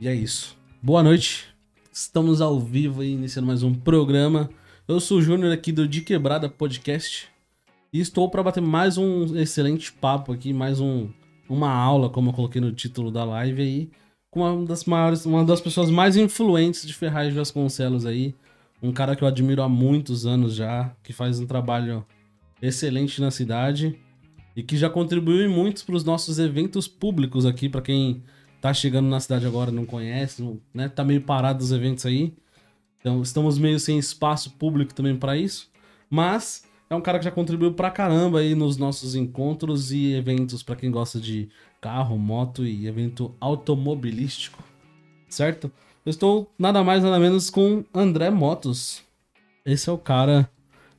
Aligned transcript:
E 0.00 0.08
é 0.08 0.14
isso. 0.14 0.56
Boa 0.82 1.02
noite. 1.02 1.44
Estamos 1.92 2.40
ao 2.40 2.58
vivo 2.58 3.02
aí, 3.02 3.12
iniciando 3.12 3.46
mais 3.46 3.62
um 3.62 3.74
programa. 3.74 4.48
Eu 4.88 4.98
sou 4.98 5.18
o 5.18 5.22
Júnior 5.22 5.52
aqui 5.52 5.70
do 5.70 5.86
De 5.86 6.00
Quebrada 6.00 6.48
Podcast. 6.48 7.28
E 7.92 8.00
estou 8.00 8.30
para 8.30 8.42
bater 8.42 8.62
mais 8.62 8.96
um 8.96 9.36
excelente 9.36 9.92
papo 9.92 10.32
aqui, 10.32 10.54
mais 10.54 10.80
um, 10.80 11.10
uma 11.46 11.70
aula, 11.70 12.08
como 12.08 12.30
eu 12.30 12.32
coloquei 12.32 12.62
no 12.62 12.72
título 12.72 13.10
da 13.10 13.24
live 13.24 13.60
aí, 13.60 13.90
com 14.30 14.40
uma 14.40 14.64
das 14.64 14.86
maiores, 14.86 15.26
uma 15.26 15.44
das 15.44 15.60
pessoas 15.60 15.90
mais 15.90 16.16
influentes 16.16 16.86
de 16.86 16.94
Ferraz 16.94 17.34
Vasconcelos 17.34 18.06
aí. 18.06 18.34
Um 18.82 18.92
cara 18.92 19.14
que 19.14 19.22
eu 19.22 19.28
admiro 19.28 19.62
há 19.62 19.68
muitos 19.68 20.24
anos 20.24 20.54
já, 20.54 20.96
que 21.02 21.12
faz 21.12 21.38
um 21.38 21.46
trabalho 21.46 22.06
excelente 22.62 23.20
na 23.20 23.30
cidade 23.30 23.98
e 24.56 24.62
que 24.62 24.78
já 24.78 24.88
contribuiu 24.88 25.44
em 25.44 25.54
muitos 25.54 25.82
para 25.82 25.94
os 25.94 26.04
nossos 26.04 26.38
eventos 26.38 26.88
públicos 26.88 27.44
aqui, 27.44 27.68
para 27.68 27.82
quem 27.82 28.22
tá 28.60 28.74
chegando 28.74 29.08
na 29.08 29.20
cidade 29.20 29.46
agora 29.46 29.70
não 29.70 29.86
conhece, 29.86 30.42
não, 30.42 30.60
né? 30.72 30.88
Tá 30.88 31.02
meio 31.04 31.22
parado 31.22 31.62
os 31.62 31.72
eventos 31.72 32.04
aí. 32.06 32.34
Então 33.00 33.22
estamos 33.22 33.58
meio 33.58 33.80
sem 33.80 33.98
espaço 33.98 34.50
público 34.52 34.94
também 34.94 35.16
para 35.16 35.36
isso. 35.36 35.70
Mas 36.08 36.64
é 36.88 36.94
um 36.94 37.00
cara 37.00 37.18
que 37.18 37.24
já 37.24 37.30
contribuiu 37.30 37.72
pra 37.72 37.90
caramba 37.90 38.40
aí 38.40 38.54
nos 38.54 38.76
nossos 38.76 39.14
encontros 39.14 39.92
e 39.92 40.12
eventos 40.12 40.62
para 40.62 40.76
quem 40.76 40.90
gosta 40.90 41.18
de 41.18 41.48
carro, 41.80 42.18
moto 42.18 42.66
e 42.66 42.86
evento 42.86 43.34
automobilístico. 43.40 44.62
Certo? 45.28 45.72
Eu 46.04 46.10
estou 46.10 46.52
nada 46.58 46.82
mais 46.82 47.02
nada 47.02 47.18
menos 47.18 47.48
com 47.48 47.84
André 47.94 48.30
Motos. 48.30 49.02
Esse 49.64 49.88
é 49.88 49.92
o 49.92 49.98
cara 49.98 50.50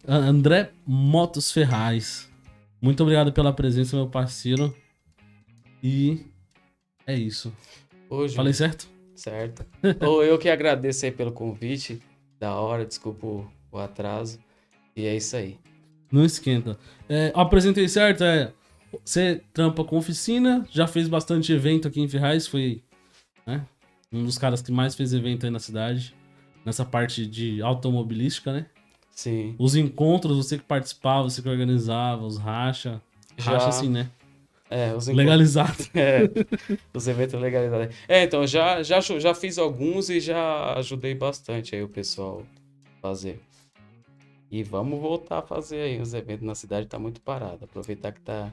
André 0.07 0.71
Motos 0.85 1.51
Ferraz. 1.51 2.31
Muito 2.81 3.03
obrigado 3.03 3.31
pela 3.31 3.53
presença, 3.53 3.95
meu 3.95 4.07
parceiro. 4.07 4.73
E 5.83 6.30
é 7.11 7.15
isso. 7.17 7.53
Hoje, 8.09 8.35
Falei 8.35 8.53
certo? 8.53 8.87
Certo. 9.15 9.65
Ou 10.05 10.23
eu 10.23 10.37
que 10.37 10.49
agradeço 10.49 11.05
aí 11.05 11.11
pelo 11.11 11.31
convite. 11.31 12.01
Da 12.39 12.55
hora, 12.55 12.85
desculpa 12.85 13.25
o, 13.27 13.47
o 13.71 13.77
atraso. 13.77 14.39
E 14.95 15.05
é 15.05 15.15
isso 15.15 15.35
aí. 15.35 15.57
Não 16.11 16.25
esquenta. 16.25 16.77
É, 17.07 17.31
apresentei 17.35 17.87
certo, 17.87 18.23
é. 18.23 18.51
Você 19.05 19.41
trampa 19.53 19.83
com 19.85 19.97
oficina, 19.97 20.67
já 20.69 20.85
fez 20.87 21.07
bastante 21.07 21.53
evento 21.53 21.87
aqui 21.87 22.01
em 22.01 22.07
Ferraz, 22.09 22.45
foi 22.47 22.83
né, 23.47 23.65
um 24.11 24.25
dos 24.25 24.37
caras 24.37 24.61
que 24.61 24.71
mais 24.71 24.95
fez 24.95 25.13
evento 25.13 25.45
aí 25.45 25.49
na 25.51 25.59
cidade, 25.59 26.13
nessa 26.65 26.83
parte 26.83 27.25
de 27.25 27.61
automobilística, 27.61 28.51
né? 28.51 28.65
Sim. 29.11 29.55
Os 29.57 29.75
encontros, 29.75 30.35
você 30.35 30.57
que 30.57 30.63
participava, 30.65 31.29
você 31.29 31.41
que 31.41 31.47
organizava, 31.47 32.25
os 32.25 32.37
racha. 32.37 33.01
Já- 33.37 33.51
Racha 33.53 33.67
assim, 33.69 33.89
né? 33.89 34.09
É, 34.71 34.95
os 34.95 35.05
Legalizado. 35.07 35.83
É, 35.93 36.21
os 36.93 37.05
eventos 37.05 37.39
legalizados. 37.39 37.93
É, 38.07 38.23
então, 38.23 38.47
já, 38.47 38.81
já, 38.81 39.01
já 39.01 39.35
fiz 39.35 39.57
alguns 39.57 40.09
e 40.09 40.21
já 40.21 40.73
ajudei 40.77 41.13
bastante 41.13 41.75
aí 41.75 41.83
o 41.83 41.89
pessoal 41.89 42.43
a 42.97 43.01
fazer. 43.01 43.41
E 44.49 44.63
vamos 44.63 44.99
voltar 45.01 45.39
a 45.39 45.41
fazer 45.41 45.81
aí 45.81 46.01
os 46.01 46.13
eventos 46.13 46.45
na 46.45 46.55
cidade, 46.55 46.87
tá 46.87 46.97
muito 46.97 47.19
parado. 47.19 47.65
Aproveitar 47.65 48.13
que 48.13 48.21
tá 48.21 48.49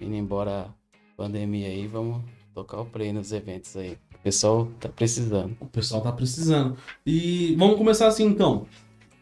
indo 0.00 0.14
embora 0.14 0.62
a 0.62 1.16
pandemia 1.16 1.68
aí, 1.68 1.86
vamos 1.86 2.22
tocar 2.54 2.80
o 2.80 2.86
play 2.86 3.12
nos 3.12 3.30
eventos 3.30 3.76
aí. 3.76 3.98
O 4.14 4.18
pessoal 4.22 4.68
tá 4.80 4.88
precisando. 4.88 5.54
O 5.60 5.66
pessoal 5.66 6.00
tá 6.00 6.12
precisando. 6.12 6.78
E 7.04 7.54
vamos 7.56 7.76
começar 7.76 8.06
assim 8.06 8.24
então. 8.24 8.66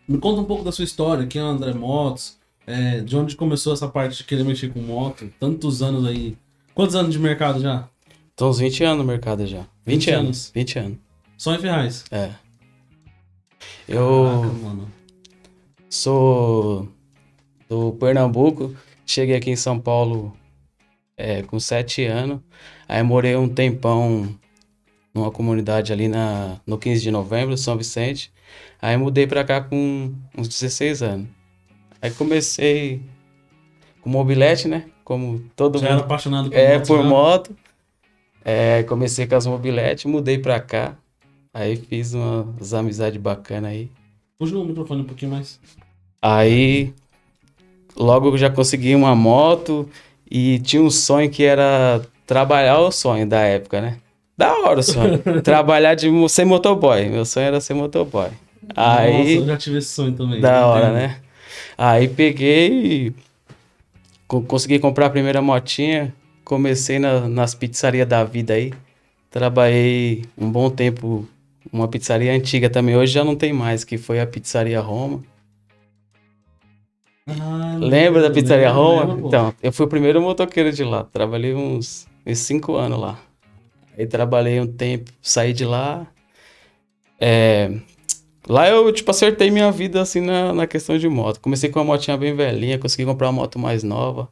Me 0.06 0.18
conta 0.18 0.40
um 0.40 0.44
pouco 0.44 0.62
da 0.62 0.70
sua 0.70 0.84
história, 0.84 1.26
quem 1.26 1.40
é 1.40 1.44
o 1.44 1.48
André 1.48 1.72
Motos, 1.74 2.39
é, 2.70 3.00
de 3.00 3.16
onde 3.16 3.36
começou 3.36 3.72
essa 3.72 3.88
parte 3.88 4.18
de 4.18 4.24
querer 4.24 4.44
mexer 4.44 4.72
com 4.72 4.80
moto, 4.80 5.30
tantos 5.38 5.82
anos 5.82 6.06
aí. 6.06 6.36
Quantos 6.74 6.94
anos 6.94 7.12
de 7.12 7.18
mercado 7.18 7.60
já? 7.60 7.88
Tô 8.36 8.48
uns 8.48 8.58
20 8.58 8.84
anos 8.84 8.98
no 8.98 9.04
mercado 9.04 9.46
já. 9.46 9.66
20, 9.84 9.98
20 9.98 10.10
anos. 10.10 10.26
anos. 10.26 10.52
20 10.54 10.78
anos. 10.78 10.98
Só 11.36 11.54
em 11.54 11.58
Ferraz. 11.58 12.04
É. 12.10 12.30
Eu. 13.88 14.24
Caraca, 14.24 14.54
mano. 14.62 14.92
Sou 15.88 16.88
do 17.68 17.92
Pernambuco, 17.92 18.74
cheguei 19.04 19.34
aqui 19.36 19.50
em 19.50 19.56
São 19.56 19.78
Paulo 19.78 20.36
é, 21.16 21.42
com 21.42 21.58
sete 21.58 22.04
anos. 22.04 22.40
Aí 22.88 23.02
morei 23.02 23.36
um 23.36 23.48
tempão 23.48 24.38
numa 25.12 25.30
comunidade 25.30 25.92
ali 25.92 26.08
na, 26.08 26.60
no 26.66 26.78
15 26.78 27.02
de 27.02 27.10
novembro, 27.10 27.56
São 27.56 27.76
Vicente. 27.76 28.32
Aí 28.80 28.96
mudei 28.96 29.26
pra 29.26 29.44
cá 29.44 29.60
com 29.60 30.14
uns 30.36 30.48
16 30.48 31.02
anos. 31.02 31.39
Aí 32.02 32.10
comecei 32.12 33.00
com 34.00 34.08
mobilete, 34.10 34.66
né? 34.68 34.84
Como 35.04 35.40
todo 35.56 35.78
Já 35.78 35.86
era 35.86 35.94
mundo. 35.96 36.04
apaixonado 36.04 36.50
por 36.50 36.56
É, 36.58 36.74
moto, 36.78 36.86
por 36.86 36.98
já? 36.98 37.04
moto. 37.04 37.56
É, 38.44 38.82
comecei 38.84 39.26
com 39.26 39.34
as 39.36 39.46
mobiletes, 39.46 40.04
mudei 40.06 40.38
pra 40.38 40.58
cá. 40.60 40.96
Aí 41.52 41.76
fiz 41.76 42.14
umas 42.14 42.72
amizades 42.72 43.20
bacanas 43.20 43.70
aí. 43.72 43.90
Puxa 44.38 44.56
o 44.56 44.64
microfone 44.64 45.02
um 45.02 45.04
pouquinho 45.04 45.32
mais. 45.32 45.60
Aí 46.22 46.94
logo 47.96 48.36
já 48.38 48.48
consegui 48.48 48.94
uma 48.94 49.14
moto 49.14 49.88
e 50.30 50.58
tinha 50.60 50.80
um 50.82 50.90
sonho 50.90 51.28
que 51.30 51.42
era 51.44 52.00
trabalhar 52.26 52.78
o 52.78 52.90
sonho 52.92 53.26
da 53.26 53.40
época, 53.40 53.80
né? 53.80 53.98
Da 54.38 54.56
hora 54.58 54.80
o 54.80 54.82
sonho. 54.82 55.18
Trabalhar 55.44 55.94
de 55.94 56.08
ser 56.30 56.44
motoboy. 56.46 57.08
Meu 57.10 57.24
sonho 57.26 57.46
era 57.46 57.60
ser 57.60 57.74
motoboy. 57.74 58.30
Aí, 58.74 59.12
Nossa, 59.18 59.30
eu 59.32 59.46
já 59.46 59.56
tive 59.56 59.78
esse 59.78 59.88
sonho 59.88 60.12
também. 60.12 60.40
da 60.40 60.66
hora, 60.66 60.84
Entendo. 60.86 60.94
né? 60.94 61.16
Aí 61.76 62.08
peguei 62.08 63.06
e 63.08 63.14
co- 64.26 64.42
consegui 64.42 64.78
comprar 64.78 65.06
a 65.06 65.10
primeira 65.10 65.42
motinha. 65.42 66.14
Comecei 66.44 66.98
na- 66.98 67.28
nas 67.28 67.54
pizzarias 67.54 68.08
da 68.08 68.24
vida 68.24 68.54
aí. 68.54 68.72
Trabalhei 69.30 70.24
um 70.36 70.50
bom 70.50 70.68
tempo, 70.70 71.26
uma 71.72 71.86
pizzaria 71.88 72.32
antiga 72.32 72.68
também. 72.68 72.96
Hoje 72.96 73.12
já 73.12 73.22
não 73.24 73.36
tem 73.36 73.52
mais, 73.52 73.84
que 73.84 73.96
foi 73.96 74.20
a 74.20 74.26
Pizzaria 74.26 74.80
Roma. 74.80 75.22
Ah, 77.28 77.76
Lembra 77.80 78.22
da 78.22 78.30
Pizzaria 78.30 78.68
lembro, 78.68 78.82
Roma? 78.82 79.04
lembro, 79.06 79.26
então, 79.28 79.54
eu 79.62 79.72
fui 79.72 79.86
o 79.86 79.88
primeiro 79.88 80.20
motoqueiro 80.20 80.72
de 80.72 80.82
lá. 80.82 81.04
Trabalhei 81.04 81.54
uns, 81.54 82.08
uns 82.26 82.38
cinco 82.38 82.74
anos 82.76 82.98
lá. 82.98 83.20
Aí 83.96 84.06
trabalhei 84.06 84.60
um 84.60 84.66
tempo, 84.66 85.12
saí 85.22 85.52
de 85.52 85.64
lá. 85.64 86.06
É, 87.18 87.70
lá 88.50 88.68
eu, 88.68 88.92
tipo, 88.92 89.10
acertei 89.10 89.50
minha 89.50 89.70
vida, 89.70 90.00
assim, 90.00 90.20
na, 90.20 90.52
na 90.52 90.66
questão 90.66 90.98
de 90.98 91.08
moto. 91.08 91.40
Comecei 91.40 91.70
com 91.70 91.78
uma 91.78 91.84
motinha 91.84 92.16
bem 92.16 92.34
velhinha, 92.34 92.78
consegui 92.78 93.04
comprar 93.04 93.28
uma 93.28 93.40
moto 93.40 93.58
mais 93.58 93.82
nova. 93.82 94.28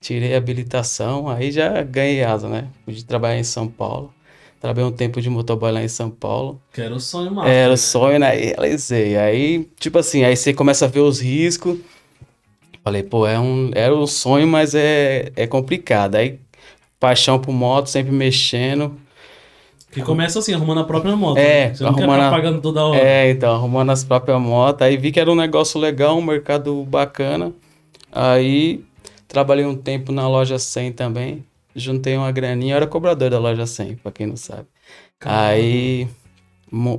Tirei 0.00 0.34
a 0.34 0.38
habilitação, 0.38 1.28
aí 1.28 1.50
já 1.50 1.82
ganhei 1.82 2.22
asa, 2.22 2.48
né? 2.48 2.68
Pude 2.84 3.04
trabalhar 3.04 3.38
em 3.38 3.44
São 3.44 3.68
Paulo. 3.68 4.12
Trabalhei 4.60 4.88
um 4.88 4.92
tempo 4.92 5.20
de 5.20 5.30
motoboy 5.30 5.72
lá 5.72 5.82
em 5.82 5.88
São 5.88 6.10
Paulo. 6.10 6.60
Que 6.72 6.82
era 6.82 6.94
o 6.94 7.00
sonho 7.00 7.32
massa. 7.32 7.48
Era 7.48 7.68
né? 7.68 7.74
o 7.74 7.76
sonho, 7.76 8.18
né? 8.18 8.40
E 8.40 8.46
realizei. 8.46 9.16
Aí, 9.16 9.68
tipo 9.78 9.98
assim, 9.98 10.22
aí 10.24 10.36
você 10.36 10.52
começa 10.52 10.84
a 10.84 10.88
ver 10.88 11.00
os 11.00 11.20
riscos. 11.20 11.78
Falei, 12.84 13.02
pô, 13.02 13.26
é 13.26 13.38
um, 13.38 13.70
era 13.74 13.94
um 13.94 14.06
sonho, 14.06 14.46
mas 14.46 14.74
é, 14.74 15.32
é 15.34 15.46
complicado. 15.46 16.16
Aí, 16.16 16.38
paixão 16.98 17.38
por 17.38 17.52
moto, 17.52 17.88
sempre 17.88 18.12
mexendo. 18.12 18.96
Que 19.92 20.02
começa 20.02 20.38
assim, 20.38 20.54
arrumando 20.54 20.80
a 20.80 20.84
própria 20.84 21.14
moto. 21.14 21.36
É, 21.36 21.68
né? 21.68 21.74
Você 21.74 21.84
não 21.84 21.92
quer 21.94 22.00
arrumando 22.04 22.16
ficar 22.18 22.28
a- 22.28 22.30
pagando 22.30 22.60
toda 22.62 22.84
hora. 22.84 22.98
É, 23.00 23.30
então, 23.30 23.54
arrumando 23.54 23.90
as 23.90 24.02
próprias 24.02 24.40
motos. 24.40 24.82
Aí 24.86 24.96
vi 24.96 25.12
que 25.12 25.20
era 25.20 25.30
um 25.30 25.34
negócio 25.34 25.78
legal, 25.78 26.16
um 26.18 26.22
mercado 26.22 26.82
bacana. 26.84 27.52
Aí, 28.10 28.82
trabalhei 29.28 29.64
um 29.66 29.76
tempo 29.76 30.10
na 30.10 30.26
loja 30.26 30.58
100 30.58 30.92
também. 30.92 31.44
Juntei 31.76 32.16
uma 32.16 32.30
graninha, 32.32 32.72
eu 32.74 32.76
era 32.76 32.86
cobrador 32.86 33.30
da 33.30 33.38
loja 33.38 33.66
100, 33.66 33.96
pra 33.96 34.10
quem 34.12 34.26
não 34.26 34.36
sabe. 34.36 34.66
Caramba. 35.18 35.42
Aí, 35.48 36.08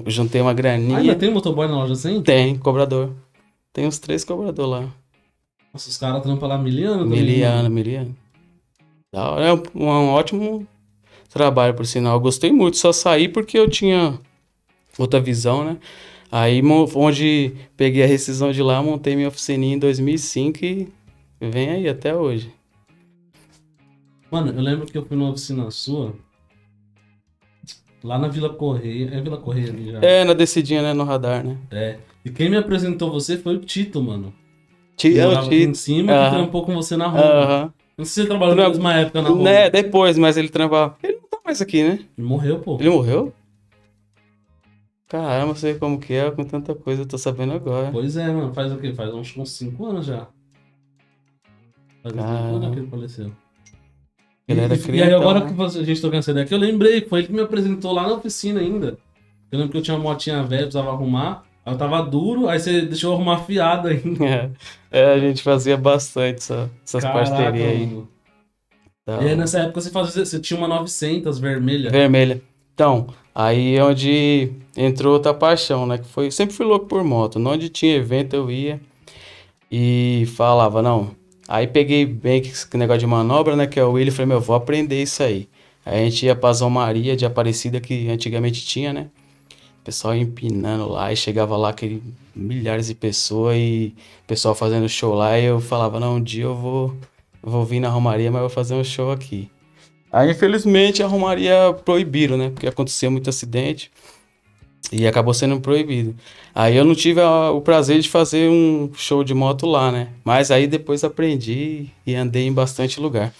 juntei 0.07 0.41
uma 0.41 0.53
graninha. 0.53 0.97
Ainda 0.99 1.15
tem 1.15 1.31
motoboy 1.31 1.67
na 1.67 1.75
loja 1.75 1.93
assim? 1.93 2.21
Tem, 2.21 2.55
cobrador. 2.57 3.11
Tem 3.71 3.85
uns 3.87 3.97
três 3.99 4.23
cobradores 4.23 4.69
lá. 4.71 4.87
Nossa, 5.73 5.89
os 5.89 5.97
caras 5.97 6.21
trampam 6.21 6.47
lá 6.47 6.57
miliano 6.57 7.03
também. 7.03 7.19
Miliano, 7.21 7.57
mano. 7.63 7.69
miliano. 7.75 8.15
Da 9.11 9.31
hora, 9.31 9.45
é 9.45 9.53
um, 9.53 9.61
um 9.75 10.09
ótimo 10.09 10.67
trabalho, 11.33 11.73
por 11.73 11.85
sinal. 11.85 12.15
Eu 12.15 12.19
gostei 12.19 12.51
muito, 12.51 12.77
só 12.77 12.91
saí 12.93 13.27
porque 13.27 13.57
eu 13.57 13.69
tinha 13.69 14.19
outra 14.97 15.19
visão, 15.19 15.63
né? 15.65 15.77
Aí, 16.31 16.61
onde 16.95 17.53
peguei 17.77 18.03
a 18.03 18.07
rescisão 18.07 18.51
de 18.51 18.61
lá, 18.63 18.81
montei 18.81 19.15
minha 19.15 19.27
oficininha 19.27 19.75
em 19.75 19.79
2005 19.79 20.59
e 20.65 20.87
vem 21.39 21.69
aí 21.69 21.87
até 21.87 22.15
hoje. 22.15 22.51
Mano, 24.31 24.51
eu 24.51 24.61
lembro 24.61 24.85
que 24.87 24.97
eu 24.97 25.05
fui 25.05 25.15
numa 25.15 25.29
oficina 25.31 25.69
sua. 25.69 26.13
Lá 28.03 28.17
na 28.17 28.27
Vila 28.27 28.49
Correia. 28.49 29.09
É 29.13 29.21
Vila 29.21 29.37
Correia 29.37 29.69
ali 29.69 29.91
já. 29.91 29.99
É, 30.01 30.23
na 30.23 30.33
descidinha, 30.33 30.81
né, 30.81 30.93
no 30.93 31.03
radar, 31.03 31.43
né? 31.45 31.55
É. 31.71 31.97
E 32.25 32.29
quem 32.29 32.49
me 32.49 32.57
apresentou 32.57 33.11
você 33.11 33.37
foi 33.37 33.55
o 33.55 33.59
Tito, 33.59 34.01
mano. 34.01 34.33
Ti- 34.97 35.11
Que 35.13 35.19
é 35.19 35.27
o 35.27 35.37
aqui 35.37 35.55
em 35.63 35.65
Tito. 35.67 35.77
cima 35.77 36.11
Aham. 36.13 36.29
que 36.29 36.35
trampou 36.35 36.65
com 36.65 36.73
você 36.73 36.97
na 36.97 37.07
rua. 37.07 37.21
Aham. 37.21 37.73
Não 37.95 38.05
sei 38.05 38.13
se 38.13 38.21
você 38.23 38.27
trabalhou 38.27 38.55
na 38.55 38.69
mesma 38.69 38.93
época 38.95 39.21
na 39.21 39.29
rua. 39.29 39.43
Né, 39.43 39.69
depois, 39.69 40.17
mas 40.17 40.35
ele 40.35 40.49
trampava. 40.49 40.97
Ele 41.03 41.19
mais 41.45 41.61
aqui, 41.61 41.83
né? 41.83 41.99
Ele 42.17 42.27
morreu, 42.27 42.59
pô. 42.59 42.77
Ele 42.79 42.89
morreu? 42.89 43.33
Caramba, 45.07 45.53
sei 45.55 45.75
como 45.75 45.99
que 45.99 46.13
é, 46.13 46.31
com 46.31 46.43
tanta 46.43 46.73
coisa, 46.73 47.03
eu 47.03 47.05
tô 47.05 47.17
sabendo 47.17 47.53
agora. 47.53 47.89
Pois 47.91 48.17
é, 48.17 48.27
mano. 48.31 48.53
Faz 48.53 48.71
o 48.71 48.77
quê? 48.77 48.93
Faz 48.93 49.13
uns 49.13 49.33
5 49.51 49.85
anos 49.85 50.05
já. 50.07 50.27
Faz 52.01 52.15
uns 52.15 52.21
5 52.21 52.23
Caramba. 52.33 52.55
anos 52.57 52.69
que 52.73 52.79
ele 52.79 52.87
faleceu. 52.89 53.31
Ele 54.47 54.59
era 54.59 54.77
criança. 54.77 54.91
e 54.91 55.01
aí 55.03 55.13
agora 55.13 55.45
que 55.45 55.53
você- 55.53 55.79
a 55.79 55.83
gente 55.83 56.01
trocando 56.01 56.19
essa 56.19 56.31
ideia 56.31 56.45
aqui, 56.45 56.53
eu 56.53 56.57
lembrei 56.59 56.99
que 57.01 57.09
foi 57.09 57.19
ele 57.19 57.27
que 57.27 57.33
me 57.33 57.41
apresentou 57.41 57.93
lá 57.93 58.07
na 58.07 58.15
oficina 58.15 58.59
ainda. 58.59 58.97
Eu 59.51 59.59
lembro 59.59 59.71
que 59.71 59.77
eu 59.77 59.81
tinha 59.81 59.95
uma 59.95 60.03
motinha 60.03 60.43
velha, 60.43 60.63
precisava 60.63 60.89
arrumar. 60.91 61.45
Aí 61.65 61.73
eu 61.73 61.77
tava 61.77 62.01
duro, 62.01 62.49
aí 62.49 62.59
você 62.59 62.81
deixou 62.81 63.11
eu 63.11 63.15
arrumar 63.15 63.37
fiado 63.45 63.87
ainda. 63.87 64.19
É, 64.91 64.99
é, 64.99 65.13
a 65.13 65.19
gente 65.19 65.41
fazia 65.43 65.77
bastante 65.77 66.37
essa- 66.39 66.69
essas 66.83 67.03
Caraca, 67.03 67.29
parcerias 67.29 67.69
aí. 67.69 67.85
mano. 67.87 68.09
Então, 69.03 69.21
E 69.21 69.29
aí 69.29 69.35
nessa 69.35 69.59
época 69.59 69.81
você 69.81 69.89
fazia, 69.89 70.25
você 70.25 70.39
tinha 70.39 70.57
uma 70.57 70.67
900 70.67 71.37
vermelha. 71.39 71.89
Vermelha. 71.89 72.41
Então, 72.73 73.07
aí 73.35 73.75
é 73.75 73.83
onde 73.83 74.51
entrou 74.75 75.13
outra 75.13 75.33
paixão, 75.33 75.85
né? 75.85 75.97
Que 75.97 76.07
foi, 76.07 76.31
sempre 76.31 76.55
fui 76.55 76.65
louco 76.65 76.87
por 76.87 77.03
moto. 77.03 77.37
Onde 77.39 77.69
tinha 77.69 77.95
evento 77.95 78.35
eu 78.35 78.49
ia 78.49 78.79
e 79.71 80.25
falava, 80.35 80.81
não. 80.81 81.11
Aí 81.47 81.67
peguei 81.67 82.05
bem 82.05 82.41
que 82.41 82.49
esse 82.49 82.67
negócio 82.77 83.01
de 83.01 83.07
manobra, 83.07 83.55
né? 83.55 83.67
Que 83.67 83.79
é 83.79 83.83
o 83.83 83.91
Willi, 83.91 84.11
falei, 84.11 84.27
meu, 84.27 84.41
vou 84.41 84.55
aprender 84.55 85.01
isso 85.01 85.21
aí. 85.21 85.49
Aí 85.85 86.01
a 86.01 86.05
gente 86.05 86.25
ia 86.25 86.35
pra 86.35 86.53
Zão 86.53 86.69
Maria 86.69 87.15
de 87.15 87.25
Aparecida, 87.25 87.81
que 87.81 88.09
antigamente 88.09 88.65
tinha, 88.65 88.93
né? 88.93 89.09
O 89.81 89.83
pessoal 89.83 90.15
ia 90.15 90.21
empinando 90.21 90.87
lá 90.87 91.11
e 91.11 91.15
chegava 91.17 91.57
lá 91.57 91.69
aquele 91.69 92.01
milhares 92.33 92.87
de 92.87 92.95
pessoas 92.95 93.57
e 93.57 93.93
o 94.23 94.27
pessoal 94.27 94.55
fazendo 94.55 94.87
show 94.87 95.13
lá 95.13 95.37
e 95.37 95.45
eu 95.45 95.59
falava, 95.59 95.99
não, 95.99 96.15
um 96.15 96.23
dia 96.23 96.45
eu 96.45 96.55
vou, 96.55 96.95
vou 97.43 97.65
vir 97.65 97.79
na 97.79 97.89
Romaria, 97.89 98.31
mas 98.31 98.41
vou 98.41 98.49
fazer 98.49 98.73
um 98.73 98.83
show 98.83 99.11
aqui. 99.11 99.49
Aí, 100.11 100.31
infelizmente, 100.31 101.01
a 101.03 101.07
Romaria 101.07 101.73
proibiram, 101.83 102.37
né? 102.37 102.49
Porque 102.51 102.67
acontecia 102.67 103.09
muito 103.09 103.29
acidente 103.29 103.91
e 104.91 105.07
acabou 105.07 105.33
sendo 105.33 105.59
proibido. 105.59 106.15
Aí 106.53 106.75
eu 106.75 106.85
não 106.85 106.93
tive 106.93 107.19
a- 107.19 107.51
o 107.51 107.61
prazer 107.61 107.99
de 107.99 108.07
fazer 108.09 108.49
um 108.49 108.89
show 108.95 109.23
de 109.23 109.33
moto 109.33 109.65
lá, 109.65 109.91
né? 109.91 110.09
Mas 110.23 110.51
aí 110.51 110.67
depois 110.67 111.03
aprendi 111.03 111.87
e 112.05 112.13
andei 112.15 112.45
em 112.45 112.53
bastante 112.53 112.99
lugar. 112.99 113.33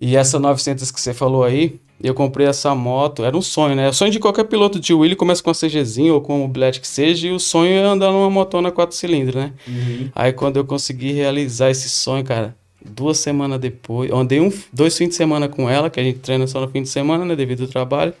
E 0.00 0.14
essa 0.16 0.38
900 0.38 0.90
que 0.90 1.00
você 1.00 1.14
falou 1.14 1.42
aí, 1.42 1.80
eu 2.02 2.12
comprei 2.12 2.46
essa 2.46 2.74
moto, 2.74 3.24
era 3.24 3.34
um 3.34 3.40
sonho, 3.40 3.74
né? 3.74 3.88
O 3.88 3.92
sonho 3.94 4.10
de 4.10 4.18
qualquer 4.18 4.44
piloto 4.44 4.78
de 4.78 4.92
Willy 4.92 5.16
começa 5.16 5.42
com 5.42 5.48
a 5.50 5.54
CGzinho 5.54 6.12
ou 6.14 6.20
com 6.20 6.36
o 6.36 6.38
mobilete 6.40 6.80
que 6.80 6.88
seja, 6.88 7.28
e 7.28 7.30
o 7.30 7.38
sonho 7.40 7.72
é 7.72 7.82
andar 7.82 8.12
numa 8.12 8.28
motona 8.28 8.70
4 8.70 8.94
cilindros, 8.94 9.36
né? 9.36 9.52
Uhum. 9.66 10.10
Aí 10.14 10.32
quando 10.34 10.58
eu 10.58 10.64
consegui 10.66 11.12
realizar 11.12 11.70
esse 11.70 11.88
sonho, 11.88 12.22
cara, 12.24 12.54
duas 12.84 13.18
semanas 13.18 13.58
depois, 13.58 14.10
andei 14.12 14.40
um, 14.40 14.52
dois 14.72 14.96
fins 14.96 15.08
de 15.08 15.14
semana 15.14 15.48
com 15.48 15.68
ela, 15.68 15.88
que 15.88 15.98
a 15.98 16.04
gente 16.04 16.18
treina 16.18 16.46
só 16.46 16.60
no 16.60 16.68
fim 16.68 16.82
de 16.82 16.88
semana, 16.88 17.24
né, 17.24 17.34
devido 17.34 17.62
ao 17.62 17.68
trabalho. 17.68 18.12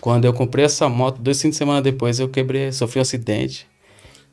Quando 0.00 0.24
eu 0.24 0.32
comprei 0.32 0.64
essa 0.64 0.88
moto, 0.88 1.20
dois 1.20 1.40
fins 1.40 1.50
de 1.50 1.56
semana 1.56 1.80
depois 1.80 2.18
eu 2.18 2.28
quebrei, 2.28 2.72
sofri 2.72 2.98
um 2.98 3.02
acidente. 3.02 3.66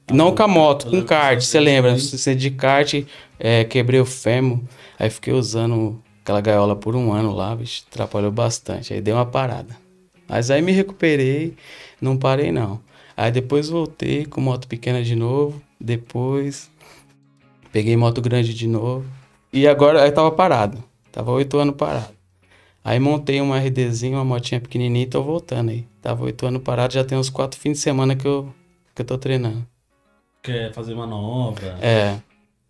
Ah, 0.07 0.13
Não 0.13 0.33
com 0.33 0.43
a 0.43 0.47
moto, 0.47 0.89
com 0.89 1.03
kart, 1.03 1.39
você 1.41 1.59
lembra? 1.59 1.97
Você 1.97 2.33
de 2.33 2.49
kart, 2.49 3.03
é, 3.39 3.63
quebrei 3.63 3.99
o 3.99 4.05
fêmur, 4.05 4.59
aí 4.97 5.09
fiquei 5.09 5.33
usando 5.33 6.01
aquela 6.21 6.41
gaiola 6.41 6.75
por 6.75 6.95
um 6.95 7.11
ano 7.13 7.33
lá, 7.33 7.55
bicho, 7.55 7.83
atrapalhou 7.89 8.31
bastante, 8.31 8.93
aí 8.93 9.01
dei 9.01 9.13
uma 9.13 9.25
parada. 9.25 9.77
Mas 10.27 10.49
aí 10.51 10.61
me 10.61 10.71
recuperei, 10.71 11.55
não 12.01 12.17
parei 12.17 12.51
não. 12.51 12.81
Aí 13.15 13.31
depois 13.31 13.69
voltei 13.69 14.25
com 14.25 14.41
moto 14.41 14.67
pequena 14.67 15.03
de 15.03 15.15
novo, 15.15 15.61
depois 15.79 16.69
peguei 17.71 17.95
moto 17.95 18.21
grande 18.21 18.53
de 18.53 18.67
novo, 18.67 19.05
e 19.51 19.67
agora 19.67 20.03
aí 20.03 20.11
tava 20.11 20.31
parado, 20.31 20.83
tava 21.11 21.31
oito 21.31 21.57
anos 21.57 21.75
parado. 21.75 22.15
Aí 22.83 22.99
montei 22.99 23.41
uma 23.41 23.57
RDzinha, 23.59 24.17
uma 24.17 24.23
motinha 24.25 24.61
pequenininha 24.61 25.03
e 25.03 25.09
tô 25.09 25.21
voltando 25.21 25.71
aí. 25.71 25.85
Tava 26.01 26.23
oito 26.23 26.45
anos 26.47 26.61
parado, 26.63 26.93
já 26.93 27.03
tem 27.03 27.17
uns 27.17 27.29
quatro 27.29 27.59
fins 27.59 27.73
de 27.73 27.79
semana 27.79 28.15
que 28.15 28.25
eu, 28.25 28.53
que 28.95 29.01
eu 29.01 29.05
tô 29.05 29.17
treinando. 29.17 29.67
Quer 30.41 30.71
fazer 30.73 30.95
manobra. 30.95 31.77
É, 31.81 32.17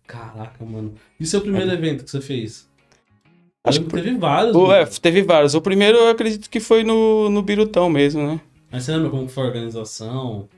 Caraca, 0.08 0.64
mano. 0.64 0.94
E 1.20 1.26
seu 1.26 1.40
primeiro 1.42 1.70
evento 1.70 2.02
que 2.02 2.10
você 2.10 2.20
fez? 2.20 2.66
Eu 3.62 3.68
Acho 3.70 3.80
que 3.82 3.90
teve 3.90 4.16
vários. 4.16 4.56
O- 4.56 4.72
é, 4.72 4.86
teve 4.86 5.22
vários. 5.22 5.54
O 5.54 5.60
primeiro 5.60 5.98
eu 5.98 6.08
acredito 6.08 6.48
que 6.48 6.58
foi 6.58 6.82
no, 6.82 7.28
no 7.28 7.42
Birutão 7.42 7.90
mesmo, 7.90 8.26
né? 8.26 8.40
Mas 8.72 8.84
você 8.84 8.92
lembra 8.92 9.10
como 9.10 9.28
foi 9.28 9.44
a 9.44 9.46
organização? 9.48 10.48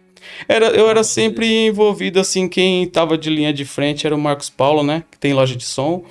Era, 0.48 0.68
eu 0.68 0.88
era 0.88 1.02
sempre 1.04 1.66
envolvido, 1.66 2.20
assim, 2.20 2.48
quem 2.48 2.86
tava 2.86 3.16
de 3.16 3.30
linha 3.30 3.52
de 3.52 3.64
frente 3.64 4.06
era 4.06 4.14
o 4.14 4.18
Marcos 4.18 4.50
Paulo, 4.50 4.82
né? 4.82 5.04
Que 5.10 5.18
tem 5.18 5.32
loja 5.32 5.56
de 5.56 5.64
som. 5.64 6.04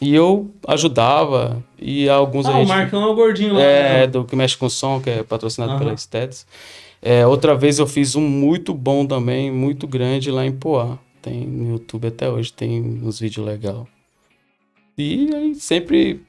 E 0.00 0.14
eu 0.14 0.50
ajudava. 0.66 1.62
E 1.80 2.08
alguns 2.08 2.46
Ah, 2.46 2.58
o 2.58 2.66
Marcão 2.66 3.02
é 3.02 3.06
o 3.06 3.14
gordinho 3.14 3.54
lá. 3.54 3.62
É, 3.62 4.00
né? 4.00 4.06
do 4.06 4.24
que 4.24 4.34
mexe 4.34 4.56
com 4.56 4.68
som, 4.68 5.00
que 5.00 5.10
é 5.10 5.22
patrocinado 5.22 5.78
pela 5.78 5.96
Steds. 5.96 6.46
É, 7.00 7.26
outra 7.26 7.54
vez 7.54 7.78
eu 7.78 7.86
fiz 7.86 8.14
um 8.14 8.20
muito 8.20 8.74
bom 8.74 9.06
também, 9.06 9.50
muito 9.50 9.86
grande 9.86 10.30
lá 10.30 10.44
em 10.44 10.52
Poá. 10.52 10.98
Tem 11.20 11.46
no 11.46 11.70
YouTube 11.70 12.08
até 12.08 12.28
hoje, 12.28 12.52
tem 12.52 12.80
uns 12.80 13.20
vídeos 13.20 13.46
legais. 13.46 13.84
E 14.98 15.34
aí 15.34 15.54
sempre 15.54 16.20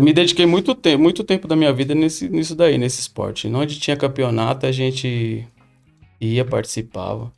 me 0.00 0.12
dediquei 0.12 0.44
muito 0.44 0.74
tempo, 0.74 1.02
muito 1.02 1.22
tempo 1.22 1.46
da 1.46 1.54
minha 1.54 1.72
vida 1.72 1.94
nesse, 1.94 2.28
nisso 2.28 2.54
daí, 2.54 2.76
nesse 2.76 3.00
esporte. 3.00 3.46
Onde 3.46 3.78
tinha 3.78 3.96
campeonato, 3.96 4.66
a 4.66 4.72
gente 4.72 5.46
ia, 6.20 6.44
participava. 6.44 7.32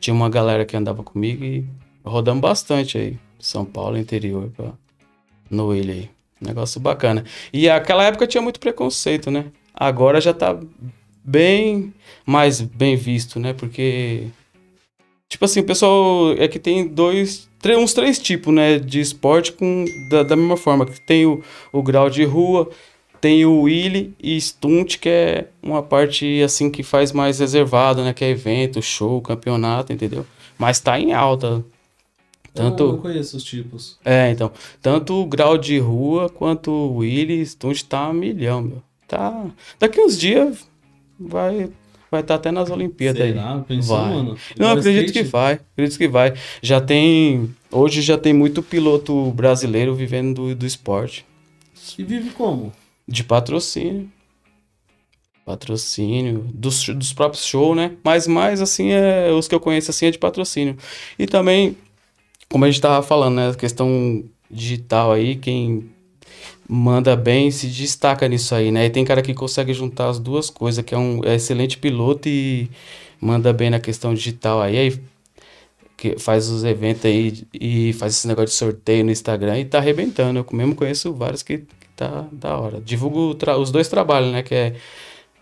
Tinha 0.00 0.14
uma 0.14 0.28
galera 0.28 0.64
que 0.64 0.76
andava 0.76 1.02
comigo 1.02 1.44
e 1.44 1.64
rodamos 2.04 2.40
bastante 2.40 2.98
aí. 2.98 3.18
São 3.38 3.64
Paulo, 3.64 3.96
interior, 3.96 4.50
pra, 4.56 4.72
no 5.48 5.68
Willi 5.68 5.92
aí. 5.92 6.10
Negócio 6.40 6.80
bacana. 6.80 7.24
E 7.52 7.68
aquela 7.70 8.04
época 8.04 8.26
tinha 8.26 8.42
muito 8.42 8.58
preconceito, 8.58 9.30
né? 9.30 9.46
Agora 9.72 10.20
já 10.20 10.34
tá 10.34 10.58
bem 11.24 11.92
mais 12.26 12.60
bem 12.60 12.96
visto, 12.96 13.40
né? 13.40 13.52
Porque, 13.52 14.26
tipo 15.28 15.44
assim, 15.44 15.60
o 15.60 15.64
pessoal 15.64 16.32
é 16.32 16.48
que 16.48 16.58
tem 16.58 16.86
dois, 16.86 17.48
uns 17.72 17.94
três 17.94 18.18
tipos, 18.18 18.52
né? 18.52 18.78
De 18.78 19.00
esporte 19.00 19.52
com, 19.52 19.84
da, 20.10 20.22
da 20.22 20.36
mesma 20.36 20.56
forma. 20.56 20.84
Que 20.84 21.00
tem 21.00 21.26
o, 21.26 21.42
o 21.72 21.82
grau 21.82 22.10
de 22.10 22.24
rua, 22.24 22.68
tem 23.20 23.44
o 23.46 23.62
Willy 23.62 24.14
e 24.22 24.38
Stunt, 24.40 24.98
que 24.98 25.08
é 25.08 25.48
uma 25.62 25.82
parte, 25.82 26.42
assim, 26.42 26.70
que 26.70 26.82
faz 26.82 27.12
mais 27.12 27.38
reservado, 27.38 28.02
né? 28.02 28.12
Que 28.12 28.24
é 28.24 28.30
evento, 28.30 28.82
show, 28.82 29.20
campeonato, 29.22 29.92
entendeu? 29.92 30.26
Mas 30.58 30.80
tá 30.80 30.98
em 30.98 31.12
alta. 31.12 31.46
Eu 31.46 31.64
Tanto... 32.52 32.86
não 32.92 32.98
conheço 32.98 33.36
os 33.36 33.42
tipos. 33.42 33.98
É, 34.04 34.30
então, 34.30 34.52
tanto 34.80 35.14
o 35.14 35.26
grau 35.26 35.58
de 35.58 35.78
rua 35.78 36.28
quanto 36.28 36.70
o 36.70 36.98
Willy 36.98 37.44
Stunt 37.44 37.82
tá 37.82 38.10
um 38.10 38.12
milhão, 38.12 38.62
meu. 38.62 38.82
Tá. 39.08 39.46
Daqui 39.78 40.00
uns 40.00 40.18
dias 40.18 40.66
vai 41.18 41.70
vai 42.14 42.20
estar 42.22 42.36
até 42.36 42.50
nas 42.50 42.70
Olimpíadas 42.70 43.20
aí. 43.20 43.32
Será? 43.32 43.58
Pensou, 43.66 43.96
Vai. 43.96 44.10
mano? 44.10 44.36
Não, 44.58 44.70
acredito 44.70 45.12
que 45.12 45.20
skate? 45.20 45.30
vai. 45.30 45.52
Acredito 45.54 45.98
que 45.98 46.08
vai. 46.08 46.34
Já 46.62 46.80
tem. 46.80 47.54
Hoje 47.70 48.00
já 48.02 48.16
tem 48.16 48.32
muito 48.32 48.62
piloto 48.62 49.30
brasileiro 49.32 49.94
vivendo 49.94 50.34
do, 50.34 50.54
do 50.54 50.66
esporte. 50.66 51.26
E 51.98 52.02
vive 52.02 52.30
como? 52.30 52.72
De 53.06 53.22
patrocínio. 53.24 54.08
Patrocínio. 55.44 56.48
Dos, 56.54 56.88
dos 56.88 57.12
próprios 57.12 57.44
shows, 57.44 57.76
né? 57.76 57.92
Mas 58.02 58.26
mais 58.26 58.62
assim, 58.62 58.92
é, 58.92 59.30
os 59.30 59.46
que 59.46 59.54
eu 59.54 59.60
conheço 59.60 59.90
assim 59.90 60.06
é 60.06 60.10
de 60.10 60.18
patrocínio. 60.18 60.76
E 61.18 61.26
também, 61.26 61.76
como 62.48 62.64
a 62.64 62.70
gente 62.70 62.80
tava 62.80 63.04
falando, 63.06 63.36
né? 63.36 63.50
A 63.50 63.54
questão 63.54 64.24
digital 64.50 65.12
aí, 65.12 65.36
quem 65.36 65.90
manda 66.68 67.14
bem 67.16 67.50
se 67.50 67.66
destaca 67.68 68.26
nisso 68.28 68.54
aí, 68.54 68.70
né? 68.72 68.86
E 68.86 68.90
tem 68.90 69.04
cara 69.04 69.22
que 69.22 69.34
consegue 69.34 69.72
juntar 69.72 70.08
as 70.08 70.18
duas 70.18 70.50
coisas, 70.50 70.84
que 70.84 70.94
é 70.94 70.98
um 70.98 71.20
é 71.24 71.34
excelente 71.34 71.78
piloto 71.78 72.28
e 72.28 72.70
manda 73.20 73.52
bem 73.52 73.70
na 73.70 73.80
questão 73.80 74.14
digital 74.14 74.60
aí. 74.60 74.78
aí 74.78 75.00
que 75.96 76.18
faz 76.18 76.48
os 76.50 76.64
eventos 76.64 77.04
aí 77.06 77.46
e 77.52 77.92
faz 77.94 78.14
esse 78.14 78.26
negócio 78.26 78.48
de 78.48 78.54
sorteio 78.54 79.04
no 79.04 79.10
Instagram 79.10 79.58
e 79.60 79.64
tá 79.64 79.78
arrebentando. 79.78 80.38
Eu 80.38 80.46
mesmo 80.52 80.74
conheço 80.74 81.14
vários 81.14 81.42
que, 81.42 81.58
que 81.58 81.88
tá 81.96 82.26
da 82.32 82.58
hora. 82.58 82.80
Divulgo 82.80 83.36
os 83.58 83.70
dois 83.70 83.88
trabalhos, 83.88 84.32
né? 84.32 84.42
Que 84.42 84.54
é 84.54 84.76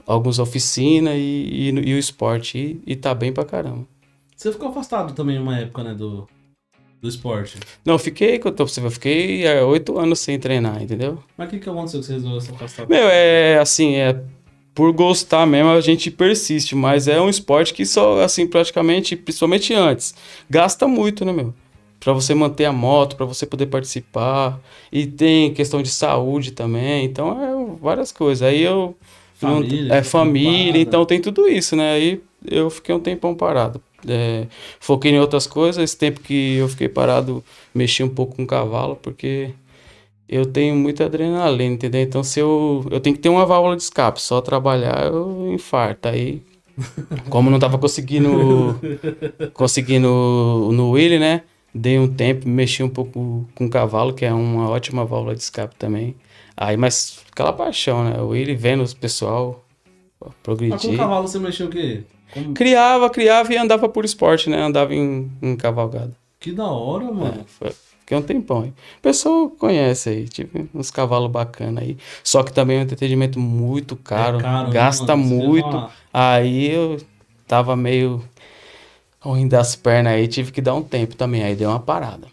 alguns 0.06 0.38
oficina 0.38 1.14
e, 1.14 1.70
e, 1.70 1.70
e 1.70 1.94
o 1.94 1.98
esporte. 1.98 2.58
E, 2.86 2.92
e 2.92 2.96
tá 2.96 3.14
bem 3.14 3.32
pra 3.32 3.44
caramba. 3.44 3.86
Você 4.36 4.52
ficou 4.52 4.68
afastado 4.68 5.14
também 5.14 5.38
uma 5.38 5.58
época, 5.58 5.82
né, 5.84 5.94
do, 5.94 6.28
do 7.02 7.08
esporte. 7.08 7.58
Não, 7.84 7.98
fiquei, 7.98 8.38
que 8.38 8.46
eu 8.46 8.52
tô 8.52 8.62
eu 8.62 8.90
fiquei 8.90 9.44
é, 9.44 9.60
oito 9.64 9.98
anos 9.98 10.20
sem 10.20 10.38
treinar, 10.38 10.80
entendeu? 10.80 11.18
Mas 11.36 11.48
o 11.48 11.50
que, 11.50 11.58
que 11.58 11.68
aconteceu 11.68 11.98
que 12.00 12.06
você 12.06 12.12
resolveu 12.12 12.40
se 12.40 12.50
afastar? 12.52 12.88
Meu, 12.88 13.08
é 13.08 13.58
assim, 13.58 13.96
é 13.96 14.22
por 14.72 14.92
gostar 14.92 15.44
mesmo 15.44 15.70
a 15.70 15.80
gente 15.80 16.10
persiste, 16.12 16.76
mas 16.76 17.08
é 17.08 17.20
um 17.20 17.28
esporte 17.28 17.74
que 17.74 17.84
só, 17.84 18.20
assim, 18.22 18.46
praticamente, 18.46 19.16
principalmente 19.16 19.74
antes, 19.74 20.14
gasta 20.48 20.86
muito, 20.86 21.24
né, 21.24 21.32
meu? 21.32 21.52
Pra 21.98 22.12
você 22.12 22.34
manter 22.34 22.64
a 22.66 22.72
moto, 22.72 23.16
pra 23.16 23.26
você 23.26 23.44
poder 23.46 23.66
participar, 23.66 24.58
e 24.90 25.04
tem 25.06 25.52
questão 25.52 25.82
de 25.82 25.88
saúde 25.90 26.52
também, 26.52 27.04
então 27.04 27.30
é 27.42 27.76
várias 27.80 28.12
coisas. 28.12 28.42
Aí 28.42 28.62
eu. 28.62 28.96
não- 29.40 29.56
Família, 29.56 29.92
é 29.94 29.96
fica 29.98 30.04
família, 30.04 30.50
preocupada. 30.72 30.78
então 30.78 31.04
tem 31.04 31.20
tudo 31.20 31.48
isso, 31.48 31.74
né? 31.74 31.92
Aí 31.94 32.20
eu 32.48 32.70
fiquei 32.70 32.94
um 32.94 33.00
tempão 33.00 33.34
parado. 33.34 33.80
É, 34.08 34.46
foquei 34.80 35.12
em 35.12 35.18
outras 35.18 35.46
coisas, 35.46 35.82
esse 35.82 35.96
tempo 35.96 36.20
que 36.20 36.56
eu 36.56 36.68
fiquei 36.68 36.88
parado, 36.88 37.44
mexi 37.74 38.02
um 38.02 38.08
pouco 38.08 38.36
com 38.36 38.42
o 38.42 38.46
cavalo, 38.46 38.96
porque 38.96 39.50
eu 40.28 40.46
tenho 40.46 40.74
muita 40.74 41.04
adrenalina, 41.04 41.74
entendeu? 41.74 42.00
Então, 42.00 42.22
se 42.24 42.40
eu, 42.40 42.86
eu 42.90 43.00
tenho 43.00 43.16
que 43.16 43.22
ter 43.22 43.28
uma 43.28 43.46
válvula 43.46 43.76
de 43.76 43.82
escape, 43.82 44.20
só 44.20 44.40
trabalhar 44.40 45.06
eu 45.06 45.52
infarto. 45.52 46.08
Aí, 46.08 46.42
como 47.28 47.50
não 47.50 47.58
tava 47.58 47.78
conseguindo 47.78 48.80
conseguindo 49.54 50.08
no 50.72 50.90
Willy, 50.90 51.18
né? 51.18 51.42
dei 51.74 51.98
um 51.98 52.08
tempo, 52.12 52.48
mexi 52.48 52.82
um 52.82 52.88
pouco 52.88 53.48
com 53.54 53.66
o 53.66 53.70
cavalo, 53.70 54.12
que 54.12 54.24
é 54.24 54.32
uma 54.32 54.68
ótima 54.68 55.04
válvula 55.04 55.34
de 55.34 55.42
escape 55.42 55.74
também. 55.76 56.14
Aí, 56.56 56.76
mas 56.76 57.20
aquela 57.30 57.52
paixão, 57.52 58.04
né? 58.04 58.16
Eu 58.18 58.36
ir 58.36 58.54
vendo 58.54 58.82
os 58.82 58.92
pessoal 58.92 59.64
progredir. 60.42 60.74
Mas 60.74 60.84
com 60.84 60.92
o 60.92 60.96
cavalo 60.96 61.26
você 61.26 61.38
mexeu 61.38 61.66
o 61.66 61.70
quê? 61.70 62.02
Como... 62.32 62.54
Criava, 62.54 63.10
criava 63.10 63.52
e 63.52 63.56
andava 63.56 63.88
por 63.88 64.04
esporte, 64.04 64.48
né? 64.48 64.60
Andava 64.62 64.94
em, 64.94 65.30
em 65.40 65.54
cavalgada. 65.54 66.12
Que 66.40 66.50
da 66.50 66.66
hora, 66.66 67.04
mano. 67.04 67.40
É, 67.40 67.44
foi, 67.46 67.70
fiquei 68.00 68.16
um 68.16 68.22
tempão 68.22 68.62
aí. 68.62 68.70
O 68.70 69.02
pessoal 69.02 69.50
conhece 69.50 70.08
aí, 70.08 70.28
tipo, 70.28 70.66
uns 70.74 70.90
cavalos 70.90 71.30
bacanas 71.30 71.84
aí. 71.84 71.96
Só 72.24 72.42
que 72.42 72.52
também 72.52 72.78
é 72.78 72.80
um 72.80 72.82
entretenimento 72.82 73.38
muito 73.38 73.94
caro, 73.96 74.38
é 74.38 74.42
caro 74.42 74.70
gasta 74.70 75.14
né, 75.14 75.22
muito. 75.22 75.90
Aí 76.12 76.72
eu 76.72 76.98
tava 77.46 77.76
meio 77.76 78.24
ruim 79.20 79.46
das 79.46 79.76
pernas 79.76 80.14
aí, 80.14 80.26
tive 80.26 80.50
que 80.50 80.60
dar 80.60 80.74
um 80.74 80.82
tempo 80.82 81.14
também. 81.14 81.44
Aí 81.44 81.54
deu 81.54 81.68
uma 81.68 81.80
parada. 81.80 82.26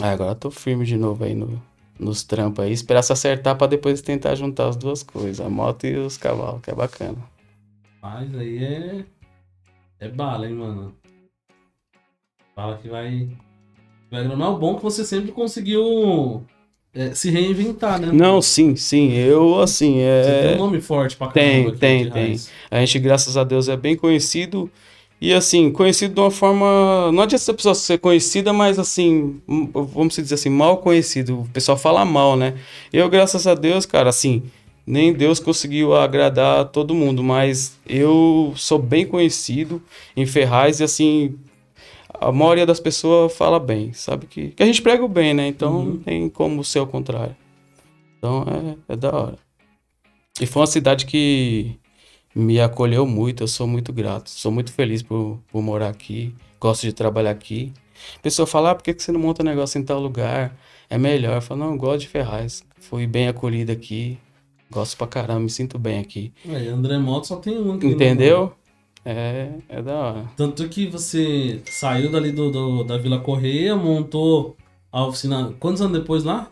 Aí 0.00 0.10
agora 0.10 0.32
eu 0.32 0.36
tô 0.36 0.50
firme 0.50 0.84
de 0.84 0.96
novo 0.96 1.24
aí 1.24 1.34
no, 1.34 1.60
nos 1.98 2.22
trampos 2.22 2.62
aí. 2.62 2.72
Esperar 2.72 3.02
se 3.02 3.12
acertar 3.12 3.56
pra 3.56 3.66
depois 3.66 4.02
tentar 4.02 4.34
juntar 4.34 4.68
as 4.68 4.76
duas 4.76 5.02
coisas, 5.02 5.44
a 5.44 5.48
moto 5.48 5.86
e 5.86 5.96
os 5.96 6.18
cavalos, 6.18 6.60
que 6.60 6.70
é 6.70 6.74
bacana. 6.74 7.16
Mas 8.02 8.34
aí 8.36 8.64
é. 8.64 9.04
É 10.00 10.08
bala, 10.08 10.46
hein, 10.46 10.54
mano. 10.54 10.94
Fala 12.54 12.78
que 12.78 12.88
vai. 12.88 13.28
Vai 14.10 14.24
granar 14.24 14.50
o 14.50 14.58
bom 14.58 14.76
que 14.76 14.82
você 14.82 15.04
sempre 15.04 15.32
conseguiu 15.32 16.44
é, 16.94 17.14
se 17.14 17.30
reinventar, 17.30 18.00
né? 18.00 18.10
Não, 18.12 18.40
sim, 18.40 18.74
sim. 18.76 19.12
Eu, 19.12 19.60
assim. 19.60 19.98
É... 19.98 20.22
Você 20.22 20.48
tem 20.48 20.54
um 20.54 20.64
nome 20.66 20.80
forte 20.80 21.16
pra 21.16 21.28
caramba. 21.28 21.76
Tem, 21.76 22.10
tem, 22.10 22.10
tem. 22.10 22.40
A 22.70 22.80
gente, 22.80 22.98
graças 22.98 23.36
a 23.36 23.44
Deus, 23.44 23.68
é 23.68 23.76
bem 23.76 23.96
conhecido. 23.96 24.70
E 25.20 25.34
assim, 25.34 25.70
conhecido 25.72 26.14
de 26.14 26.20
uma 26.20 26.30
forma. 26.30 27.10
Não 27.12 27.24
adianta 27.24 27.50
a 27.50 27.54
pessoa 27.54 27.74
ser 27.74 27.98
conhecida, 27.98 28.52
mas 28.52 28.78
assim, 28.78 29.40
vamos 29.46 30.14
dizer 30.14 30.36
assim, 30.36 30.48
mal 30.48 30.78
conhecido. 30.78 31.40
O 31.40 31.48
pessoal 31.48 31.76
fala 31.76 32.04
mal, 32.04 32.36
né? 32.36 32.54
Eu, 32.92 33.08
graças 33.08 33.46
a 33.46 33.54
Deus, 33.54 33.84
cara, 33.84 34.10
assim, 34.10 34.44
nem 34.88 35.12
Deus 35.12 35.38
conseguiu 35.38 35.94
agradar 35.94 36.64
todo 36.70 36.94
mundo, 36.94 37.22
mas 37.22 37.78
eu 37.86 38.54
sou 38.56 38.78
bem 38.78 39.06
conhecido 39.06 39.82
em 40.16 40.24
Ferraz 40.24 40.80
e 40.80 40.84
assim, 40.84 41.38
a 42.14 42.32
maioria 42.32 42.64
das 42.64 42.80
pessoas 42.80 43.36
fala 43.36 43.60
bem, 43.60 43.92
sabe? 43.92 44.26
Que, 44.26 44.48
que 44.48 44.62
a 44.62 44.66
gente 44.66 44.80
prega 44.80 45.04
o 45.04 45.08
bem, 45.08 45.34
né? 45.34 45.46
Então 45.46 45.76
uhum. 45.76 45.84
não 45.84 45.96
tem 45.98 46.28
como 46.30 46.64
ser 46.64 46.80
o 46.80 46.86
contrário. 46.86 47.36
Então 48.16 48.46
é, 48.88 48.94
é 48.94 48.96
da 48.96 49.14
hora. 49.14 49.38
E 50.40 50.46
foi 50.46 50.62
uma 50.62 50.66
cidade 50.66 51.04
que 51.04 51.78
me 52.34 52.58
acolheu 52.58 53.06
muito, 53.06 53.42
eu 53.42 53.48
sou 53.48 53.66
muito 53.66 53.92
grato, 53.92 54.30
sou 54.30 54.50
muito 54.50 54.72
feliz 54.72 55.02
por, 55.02 55.38
por 55.52 55.60
morar 55.60 55.88
aqui, 55.88 56.34
gosto 56.58 56.86
de 56.86 56.94
trabalhar 56.94 57.32
aqui. 57.32 57.74
A 58.16 58.20
pessoa 58.20 58.46
fala, 58.46 58.70
ah, 58.70 58.74
por 58.74 58.82
que 58.82 58.94
você 58.94 59.12
não 59.12 59.20
monta 59.20 59.42
negócio 59.44 59.78
em 59.78 59.84
tal 59.84 60.00
lugar? 60.00 60.56
É 60.88 60.96
melhor. 60.96 61.34
Eu 61.34 61.42
falo, 61.42 61.60
não, 61.60 61.72
eu 61.72 61.76
gosto 61.76 62.00
de 62.00 62.08
Ferraz. 62.08 62.64
Fui 62.80 63.06
bem 63.06 63.28
acolhido 63.28 63.70
aqui, 63.70 64.16
gosto 64.70 64.96
pra 64.96 65.06
caramba, 65.06 65.40
me 65.40 65.50
sinto 65.50 65.78
bem 65.78 65.98
aqui. 65.98 66.32
É, 66.48 66.68
André 66.68 66.98
Moto 66.98 67.26
só 67.26 67.36
tem 67.36 67.58
um. 67.58 67.74
Entendeu? 67.76 68.52
É, 69.04 69.50
é 69.68 69.82
da 69.82 69.94
hora. 69.94 70.24
Tanto 70.36 70.68
que 70.68 70.86
você 70.86 71.60
saiu 71.64 72.10
dali 72.10 72.30
do, 72.32 72.50
do, 72.50 72.84
da 72.84 72.98
Vila 72.98 73.18
Correia, 73.18 73.74
montou 73.74 74.56
a 74.92 75.06
oficina. 75.06 75.54
Quantos 75.58 75.80
anos 75.80 75.98
depois 75.98 76.24
lá? 76.24 76.50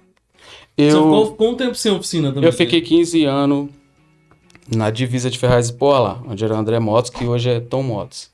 Eu... 0.76 0.90
Você 0.90 0.96
ficou 0.96 1.32
quanto 1.36 1.58
tempo 1.58 1.74
sem 1.74 1.92
oficina 1.92 2.32
também? 2.32 2.48
Eu 2.48 2.52
fiquei 2.52 2.80
15 2.80 3.24
anos 3.24 3.68
na 4.74 4.90
divisa 4.90 5.30
de 5.30 5.38
Ferraz 5.38 5.68
e 5.68 5.72
Poá 5.72 6.22
onde 6.26 6.44
era 6.44 6.56
André 6.56 6.78
Motos, 6.78 7.10
que 7.10 7.24
hoje 7.24 7.50
é 7.50 7.60
Tom 7.60 7.82
Motos. 7.82 8.30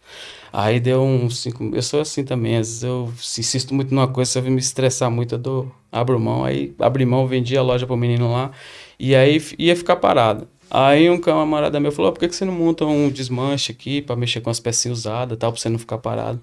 Aí 0.52 0.78
deu 0.78 1.02
uns 1.02 1.38
cinco. 1.38 1.70
Eu 1.74 1.82
sou 1.82 2.00
assim 2.00 2.24
também, 2.24 2.56
às 2.56 2.68
vezes 2.68 2.82
eu 2.82 3.10
insisto 3.20 3.74
muito 3.74 3.94
numa 3.94 4.06
coisa, 4.06 4.30
se 4.30 4.38
eu 4.38 4.42
me 4.42 4.58
estressar 4.58 5.10
muito, 5.10 5.34
eu 5.34 5.38
dou, 5.38 5.72
abro 5.90 6.20
mão. 6.20 6.44
Aí 6.44 6.74
abri 6.78 7.06
mão, 7.06 7.26
vendi 7.26 7.56
a 7.56 7.62
loja 7.62 7.86
pro 7.86 7.96
menino 7.96 8.30
lá, 8.30 8.50
e 9.02 9.16
aí 9.16 9.42
ia 9.58 9.74
ficar 9.74 9.96
parado. 9.96 10.46
Aí 10.70 11.10
um 11.10 11.18
camarada 11.18 11.80
meu 11.80 11.90
falou: 11.90 12.12
por 12.12 12.20
que, 12.20 12.28
que 12.28 12.36
você 12.36 12.44
não 12.44 12.52
monta 12.52 12.86
um 12.86 13.10
desmanche 13.10 13.72
aqui 13.72 14.00
para 14.00 14.14
mexer 14.14 14.40
com 14.40 14.48
as 14.48 14.60
peças 14.60 14.92
usadas 14.92 15.36
tal, 15.36 15.50
pra 15.50 15.60
você 15.60 15.68
não 15.68 15.78
ficar 15.78 15.98
parado? 15.98 16.40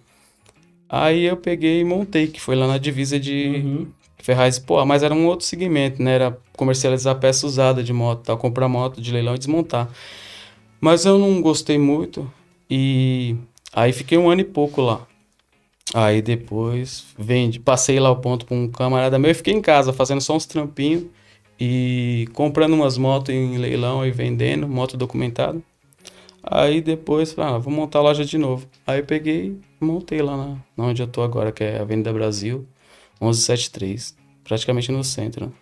Aí 0.89 1.23
eu 1.23 1.37
peguei 1.37 1.79
e 1.79 1.85
montei, 1.85 2.27
que 2.27 2.41
foi 2.41 2.57
lá 2.57 2.67
na 2.67 2.77
divisa 2.77 3.17
de, 3.17 3.63
uhum. 3.63 3.87
Ferraz, 4.21 4.59
pô, 4.59 4.83
mas 4.85 5.03
era 5.03 5.13
um 5.13 5.25
outro 5.25 5.45
segmento, 5.45 6.03
né? 6.03 6.15
Era 6.15 6.37
comercializar 6.57 7.17
peça 7.17 7.47
usada 7.47 7.81
de 7.81 7.93
moto, 7.93 8.23
tal, 8.25 8.37
comprar 8.37 8.67
moto 8.67 8.99
de 8.99 9.13
leilão 9.13 9.35
e 9.35 9.37
desmontar. 9.37 9.89
Mas 10.81 11.05
eu 11.05 11.17
não 11.17 11.41
gostei 11.41 11.77
muito 11.77 12.29
e 12.69 13.37
aí 13.71 13.93
fiquei 13.93 14.17
um 14.17 14.29
ano 14.29 14.41
e 14.41 14.45
pouco 14.45 14.81
lá. 14.81 15.07
Aí 15.93 16.21
depois 16.21 17.05
vendi, 17.17 17.57
passei 17.57 18.01
lá 18.01 18.11
o 18.11 18.17
ponto 18.17 18.45
com 18.45 18.65
um 18.65 18.67
camarada 18.69 19.17
meu 19.17 19.31
e 19.31 19.33
fiquei 19.33 19.53
em 19.53 19.61
casa 19.61 19.93
fazendo 19.93 20.19
só 20.19 20.35
uns 20.35 20.45
trampinhos 20.45 21.05
e 21.59 22.27
comprando 22.33 22.73
umas 22.73 22.97
motos 22.97 23.33
em 23.33 23.57
leilão 23.57 24.05
e 24.05 24.11
vendendo, 24.11 24.67
moto 24.67 24.95
documentada. 24.95 25.61
Aí 26.41 26.81
depois, 26.81 27.33
falei, 27.33 27.55
ah, 27.55 27.57
vou 27.57 27.73
montar 27.73 27.99
a 27.99 28.03
loja 28.03 28.23
de 28.23 28.37
novo. 28.37 28.67
Aí 28.87 29.03
peguei 29.03 29.59
montei 29.79 30.21
lá 30.21 30.35
na, 30.35 30.57
na 30.75 30.83
onde 30.85 31.01
eu 31.01 31.07
tô 31.07 31.21
agora, 31.21 31.51
que 31.51 31.63
é 31.63 31.79
a 31.79 31.81
Avenida 31.81 32.11
Brasil. 32.11 32.67
1173. 33.21 34.17
Praticamente 34.43 34.91
no 34.91 35.03
centro. 35.03 35.53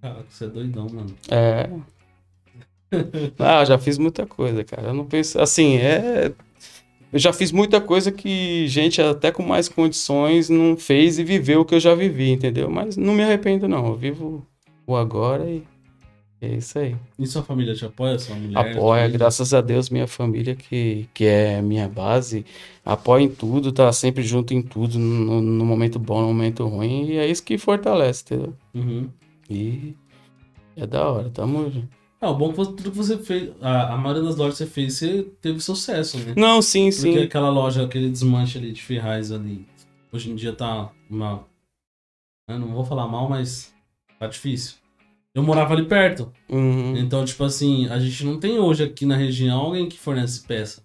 Cara, 0.00 0.24
você 0.28 0.44
é 0.44 0.48
doidão, 0.48 0.86
mano. 0.88 1.14
É. 1.30 1.70
ah, 3.38 3.64
já 3.64 3.78
fiz 3.78 3.98
muita 3.98 4.26
coisa, 4.26 4.64
cara. 4.64 4.88
Eu 4.88 4.94
não 4.94 5.06
penso. 5.06 5.40
Assim, 5.40 5.76
é. 5.76 6.32
Eu 7.12 7.18
já 7.18 7.32
fiz 7.32 7.52
muita 7.52 7.80
coisa 7.80 8.10
que 8.10 8.66
gente 8.68 9.00
até 9.02 9.30
com 9.30 9.42
mais 9.42 9.68
condições 9.68 10.48
não 10.48 10.76
fez 10.76 11.18
e 11.18 11.24
viveu 11.24 11.60
o 11.60 11.64
que 11.64 11.74
eu 11.74 11.80
já 11.80 11.94
vivi, 11.94 12.30
entendeu? 12.30 12.70
Mas 12.70 12.96
não 12.96 13.12
me 13.12 13.22
arrependo, 13.22 13.68
não. 13.68 13.86
Eu 13.88 13.96
vivo 13.96 14.46
o 14.86 14.96
agora 14.96 15.44
e 15.48 15.62
é 16.40 16.56
isso 16.56 16.78
aí. 16.78 16.96
E 17.18 17.26
sua 17.26 17.42
família 17.42 17.74
te 17.74 17.84
apoia? 17.84 18.18
Sua 18.18 18.34
mulher? 18.34 18.58
Apoia, 18.58 19.06
graças 19.08 19.54
a 19.54 19.60
Deus, 19.60 19.90
minha 19.90 20.08
família, 20.08 20.56
que, 20.56 21.06
que 21.14 21.24
é 21.24 21.62
minha 21.62 21.88
base, 21.88 22.44
apoia 22.84 23.22
em 23.22 23.28
tudo, 23.28 23.70
tá 23.70 23.92
sempre 23.92 24.24
junto 24.24 24.52
em 24.52 24.60
tudo, 24.60 24.98
no, 24.98 25.40
no 25.40 25.64
momento 25.64 26.00
bom, 26.00 26.20
no 26.20 26.28
momento 26.28 26.66
ruim, 26.66 27.10
e 27.10 27.16
é 27.16 27.28
isso 27.28 27.44
que 27.44 27.56
fortalece, 27.58 28.24
entendeu? 28.24 28.54
Uhum. 28.74 29.08
E 29.48 29.94
é 30.76 30.84
da 30.84 31.08
hora, 31.08 31.30
tamo. 31.30 31.70
É, 32.22 32.26
o 32.28 32.34
bom 32.34 32.50
é 32.50 32.52
que 32.52 32.54
tudo 32.54 32.90
que 32.92 32.96
você 32.96 33.18
fez, 33.18 33.50
a, 33.60 33.94
a 33.94 33.96
maioria 33.96 34.22
das 34.22 34.36
lojas 34.36 34.56
que 34.56 34.64
você 34.64 34.70
fez, 34.70 34.94
você 34.94 35.26
teve 35.40 35.58
sucesso, 35.58 36.18
né? 36.18 36.34
Não, 36.36 36.62
sim, 36.62 36.84
Porque 36.84 36.92
sim. 36.92 37.10
Porque 37.10 37.24
aquela 37.24 37.50
loja, 37.50 37.84
aquele 37.84 38.08
desmanche 38.08 38.58
ali 38.58 38.70
de 38.70 38.80
Ferraz 38.80 39.32
ali, 39.32 39.66
hoje 40.12 40.30
em 40.30 40.36
dia 40.36 40.52
tá 40.52 40.92
mal. 41.10 41.48
Eu 42.48 42.60
não 42.60 42.68
vou 42.68 42.84
falar 42.84 43.08
mal, 43.08 43.28
mas 43.28 43.74
tá 44.20 44.28
difícil. 44.28 44.76
Eu 45.34 45.42
morava 45.42 45.74
ali 45.74 45.84
perto. 45.84 46.32
Uhum. 46.48 46.96
Então, 46.96 47.24
tipo 47.24 47.42
assim, 47.42 47.88
a 47.88 47.98
gente 47.98 48.24
não 48.24 48.38
tem 48.38 48.56
hoje 48.56 48.84
aqui 48.84 49.04
na 49.04 49.16
região 49.16 49.58
alguém 49.58 49.88
que 49.88 49.98
fornece 49.98 50.46
peça. 50.46 50.80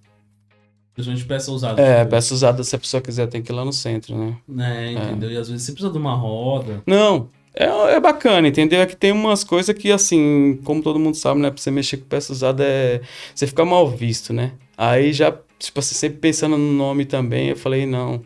Principalmente 0.96 1.27
peça 1.27 1.51
usada. 1.51 1.79
É, 1.79 2.00
tipo. 2.00 2.10
peça 2.10 2.34
usada, 2.34 2.63
se 2.63 2.75
a 2.75 2.79
pessoa 2.79 3.00
quiser, 3.00 3.27
tem 3.27 3.44
que 3.44 3.51
ir 3.51 3.56
lá 3.56 3.63
no 3.63 3.74
centro, 3.74 4.17
né? 4.17 4.38
É, 4.58 4.91
entendeu? 4.94 5.29
É. 5.29 5.34
E 5.34 5.38
às 5.38 5.50
vezes 5.50 5.63
você 5.63 5.72
precisa 5.72 5.91
de 5.91 6.00
uma 6.00 6.15
roda. 6.15 6.82
Não, 6.88 7.29
é, 7.58 7.96
é 7.96 8.00
bacana, 8.00 8.48
entendeu? 8.48 8.82
É 8.82 8.86
que 8.86 8.96
tem 8.96 9.12
umas 9.12 9.44
coisas 9.44 9.76
que, 9.76 9.92
assim, 9.92 10.60
como 10.64 10.82
todo 10.82 11.00
mundo 11.00 11.16
sabe, 11.16 11.42
né? 11.42 11.50
Pra 11.50 11.62
você 11.62 11.72
mexer 11.72 11.98
com 11.98 12.06
peça 12.06 12.32
usada, 12.32 12.64
é... 12.64 13.02
você 13.34 13.48
fica 13.48 13.66
mal 13.66 13.90
visto, 13.90 14.32
né? 14.32 14.54
Aí 14.78 15.12
já, 15.12 15.36
tipo 15.58 15.80
assim, 15.80 15.96
sempre 15.96 16.20
pensando 16.20 16.58
no 16.58 16.74
nome 16.74 17.06
também, 17.06 17.50
eu 17.50 17.58
falei, 17.58 17.86
não... 17.86 18.22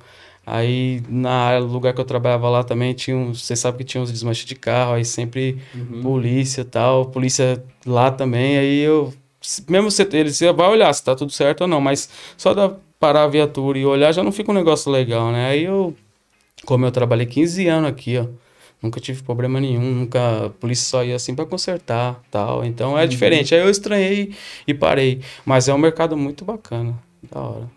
Aí, 0.45 1.01
na 1.07 1.59
lugar 1.59 1.93
que 1.93 2.01
eu 2.01 2.05
trabalhava 2.05 2.49
lá 2.49 2.63
também, 2.63 2.93
tinha 2.93 3.15
um, 3.15 3.33
você 3.33 3.55
sabe 3.55 3.77
que 3.77 3.83
tinha 3.83 4.01
uns 4.01 4.11
desmanches 4.11 4.45
de 4.45 4.55
carro, 4.55 4.93
aí 4.93 5.05
sempre 5.05 5.61
uhum. 5.73 6.01
polícia 6.01 6.65
tal, 6.65 7.05
polícia 7.05 7.63
lá 7.85 8.09
também, 8.11 8.57
aí 8.57 8.79
eu, 8.79 9.13
mesmo 9.69 9.91
você, 9.91 10.01
ele 10.13 10.33
você 10.33 10.51
vai 10.51 10.67
olhar 10.67 10.91
se 10.93 11.03
tá 11.03 11.15
tudo 11.15 11.31
certo 11.31 11.61
ou 11.61 11.67
não, 11.67 11.79
mas 11.79 12.09
só 12.35 12.53
da 12.55 12.75
parar 12.99 13.23
a 13.23 13.27
viatura 13.27 13.79
e 13.79 13.85
olhar 13.85 14.11
já 14.11 14.23
não 14.23 14.31
fica 14.31 14.51
um 14.51 14.53
negócio 14.53 14.91
legal, 14.91 15.31
né? 15.31 15.47
Aí 15.49 15.63
eu, 15.63 15.95
como 16.65 16.85
eu 16.85 16.91
trabalhei 16.91 17.25
15 17.25 17.67
anos 17.67 17.89
aqui, 17.89 18.17
ó, 18.17 18.27
nunca 18.81 18.99
tive 18.99 19.21
problema 19.21 19.59
nenhum, 19.59 19.93
nunca, 19.93 20.45
a 20.45 20.49
polícia 20.49 20.89
só 20.89 21.03
ia 21.03 21.15
assim 21.15 21.35
para 21.35 21.45
consertar, 21.45 22.21
tal, 22.31 22.65
então 22.65 22.97
é 22.97 23.03
uhum. 23.03 23.07
diferente, 23.07 23.53
aí 23.53 23.61
eu 23.61 23.69
estranhei 23.69 24.33
e 24.67 24.73
parei, 24.73 25.21
mas 25.45 25.67
é 25.67 25.73
um 25.73 25.77
mercado 25.77 26.17
muito 26.17 26.43
bacana, 26.43 26.97
da 27.31 27.41
hora. 27.41 27.71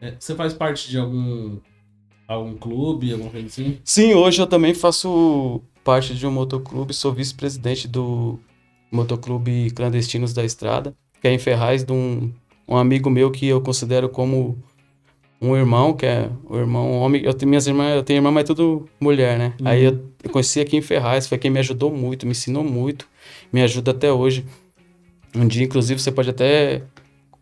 É, 0.00 0.14
você 0.18 0.34
faz 0.34 0.52
parte 0.54 0.88
de 0.88 0.98
algum 0.98 1.58
algum 2.28 2.56
clube, 2.56 3.12
alguma 3.12 3.30
coisa 3.30 3.46
assim? 3.46 3.78
Sim, 3.84 4.14
hoje 4.14 4.40
eu 4.40 4.46
também 4.46 4.74
faço 4.74 5.62
parte 5.84 6.14
de 6.14 6.26
um 6.26 6.30
motoclube, 6.30 6.92
sou 6.92 7.12
vice-presidente 7.12 7.86
do 7.86 8.38
motoclube 8.90 9.70
Clandestinos 9.70 10.32
da 10.32 10.44
Estrada, 10.44 10.94
que 11.20 11.28
é 11.28 11.32
em 11.32 11.38
Ferraz, 11.38 11.84
de 11.84 11.92
um, 11.92 12.32
um 12.68 12.76
amigo 12.76 13.08
meu 13.08 13.30
que 13.30 13.46
eu 13.46 13.60
considero 13.60 14.08
como 14.08 14.58
um 15.40 15.56
irmão, 15.56 15.92
que 15.92 16.06
é 16.06 16.30
o 16.44 16.56
irmão 16.56 16.92
homem. 16.92 17.22
Eu 17.22 17.34
tenho 17.34 17.48
minhas 17.48 17.66
irmãs, 17.66 17.94
eu 17.94 18.02
tenho 18.02 18.18
irmã, 18.18 18.30
mas 18.30 18.44
é 18.44 18.46
tudo 18.46 18.88
mulher, 19.00 19.38
né? 19.38 19.54
Uhum. 19.60 19.68
Aí 19.68 19.84
eu, 19.84 20.04
eu 20.22 20.30
conheci 20.30 20.60
aqui 20.60 20.76
em 20.76 20.82
Ferraz, 20.82 21.26
foi 21.26 21.38
quem 21.38 21.50
me 21.50 21.58
ajudou 21.58 21.92
muito, 21.92 22.26
me 22.26 22.32
ensinou 22.32 22.64
muito, 22.64 23.08
me 23.52 23.62
ajuda 23.62 23.90
até 23.90 24.12
hoje. 24.12 24.44
Um 25.34 25.46
dia, 25.46 25.64
inclusive, 25.64 26.00
você 26.00 26.10
pode 26.10 26.30
até 26.30 26.82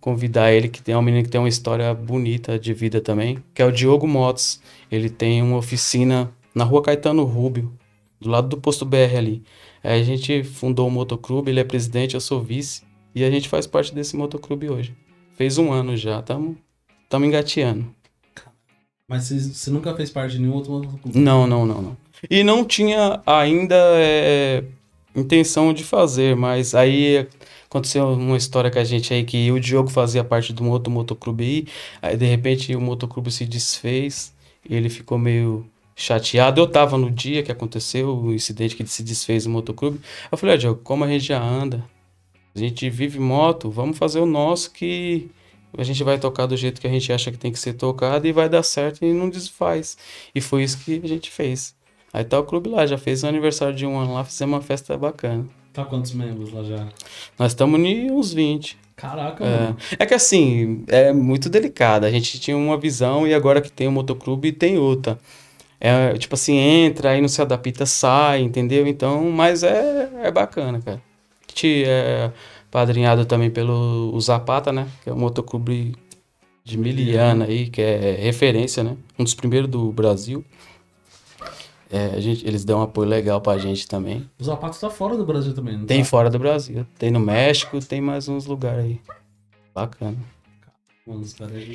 convidar 0.00 0.52
ele, 0.52 0.68
que 0.68 0.82
tem 0.82 0.94
um 0.94 1.02
menino 1.02 1.24
que 1.24 1.30
tem 1.30 1.40
uma 1.40 1.48
história 1.48 1.94
bonita 1.94 2.58
de 2.58 2.74
vida 2.74 3.00
também, 3.00 3.38
que 3.54 3.62
é 3.62 3.64
o 3.64 3.72
Diogo 3.72 4.06
Motos. 4.06 4.60
Ele 4.90 5.08
tem 5.08 5.40
uma 5.40 5.56
oficina 5.56 6.30
na 6.54 6.64
rua 6.64 6.82
Caetano 6.82 7.24
Rubio, 7.24 7.72
do 8.20 8.28
lado 8.28 8.48
do 8.48 8.58
posto 8.58 8.84
BR 8.84 9.16
ali. 9.16 9.42
Aí 9.82 10.00
a 10.00 10.04
gente 10.04 10.42
fundou 10.42 10.88
o 10.88 10.90
motoclube, 10.90 11.50
ele 11.50 11.61
é 11.61 11.64
presidente, 11.64 12.14
eu 12.14 12.20
sou 12.20 12.42
vice, 12.42 12.83
e 13.14 13.24
a 13.24 13.30
gente 13.30 13.48
faz 13.48 13.66
parte 13.66 13.94
desse 13.94 14.16
motoclube 14.16 14.68
hoje. 14.68 14.94
Fez 15.37 15.59
um 15.59 15.72
ano 15.72 15.96
já, 15.96 16.20
estamos 16.20 16.57
engateando. 17.22 17.87
Mas 19.07 19.29
você, 19.29 19.70
nunca 19.70 19.94
fez 19.94 20.11
parte 20.11 20.33
de 20.33 20.40
nenhum 20.40 20.55
outro 20.55 20.72
motoclube? 20.72 21.18
Não, 21.18 21.46
não, 21.46 21.66
não, 21.66 21.83
não. 21.83 21.96
E 22.31 22.42
não 22.42 22.64
tinha 22.64 23.20
ainda 23.27 23.77
é, 23.96 24.64
intenção 25.14 25.74
de 25.74 25.85
fazer, 25.85 26.35
mas 26.35 26.74
aí 26.74 27.29
aconteceu 27.66 28.09
uma 28.09 28.37
história 28.37 28.70
com 28.70 28.79
a 28.79 28.85
gente 28.85 29.12
aí 29.12 29.24
que 29.24 29.50
o 29.53 29.61
Diogo 29.61 29.90
fazia 29.90 30.24
parte 30.24 30.53
de 30.53 30.62
um 30.62 30.70
outro 30.70 30.90
motoclube 30.90 31.44
aí, 31.44 31.66
aí 32.00 32.16
de 32.16 32.24
repente 32.24 32.74
o 32.74 32.81
motoclube 32.81 33.31
se 33.31 33.44
desfez, 33.44 34.33
e 34.68 34.74
ele 34.74 34.88
ficou 34.88 35.18
meio 35.18 35.66
chateado. 35.94 36.61
Eu 36.61 36.66
tava 36.66 36.96
no 36.96 37.11
dia 37.11 37.42
que 37.42 37.53
aconteceu 37.53 38.16
o 38.16 38.33
incidente 38.33 38.74
que 38.74 38.87
se 38.87 39.03
desfez 39.03 39.44
o 39.44 39.50
motoclube. 39.50 40.00
Eu 40.33 40.38
falei, 40.38 40.55
ó, 40.55 40.59
Diogo, 40.59 40.81
como 40.83 41.05
a 41.05 41.09
gente 41.09 41.27
já 41.27 41.42
anda, 41.42 41.85
a 42.55 42.59
gente 42.59 42.88
vive 42.88 43.18
moto, 43.18 43.70
vamos 43.70 43.98
fazer 43.98 44.20
o 44.20 44.27
nosso 44.27 44.70
que 44.70 45.29
a 45.76 45.84
gente 45.84 46.02
vai 46.04 46.18
tocar 46.18 46.46
do 46.46 46.56
jeito 46.56 46.80
que 46.80 46.87
a 46.87 46.90
gente 46.90 47.12
acha 47.12 47.30
que 47.30 47.38
tem 47.38 47.52
que 47.52 47.58
ser 47.58 47.74
tocado 47.74 48.26
e 48.26 48.32
vai 48.32 48.48
dar 48.48 48.62
certo 48.62 49.04
e 49.04 49.12
não 49.12 49.28
desfaz. 49.28 49.96
E 50.34 50.40
foi 50.40 50.62
isso 50.62 50.78
que 50.78 51.00
a 51.02 51.08
gente 51.08 51.30
fez. 51.30 51.74
Aí 52.12 52.24
tá 52.24 52.38
o 52.38 52.44
clube 52.44 52.68
lá, 52.68 52.87
já 52.87 52.96
fez 52.96 53.24
o 53.24 53.26
aniversário 53.26 53.74
de 53.74 53.84
um 53.84 53.98
ano 53.98 54.14
lá, 54.14 54.24
fizemos 54.24 54.54
uma 54.54 54.62
festa 54.62 54.96
bacana. 54.96 55.46
Tá 55.72 55.84
quantos 55.84 56.12
membros 56.12 56.52
lá 56.52 56.62
já? 56.62 56.87
Nós 57.37 57.50
estamos 57.50 57.80
em 57.80 58.10
uns 58.10 58.32
20. 58.32 58.78
Caraca, 58.94 59.44
É, 59.44 59.74
é 59.98 60.06
que 60.06 60.14
assim, 60.14 60.84
é 60.87 61.12
muito 61.12 61.50
delicado. 61.50 62.06
A 62.06 62.10
gente 62.10 62.38
tinha 62.38 62.56
uma 62.56 62.78
visão 62.78 63.26
e 63.26 63.34
agora 63.34 63.60
que 63.60 63.72
tem 63.72 63.88
o 63.88 63.92
motoclube 63.92 64.52
tem 64.52 64.78
outra. 64.78 65.18
É, 65.80 66.16
tipo 66.16 66.34
assim, 66.34 66.56
entra, 66.56 67.10
aí 67.10 67.20
não 67.20 67.28
se 67.28 67.42
adapta, 67.42 67.84
sai, 67.84 68.40
entendeu? 68.40 68.87
Então, 68.87 69.30
mas 69.30 69.64
é, 69.64 70.08
é 70.22 70.30
bacana, 70.30 70.80
cara. 70.80 71.02
A 71.46 71.50
gente 71.50 71.84
é 71.84 72.30
padrinhado 72.74 73.24
também 73.24 73.50
pelo 73.52 74.18
Zapata, 74.20 74.72
né? 74.72 74.88
Que 75.04 75.08
é 75.08 75.12
um 75.12 75.16
motoclube 75.16 75.94
de 76.64 76.76
Miliana 76.76 77.44
aí, 77.44 77.68
que 77.68 77.80
é 77.80 78.16
referência, 78.20 78.82
né? 78.82 78.96
Um 79.16 79.22
dos 79.22 79.32
primeiros 79.32 79.70
do 79.70 79.92
Brasil. 79.92 80.44
É, 81.88 82.06
a 82.16 82.20
gente, 82.20 82.44
eles 82.44 82.64
dão 82.64 82.80
um 82.80 82.82
apoio 82.82 83.08
legal 83.08 83.40
pra 83.40 83.58
gente 83.58 83.87
também. 83.87 84.28
O 84.40 84.42
Zapato 84.42 84.80
tá 84.80 84.90
fora 84.90 85.16
do 85.16 85.24
Brasil 85.24 85.54
também, 85.54 85.78
não 85.78 85.87
Tem 85.87 86.00
tá? 86.00 86.04
fora 86.04 86.28
do 86.28 86.37
Brasil, 86.37 86.84
tem 86.98 87.12
no 87.12 87.20
México, 87.20 87.78
tem 87.78 88.00
mais 88.00 88.28
uns 88.28 88.44
lugares 88.44 88.84
aí. 88.84 89.00
Bacana. 89.72 90.16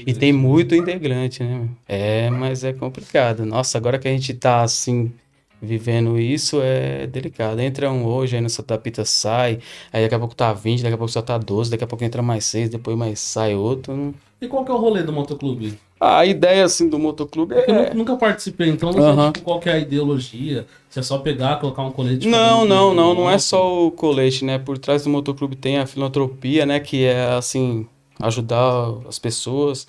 E 0.06 0.14
tem 0.14 0.34
muito 0.34 0.76
integrante, 0.76 1.42
né? 1.42 1.70
É, 1.88 2.30
mas 2.30 2.66
é 2.66 2.74
complicado. 2.74 3.46
Nossa, 3.46 3.78
agora 3.78 3.98
que 3.98 4.08
a 4.08 4.12
gente 4.12 4.34
tá 4.34 4.64
assim, 4.64 5.14
vivendo 5.62 6.20
isso, 6.20 6.60
é 6.62 7.06
delicado. 7.08 7.60
Entra 7.60 7.92
um 7.92 8.06
hoje, 8.06 8.36
aí 8.36 8.42
no 8.42 8.50
Santa 8.50 8.78
Pita 8.78 9.04
sai, 9.06 9.60
aí 9.92 10.04
daqui 10.04 10.16
a 10.16 10.20
pouco 10.20 10.36
tá 10.36 10.54
20, 10.54 10.82
daqui 10.84 10.96
a 10.96 10.98
pouco 10.98 11.12
só 11.12 11.22
tá 11.22 11.38
12, 11.38 11.72
daqui 11.72 11.84
a 11.84 11.88
pouco 11.88 12.04
entra 12.04 12.22
mais 12.22 12.46
6, 12.46 12.70
depois 12.70 12.98
mais 12.98 13.20
sai 13.20 13.56
outro. 13.56 14.14
E 14.42 14.48
qual 14.48 14.64
que 14.64 14.72
é 14.72 14.74
o 14.74 14.78
rolê 14.78 15.04
do 15.04 15.12
motoclube? 15.12 15.78
Ah, 16.00 16.20
a 16.20 16.26
ideia 16.26 16.64
assim 16.64 16.88
do 16.88 16.98
motoclube 16.98 17.54
É 17.54 17.70
eu 17.70 17.76
é. 17.76 17.90
nu- 17.90 17.98
nunca 18.00 18.16
participei, 18.16 18.70
então 18.70 18.90
não 18.94 19.16
sei 19.16 19.32
tipo, 19.34 19.44
qual 19.44 19.60
que 19.60 19.68
é 19.68 19.74
a 19.74 19.80
ideologia. 19.80 20.66
Se 20.90 20.98
é 21.00 21.04
só 21.04 21.18
pegar, 21.18 21.58
colocar 21.60 21.82
um 21.84 21.92
colete. 21.92 22.26
Não, 22.26 22.64
não, 22.66 22.94
não, 22.94 23.14
não 23.14 23.30
é 23.30 23.38
só 23.38 23.86
o 23.86 23.92
colete, 23.92 24.46
né? 24.46 24.58
Por 24.58 24.78
trás 24.78 25.04
do 25.04 25.10
motoclube 25.10 25.58
tem 25.58 25.78
a 25.78 25.86
filantropia, 25.86 26.66
né? 26.66 26.80
Que 26.80 27.04
é 27.04 27.34
assim, 27.34 27.86
ajudar 28.18 28.94
as 29.10 29.20
pessoas. 29.20 29.86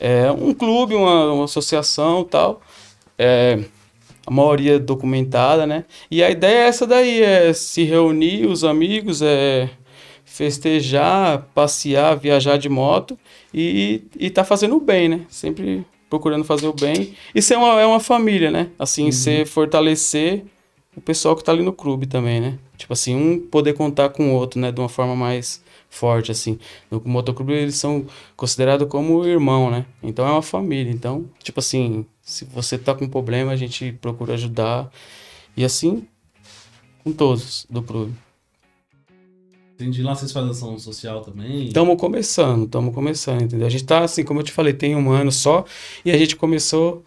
É 0.00 0.32
um 0.32 0.52
clube, 0.52 0.96
uma, 0.96 1.32
uma 1.32 1.44
associação 1.44 2.24
tal. 2.24 2.60
É, 3.16 3.60
a 4.26 4.30
maioria 4.30 4.78
documentada, 4.78 5.66
né? 5.66 5.84
E 6.10 6.22
a 6.22 6.30
ideia 6.30 6.64
é 6.64 6.68
essa 6.68 6.86
daí, 6.86 7.22
é 7.22 7.52
se 7.52 7.84
reunir 7.84 8.46
os 8.46 8.64
amigos, 8.64 9.22
é 9.22 9.70
festejar, 10.24 11.46
passear, 11.54 12.16
viajar 12.16 12.56
de 12.56 12.68
moto 12.68 13.18
e, 13.52 14.02
e 14.18 14.30
tá 14.30 14.44
fazendo 14.44 14.76
o 14.76 14.80
bem, 14.80 15.08
né? 15.08 15.20
Sempre 15.28 15.84
procurando 16.08 16.44
fazer 16.44 16.66
o 16.66 16.72
bem. 16.72 17.14
Isso 17.34 17.52
é 17.52 17.56
uma, 17.56 17.80
é 17.80 17.86
uma 17.86 18.00
família, 18.00 18.50
né? 18.50 18.68
Assim, 18.78 19.10
você 19.10 19.44
fortalecer 19.44 20.44
o 20.96 21.00
pessoal 21.00 21.36
que 21.36 21.44
tá 21.44 21.52
ali 21.52 21.62
no 21.62 21.72
clube 21.72 22.06
também, 22.06 22.40
né? 22.40 22.58
Tipo 22.76 22.92
assim, 22.92 23.14
um 23.14 23.38
poder 23.38 23.74
contar 23.74 24.10
com 24.10 24.30
o 24.30 24.34
outro, 24.34 24.60
né? 24.60 24.70
De 24.72 24.80
uma 24.80 24.88
forma 24.88 25.16
mais 25.16 25.62
forte, 25.88 26.32
assim. 26.32 26.58
No 26.90 27.02
motoclube 27.04 27.52
eles 27.52 27.76
são 27.76 28.06
considerados 28.36 28.88
como 28.88 29.24
irmão, 29.26 29.70
né? 29.70 29.84
Então 30.02 30.26
é 30.26 30.30
uma 30.30 30.42
família. 30.42 30.90
Então, 30.90 31.26
tipo 31.42 31.60
assim, 31.60 32.06
se 32.22 32.44
você 32.44 32.78
tá 32.78 32.94
com 32.94 33.08
problema, 33.08 33.52
a 33.52 33.56
gente 33.56 33.92
procura 34.00 34.34
ajudar. 34.34 34.90
E 35.56 35.64
assim, 35.64 36.06
com 37.02 37.12
todos 37.12 37.66
do 37.68 37.82
clube. 37.82 38.14
Entendi. 39.74 40.02
Lá 40.02 40.14
vocês 40.14 40.30
fazem 40.30 40.50
ação 40.50 40.78
social 40.78 41.22
também. 41.22 41.66
Estamos 41.66 41.98
começando, 41.98 42.64
estamos 42.64 42.94
começando, 42.94 43.42
entendeu? 43.42 43.66
A 43.66 43.70
gente 43.70 43.84
tá 43.84 44.04
assim, 44.04 44.22
como 44.22 44.40
eu 44.40 44.44
te 44.44 44.52
falei, 44.52 44.72
tem 44.72 44.94
um 44.94 45.10
ano 45.10 45.32
só 45.32 45.64
e 46.04 46.12
a 46.12 46.16
gente 46.16 46.36
começou 46.36 47.04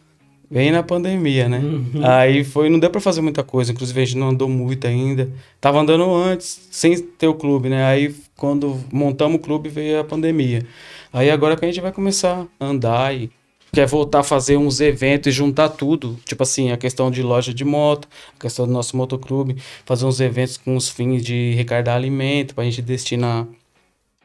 bem 0.52 0.72
na 0.72 0.84
pandemia, 0.84 1.48
né? 1.48 1.60
Uhum. 1.60 2.06
Aí 2.06 2.44
foi, 2.44 2.70
não 2.70 2.78
deu 2.78 2.90
pra 2.90 3.00
fazer 3.00 3.22
muita 3.22 3.44
coisa, 3.44 3.72
inclusive 3.72 4.02
a 4.02 4.06
gente 4.06 4.18
não 4.18 4.30
andou 4.30 4.50
muito 4.50 4.86
ainda. 4.86 5.32
Tava 5.62 5.80
andando 5.80 6.14
antes, 6.14 6.68
sem 6.70 6.98
ter 6.98 7.28
o 7.28 7.34
clube, 7.34 7.70
né? 7.70 7.86
Aí 7.86 8.14
quando 8.36 8.80
montamos 8.92 9.38
o 9.38 9.42
clube 9.42 9.70
veio 9.70 10.02
a 10.02 10.04
pandemia. 10.04 10.66
Aí 11.14 11.32
agora 11.32 11.56
que 11.56 11.64
a 11.64 11.68
gente 11.68 11.82
vai 11.82 11.94
começar 11.94 12.46
a 12.60 12.66
andar 12.66 13.16
e 13.16 13.32
quer 13.76 13.86
voltar 13.86 14.22
a 14.22 14.24
fazer 14.24 14.56
uns 14.56 14.80
eventos 14.80 15.28
e 15.28 15.36
juntar 15.36 15.70
tudo, 15.70 16.18
tipo 16.26 16.42
assim, 16.42 16.72
a 16.72 16.78
questão 16.78 17.12
de 17.12 17.22
loja 17.22 17.54
de 17.54 17.66
moto, 17.66 18.08
a 18.36 18.42
questão 18.42 18.66
do 18.66 18.72
nosso 18.72 18.96
motoclube, 18.96 19.58
fazer 19.86 20.06
uns 20.06 20.20
eventos 20.22 20.56
com 20.56 20.76
os 20.78 20.90
fins 20.90 21.24
de 21.24 21.52
recargar 21.52 21.96
alimento, 21.96 22.56
pra 22.56 22.64
gente 22.64 22.82
destinar 22.82 23.46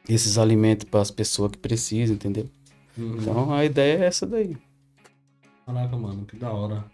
esses 0.08 0.38
alimentos 0.38 0.84
para 0.88 1.00
as 1.00 1.10
pessoas 1.10 1.50
que 1.50 1.58
precisam, 1.58 2.14
entendeu? 2.14 2.48
Uhum. 2.96 3.16
Então 3.20 3.52
a 3.52 3.64
ideia 3.64 4.04
é 4.04 4.06
essa 4.06 4.24
daí. 4.24 4.56
Caraca, 5.66 5.96
mano, 5.96 6.24
que 6.24 6.36
da 6.36 6.52
hora. 6.52 6.84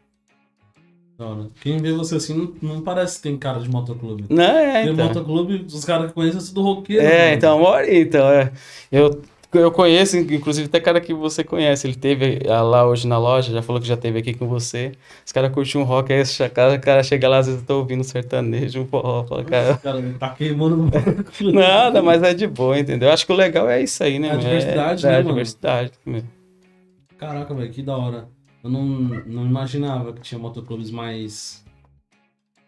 Da 1.19 1.27
hora. 1.27 1.49
Quem 1.61 1.79
vê 1.79 1.92
você 1.92 2.16
assim 2.16 2.35
não, 2.35 2.55
não 2.75 2.81
parece 2.83 3.16
que 3.16 3.23
tem 3.23 3.37
cara 3.37 3.61
de 3.61 3.69
motoclube. 3.71 4.25
Não, 4.29 4.45
é, 4.45 4.85
Tem 4.85 4.92
então. 4.92 5.07
motoclube, 5.07 5.66
os 5.66 5.85
caras 5.85 6.09
que 6.09 6.14
conhecem 6.14 6.40
são 6.40 6.55
do 6.55 6.62
roqueiro. 6.62 7.03
É, 7.03 7.25
mano. 7.27 7.37
então, 7.37 7.59
mora 7.59 7.95
então, 7.95 8.29
é. 8.29 8.53
Eu, 8.90 9.23
eu 9.53 9.71
conheço, 9.71 10.17
inclusive, 10.17 10.67
até 10.67 10.81
cara 10.81 11.01
que 11.01 11.15
você 11.15 11.45
conhece. 11.45 11.87
Ele 11.87 11.95
teve 11.95 12.41
lá 12.45 12.87
hoje 12.87 13.07
na 13.07 13.19
loja, 13.19 13.53
já 13.53 13.63
falou 13.63 13.81
que 13.81 13.89
já 13.89 13.97
teve 13.97 14.19
aqui 14.19 14.35
com 14.35 14.47
você. 14.49 14.93
Os 15.25 15.33
caras 15.33 15.53
curtem 15.53 15.81
um 15.81 15.85
rock, 15.85 16.13
aí 16.13 16.21
esse 16.21 16.49
cara, 16.49 16.75
o 16.75 16.81
cara 16.81 17.03
chega 17.03 17.29
lá, 17.29 17.39
às 17.39 17.47
vezes 17.47 17.61
eu 17.61 17.67
tô 17.67 17.79
ouvindo 17.79 18.01
um 18.01 18.05
sertanejo, 18.05 18.81
um 18.81 18.87
forró, 18.87 19.25
fala, 19.25 19.45
cara. 19.45 19.77
Cara, 19.79 20.15
tá 20.19 20.31
queimando. 20.31 20.91
Nada, 21.53 22.03
mas 22.03 22.23
é 22.23 22.35
de 22.35 22.47
boa, 22.47 22.79
entendeu? 22.79 23.11
Acho 23.11 23.27
que 23.27 23.33
o 23.33 23.37
legal 23.37 23.69
é 23.69 23.83
isso 23.83 24.03
aí, 24.03 24.19
né? 24.19 24.29
É 24.29 24.31
a 24.31 24.35
meu? 24.35 24.43
diversidade, 24.43 25.07
é, 25.07 25.09
né, 25.09 25.15
é 25.15 25.19
a 25.19 25.23
diversidade. 25.23 25.93
mesmo. 26.05 26.29
Caraca, 27.19 27.55
velho, 27.55 27.71
que 27.71 27.83
da 27.83 27.97
hora. 27.97 28.29
Eu 28.63 28.71
não, 28.71 28.85
não 28.85 29.47
imaginava 29.47 30.13
que 30.13 30.21
tinha 30.21 30.39
motoclubes 30.39 30.91
mais 30.91 31.65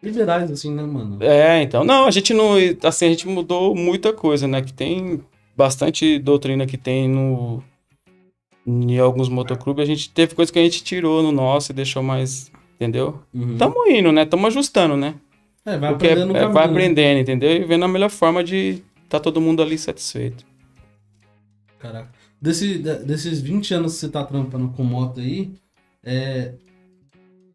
liberais 0.02 0.50
assim, 0.50 0.72
né, 0.72 0.82
mano? 0.82 1.18
É, 1.20 1.62
então. 1.62 1.84
Não, 1.84 2.06
a 2.06 2.10
gente 2.10 2.32
não. 2.32 2.52
Assim, 2.84 3.06
a 3.06 3.10
gente 3.10 3.26
mudou 3.26 3.74
muita 3.74 4.12
coisa, 4.12 4.46
né? 4.46 4.62
Que 4.62 4.72
tem 4.72 5.20
bastante 5.58 6.18
doutrina 6.20 6.64
que 6.66 6.78
tem 6.78 7.08
no. 7.08 7.62
Em 8.64 8.98
alguns 8.98 9.28
motoclubes, 9.28 9.82
a 9.82 9.86
gente 9.86 10.10
teve 10.10 10.34
coisa 10.34 10.52
que 10.52 10.58
a 10.58 10.62
gente 10.62 10.84
tirou 10.84 11.22
no 11.22 11.32
nosso 11.32 11.72
e 11.72 11.74
deixou 11.74 12.02
mais. 12.02 12.50
Entendeu? 12.76 13.20
Uhum. 13.34 13.56
Tamo 13.58 13.88
indo, 13.90 14.12
né? 14.12 14.24
Tamo 14.24 14.46
ajustando, 14.46 14.96
né? 14.96 15.16
É, 15.66 15.76
vai 15.76 15.90
Porque 15.90 16.06
aprendendo 16.06 16.28
no 16.28 16.36
é, 16.36 16.40
caminho, 16.40 16.54
vai 16.54 16.66
né? 16.66 16.70
aprendendo, 16.72 17.20
entendeu? 17.20 17.50
E 17.50 17.64
vendo 17.64 17.84
a 17.84 17.88
melhor 17.88 18.08
forma 18.08 18.44
de 18.44 18.82
tá 19.08 19.18
todo 19.18 19.40
mundo 19.40 19.60
ali 19.60 19.76
satisfeito. 19.76 20.46
Caraca. 21.80 22.10
Desse, 22.40 22.78
de- 22.78 22.98
desses 23.04 23.40
20 23.40 23.74
anos 23.74 23.94
que 23.94 23.98
você 24.00 24.08
tá 24.08 24.22
trampando 24.24 24.68
com 24.68 24.84
moto 24.84 25.18
aí, 25.20 25.50
é. 26.04 26.54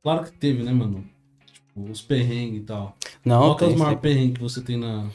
Claro 0.04 0.26
que 0.26 0.34
teve, 0.34 0.62
né, 0.63 0.74
mano? 0.74 1.06
Tipo, 1.54 1.89
os 1.89 2.02
perrengues 2.02 2.62
e 2.62 2.66
tal. 2.66 2.98
Não, 3.24 3.39
Qual 3.39 3.56
que 3.56 3.63
é 3.63 3.68
os 3.68 3.76
maiores 3.76 4.02
perrengues 4.02 4.34
que 4.36 4.42
você 4.42 4.62
tem 4.62 4.76
na, 4.78 5.08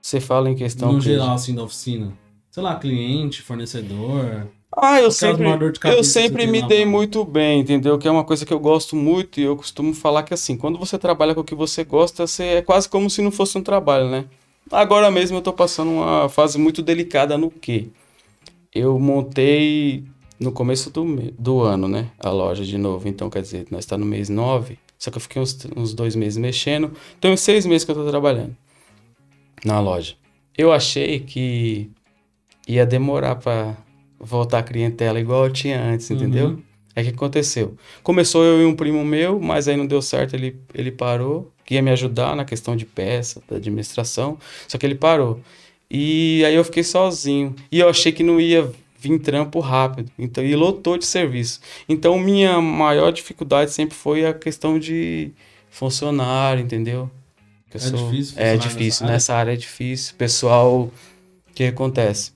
você 0.00 0.20
fala 0.20 0.48
em 0.48 0.54
questão. 0.54 0.92
no 0.92 0.98
que- 1.00 1.04
geral, 1.06 1.34
assim, 1.34 1.54
da 1.54 1.64
oficina? 1.64 2.12
Sei 2.50 2.62
lá, 2.62 2.76
cliente, 2.76 3.42
fornecedor. 3.42 4.48
Ah, 4.76 5.00
eu 5.00 5.08
que 5.08 5.14
sempre, 5.14 5.44
cabeça 5.44 5.86
eu 5.86 5.96
que 5.98 6.04
sempre 6.04 6.46
me 6.46 6.62
dei 6.62 6.84
mão? 6.84 6.92
muito 6.92 7.24
bem, 7.24 7.60
entendeu? 7.60 7.98
Que 7.98 8.06
é 8.06 8.10
uma 8.10 8.24
coisa 8.24 8.44
que 8.44 8.52
eu 8.52 8.60
gosto 8.60 8.94
muito 8.94 9.40
e 9.40 9.42
eu 9.42 9.56
costumo 9.56 9.94
falar 9.94 10.22
que 10.22 10.34
assim, 10.34 10.56
quando 10.56 10.78
você 10.78 10.98
trabalha 10.98 11.34
com 11.34 11.40
o 11.40 11.44
que 11.44 11.54
você 11.54 11.84
gosta, 11.84 12.26
você 12.26 12.44
é 12.44 12.62
quase 12.62 12.88
como 12.88 13.08
se 13.08 13.22
não 13.22 13.30
fosse 13.30 13.56
um 13.56 13.62
trabalho, 13.62 14.08
né? 14.08 14.26
Agora 14.70 15.10
mesmo 15.10 15.38
eu 15.38 15.42
tô 15.42 15.52
passando 15.52 15.90
uma 15.90 16.28
fase 16.28 16.58
muito 16.58 16.82
delicada 16.82 17.38
no 17.38 17.50
quê? 17.50 17.88
Eu 18.74 18.98
montei 18.98 20.04
no 20.38 20.52
começo 20.52 20.90
do, 20.90 21.04
do 21.38 21.62
ano, 21.62 21.88
né? 21.88 22.10
A 22.18 22.30
loja 22.30 22.64
de 22.64 22.78
novo. 22.78 23.08
Então, 23.08 23.30
quer 23.30 23.42
dizer, 23.42 23.66
nós 23.70 23.80
está 23.80 23.96
no 23.96 24.06
mês 24.06 24.28
9, 24.28 24.78
só 24.98 25.10
que 25.10 25.16
eu 25.16 25.20
fiquei 25.20 25.40
uns, 25.40 25.58
uns 25.74 25.94
dois 25.94 26.14
meses 26.14 26.36
mexendo. 26.36 26.92
Então, 27.18 27.34
seis 27.36 27.66
meses 27.66 27.84
que 27.84 27.90
eu 27.90 27.94
tô 27.94 28.06
trabalhando 28.08 28.54
na 29.64 29.80
loja. 29.80 30.14
Eu 30.56 30.72
achei 30.72 31.20
que 31.20 31.90
ia 32.68 32.84
demorar 32.84 33.36
pra 33.36 33.74
voltar 34.20 34.58
a 34.58 34.62
clientela 34.62 35.18
igual 35.18 35.46
eu 35.46 35.52
tinha 35.52 35.80
antes, 35.82 36.10
entendeu? 36.10 36.48
Uhum. 36.48 36.62
O 36.96 37.02
que 37.02 37.08
aconteceu? 37.10 37.76
Começou 38.02 38.44
eu 38.44 38.60
e 38.60 38.64
um 38.64 38.74
primo 38.74 39.04
meu, 39.04 39.40
mas 39.40 39.68
aí 39.68 39.76
não 39.76 39.86
deu 39.86 40.02
certo, 40.02 40.34
ele, 40.34 40.56
ele 40.74 40.90
parou, 40.90 41.52
que 41.64 41.74
ia 41.74 41.82
me 41.82 41.90
ajudar 41.92 42.34
na 42.34 42.44
questão 42.44 42.76
de 42.76 42.84
peça, 42.84 43.40
da 43.48 43.56
administração, 43.56 44.36
só 44.66 44.76
que 44.76 44.84
ele 44.84 44.96
parou. 44.96 45.40
E 45.90 46.44
aí 46.44 46.54
eu 46.54 46.64
fiquei 46.64 46.82
sozinho. 46.82 47.54
E 47.70 47.78
eu 47.78 47.88
achei 47.88 48.12
que 48.12 48.22
não 48.22 48.40
ia 48.40 48.70
vir 48.98 49.18
trampo 49.20 49.60
rápido. 49.60 50.10
Então, 50.18 50.44
e 50.44 50.54
lotou 50.56 50.98
de 50.98 51.06
serviço. 51.06 51.60
Então, 51.88 52.18
minha 52.18 52.60
maior 52.60 53.12
dificuldade 53.12 53.70
sempre 53.70 53.94
foi 53.94 54.26
a 54.26 54.34
questão 54.34 54.78
de 54.78 55.30
funcionário, 55.70 56.62
entendeu? 56.62 57.08
Eu 57.72 57.80
É 57.80 57.90
difícil 57.90 58.34
É 58.36 58.56
difícil, 58.56 59.06
nessa 59.06 59.12
nessa 59.12 59.34
área 59.34 59.52
é 59.52 59.56
difícil. 59.56 60.14
Pessoal, 60.16 60.80
o 60.80 60.92
que 61.54 61.64
acontece? 61.64 62.32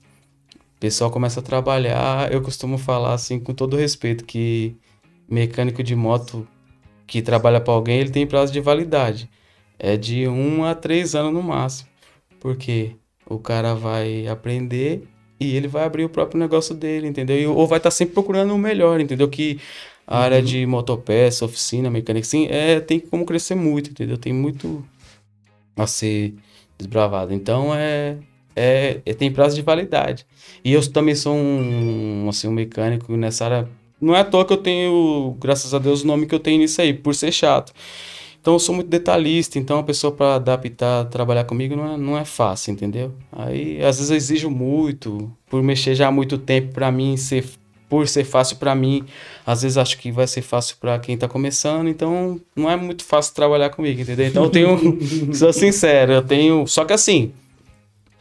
Pessoal 0.83 1.09
começa 1.09 1.39
a 1.39 1.43
trabalhar, 1.43 2.29
eu 2.29 2.41
costumo 2.41 2.77
falar 2.77 3.13
assim, 3.13 3.39
com 3.39 3.53
todo 3.53 3.77
respeito, 3.77 4.25
que 4.25 4.75
mecânico 5.29 5.81
de 5.81 5.95
moto 5.95 6.45
que 7.07 7.21
trabalha 7.21 7.61
para 7.61 7.73
alguém, 7.73 7.99
ele 8.01 8.09
tem 8.09 8.27
prazo 8.27 8.51
de 8.51 8.59
validade. 8.59 9.29
É 9.79 9.95
de 9.95 10.27
um 10.27 10.65
a 10.65 10.75
três 10.75 11.15
anos 11.15 11.31
no 11.31 11.41
máximo. 11.41 11.87
Porque 12.37 12.97
o 13.25 13.39
cara 13.39 13.73
vai 13.73 14.27
aprender 14.27 15.07
e 15.39 15.55
ele 15.55 15.69
vai 15.69 15.85
abrir 15.85 16.03
o 16.03 16.09
próprio 16.09 16.37
negócio 16.37 16.75
dele, 16.75 17.07
entendeu? 17.07 17.39
E- 17.39 17.47
ou 17.47 17.65
vai 17.65 17.77
estar 17.77 17.89
sempre 17.89 18.13
procurando 18.15 18.53
o 18.53 18.57
melhor, 18.57 18.99
entendeu? 18.99 19.29
Que 19.29 19.61
a 20.05 20.19
área 20.19 20.39
Uhum. 20.39 20.43
de 20.43 20.65
motopeça, 20.65 21.45
oficina, 21.45 21.89
mecânica, 21.89 22.27
sim, 22.27 22.47
é, 22.49 22.81
tem 22.81 22.99
como 22.99 23.25
crescer 23.25 23.55
muito, 23.55 23.89
entendeu? 23.91 24.17
Tem 24.17 24.33
muito 24.33 24.83
a 25.77 25.87
ser 25.87 26.33
desbravado. 26.77 27.33
Então 27.33 27.73
é, 27.73 28.17
é, 28.55 28.99
é- 29.05 29.13
tem 29.13 29.31
prazo 29.31 29.55
de 29.55 29.61
validade. 29.61 30.25
E 30.63 30.73
eu 30.73 30.91
também 30.91 31.15
sou 31.15 31.35
um, 31.35 32.27
assim, 32.29 32.47
um 32.47 32.51
mecânico 32.51 33.15
nessa 33.15 33.45
área. 33.45 33.69
Não 33.99 34.15
é 34.15 34.19
à 34.19 34.23
toa 34.23 34.45
que 34.45 34.53
eu 34.53 34.57
tenho, 34.57 35.35
graças 35.39 35.73
a 35.73 35.79
Deus, 35.79 36.03
o 36.03 36.07
nome 36.07 36.25
que 36.25 36.35
eu 36.35 36.39
tenho 36.39 36.59
nisso 36.59 36.81
aí, 36.81 36.93
por 36.93 37.15
ser 37.15 37.31
chato. 37.31 37.73
Então 38.41 38.55
eu 38.55 38.59
sou 38.59 38.75
muito 38.75 38.89
detalhista, 38.89 39.57
então 39.57 39.79
a 39.79 39.83
pessoa 39.83 40.11
para 40.11 40.35
adaptar, 40.35 41.05
trabalhar 41.05 41.45
comigo 41.45 41.77
não 41.77 41.93
é, 41.93 41.97
não 41.97 42.17
é 42.17 42.25
fácil, 42.25 42.71
entendeu? 42.73 43.13
Aí 43.31 43.81
às 43.81 43.95
vezes 43.97 44.11
eu 44.11 44.17
exijo 44.17 44.49
muito, 44.49 45.31
por 45.49 45.63
mexer 45.63 45.95
já 45.95 46.09
há 46.09 46.11
muito 46.11 46.37
tempo 46.37 46.73
para 46.73 46.91
mim 46.91 47.15
ser 47.15 47.45
por 47.87 48.07
ser 48.07 48.23
fácil 48.23 48.57
para 48.57 48.73
mim, 48.73 49.03
às 49.45 49.61
vezes 49.61 49.77
acho 49.77 49.99
que 49.99 50.11
vai 50.11 50.25
ser 50.25 50.41
fácil 50.41 50.75
para 50.81 50.97
quem 50.97 51.15
tá 51.15 51.27
começando, 51.27 51.87
então 51.87 52.41
não 52.55 52.67
é 52.69 52.75
muito 52.75 53.05
fácil 53.05 53.35
trabalhar 53.35 53.69
comigo, 53.69 54.01
entendeu? 54.01 54.25
Então 54.25 54.43
eu 54.45 54.49
tenho, 54.49 54.99
sou 55.31 55.53
sincero, 55.53 56.11
eu 56.11 56.21
tenho, 56.23 56.65
só 56.65 56.83
que 56.85 56.91
assim, 56.91 57.31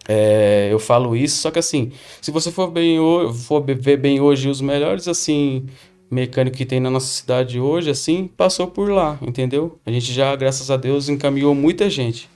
é, 0.08 0.68
eu 0.70 0.78
falo 0.78 1.14
isso, 1.14 1.38
só 1.38 1.50
que 1.50 1.58
assim, 1.58 1.92
se 2.20 2.30
você 2.30 2.50
for 2.50 2.70
bem 2.70 2.98
for 3.46 3.64
ver 3.64 3.96
bem 3.96 4.20
hoje 4.20 4.48
os 4.48 4.60
melhores 4.60 5.06
assim 5.06 5.66
mecânico 6.10 6.56
que 6.56 6.66
tem 6.66 6.78
na 6.78 6.90
nossa 6.90 7.06
cidade 7.06 7.58
hoje, 7.58 7.88
assim, 7.88 8.28
passou 8.36 8.66
por 8.66 8.90
lá, 8.90 9.18
entendeu? 9.22 9.78
A 9.86 9.90
gente 9.90 10.12
já, 10.12 10.36
graças 10.36 10.70
a 10.70 10.76
Deus, 10.76 11.08
encaminhou 11.08 11.54
muita 11.54 11.88
gente 11.88 12.28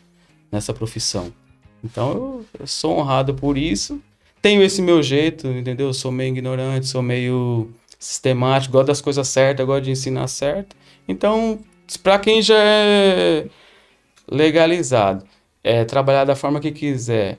nessa 0.50 0.72
profissão. 0.72 1.30
Então 1.84 2.12
eu, 2.12 2.44
eu 2.60 2.66
sou 2.66 2.98
honrado 2.98 3.34
por 3.34 3.58
isso. 3.58 4.00
Tenho 4.40 4.62
esse 4.62 4.80
meu 4.80 5.02
jeito, 5.02 5.46
entendeu? 5.48 5.88
Eu 5.88 5.94
sou 5.94 6.10
meio 6.10 6.30
ignorante, 6.30 6.86
sou 6.86 7.02
meio 7.02 7.70
sistemático, 7.98 8.72
gosto 8.72 8.86
das 8.86 9.00
coisas 9.02 9.28
certas, 9.28 9.66
gosto 9.66 9.84
de 9.84 9.90
ensinar 9.90 10.26
certo. 10.28 10.74
Então, 11.06 11.58
para 12.02 12.18
quem 12.18 12.40
já 12.40 12.58
é 12.58 13.46
legalizado, 14.30 15.24
é, 15.62 15.84
trabalhar 15.84 16.24
da 16.24 16.34
forma 16.34 16.60
que 16.60 16.70
quiser, 16.70 17.38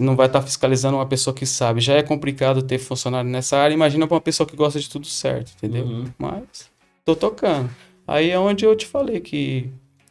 não 0.00 0.16
vai 0.16 0.26
estar 0.26 0.42
fiscalizando 0.42 0.96
uma 0.96 1.06
pessoa 1.06 1.34
que 1.34 1.46
sabe, 1.46 1.80
já 1.80 1.94
é 1.94 2.02
complicado 2.02 2.62
ter 2.62 2.78
funcionário 2.78 3.30
nessa 3.30 3.56
área, 3.56 3.74
imagina 3.74 4.06
para 4.06 4.14
uma 4.14 4.20
pessoa 4.20 4.46
que 4.46 4.56
gosta 4.56 4.78
de 4.80 4.88
tudo 4.88 5.06
certo, 5.06 5.52
entendeu? 5.56 5.84
Uhum. 5.86 6.04
Mas 6.18 6.70
tô 7.04 7.14
tocando. 7.16 7.70
Aí 8.06 8.30
é 8.30 8.38
onde 8.38 8.64
eu 8.64 8.74
te 8.76 8.86
falei 8.86 9.20
que 9.20 9.68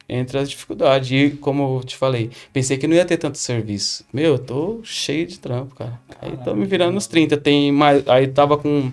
entra 0.08 0.40
as 0.40 0.48
dificuldades. 0.50 1.10
E 1.10 1.30
como 1.36 1.78
eu 1.78 1.84
te 1.84 1.96
falei, 1.96 2.30
pensei 2.52 2.76
que 2.78 2.86
não 2.86 2.94
ia 2.94 3.04
ter 3.04 3.16
tanto 3.16 3.38
serviço. 3.38 4.04
Meu, 4.12 4.32
eu 4.34 4.38
tô 4.38 4.80
cheio 4.84 5.26
de 5.26 5.38
trampo, 5.38 5.74
cara. 5.74 6.00
Aí 6.20 6.36
tô 6.44 6.54
me 6.54 6.64
virando 6.66 6.92
nos 6.94 7.06
30. 7.06 7.36
Tem 7.36 7.72
mais. 7.72 8.06
Aí 8.08 8.28
tava 8.28 8.56
com 8.58 8.92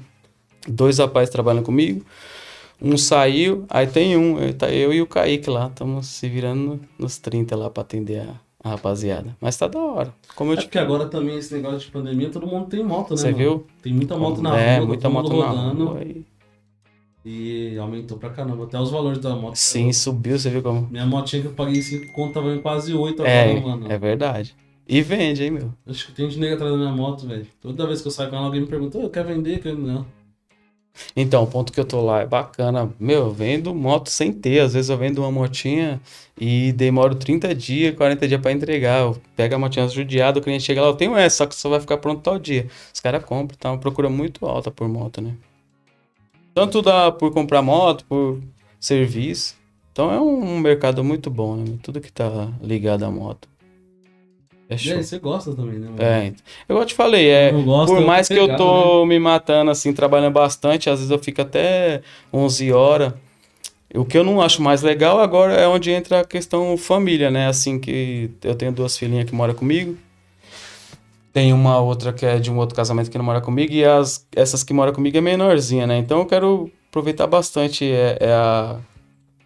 dois 0.68 0.98
rapazes 1.00 1.30
trabalhando 1.30 1.64
comigo. 1.66 2.06
Um 2.82 2.98
saiu, 2.98 3.66
aí 3.70 3.88
tem 3.88 4.18
um, 4.18 4.40
eu, 4.40 4.54
tá 4.54 4.70
eu 4.70 4.92
e 4.92 5.02
o 5.02 5.08
Kaique 5.08 5.50
lá, 5.50 5.68
estamos 5.68 6.08
se 6.08 6.28
virando 6.28 6.62
no- 6.62 6.80
nos 7.00 7.18
30 7.18 7.56
lá 7.56 7.70
pra 7.70 7.82
atender 7.82 8.22
a, 8.22 8.36
a 8.64 8.70
rapaziada. 8.70 9.36
Mas 9.42 9.58
tá 9.58 9.68
da 9.68 9.80
hora. 9.80 10.14
Como 10.36 10.52
eu 10.52 10.54
É 10.56 10.58
te 10.62 10.64
porque 10.66 10.80
agora 10.80 11.06
também 11.08 11.38
esse 11.38 11.54
negócio 11.54 11.80
de 11.80 11.88
pandemia, 11.92 12.30
todo 12.30 12.48
mundo 12.48 12.68
tem 12.68 12.84
moto, 12.84 13.12
né? 13.12 13.18
Você 13.18 13.26
mano? 13.32 13.38
viu? 13.38 13.68
Tem 13.82 13.94
muita 13.94 14.16
moto 14.18 14.42
na 14.42 14.58
é, 14.58 14.78
rua, 14.78 14.88
muita 14.88 15.10
moto 15.10 15.30
na 15.38 15.50
rodando. 15.50 15.86
rua. 15.86 16.04
e- 16.04 16.26
E 17.26 17.78
aumentou 17.78 18.18
pra 18.18 18.30
caramba. 18.30 18.66
Até 18.66 18.80
os 18.80 18.92
valores 18.92 19.20
da 19.20 19.36
moto. 19.36 19.56
Sim, 19.56 19.94
subiu, 19.94 20.38
você 20.38 20.50
viu 20.50 20.62
como. 20.62 20.88
Minha 20.92 21.06
motinha 21.06 21.42
que 21.42 21.48
eu 21.48 21.54
paguei 21.54 21.82
5 21.82 22.12
conto 22.14 22.34
tava 22.34 22.54
em 22.54 22.62
quase 22.62 22.94
8 22.94 23.22
agora, 23.22 23.32
É, 23.36 23.60
mano. 23.62 23.92
é 23.92 23.98
verdade. 23.98 24.56
E 24.86 25.02
vende, 25.02 25.42
hein, 25.44 25.52
meu? 25.52 25.74
Acho 25.88 26.08
que 26.08 26.12
tem 26.12 26.28
dinheiro 26.28 26.56
atrás 26.56 26.72
da 26.74 26.78
minha 26.78 26.92
moto, 26.92 27.26
velho. 27.26 27.48
Toda 27.62 27.88
vez 27.88 28.02
que 28.02 28.08
eu 28.10 28.12
saio 28.12 28.30
com 28.30 28.36
ela, 28.36 28.46
alguém 28.46 28.60
me 28.62 28.68
pergunta, 28.68 28.98
eu 28.98 29.10
quero 29.10 29.30
vender? 29.30 29.60
Quer... 29.60 29.74
Não. 29.74 30.06
Então, 31.16 31.44
o 31.44 31.48
ponto 31.48 31.72
que 31.72 31.80
eu 31.80 31.86
tô 31.86 32.02
lá 32.02 32.22
é 32.22 32.26
bacana. 32.26 32.92
Meu, 33.00 33.26
eu 33.26 33.32
vendo 33.32 33.74
moto 33.74 34.10
sem 34.10 34.32
ter. 34.32 34.60
Às 34.60 34.74
vezes 34.74 34.90
eu 34.90 34.98
vendo 34.98 35.20
uma 35.20 35.32
motinha 35.32 36.02
e 36.40 36.72
demoro 36.74 37.16
30 37.16 37.54
dias, 37.54 37.96
40 37.96 38.28
dias 38.28 38.42
pra 38.42 38.52
entregar. 38.52 39.02
Eu 39.02 39.22
pego 39.36 39.56
a 39.56 39.60
motinha 39.60 39.88
judiada, 39.88 40.40
o 40.40 40.42
cliente 40.42 40.64
chega 40.64 40.82
lá, 40.82 40.88
eu 40.88 40.96
tenho 40.96 41.16
essa, 41.16 41.38
só 41.38 41.46
que 41.46 41.56
só 41.56 41.70
vai 41.70 41.80
ficar 41.80 41.98
pronto 41.98 42.22
tal 42.22 42.40
dia. 42.40 42.68
Os 42.94 43.00
caras 43.00 43.24
compram, 43.24 43.58
tá 43.58 43.72
uma 43.72 43.78
procura 43.78 44.10
muito 44.10 44.46
alta 44.46 44.72
por 44.72 44.88
moto, 44.88 45.22
né? 45.22 45.36
Tanto 46.54 46.82
dá 46.82 47.12
por 47.12 47.32
comprar 47.34 47.62
moto, 47.62 48.06
por 48.06 48.40
serviço. 48.80 49.56
Então 49.92 50.12
é 50.12 50.20
um 50.20 50.60
mercado 50.60 51.04
muito 51.04 51.30
bom, 51.30 51.56
né? 51.56 51.78
Tudo 51.82 52.02
que 52.02 52.12
tá 52.12 52.52
ligado 52.62 53.04
à 53.04 53.12
moto. 53.12 53.48
É 54.74 54.78
show. 54.78 55.04
você 55.04 55.20
gosta 55.20 55.54
também, 55.54 55.80
né? 55.80 55.90
É, 55.98 56.26
então. 56.28 56.44
eu 56.70 56.86
te 56.86 56.94
falei, 56.94 57.28
é, 57.28 57.52
Eu 57.52 57.64
gosto, 57.64 57.94
por 57.94 58.02
eu 58.02 58.08
mais 58.08 58.28
que 58.28 58.34
eu 58.34 58.48
pegado, 58.48 58.64
tô 58.64 59.06
me 59.06 59.20
matando, 59.20 59.72
assim, 59.72 59.94
trabalhando 59.94 60.34
bastante, 60.34 60.90
às 60.90 61.00
vezes 61.00 61.12
eu 61.12 61.20
fico 61.20 61.42
até 61.42 62.02
11 62.34 62.72
horas. 62.72 63.14
O 63.94 64.04
que 64.04 64.18
eu 64.18 64.24
não 64.24 64.42
acho 64.42 64.62
mais 64.62 64.82
legal 64.82 65.20
agora 65.20 65.54
é 65.54 65.68
onde 65.68 65.92
entra 65.92 66.22
a 66.22 66.26
questão 66.26 66.76
família, 66.78 67.30
né? 67.30 67.48
Assim, 67.48 67.80
que 67.80 68.32
eu 68.44 68.56
tenho 68.56 68.72
duas 68.72 68.98
filhinhas 68.98 69.26
que 69.26 69.36
moram 69.36 69.54
comigo. 69.54 69.96
Tem 71.32 71.54
uma 71.54 71.80
outra 71.80 72.12
que 72.12 72.26
é 72.26 72.40
de 72.40 72.52
um 72.52 72.58
outro 72.58 72.76
casamento 72.76 73.10
que 73.12 73.18
não 73.18 73.26
mora 73.26 73.42
comigo. 73.42 73.72
E 73.72 73.86
as, 73.86 74.26
essas 74.36 74.64
que 74.64 74.74
moram 74.74 74.94
comigo 74.94 75.18
é 75.18 75.22
menorzinha, 75.22 75.86
né? 75.86 75.98
Então 75.98 76.20
eu 76.20 76.26
quero 76.26 76.72
aproveitar 76.90 77.28
bastante 77.28 77.86
é, 77.86 78.18
é 78.20 78.32
a, 78.32 78.78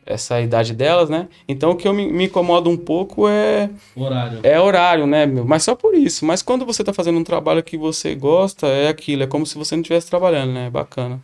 essa 0.07 0.39
idade 0.41 0.73
delas, 0.73 1.09
né? 1.09 1.27
Então 1.47 1.71
o 1.71 1.75
que 1.75 1.87
eu 1.87 1.93
me, 1.93 2.11
me 2.11 2.25
incomoda 2.25 2.69
um 2.69 2.77
pouco 2.77 3.27
é 3.27 3.69
Horário. 3.95 4.39
é 4.41 4.59
horário, 4.59 5.05
né, 5.05 5.25
meu? 5.25 5.45
Mas 5.45 5.63
só 5.63 5.75
por 5.75 5.93
isso. 5.93 6.25
Mas 6.25 6.41
quando 6.41 6.65
você 6.65 6.83
tá 6.83 6.91
fazendo 6.93 7.19
um 7.19 7.23
trabalho 7.23 7.61
que 7.61 7.77
você 7.77 8.15
gosta, 8.15 8.67
é 8.67 8.87
aquilo. 8.87 9.23
É 9.23 9.27
como 9.27 9.45
se 9.45 9.57
você 9.57 9.75
não 9.75 9.81
estivesse 9.81 10.09
trabalhando, 10.09 10.53
né? 10.53 10.69
Bacana. 10.69 11.19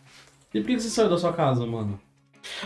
E 0.53 0.59
por 0.59 0.67
que 0.67 0.79
você 0.79 0.89
saiu 0.89 1.09
da 1.09 1.17
sua 1.17 1.33
casa, 1.33 1.65
mano? 1.65 1.99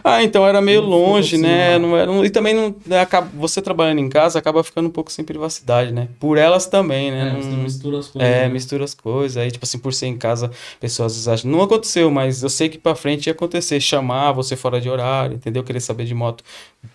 Ah, 0.03 0.23
então 0.23 0.45
era 0.47 0.61
meio 0.61 0.81
Não 0.81 0.89
longe, 0.89 1.31
fosse 1.31 1.37
né? 1.41 1.77
Não 1.77 1.95
era, 1.97 2.11
e 2.25 2.29
também 2.29 2.53
não, 2.53 2.75
né, 2.85 2.99
acaba, 2.99 3.29
você 3.33 3.61
trabalhando 3.61 3.99
em 3.99 4.09
casa 4.09 4.39
acaba 4.39 4.63
ficando 4.63 4.87
um 4.87 4.91
pouco 4.91 5.11
sem 5.11 5.23
privacidade, 5.23 5.91
né? 5.91 6.07
Por 6.19 6.37
elas 6.37 6.65
também, 6.65 7.11
né? 7.11 7.21
É, 7.29 7.33
Não- 7.33 7.41
você 7.41 7.49
mistura 7.57 7.99
as 7.99 8.07
coisas. 8.07 8.29
é, 8.29 8.41
né? 8.41 8.49
mistura 8.49 8.83
as 8.83 8.93
coisas. 8.93 9.37
Aí, 9.37 9.51
tipo 9.51 9.65
assim, 9.65 9.79
por 9.79 9.93
ser 9.93 10.07
em 10.07 10.17
casa, 10.17 10.51
pessoas 10.79 11.11
às 11.11 11.15
vezes 11.17 11.27
acham. 11.27 11.51
Não 11.51 11.61
aconteceu, 11.61 12.09
mas 12.11 12.43
eu 12.43 12.49
sei 12.49 12.69
que 12.69 12.77
pra 12.77 12.95
frente 12.95 13.27
ia 13.27 13.33
acontecer. 13.33 13.79
Chamar 13.79 14.31
você 14.31 14.55
fora 14.55 14.79
de 14.81 14.89
horário, 14.89 15.35
entendeu? 15.35 15.63
Querer 15.63 15.79
saber 15.79 16.05
de 16.05 16.13
moto, 16.13 16.43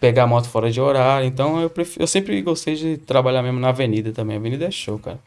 pegar 0.01 0.25
a 0.25 0.27
moto 0.27 0.49
fora 0.49 0.71
de 0.71 0.81
horário. 0.81 1.27
Então, 1.27 1.61
eu, 1.61 1.71
eu 1.99 2.07
sempre 2.07 2.41
gostei 2.43 2.75
de 2.75 2.97
trabalhar 2.99 3.43
mesmo 3.43 3.61
na 3.61 3.69
avenida 3.69 4.13
também. 4.13 4.37
A 4.37 4.39
avenida 4.41 4.67
é 4.67 4.71
show, 4.71 4.99
cara. 4.99 5.19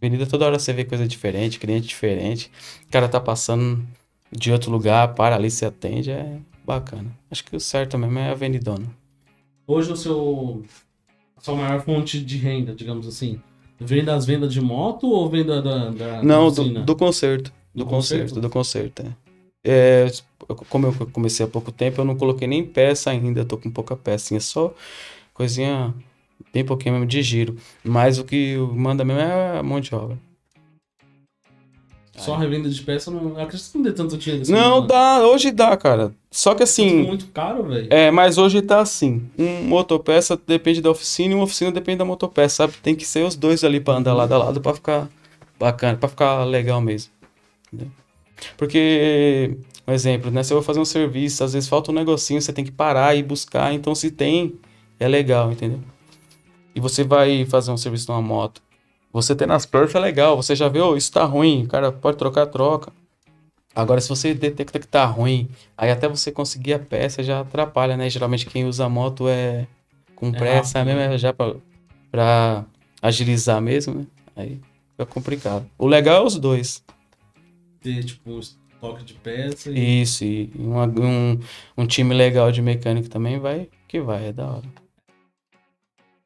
Avenida 0.00 0.26
toda 0.26 0.46
hora 0.46 0.58
você 0.58 0.72
vê 0.72 0.84
coisa 0.84 1.06
diferente, 1.06 1.58
cliente 1.58 1.86
diferente. 1.88 2.50
O 2.88 2.90
cara 2.90 3.06
tá 3.08 3.20
passando 3.20 3.82
de 4.32 4.50
outro 4.52 4.70
lugar, 4.70 5.08
para 5.14 5.34
ali, 5.36 5.50
se 5.50 5.64
atende. 5.66 6.10
É 6.10 6.36
bacana. 6.70 7.10
Acho 7.30 7.44
que 7.44 7.56
o 7.56 7.60
certo 7.60 7.96
mesmo 7.98 8.18
é 8.18 8.28
a 8.28 8.32
avenidona. 8.32 8.86
Hoje 9.66 9.92
o 9.92 9.96
seu. 9.96 10.62
A 11.36 11.40
sua 11.40 11.54
maior 11.54 11.80
fonte 11.82 12.20
de 12.20 12.36
renda, 12.36 12.74
digamos 12.74 13.06
assim. 13.06 13.40
Vem 13.78 14.04
das 14.04 14.26
vendas 14.26 14.52
de 14.52 14.60
moto 14.60 15.06
ou 15.08 15.28
vem 15.30 15.44
da. 15.44 15.60
da, 15.60 16.22
Não, 16.22 16.50
da 16.50 16.62
do, 16.62 16.84
do 16.84 16.96
concerto. 16.96 17.52
Do, 17.74 17.84
Do 17.84 17.86
concerto, 17.86 18.22
concerto? 18.24 18.40
do 18.40 18.50
concerto, 18.50 19.02
é. 19.02 19.30
É, 19.62 20.12
como 20.68 20.86
eu 20.86 20.92
comecei 21.12 21.44
há 21.44 21.48
pouco 21.48 21.70
tempo, 21.70 22.00
eu 22.00 22.04
não 22.04 22.16
coloquei 22.16 22.48
nem 22.48 22.64
peça 22.64 23.10
ainda, 23.10 23.44
tô 23.44 23.56
com 23.58 23.70
pouca 23.70 23.94
pecinha, 23.94 24.40
só 24.40 24.74
coisinha 25.34 25.94
bem 26.52 26.64
pouquinho 26.64 26.94
mesmo 26.94 27.06
de 27.06 27.22
giro. 27.22 27.56
Mas 27.84 28.18
o 28.18 28.24
que 28.24 28.56
manda 28.74 29.04
mesmo 29.04 29.20
é 29.20 29.58
a 29.58 29.62
mão 29.62 29.80
de 29.80 29.94
obra. 29.94 30.18
Só 32.20 32.36
revenda 32.36 32.68
de 32.68 32.80
peça, 32.82 33.10
não. 33.10 33.30
Eu 33.38 33.40
acredito 33.42 33.70
que 33.72 33.78
não 33.78 33.84
dê 33.84 33.92
tanto 33.92 34.16
dinheiro 34.16 34.42
assim. 34.42 34.52
Não, 34.52 34.76
mano. 34.76 34.86
dá, 34.86 35.26
hoje 35.26 35.50
dá, 35.50 35.76
cara. 35.76 36.12
Só 36.30 36.50
que 36.54 36.62
É 36.62 36.66
tudo 36.66 36.70
assim, 36.70 37.02
muito 37.02 37.26
caro, 37.28 37.64
velho. 37.64 37.88
é, 37.90 38.10
mas 38.10 38.38
hoje 38.38 38.62
tá 38.62 38.80
assim. 38.80 39.22
Um 39.38 39.64
motopeça 39.64 40.40
depende 40.46 40.80
da 40.80 40.90
oficina 40.90 41.32
e 41.32 41.34
uma 41.34 41.44
oficina 41.44 41.72
depende 41.72 41.98
da 41.98 42.04
motopeça, 42.04 42.56
sabe? 42.56 42.74
Tem 42.82 42.94
que 42.94 43.04
ser 43.04 43.24
os 43.24 43.34
dois 43.34 43.64
ali 43.64 43.80
pra 43.80 43.94
andar 43.94 44.14
lado 44.14 44.32
a 44.32 44.38
lado 44.38 44.60
pra 44.60 44.74
ficar 44.74 45.08
bacana, 45.58 45.96
pra 45.98 46.08
ficar 46.08 46.44
legal 46.44 46.80
mesmo. 46.80 47.10
Entendeu? 47.72 47.90
Porque, 48.56 49.56
um 49.86 49.92
exemplo, 49.92 50.30
né? 50.30 50.42
Se 50.42 50.52
eu 50.52 50.56
vou 50.56 50.64
fazer 50.64 50.80
um 50.80 50.84
serviço, 50.84 51.44
às 51.44 51.52
vezes 51.52 51.68
falta 51.68 51.90
um 51.90 51.94
negocinho, 51.94 52.40
você 52.40 52.52
tem 52.52 52.64
que 52.64 52.72
parar 52.72 53.14
e 53.16 53.22
buscar. 53.22 53.72
Então, 53.74 53.94
se 53.94 54.10
tem, 54.10 54.54
é 54.98 55.06
legal, 55.08 55.50
entendeu? 55.52 55.80
E 56.74 56.80
você 56.80 57.02
vai 57.04 57.44
fazer 57.44 57.70
um 57.70 57.76
serviço 57.76 58.10
numa 58.10 58.22
moto. 58.22 58.62
Você 59.12 59.34
ter 59.34 59.46
nas 59.46 59.66
perfs 59.66 59.94
é 59.94 59.98
legal. 59.98 60.36
Você 60.36 60.54
já 60.54 60.68
vê, 60.68 60.80
oh, 60.80 60.96
isso 60.96 61.10
tá 61.12 61.24
ruim. 61.24 61.64
O 61.64 61.68
cara 61.68 61.90
pode 61.90 62.16
trocar, 62.16 62.46
troca. 62.46 62.92
Agora, 63.74 64.00
se 64.00 64.08
você 64.08 64.34
detecta 64.34 64.78
que 64.78 64.86
tá 64.86 65.04
ruim, 65.04 65.48
aí 65.76 65.90
até 65.90 66.08
você 66.08 66.32
conseguir 66.32 66.74
a 66.74 66.78
peça 66.78 67.22
já 67.22 67.40
atrapalha, 67.40 67.96
né? 67.96 68.10
Geralmente 68.10 68.46
quem 68.46 68.64
usa 68.66 68.88
moto 68.88 69.28
é 69.28 69.66
com 70.16 70.32
pressa 70.32 70.80
rápido, 70.80 70.96
mesmo, 70.96 71.14
é 71.14 71.18
já 71.18 71.32
pra, 71.32 71.54
pra 72.10 72.64
agilizar 73.00 73.60
mesmo, 73.60 73.94
né? 73.94 74.06
Aí 74.36 74.60
fica 74.90 75.06
complicado. 75.06 75.68
O 75.78 75.86
legal 75.86 76.22
é 76.22 76.26
os 76.26 76.36
dois. 76.36 76.84
Ter, 77.80 78.04
tipo, 78.04 78.38
estoque 78.38 79.04
de 79.04 79.14
peça 79.14 79.70
e... 79.70 80.02
Isso, 80.02 80.24
e 80.24 80.50
uma- 80.56 80.86
um, 80.86 81.38
um 81.78 81.86
time 81.86 82.12
legal 82.14 82.50
de 82.52 82.60
mecânico 82.60 83.08
também 83.08 83.38
vai 83.38 83.68
que 83.88 84.00
vai, 84.00 84.26
é 84.26 84.32
da 84.32 84.46
hora. 84.46 84.66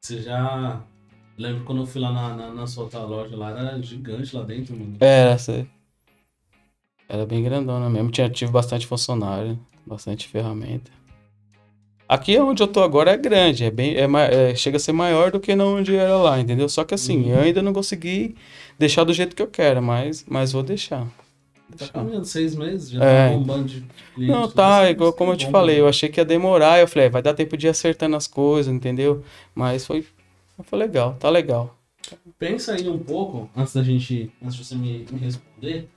Você 0.01 0.21
já... 0.21 0.81
Lembro 1.37 1.63
quando 1.65 1.81
eu 1.81 1.85
fui 1.85 1.99
lá 2.01 2.11
na, 2.11 2.33
na, 2.35 2.53
na 2.53 2.67
sua 2.67 2.83
outra 2.85 3.03
loja 3.03 3.35
lá, 3.35 3.49
era 3.51 3.81
gigante 3.81 4.35
lá 4.35 4.43
dentro, 4.43 4.75
mano. 4.75 4.95
Era, 4.99 5.37
você... 5.37 5.65
Era 7.09 7.25
bem 7.25 7.43
grandona 7.43 7.89
mesmo. 7.89 8.09
Tinha, 8.09 8.29
tive 8.29 8.51
bastante 8.51 8.87
funcionário, 8.87 9.59
bastante 9.85 10.27
ferramenta. 10.27 10.89
Aqui 12.07 12.37
onde 12.39 12.61
eu 12.61 12.67
tô 12.67 12.83
agora 12.83 13.11
é 13.11 13.17
grande, 13.17 13.63
é 13.63 13.71
bem, 13.71 13.95
é, 13.95 14.05
é, 14.51 14.55
chega 14.55 14.77
a 14.77 14.79
ser 14.79 14.91
maior 14.91 15.31
do 15.31 15.39
que 15.39 15.55
na 15.55 15.65
onde 15.65 15.95
era 15.95 16.15
lá, 16.17 16.39
entendeu? 16.39 16.69
Só 16.69 16.83
que 16.83 16.93
assim, 16.93 17.23
Uhum. 17.23 17.29
eu 17.31 17.39
ainda 17.39 17.63
não 17.63 17.73
consegui 17.73 18.35
deixar 18.77 19.03
do 19.03 19.11
jeito 19.11 19.35
que 19.35 19.41
eu 19.41 19.47
quero, 19.47 19.81
mas, 19.81 20.23
mas 20.27 20.51
vou 20.51 20.61
deixar. 20.61 21.07
Tá 21.77 21.87
caminhando 21.87 22.25
seis 22.25 22.55
meses, 22.55 22.91
já 22.91 23.03
É. 23.03 23.29
tá 23.31 23.33
bombando 23.37 23.65
de 23.65 23.81
cliente. 24.13 24.31
Não, 24.31 24.43
tudo 24.43 24.53
tá, 24.55 24.89
igual 24.89 25.13
como 25.13 25.31
eu 25.31 25.35
te 25.37 25.45
bom, 25.45 25.51
falei, 25.51 25.79
eu 25.79 25.87
achei 25.87 26.07
que 26.07 26.19
ia 26.21 26.25
demorar, 26.25 26.79
eu 26.79 26.87
falei, 26.87 27.07
"É, 27.07 27.09
vai 27.09 27.23
dar 27.23 27.33
tempo 27.33 27.57
de 27.57 27.65
ir 27.65 27.69
acertando 27.71 28.15
as 28.15 28.27
coisas, 28.27 28.71
entendeu? 28.71 29.23
Mas 29.55 29.83
foi, 29.85 30.05
foi 30.63 30.79
legal, 30.79 31.15
tá 31.19 31.29
legal. 31.29 31.75
Pensa 32.37 32.73
aí 32.73 32.87
um 32.89 32.99
pouco, 32.99 33.49
antes 33.55 33.73
da 33.73 33.83
gente, 33.83 34.31
antes 34.41 34.55
de 34.55 34.63
você 34.65 34.75
me, 34.75 35.05
me 35.11 35.19
responder, 35.19 35.89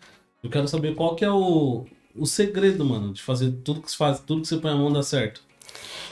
eu 0.43 0.51
quero 0.51 0.67
saber 0.69 0.95
qual 0.95 1.15
que 1.15 1.25
é 1.25 1.31
o, 1.31 1.85
o 2.15 2.27
segredo, 2.27 2.85
mano, 2.85 3.13
de 3.13 3.23
fazer 3.23 3.53
tudo 3.65 3.83
que 3.83 3.91
se 3.91 3.97
faz, 3.97 4.21
tudo 4.21 4.43
que 4.43 4.49
você 4.49 4.57
põe 4.57 4.71
a 4.71 4.77
mão 4.77 4.93
dá 4.93 5.03
certo. 5.03 5.43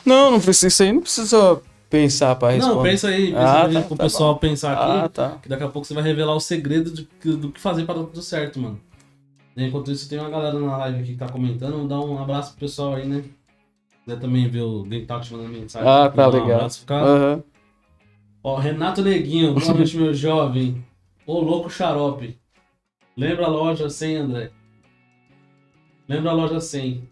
Não, 0.04 0.30
não 0.32 0.40
precisa, 0.40 0.68
isso 0.68 0.82
aí 0.82 0.92
não 0.92 1.00
precisa 1.00 1.60
pensar 1.88 2.36
pra 2.36 2.50
responder. 2.50 2.76
Não, 2.76 2.82
pensa 2.82 3.08
aí, 3.08 3.26
pensa 3.28 3.38
Ah, 3.40 3.66
aí 3.66 3.74
tá, 3.74 3.82
pro 3.82 3.96
tá 3.96 4.04
pessoal 4.04 4.38
pensar 4.38 4.72
aqui, 4.72 5.04
Ah, 5.04 5.08
tá. 5.08 5.38
que 5.42 5.48
daqui 5.48 5.62
a 5.64 5.68
pouco 5.68 5.86
você 5.86 5.94
vai 5.94 6.02
revelar 6.02 6.34
o 6.34 6.40
segredo 6.40 6.90
de, 6.92 7.08
do 7.36 7.50
que 7.50 7.60
fazer 7.60 7.84
para 7.84 8.00
dar 8.00 8.04
tudo 8.06 8.22
certo, 8.22 8.60
mano. 8.60 8.80
Enquanto 9.56 9.90
isso, 9.90 10.08
tem 10.08 10.18
uma 10.18 10.28
galera 10.28 10.58
na 10.58 10.76
live 10.76 10.98
aqui 11.00 11.12
que 11.12 11.18
tá 11.18 11.28
comentando, 11.28 11.88
dar 11.88 12.00
um 12.00 12.18
abraço 12.18 12.50
pro 12.50 12.60
pessoal 12.60 12.94
aí, 12.94 13.06
né? 13.06 13.24
quiser 14.04 14.20
também 14.20 14.48
ver 14.48 14.60
o 14.62 14.86
tá 15.06 15.18
te 15.18 15.32
mandando 15.32 15.50
mensagem. 15.52 15.88
Ah, 15.88 16.08
tá 16.08 16.22
mandar 16.24 16.38
Um 16.38 16.42
legal. 16.42 16.56
abraço. 16.58 16.84
Aham. 16.88 17.42
Ó, 18.46 18.54
Renato 18.54 19.02
Neguinho, 19.02 19.54
boa 19.54 19.74
noite, 19.74 19.96
meu 19.96 20.14
jovem. 20.14 20.80
Ô 21.26 21.40
louco 21.40 21.68
xarope. 21.68 22.38
Lembra 23.16 23.46
a 23.46 23.48
loja 23.48 23.90
100, 23.90 24.16
André? 24.18 24.52
Lembra 26.08 26.30
a 26.30 26.32
loja 26.32 26.60
100? 26.60 27.08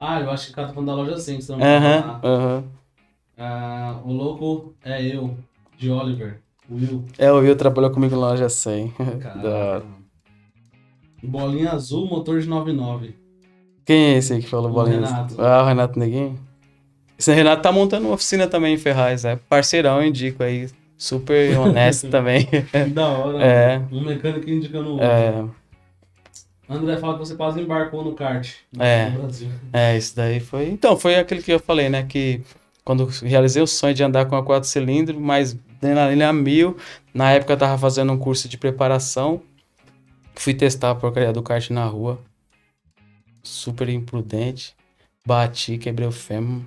Ah, 0.00 0.18
eu 0.22 0.30
acho 0.30 0.46
que 0.46 0.52
o 0.52 0.54
cara 0.54 0.68
tá 0.68 0.72
falando 0.72 0.88
da 0.88 0.94
loja 0.94 1.18
100, 1.18 1.36
que 1.36 1.42
você 1.44 1.52
não 1.52 1.58
vai 1.58 1.76
Aham, 1.76 2.00
falar. 2.02 2.20
aham. 2.24 2.64
Ah, 3.36 4.00
o 4.02 4.12
louco 4.14 4.74
é 4.82 5.04
eu, 5.14 5.36
de 5.76 5.90
Oliver. 5.90 6.40
Will. 6.70 7.04
É, 7.18 7.30
o 7.30 7.40
Will 7.40 7.54
trabalhou 7.54 7.90
comigo 7.90 8.14
na 8.16 8.28
loja 8.28 8.48
100. 8.48 8.94
Da 9.42 9.50
hora. 9.50 9.80
Caraca. 9.80 9.86
Bolinha 11.22 11.72
azul, 11.72 12.06
motor 12.08 12.40
de 12.40 12.48
99. 12.48 13.14
Quem 13.84 14.14
é 14.14 14.16
esse 14.16 14.32
aí 14.32 14.40
que 14.40 14.48
falou 14.48 14.70
O 14.70 14.72
bolinha? 14.72 15.04
Renato. 15.04 15.34
Ah, 15.38 15.62
o 15.62 15.66
Renato 15.66 15.98
Neguinho. 15.98 16.51
Esse 17.22 17.32
Renato 17.32 17.62
tá 17.62 17.70
montando 17.70 18.08
uma 18.08 18.14
oficina 18.14 18.48
também 18.48 18.74
em 18.74 18.76
Ferraz, 18.76 19.24
é 19.24 19.36
parceirão, 19.36 20.02
eu 20.02 20.08
indico 20.08 20.42
aí. 20.42 20.68
Super 20.98 21.54
honesto 21.56 22.08
também. 22.08 22.48
Da 22.92 23.06
hora. 23.06 23.40
É. 23.40 23.82
Um 23.92 24.00
mecânico 24.00 24.50
indicando 24.50 24.88
o 24.88 24.92
outro. 24.94 25.06
É, 25.06 25.44
André 26.68 26.96
fala 26.96 27.12
que 27.12 27.20
você 27.20 27.36
quase 27.36 27.60
embarcou 27.60 28.04
no 28.04 28.12
kart. 28.14 28.52
É. 28.76 29.10
No 29.10 29.20
Brasil. 29.20 29.48
é, 29.72 29.96
isso 29.96 30.16
daí 30.16 30.40
foi. 30.40 30.68
Então, 30.68 30.96
foi 30.96 31.14
aquele 31.14 31.44
que 31.44 31.52
eu 31.52 31.60
falei, 31.60 31.88
né? 31.88 32.02
Que 32.02 32.40
quando 32.84 33.06
realizei 33.06 33.62
o 33.62 33.68
sonho 33.68 33.94
de 33.94 34.02
andar 34.02 34.24
com 34.24 34.34
a 34.34 34.42
quatro 34.42 34.68
cilindros, 34.68 35.16
mas 35.16 35.56
adrenalina 35.76 36.28
a 36.28 36.32
mil. 36.32 36.76
Na 37.14 37.30
época 37.30 37.52
eu 37.52 37.56
tava 37.56 37.78
fazendo 37.78 38.12
um 38.12 38.18
curso 38.18 38.48
de 38.48 38.58
preparação. 38.58 39.40
Fui 40.34 40.54
testar 40.54 40.90
a 40.90 40.94
porcaria 40.96 41.32
do 41.32 41.40
kart 41.40 41.70
na 41.70 41.84
rua. 41.84 42.18
Super 43.44 43.88
imprudente. 43.88 44.74
Bati, 45.24 45.78
quebrei 45.78 46.08
o 46.08 46.12
fêmur. 46.12 46.62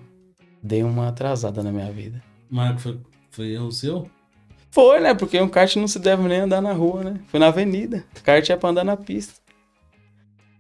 Dei 0.66 0.82
uma 0.82 1.10
atrasada 1.10 1.62
na 1.62 1.72
minha 1.72 1.92
vida. 1.92 2.24
Marco, 2.50 2.80
foi, 2.80 2.98
foi 3.30 3.52
erro 3.54 3.72
seu? 3.72 4.10
Foi, 4.72 5.00
né? 5.00 5.14
Porque 5.14 5.40
um 5.40 5.48
kart 5.48 5.76
não 5.76 5.88
se 5.88 6.00
deve 6.00 6.28
nem 6.28 6.40
andar 6.40 6.60
na 6.60 6.74
rua, 6.74 7.04
né? 7.04 7.20
Foi 7.28 7.40
na 7.40 7.50
avenida. 7.50 8.04
Kart 8.24 8.50
é 8.50 8.56
pra 8.58 8.70
andar 8.70 8.84
na 8.84 8.98
pista. 8.98 9.36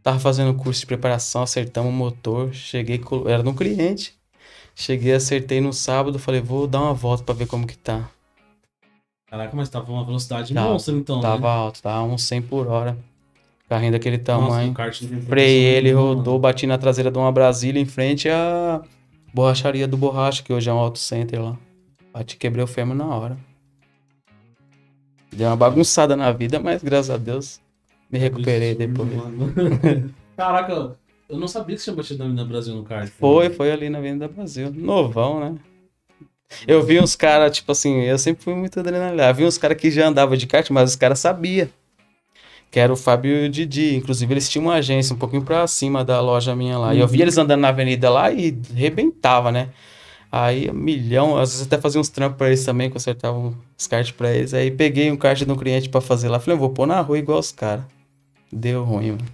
Tava 0.03 0.19
fazendo 0.19 0.53
curso 0.53 0.81
de 0.81 0.85
preparação, 0.85 1.41
acertamos 1.41 1.89
o 1.91 1.95
motor. 1.95 2.53
Cheguei, 2.53 3.01
era 3.25 3.41
no 3.41 3.55
cliente. 3.55 4.13
Cheguei, 4.75 5.11
acertei 5.13 5.59
no 5.59 5.73
sábado. 5.73 6.19
Falei, 6.19 6.39
vou 6.39 6.67
dar 6.67 6.81
uma 6.83 6.93
volta 6.93 7.23
pra 7.23 7.33
ver 7.33 7.47
como 7.47 7.65
que 7.65 7.75
tá. 7.75 8.07
Caraca, 9.27 9.57
mas 9.57 9.69
tava 9.69 9.91
uma 9.91 10.05
velocidade 10.05 10.53
Tava- 10.53 10.69
monstra 10.69 10.93
então, 10.93 11.19
Tava 11.19 11.39
né? 11.47 11.47
alto, 11.61 11.81
tava 11.81 12.03
uns 12.03 12.21
100 12.21 12.43
por 12.43 12.67
hora. 12.67 12.95
Carrinho 13.67 13.93
daquele 13.93 14.17
Nossa, 14.19 14.25
tamanho. 14.25 14.71
o 14.71 14.75
tem 14.75 15.21
Freiei 15.23 15.63
ele, 15.77 15.91
rodou, 15.91 16.37
bati 16.37 16.67
na 16.67 16.77
traseira 16.77 17.09
de 17.09 17.17
uma 17.17 17.31
Brasília 17.31 17.81
em 17.81 17.85
frente 17.85 18.29
à 18.29 18.83
borracharia 19.35 19.85
do 19.85 19.97
Borracha, 19.97 20.41
que 20.41 20.53
hoje 20.53 20.69
é 20.69 20.73
um 20.73 20.77
auto 20.77 20.97
center 20.97 21.43
lá. 21.43 21.57
Bati, 22.13 22.37
quebrei 22.37 22.63
o 22.63 22.67
fêmur 22.67 22.95
na 22.95 23.05
hora. 23.05 23.37
Deu 25.29 25.49
uma 25.49 25.57
bagunçada 25.57 26.15
na 26.15 26.31
vida, 26.31 26.57
mas 26.57 26.81
graças 26.81 27.09
a 27.09 27.17
Deus 27.17 27.59
me 28.09 28.17
recuperei 28.17 28.71
Absurdo, 28.71 29.05
depois. 29.05 30.11
Caraca, 30.37 30.95
eu 31.27 31.37
não 31.37 31.49
sabia 31.49 31.75
que 31.75 31.81
você 31.81 31.91
tinha 31.91 31.95
batido 31.97 32.19
na 32.19 32.25
Avenida 32.25 32.45
Brasil 32.45 32.75
no 32.75 32.85
kart. 32.85 33.09
Foi, 33.09 33.49
foi 33.49 33.71
ali 33.73 33.89
na 33.89 33.97
Avenida 33.97 34.29
Brasil. 34.29 34.71
Novão, 34.73 35.41
né? 35.41 35.55
Eu 36.65 36.81
vi 36.81 37.01
uns 37.01 37.17
caras, 37.17 37.57
tipo 37.57 37.73
assim, 37.73 38.03
eu 38.03 38.17
sempre 38.17 38.41
fui 38.41 38.55
muito 38.55 38.79
adrenalina. 38.79 39.33
Vi 39.33 39.43
uns 39.43 39.57
caras 39.57 39.77
que 39.77 39.91
já 39.91 40.07
andavam 40.07 40.37
de 40.37 40.47
kart, 40.47 40.69
mas 40.69 40.91
os 40.91 40.95
caras 40.95 41.19
sabiam. 41.19 41.67
Que 42.75 42.79
era 42.81 42.91
o 42.91 42.97
Fábio 42.97 43.31
e 43.31 43.45
o 43.45 43.49
Didi. 43.49 43.95
Inclusive, 43.95 44.33
eles 44.33 44.49
tinham 44.49 44.65
uma 44.65 44.73
agência 44.73 45.15
um 45.15 45.17
pouquinho 45.17 45.41
pra 45.41 45.65
cima 45.65 46.03
da 46.03 46.19
loja 46.19 46.53
minha 46.53 46.77
lá. 46.77 46.93
E 46.93 46.99
eu 46.99 47.07
vi 47.07 47.21
eles 47.21 47.37
andando 47.37 47.61
na 47.61 47.69
avenida 47.69 48.09
lá 48.09 48.33
e 48.33 48.53
rebentava, 48.73 49.49
né? 49.49 49.69
Aí, 50.29 50.69
um 50.69 50.73
milhão, 50.73 51.37
às 51.37 51.51
vezes 51.51 51.67
até 51.67 51.79
fazia 51.79 52.01
uns 52.01 52.09
trampos 52.09 52.37
pra 52.37 52.47
eles 52.47 52.65
também, 52.65 52.89
consertava 52.89 53.55
os 53.77 53.87
kart 53.87 54.11
pra 54.11 54.29
eles. 54.29 54.53
Aí 54.53 54.69
peguei 54.71 55.09
um 55.09 55.15
kart 55.15 55.41
de 55.41 55.49
um 55.49 55.55
cliente 55.55 55.87
pra 55.87 56.01
fazer 56.01 56.27
lá. 56.27 56.37
Falei, 56.37 56.55
eu 56.55 56.59
vou 56.59 56.69
pôr 56.69 56.85
na 56.85 56.99
rua 56.99 57.17
igual 57.17 57.39
os 57.39 57.49
caras. 57.49 57.85
Deu 58.51 58.83
ruim, 58.83 59.11
mano. 59.11 59.25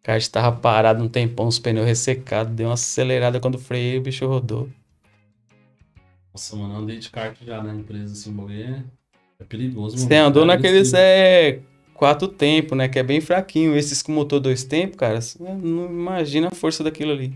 O 0.00 0.02
kart 0.02 0.26
tava 0.26 0.56
parado 0.56 1.04
um 1.04 1.08
tempão, 1.08 1.46
os 1.46 1.60
pneus 1.60 1.86
ressecados. 1.86 2.52
Deu 2.52 2.66
uma 2.66 2.74
acelerada 2.74 3.38
quando 3.38 3.60
freiei, 3.60 3.96
o 3.96 4.02
bicho 4.02 4.26
rodou. 4.26 4.68
Nossa, 6.34 6.56
mano, 6.56 6.74
eu 6.74 6.78
andei 6.78 6.98
de 6.98 7.10
kart 7.10 7.36
já 7.46 7.62
na 7.62 7.72
empresa, 7.72 8.12
assim, 8.12 8.30
o 8.30 8.32
bagulho 8.32 8.60
é, 8.60 8.82
é 9.38 9.44
perigoso, 9.44 9.94
mano. 9.94 10.08
Você 10.08 10.16
andou 10.16 10.44
naqueles 10.44 10.92
é, 10.94 11.60
quatro 11.98 12.28
tempos, 12.28 12.78
né? 12.78 12.88
Que 12.88 13.00
é 13.00 13.02
bem 13.02 13.20
fraquinho. 13.20 13.76
Esses 13.76 14.00
com 14.00 14.12
motor 14.12 14.38
dois 14.38 14.62
tempos, 14.62 14.96
cara, 14.96 15.18
não 15.40 15.86
imagina 15.86 16.46
a 16.46 16.54
força 16.54 16.84
daquilo 16.84 17.10
ali. 17.10 17.32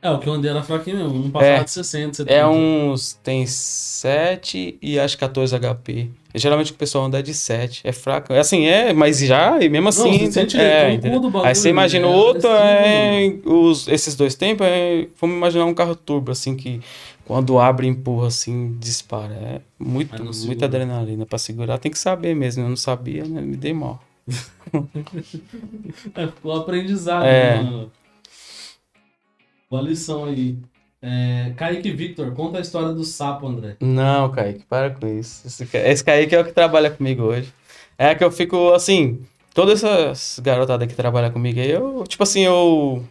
É, 0.00 0.10
o 0.10 0.18
que 0.18 0.28
eu 0.28 0.34
andei 0.34 0.50
era 0.50 0.62
fraquinho 0.62 0.98
mesmo, 0.98 1.18
não 1.18 1.30
passava 1.30 1.62
É. 1.62 1.64
de 1.64 1.70
60, 1.70 2.14
70. 2.18 2.32
É 2.38 2.46
uns. 2.46 3.14
Tem 3.24 3.46
7 3.46 4.78
e 4.80 4.98
acho 4.98 5.16
14 5.16 5.58
HP. 5.58 6.10
Geralmente 6.34 6.72
o 6.72 6.74
pessoal 6.74 7.06
anda 7.06 7.22
de 7.22 7.32
7. 7.32 7.80
É 7.82 7.90
fraco. 7.90 8.32
É 8.32 8.38
assim, 8.38 8.66
é, 8.66 8.92
mas 8.92 9.18
já, 9.18 9.58
e 9.62 9.68
mesmo 9.68 9.88
assim. 9.88 10.30
você 10.30 10.40
é, 10.58 10.98
o 11.06 11.20
bagulho, 11.20 11.44
Aí 11.46 11.54
você 11.54 11.70
imagina 11.70 12.06
o 12.06 12.12
é 12.12 12.14
outro, 12.16 12.50
agressivo, 12.50 13.48
é, 13.48 13.50
os, 13.50 13.88
esses 13.88 14.14
dois 14.14 14.34
tempos, 14.34 14.66
é, 14.66 15.08
vamos 15.18 15.36
imaginar 15.36 15.64
um 15.64 15.74
carro 15.74 15.96
turbo, 15.96 16.30
assim, 16.32 16.54
que 16.54 16.80
quando 17.26 17.58
abre 17.58 17.86
e 17.86 17.90
empurra, 17.90 18.28
assim, 18.28 18.76
dispara. 18.78 19.34
É 19.34 19.60
muito, 19.78 20.22
muita 20.46 20.64
adrenalina 20.66 21.24
pra 21.26 21.38
segurar. 21.38 21.78
Tem 21.78 21.90
que 21.90 21.98
saber 21.98 22.34
mesmo. 22.34 22.62
Eu 22.64 22.68
não 22.68 22.76
sabia, 22.76 23.24
né? 23.24 23.40
Me 23.40 23.56
dei 23.56 23.72
mal. 23.72 24.02
É, 26.14 26.28
o 26.42 26.52
aprendizado, 26.52 27.24
É. 27.24 27.56
né, 27.56 27.62
mano. 27.70 27.92
Boa 29.70 29.82
lição 29.82 30.24
aí. 30.24 30.56
É, 31.02 31.52
Kaique 31.56 31.90
Victor, 31.90 32.32
conta 32.32 32.58
a 32.58 32.60
história 32.60 32.88
do 32.92 33.04
sapo, 33.04 33.46
André. 33.46 33.76
Não, 33.80 34.30
Kaique, 34.30 34.64
para 34.64 34.90
com 34.90 35.06
isso. 35.06 35.46
Esse, 35.46 35.68
esse 35.76 36.02
Kaique 36.04 36.34
é 36.34 36.40
o 36.40 36.44
que 36.44 36.52
trabalha 36.52 36.90
comigo 36.90 37.22
hoje. 37.24 37.52
É 37.98 38.14
que 38.14 38.24
eu 38.24 38.30
fico, 38.30 38.72
assim, 38.72 39.20
todas 39.52 39.84
essas 39.84 40.40
garotadas 40.42 40.88
que 40.88 40.94
trabalham 40.94 41.30
comigo 41.30 41.60
aí, 41.60 41.70
eu, 41.70 42.04
tipo 42.08 42.22
assim, 42.22 42.40
eu. 42.40 43.04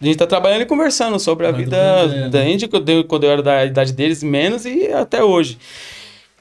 A 0.00 0.04
gente 0.04 0.16
tá 0.16 0.26
trabalhando 0.26 0.62
e 0.62 0.66
conversando 0.66 1.18
sobre 1.20 1.46
a 1.46 1.50
Vai 1.50 1.62
vida 1.64 1.76
né? 2.06 2.56
eu 2.72 2.80
dei- 2.80 3.04
quando 3.04 3.24
eu 3.24 3.30
era 3.30 3.42
da 3.42 3.64
idade 3.66 3.92
deles, 3.92 4.22
menos 4.22 4.64
e 4.64 4.86
até 4.92 5.22
hoje. 5.22 5.58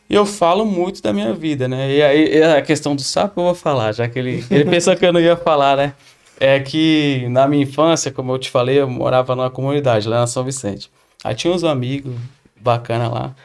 E 0.09 0.15
eu 0.15 0.25
falo 0.25 0.65
muito 0.65 1.01
da 1.03 1.11
minha 1.11 1.33
vida, 1.33 1.67
né? 1.67 1.91
E 1.93 2.01
aí 2.01 2.43
a 2.43 2.61
questão 2.61 2.95
do 2.95 3.01
sapo 3.01 3.39
eu 3.41 3.45
vou 3.45 3.53
falar, 3.55 3.91
já 3.91 4.07
que 4.07 4.17
ele, 4.17 4.43
ele 4.49 4.63
pensou 4.71 4.95
que 4.95 5.05
eu 5.05 5.11
não 5.13 5.19
ia 5.19 5.35
falar, 5.35 5.75
né? 5.75 5.93
É 6.39 6.59
que 6.59 7.27
na 7.29 7.47
minha 7.47 7.63
infância, 7.63 8.11
como 8.11 8.31
eu 8.31 8.39
te 8.39 8.49
falei, 8.49 8.79
eu 8.79 8.89
morava 8.89 9.35
numa 9.35 9.49
comunidade 9.49 10.07
lá 10.07 10.21
na 10.21 10.27
São 10.27 10.43
Vicente. 10.43 10.89
Aí 11.21 11.35
tinha 11.35 11.53
uns 11.53 11.65
amigos 11.65 12.15
bacana 12.59 13.09
lá. 13.09 13.35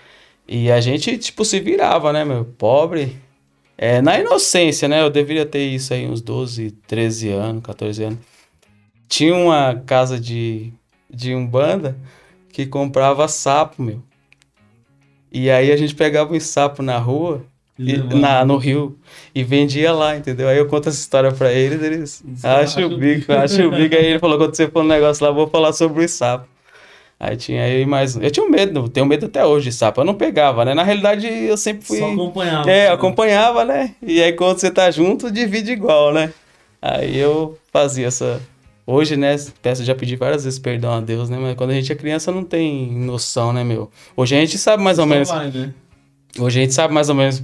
E 0.47 0.71
a 0.71 0.81
gente, 0.81 1.19
tipo, 1.19 1.45
se 1.45 1.59
virava, 1.59 2.13
né, 2.13 2.25
meu? 2.25 2.45
Pobre. 2.57 3.17
É, 3.77 4.01
na 4.01 4.19
inocência, 4.21 4.87
né? 4.87 5.03
Eu 5.03 5.11
deveria 5.11 5.45
ter 5.45 5.65
isso 5.65 5.93
aí 5.93 6.07
uns 6.07 6.21
12, 6.21 6.71
13 6.87 7.31
anos, 7.31 7.63
14 7.65 8.05
anos. 8.05 8.19
Tinha 9.09 9.35
uma 9.35 9.83
casa 9.87 10.19
de, 10.19 10.73
de 11.11 11.35
umbanda 11.35 11.97
que 12.53 12.67
comprava 12.67 13.27
sapo, 13.29 13.83
meu. 13.83 14.03
E 15.31 15.51
aí 15.51 15.73
a 15.73 15.77
gente 15.77 15.95
pegava 15.95 16.33
um 16.33 16.41
sapo 16.41 16.83
na 16.83 16.97
rua, 16.97 17.45
e, 17.77 17.97
na, 17.97 18.45
no 18.45 18.57
rio, 18.57 18.97
e 19.35 19.43
vendia 19.43 19.93
lá, 19.93 20.17
entendeu? 20.17 20.49
Aí 20.49 20.57
eu 20.57 20.67
conto 20.67 20.89
essa 20.89 20.99
história 20.99 21.33
pra 21.33 21.53
eles, 21.53 21.83
eles 21.83 22.45
acham 22.45 22.87
o 22.87 22.97
bico, 22.97 23.33
acham 23.33 23.67
o 23.67 23.71
bico. 23.73 23.97
Aí 23.97 24.07
ele 24.07 24.19
falou, 24.21 24.39
quando 24.39 24.55
você 24.55 24.69
for 24.69 24.85
no 24.85 24.89
negócio 24.89 25.25
lá, 25.25 25.33
vou 25.33 25.49
falar 25.49 25.73
sobre 25.73 26.05
os 26.05 26.11
sapos. 26.13 26.49
Aí 27.19 27.37
tinha 27.37 27.69
eu 27.69 27.87
mais. 27.87 28.17
Eu 28.17 28.31
tinha 28.31 28.49
medo, 28.49 28.89
tenho 28.89 29.07
medo 29.07 29.27
até 29.27 29.45
hoje 29.45 29.71
de 29.71 29.75
sapo. 29.75 30.01
Eu 30.01 30.05
não 30.05 30.15
pegava, 30.15 30.65
né? 30.65 30.75
Na 30.75 30.83
realidade, 30.83 31.27
eu 31.27 31.57
sempre 31.57 31.87
fui. 31.87 31.99
Só 31.99 32.13
acompanhava. 32.13 32.71
É, 32.71 32.89
acompanhava, 32.89 33.65
né? 33.65 33.95
E 34.03 34.23
aí 34.23 34.33
quando 34.33 34.59
você 34.59 34.71
tá 34.71 34.91
junto, 34.91 35.31
divide 35.31 35.73
igual, 35.73 36.13
né? 36.13 36.33
Aí 36.83 37.17
eu 37.19 37.59
fazia 37.73 38.09
essa, 38.09 38.43
Hoje, 38.87 39.17
né, 39.17 39.35
peço 39.63 39.83
já 39.83 39.95
pedi 39.95 40.15
várias 40.15 40.45
vezes 40.45 40.59
perdão 40.59 40.93
a 40.93 41.01
Deus, 41.01 41.31
né? 41.31 41.39
Mas 41.41 41.55
quando 41.57 41.71
a 41.71 41.75
gente 41.75 41.91
é 41.91 41.95
criança 41.95 42.31
não 42.31 42.45
tem 42.45 42.93
noção, 42.93 43.53
né, 43.53 43.65
meu? 43.65 43.91
Hoje 44.15 44.37
a 44.37 44.41
gente 44.41 44.59
sabe 44.59 44.83
mais 44.83 44.99
ou 44.99 45.07
menos. 45.07 45.29
Vai, 45.29 45.51
né? 45.51 45.73
Hoje 46.39 46.59
a 46.59 46.63
gente 46.63 46.75
sabe 46.75 46.93
mais 46.93 47.09
ou 47.09 47.15
menos 47.15 47.43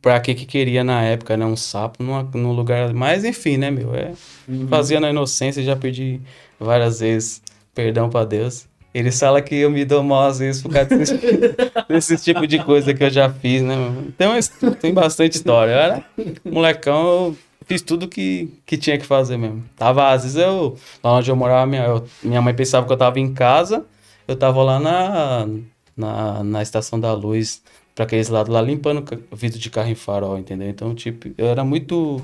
pra 0.00 0.18
que 0.18 0.34
que 0.34 0.44
queria 0.44 0.82
na 0.82 1.02
época, 1.02 1.36
né? 1.36 1.46
Um 1.46 1.56
sapo 1.56 2.02
numa, 2.02 2.28
num 2.34 2.52
lugar. 2.52 2.92
Mas 2.92 3.24
enfim, 3.24 3.56
né, 3.56 3.70
meu? 3.70 3.94
É, 3.94 4.12
uhum. 4.48 4.66
Fazia 4.66 4.98
na 4.98 5.10
inocência, 5.10 5.62
já 5.62 5.76
pedi 5.76 6.20
várias 6.58 6.98
vezes 6.98 7.40
perdão 7.72 8.10
pra 8.10 8.24
Deus. 8.24 8.66
Ele 8.92 9.10
fala 9.10 9.40
que 9.40 9.54
eu 9.54 9.70
me 9.70 9.84
dou 9.84 10.02
mal 10.02 10.26
às 10.26 10.40
vezes 10.40 10.60
por 10.60 10.70
causa 10.70 10.96
desse, 10.96 11.14
desse 11.88 12.16
tipo 12.18 12.46
de 12.46 12.58
coisa 12.58 12.92
que 12.92 13.02
eu 13.04 13.10
já 13.10 13.30
fiz, 13.30 13.62
né? 13.62 13.74
Então 14.08 14.32
tem 14.80 14.92
bastante 14.92 15.36
história. 15.36 15.72
Eu 15.72 15.78
era 15.78 16.04
molecão, 16.44 17.06
eu 17.06 17.36
fiz 17.72 17.80
tudo 17.80 18.06
que, 18.06 18.52
que 18.66 18.76
tinha 18.76 18.98
que 18.98 19.06
fazer 19.06 19.38
mesmo. 19.38 19.64
Tava, 19.76 20.10
às 20.10 20.22
vezes 20.22 20.36
eu, 20.36 20.76
lá 21.02 21.14
onde 21.14 21.30
eu 21.30 21.36
morava, 21.36 21.66
minha, 21.66 21.84
eu, 21.84 22.04
minha 22.22 22.42
mãe 22.42 22.54
pensava 22.54 22.86
que 22.86 22.92
eu 22.92 22.96
tava 22.96 23.18
em 23.18 23.32
casa, 23.32 23.86
eu 24.28 24.36
tava 24.36 24.62
lá 24.62 24.78
na, 24.78 25.48
na, 25.96 26.44
na 26.44 26.62
estação 26.62 27.00
da 27.00 27.14
luz, 27.14 27.62
pra 27.94 28.04
aqueles 28.04 28.28
lados 28.28 28.52
lá, 28.52 28.60
limpando 28.60 29.02
vidro 29.32 29.58
de 29.58 29.70
carro 29.70 29.88
em 29.88 29.94
farol, 29.94 30.38
entendeu? 30.38 30.68
Então, 30.68 30.94
tipo, 30.94 31.30
eu 31.38 31.46
era 31.46 31.64
muito. 31.64 32.22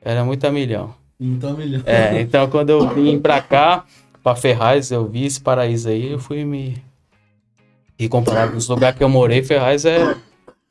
Era 0.00 0.24
muito 0.24 0.46
a 0.46 0.52
milhão. 0.52 0.94
Muito 1.18 1.46
a 1.46 1.52
milhão. 1.52 1.82
É, 1.84 2.20
então 2.20 2.48
quando 2.48 2.70
eu 2.70 2.88
vim 2.94 3.18
pra 3.18 3.42
cá, 3.42 3.84
pra 4.22 4.36
Ferraz, 4.36 4.92
eu 4.92 5.06
vi 5.06 5.24
esse 5.24 5.40
paraíso 5.40 5.88
aí, 5.88 6.12
eu 6.12 6.20
fui 6.20 6.44
me. 6.44 6.80
E 7.98 8.08
comparado 8.08 8.52
com 8.52 8.58
os 8.58 8.68
lugares 8.68 8.96
que 8.96 9.04
eu 9.04 9.08
morei, 9.08 9.42
Ferraz 9.42 9.84
é. 9.84 10.16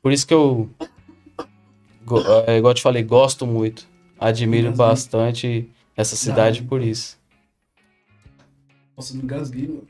Por 0.02 0.12
isso 0.12 0.26
que 0.26 0.32
eu 0.32 0.68
é, 2.46 2.58
igual 2.58 2.70
eu 2.70 2.74
te 2.74 2.82
falei, 2.82 3.02
gosto 3.02 3.46
muito. 3.46 3.88
Admiro 4.18 4.72
bastante 4.72 5.68
essa 5.96 6.14
cidade 6.16 6.62
por 6.62 6.82
isso. 6.82 7.18
Nossa, 8.96 9.14
me 9.14 9.22
engasguei, 9.22 9.66
mano. 9.66 9.86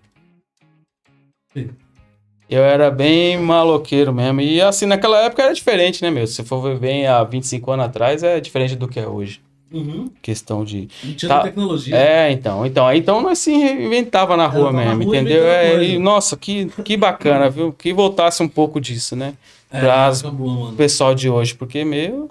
Eu 2.48 2.62
era 2.62 2.90
bem 2.90 3.38
maloqueiro 3.38 4.12
mesmo. 4.12 4.40
E 4.40 4.60
assim, 4.60 4.86
naquela 4.86 5.20
época 5.24 5.42
era 5.42 5.52
diferente, 5.52 6.02
né, 6.02 6.10
meu? 6.10 6.26
Se 6.26 6.44
for 6.44 6.60
ver 6.60 6.78
bem 6.78 7.06
há 7.06 7.22
25 7.22 7.70
anos 7.70 7.86
atrás, 7.86 8.22
é 8.22 8.40
diferente 8.40 8.76
do 8.76 8.88
que 8.88 8.98
é 8.98 9.06
hoje. 9.06 9.40
Uhum. 9.72 10.10
Questão 10.20 10.64
de. 10.64 10.88
E 11.04 11.12
tinha 11.14 11.28
tá... 11.28 11.42
tecnologia. 11.42 11.96
É, 11.96 12.32
então. 12.32 12.66
Então, 12.66 12.92
então 12.92 13.22
nós 13.22 13.38
se 13.38 13.52
reinventava 13.52 14.36
na 14.36 14.48
rua 14.48 14.72
mesmo, 14.72 15.04
rua 15.04 15.16
entendeu? 15.16 15.46
É, 15.46 15.84
e, 15.84 15.98
nossa, 15.98 16.36
que, 16.36 16.66
que 16.84 16.96
bacana, 16.96 17.48
viu? 17.48 17.72
Que 17.72 17.92
voltasse 17.92 18.42
um 18.42 18.48
pouco 18.48 18.80
disso, 18.80 19.14
né? 19.14 19.34
É, 19.70 19.80
pra 19.80 20.12
o 20.12 20.72
pessoal 20.72 21.14
de 21.14 21.28
hoje, 21.28 21.54
porque, 21.54 21.84
meu. 21.84 22.30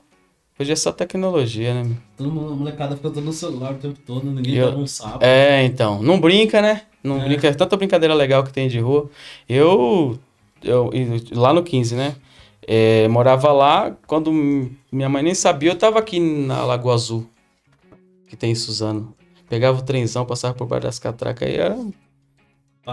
Hoje 0.60 0.73
é 0.73 0.75
só 0.75 0.91
tecnologia, 0.91 1.74
né? 1.74 1.95
Todo 2.18 2.30
mundo, 2.30 2.51
a 2.51 2.55
molecada 2.55 2.93
fica 2.97 3.09
todo 3.09 3.24
no 3.24 3.32
celular 3.32 3.72
o 3.72 3.78
tempo 3.78 3.97
todo, 4.05 4.30
ninguém 4.30 4.55
eu, 4.55 4.68
um 4.72 4.86
sapo. 4.86 5.24
É, 5.24 5.63
então. 5.63 6.01
Não 6.01 6.20
brinca, 6.20 6.61
né? 6.61 6.82
Não 7.01 7.22
é. 7.22 7.24
brinca. 7.24 7.53
Tanta 7.55 7.78
brincadeira 7.78 8.13
legal 8.13 8.43
que 8.43 8.51
tem 8.51 8.68
de 8.68 8.78
rua. 8.78 9.09
Eu, 9.47 10.20
eu 10.61 10.91
lá 11.32 11.53
no 11.53 11.63
15, 11.63 11.95
né? 11.95 12.16
É, 12.68 13.07
morava 13.07 13.53
lá, 13.53 13.95
quando 14.05 14.32
minha 14.91 15.07
mãe 15.07 15.24
nem 15.24 15.34
sabia, 15.34 15.72
eu 15.72 15.78
tava 15.78 15.97
aqui 15.97 16.20
na 16.20 16.66
Lagoa 16.66 16.93
Azul, 16.93 17.26
que 18.28 18.36
tem 18.36 18.51
em 18.51 18.55
Suzano. 18.55 19.16
Pegava 19.49 19.80
o 19.80 19.82
trenzão, 19.82 20.26
passava 20.26 20.53
por 20.53 20.68
baixo 20.68 20.86
das 20.86 20.99
catracas 20.99 21.47
aí 21.47 21.55
era. 21.55 21.78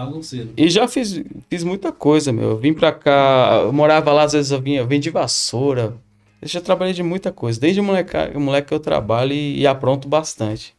Bagunceiro. 0.05 0.49
E 0.55 0.69
já 0.69 0.87
fiz, 0.87 1.21
fiz 1.49 1.63
muita 1.63 1.91
coisa, 1.91 2.31
meu. 2.31 2.51
Eu 2.51 2.57
vim 2.57 2.73
pra 2.73 2.91
cá, 2.91 3.61
eu 3.63 3.73
morava 3.73 4.11
lá, 4.13 4.23
às 4.23 4.33
vezes 4.33 4.51
eu 4.51 4.61
vinha, 4.61 4.79
eu 4.79 4.87
vim 4.87 4.99
de 4.99 5.09
vassoura, 5.09 5.95
eu 6.41 6.47
já 6.47 6.61
trabalhei 6.61 6.93
de 6.93 7.03
muita 7.03 7.31
coisa. 7.31 7.59
Desde 7.59 7.81
moleque, 7.81 8.15
moleque 8.37 8.73
eu 8.73 8.79
trabalho 8.79 9.33
e, 9.33 9.59
e 9.59 9.67
apronto 9.67 10.07
bastante. 10.07 10.75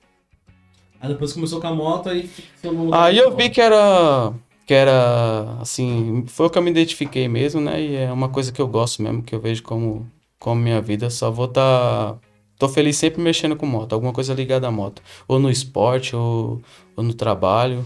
Aí 1.00 1.08
depois 1.08 1.32
começou 1.32 1.60
com 1.60 1.66
a 1.66 1.74
moto 1.74 2.08
aí. 2.08 2.28
Aí 2.92 3.18
eu 3.18 3.34
vi 3.34 3.50
que 3.50 3.60
era. 3.60 4.32
Que 4.66 4.74
era. 4.74 5.58
Assim. 5.60 6.24
Foi 6.26 6.46
o 6.46 6.50
que 6.50 6.58
eu 6.58 6.62
me 6.62 6.70
identifiquei 6.70 7.28
mesmo, 7.28 7.60
né? 7.60 7.80
E 7.80 7.96
é 7.96 8.12
uma 8.12 8.28
coisa 8.28 8.52
que 8.52 8.60
eu 8.60 8.68
gosto 8.68 9.02
mesmo, 9.02 9.22
que 9.22 9.34
eu 9.34 9.40
vejo 9.40 9.62
como, 9.62 10.06
como 10.38 10.60
minha 10.60 10.80
vida. 10.80 11.10
Só 11.10 11.30
vou 11.30 11.46
estar. 11.46 12.12
Tá, 12.12 12.18
tô 12.58 12.68
feliz 12.68 12.96
sempre 12.96 13.22
mexendo 13.22 13.56
com 13.56 13.66
moto, 13.66 13.92
alguma 13.92 14.12
coisa 14.12 14.34
ligada 14.34 14.66
à 14.66 14.70
moto. 14.70 15.02
Ou 15.26 15.38
no 15.38 15.50
esporte, 15.50 16.16
ou, 16.16 16.60
ou 16.96 17.04
no 17.04 17.14
trabalho. 17.14 17.84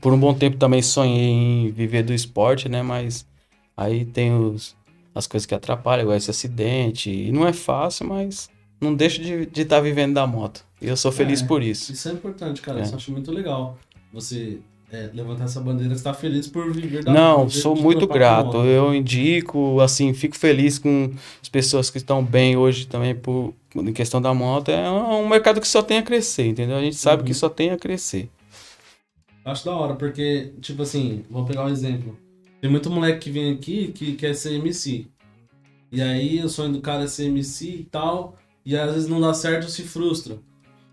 Por 0.00 0.12
um 0.12 0.18
bom 0.18 0.34
tempo 0.34 0.56
também 0.56 0.82
sonhei 0.82 1.28
em 1.28 1.70
viver 1.70 2.02
do 2.02 2.14
esporte, 2.14 2.68
né? 2.68 2.82
Mas 2.82 3.26
aí 3.76 4.04
tem 4.04 4.32
os 4.34 4.76
as 5.14 5.26
coisas 5.26 5.46
que 5.46 5.54
atrapalham, 5.54 6.02
igual 6.02 6.16
esse 6.16 6.30
acidente. 6.30 7.10
E 7.10 7.32
não 7.32 7.46
é 7.46 7.52
fácil, 7.52 8.06
mas 8.06 8.48
não 8.80 8.94
deixo 8.94 9.20
de 9.20 9.32
estar 9.32 9.52
de 9.52 9.64
tá 9.64 9.80
vivendo 9.80 10.14
da 10.14 10.26
moto. 10.26 10.64
E 10.80 10.88
eu 10.88 10.96
sou 10.96 11.12
feliz 11.12 11.42
é, 11.42 11.46
por 11.46 11.62
isso. 11.62 11.92
Isso 11.92 12.08
é 12.08 12.12
importante, 12.12 12.62
cara. 12.62 12.78
É. 12.78 12.82
Isso 12.82 12.92
eu 12.92 12.96
acho 12.96 13.12
muito 13.12 13.30
legal. 13.30 13.78
Você 14.12 14.60
é, 14.90 15.10
levantar 15.12 15.44
essa 15.44 15.60
bandeira, 15.60 15.94
você 15.94 16.02
tá 16.02 16.14
feliz 16.14 16.48
por 16.48 16.72
viver 16.72 17.04
da 17.04 17.12
Não, 17.12 17.40
moto, 17.40 17.50
sou 17.50 17.76
muito 17.76 18.06
grato. 18.06 18.58
Eu 18.58 18.94
indico, 18.94 19.80
assim, 19.80 20.14
fico 20.14 20.36
feliz 20.36 20.78
com 20.78 21.12
as 21.40 21.48
pessoas 21.48 21.90
que 21.90 21.98
estão 21.98 22.24
bem 22.24 22.56
hoje 22.56 22.86
também 22.86 23.14
por, 23.14 23.54
em 23.76 23.92
questão 23.92 24.20
da 24.20 24.32
moto. 24.32 24.70
É 24.70 24.90
um 24.90 25.28
mercado 25.28 25.60
que 25.60 25.68
só 25.68 25.82
tem 25.82 25.98
a 25.98 26.02
crescer, 26.02 26.46
entendeu? 26.46 26.76
A 26.76 26.80
gente 26.80 26.96
sabe 26.96 27.22
uhum. 27.22 27.26
que 27.26 27.34
só 27.34 27.48
tem 27.48 27.70
a 27.70 27.76
crescer. 27.76 28.28
Acho 29.44 29.64
da 29.64 29.74
hora, 29.74 29.94
porque, 29.94 30.52
tipo 30.60 30.82
assim, 30.82 31.24
vou 31.30 31.44
pegar 31.44 31.64
um 31.64 31.68
exemplo. 31.68 32.16
Tem 32.60 32.70
muito 32.70 32.90
moleque 32.90 33.20
que 33.20 33.30
vem 33.30 33.52
aqui 33.52 33.88
que 33.92 34.14
quer 34.14 34.34
ser 34.34 34.54
MC. 34.54 35.06
E 35.90 36.00
aí 36.02 36.42
o 36.42 36.48
sonho 36.48 36.72
do 36.72 36.80
cara 36.80 37.04
é 37.04 37.06
ser 37.06 37.26
MC 37.26 37.66
e 37.66 37.84
tal. 37.84 38.36
E 38.64 38.76
às 38.76 38.92
vezes 38.92 39.08
não 39.08 39.20
dá 39.20 39.32
certo, 39.32 39.70
se 39.70 39.82
frustra. 39.82 40.38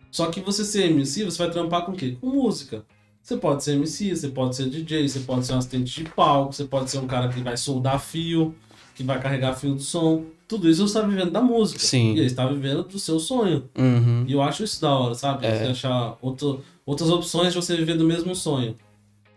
Só 0.09 0.27
que 0.27 0.39
você 0.39 0.63
ser 0.63 0.89
MC, 0.89 1.25
você 1.25 1.37
vai 1.37 1.51
trampar 1.51 1.85
com 1.85 1.91
o 1.91 1.95
quê? 1.95 2.17
Com 2.19 2.27
música. 2.27 2.85
Você 3.21 3.35
pode 3.35 3.63
ser 3.63 3.73
MC, 3.73 4.15
você 4.15 4.29
pode 4.29 4.55
ser 4.55 4.69
DJ, 4.69 5.09
você 5.09 5.19
pode 5.19 5.45
ser 5.45 5.53
um 5.53 5.57
assistente 5.57 6.03
de 6.03 6.09
palco, 6.09 6.53
você 6.53 6.63
pode 6.63 6.89
ser 6.89 6.99
um 6.99 7.07
cara 7.07 7.27
que 7.27 7.41
vai 7.41 7.57
soldar 7.57 7.99
fio, 7.99 8.55
que 8.95 9.03
vai 9.03 9.19
carregar 9.19 9.53
fio 9.53 9.75
do 9.75 9.81
som. 9.81 10.23
Tudo 10.47 10.69
isso 10.69 10.87
você 10.87 10.97
está 10.97 11.05
vivendo 11.05 11.31
da 11.31 11.41
música. 11.41 11.79
Sim. 11.79 12.13
E 12.13 12.19
ele 12.19 12.25
está 12.25 12.47
vivendo 12.47 12.83
do 12.83 12.97
seu 12.97 13.19
sonho. 13.19 13.69
Uhum. 13.77 14.23
E 14.25 14.31
eu 14.31 14.41
acho 14.41 14.63
isso 14.63 14.81
da 14.81 14.97
hora, 14.97 15.13
sabe? 15.13 15.45
É. 15.45 15.59
Você 15.59 15.71
achar 15.71 16.17
outro, 16.21 16.63
outras 16.87 17.11
opções 17.11 17.53
de 17.53 17.61
você 17.61 17.75
viver 17.75 17.95
do 17.95 18.05
mesmo 18.05 18.33
sonho 18.33 18.75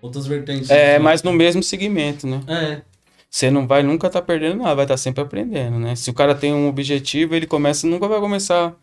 outras 0.01 0.27
vertentes. 0.27 0.71
É, 0.71 0.99
mas 0.99 1.23
no 1.23 1.33
mesmo 1.33 1.63
segmento, 1.63 2.27
né? 2.27 2.41
É. 2.49 2.83
Você 3.29 3.51
não 3.51 3.67
vai 3.67 3.83
nunca 3.83 4.07
estar 4.07 4.21
tá 4.21 4.27
perdendo 4.27 4.57
nada, 4.57 4.75
vai 4.75 4.85
estar 4.85 4.95
tá 4.95 4.99
sempre 4.99 5.23
aprendendo, 5.23 5.79
né? 5.79 5.95
Se 5.95 6.11
o 6.11 6.15
cara 6.15 6.35
tem 6.35 6.53
um 6.53 6.69
objetivo, 6.69 7.35
ele 7.35 7.47
começa, 7.47 7.87
nunca 7.87 8.09
vai 8.09 8.19
começar 8.19 8.75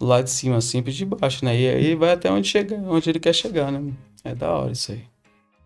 lá 0.00 0.22
de 0.22 0.30
cima, 0.30 0.60
sempre 0.60 0.92
de 0.92 1.04
baixo, 1.04 1.44
né? 1.44 1.58
E 1.58 1.68
aí 1.68 1.94
vai 1.94 2.12
até 2.12 2.30
onde 2.30 2.48
chega, 2.48 2.76
onde 2.76 3.10
ele 3.10 3.20
quer 3.20 3.34
chegar, 3.34 3.70
né? 3.70 3.92
É 4.24 4.34
da 4.34 4.50
hora 4.50 4.72
isso 4.72 4.92
aí. 4.92 5.04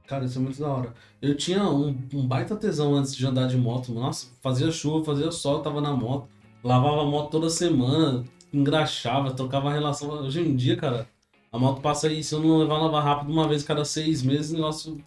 Cara, 0.07 0.25
isso 0.25 0.39
é 0.39 0.43
muito 0.43 0.61
da 0.61 0.69
hora. 0.69 0.95
Eu 1.21 1.37
tinha 1.37 1.63
um, 1.65 1.97
um 2.13 2.27
baita 2.27 2.57
tesão 2.57 2.95
antes 2.95 3.15
de 3.15 3.25
andar 3.25 3.47
de 3.47 3.57
moto. 3.57 3.93
Nossa, 3.93 4.29
fazia 4.41 4.71
chuva, 4.71 5.05
fazia 5.05 5.31
sol, 5.31 5.61
tava 5.61 5.81
na 5.81 5.93
moto. 5.93 6.29
Lavava 6.63 7.03
a 7.03 7.05
moto 7.05 7.31
toda 7.31 7.49
semana, 7.49 8.25
engraxava, 8.53 9.33
trocava 9.33 9.73
relação. 9.73 10.11
Hoje 10.11 10.41
em 10.41 10.57
dia, 10.57 10.77
cara, 10.77 11.07
a 11.53 11.59
moto 11.59 11.83
passa 11.83 12.09
aí, 12.09 12.25
se 12.25 12.35
eu 12.35 12.41
não 12.41 12.57
levar 12.57 12.79
lavar 12.79 13.05
rápido 13.05 13.31
uma 13.31 13.47
vez 13.47 13.63
cada 13.63 13.85
seis 13.85 14.23
meses, 14.23 14.53
o 14.53 14.55
negócio. 14.55 14.99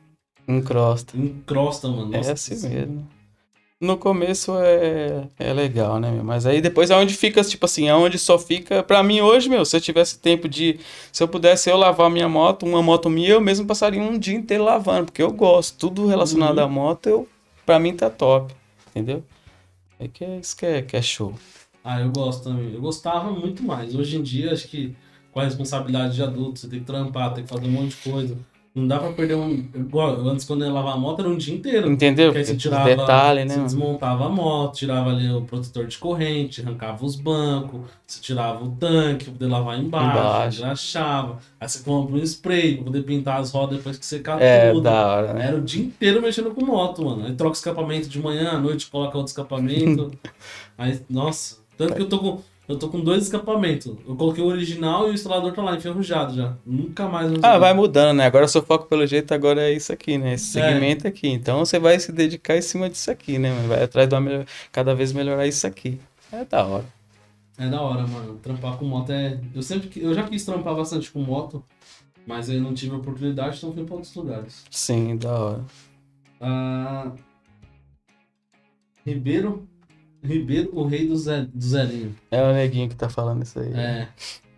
Encrosta. 0.48 1.18
Encrosta, 1.18 1.88
mano. 1.88 2.12
Nossa, 2.12 2.30
é 2.30 2.34
assim 2.34 2.70
mesmo. 2.70 3.08
No 3.82 3.98
começo 3.98 4.54
é, 4.60 5.28
é 5.38 5.52
legal, 5.52 6.00
né, 6.00 6.10
meu? 6.12 6.24
Mas 6.24 6.46
aí 6.46 6.62
depois 6.62 6.91
é 6.91 6.96
onde 6.96 7.16
fica, 7.16 7.43
tipo 7.43 7.66
assim, 7.66 7.89
é 7.89 7.96
onde 7.96 8.20
só 8.20 8.38
fica. 8.38 8.84
Pra 8.84 9.04
mim 9.04 9.22
hoje, 9.22 9.50
meu, 9.50 9.66
se 9.66 9.76
eu 9.76 9.82
tivesse 9.82 10.20
tempo 10.20 10.48
de. 10.48 10.80
Se 11.12 11.24
eu 11.24 11.28
pudesse 11.28 11.70
eu 11.70 11.78
lavar 11.78 12.10
minha 12.10 12.30
moto, 12.30 12.64
uma 12.66 12.82
moto 12.82 13.10
minha, 13.10 13.32
eu 13.32 13.41
mesmo 13.41 13.66
passaria 13.66 14.02
um 14.02 14.18
dia 14.18 14.36
inteiro 14.36 14.64
lavando, 14.64 15.06
porque 15.06 15.24
eu 15.24 15.32
gosto. 15.32 15.78
Tudo 15.78 16.06
relacionado 16.06 16.60
uhum. 16.60 16.64
à 16.64 16.68
moto, 16.68 17.08
eu, 17.08 17.28
pra 17.66 17.80
mim 17.80 17.96
tá 17.96 18.10
top. 18.10 18.54
entendeu? 18.91 19.24
É 20.00 20.08
que 20.08 20.24
é 20.24 20.38
isso 20.38 20.56
que 20.56 20.66
é, 20.66 20.82
que 20.82 20.96
é 20.96 21.02
show. 21.02 21.34
Ah, 21.84 22.00
eu 22.00 22.12
gosto 22.12 22.43
também. 22.43 22.74
Eu 22.74 22.82
gostava 22.82 23.32
muito 23.32 23.64
mais. 23.64 23.93
Hoje 23.96 24.18
em 24.18 24.24
dia, 24.24 24.54
acho 24.54 24.68
que 24.68 24.96
com 25.36 25.41
a 25.41 25.43
responsabilidade 25.43 26.15
de 26.15 26.23
adulto, 26.23 26.57
você 26.61 26.69
tem 26.69 26.79
que 26.79 26.86
trampar, 26.86 27.33
tem 27.33 27.43
que 27.43 27.49
fazer 27.49 27.67
um 27.67 27.71
monte 27.71 27.89
de 27.89 28.09
coisa. 28.09 28.38
Não 28.73 28.88
dá 28.88 28.99
pra 28.99 29.11
perder 29.11 29.36
um. 29.36 29.51
Igual, 29.73 30.15
antes, 30.29 30.45
quando 30.45 30.61
eu 30.61 30.67
ia 30.67 30.73
lavar 30.73 30.93
a 30.93 30.97
moto, 30.97 31.19
era 31.19 31.27
um 31.29 31.36
dia 31.38 31.53
inteiro. 31.53 31.91
Entendeu? 31.91 32.27
Porque 32.27 32.38
aí 32.39 32.45
você 32.45 32.55
tirava, 32.55 32.86
detalhe, 32.86 33.43
né? 33.43 33.53
você 33.53 33.59
desmontava 33.63 34.25
a 34.27 34.29
moto, 34.29 34.75
tirava 34.77 35.09
ali 35.09 35.29
o 35.29 35.41
protetor 35.41 35.88
de 35.88 35.97
corrente, 35.97 36.61
arrancava 36.61 37.05
os 37.05 37.15
bancos, 37.17 37.81
você 38.07 38.21
tirava 38.21 38.63
o 38.63 38.69
tanque 38.71 39.25
pra 39.25 39.33
poder 39.33 39.47
lavar 39.47 39.77
embaixo, 39.77 40.17
Embaixo. 40.19 40.61
engraxava. 40.61 41.38
Aí 41.59 41.67
você 41.67 41.83
compra 41.83 42.15
um 42.15 42.19
spray 42.23 42.75
pra 42.75 42.86
poder 42.86 43.01
pintar 43.03 43.39
as 43.41 43.51
rodas 43.51 43.77
depois 43.77 43.97
que 43.97 44.05
secar 44.05 44.41
É, 44.41 44.71
tudo. 44.71 44.83
da 44.83 45.05
hora, 45.07 45.33
né? 45.33 45.47
Era 45.47 45.57
o 45.57 45.61
dia 45.61 45.83
inteiro 45.83 46.21
mexendo 46.21 46.51
com 46.51 46.65
moto, 46.65 47.03
mano. 47.03 47.25
Aí 47.25 47.33
troca 47.33 47.55
escapamento 47.57 48.07
de 48.07 48.19
manhã, 48.21 48.51
à 48.51 48.57
noite 48.57 48.88
coloca 48.88 49.17
outro 49.17 49.31
escapamento. 49.31 50.11
Aí, 50.77 50.99
nossa. 51.09 51.57
Tanto 51.77 51.93
que 51.93 52.01
eu 52.01 52.07
tô 52.09 52.19
com. 52.19 52.39
Eu 52.68 52.80
tô 52.80 52.89
com 52.89 52.99
dois 52.99 53.24
escapamentos. 53.24 53.86
Eu 54.07 54.16
coloquei 54.16 54.43
o 54.43 54.47
original 54.47 55.07
e 55.07 55.11
o 55.11 55.13
instalador 55.13 55.53
tá 55.53 55.61
lá, 55.61 55.76
enferrujado 55.76 56.34
já. 56.36 56.55
Nunca 56.66 57.07
mais. 57.07 57.32
Ah, 57.43 57.59
vai 57.59 57.74
mudando, 57.74 58.18
né? 58.18 58.26
Agora 58.26 58.47
seu 58.47 58.63
foco, 58.63 58.88
pelo 58.88 59.05
jeito, 59.05 59.34
agora 59.34 59.61
é 59.61 59.74
isso 59.74 59.93
aqui, 59.93 60.18
né? 60.18 60.34
Esse 60.34 60.59
É. 60.59 60.68
segmento 60.70 61.07
aqui. 61.07 61.28
Então 61.28 61.59
você 61.59 61.78
vai 61.78 61.99
se 61.99 62.11
dedicar 62.11 62.57
em 62.57 62.61
cima 62.63 62.89
disso 62.89 63.11
aqui, 63.11 63.38
né? 63.38 63.51
Vai 63.68 63.84
atrás 63.84 64.09
de 64.09 64.16
uma 64.16 64.22
melhor... 64.22 64.45
cada 64.72 64.95
vez 64.95 65.13
melhorar 65.13 65.45
isso 65.45 65.68
aqui. 65.68 65.99
É 66.32 66.43
da 66.43 66.66
hora. 66.66 66.86
É 67.57 67.70
da 67.70 67.80
hora, 67.82 68.05
mano. 68.07 68.39
Trampar 68.41 68.78
com 68.78 68.86
moto 68.86 69.11
é. 69.11 69.39
Eu 69.53 69.61
sempre. 69.61 69.89
Eu 70.01 70.13
já 70.13 70.24
quis 70.24 70.43
trampar 70.43 70.76
bastante 70.76 71.11
com 71.11 71.20
moto, 71.20 71.63
mas 72.26 72.49
eu 72.49 72.59
não 72.59 72.74
tive 72.74 72.95
oportunidade, 72.95 73.57
então 73.57 73.72
fui 73.74 73.84
pra 73.84 73.93
outros 73.95 74.13
lugares. 74.16 74.66
Sim, 74.72 75.16
da 75.18 75.32
hora. 75.39 75.66
Ah, 76.41 77.11
Ribeiro. 79.05 79.68
Ribeiro, 80.26 80.69
o 80.73 80.86
rei 80.86 81.07
do, 81.07 81.15
Zé, 81.15 81.47
do 81.53 81.63
Zerinho. 81.63 82.15
É 82.32 82.41
o 82.41 82.53
neguinho 82.53 82.89
que 82.89 82.95
tá 82.95 83.09
falando 83.09 83.43
isso 83.43 83.59
aí. 83.59 83.71
É. 83.73 84.07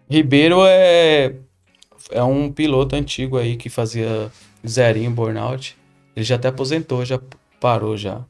Ribeiro 0.09 0.65
é, 0.65 1.35
é 2.11 2.23
um 2.23 2.51
piloto 2.51 2.95
antigo 2.95 3.37
aí 3.37 3.55
que 3.55 3.69
fazia 3.69 4.31
zerinho, 4.65 5.11
burnout. 5.11 5.77
Ele 6.15 6.23
já 6.23 6.35
até 6.35 6.47
aposentou, 6.47 7.05
já 7.05 7.19
parou 7.59 7.97
já. 7.97 8.23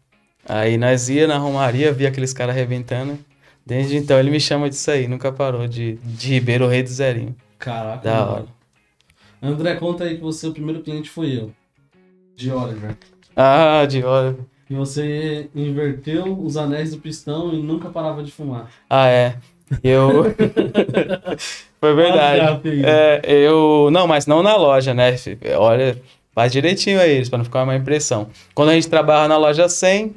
Aí 0.47 0.77
nós 0.77 1.09
ia 1.09 1.27
na 1.27 1.37
Romaria, 1.37 1.91
via 1.91 2.07
aqueles 2.07 2.33
caras 2.33 2.55
arrebentando. 2.55 3.17
Desde 3.65 3.97
então 3.97 4.17
ele 4.17 4.31
me 4.31 4.39
chama 4.39 4.69
disso 4.69 4.89
aí, 4.89 5.07
nunca 5.07 5.31
parou 5.31 5.67
de, 5.67 5.95
de 6.03 6.29
Ribeiro, 6.29 6.65
o 6.65 6.69
rei 6.69 6.83
do 6.83 6.89
zerinho. 6.89 7.35
Caraca. 7.59 8.03
Da 8.03 8.15
mano. 8.15 8.31
hora. 8.31 8.45
André, 9.41 9.75
conta 9.75 10.05
aí 10.05 10.15
que 10.15 10.21
você, 10.21 10.47
o 10.47 10.53
primeiro 10.53 10.81
cliente 10.81 11.09
foi 11.09 11.37
eu. 11.37 11.51
De 12.35 12.51
Oliver. 12.51 12.97
Ah, 13.35 13.85
de 13.85 14.03
hora. 14.03 14.35
E 14.69 14.75
você 14.75 15.49
inverteu 15.55 16.37
os 16.39 16.57
anéis 16.57 16.91
do 16.91 16.97
pistão 16.97 17.53
e 17.53 17.61
nunca 17.61 17.89
parava 17.89 18.21
de 18.23 18.31
fumar. 18.31 18.69
Ah, 18.89 19.07
é. 19.07 19.35
Eu. 19.83 20.25
Foi 21.79 21.93
verdade. 21.93 22.61
É, 22.83 23.21
eu. 23.25 23.89
Não, 23.91 24.07
mas 24.07 24.25
não 24.25 24.41
na 24.41 24.55
loja, 24.55 24.93
né? 24.93 25.15
Olha, 25.57 26.01
faz 26.33 26.51
direitinho 26.51 26.99
aí, 26.99 27.27
pra 27.29 27.37
não 27.37 27.45
ficar 27.45 27.63
uma 27.63 27.75
impressão. 27.75 28.29
Quando 28.53 28.69
a 28.69 28.73
gente 28.73 28.89
trabalha 28.89 29.27
na 29.27 29.37
loja 29.37 29.69
100, 29.69 30.15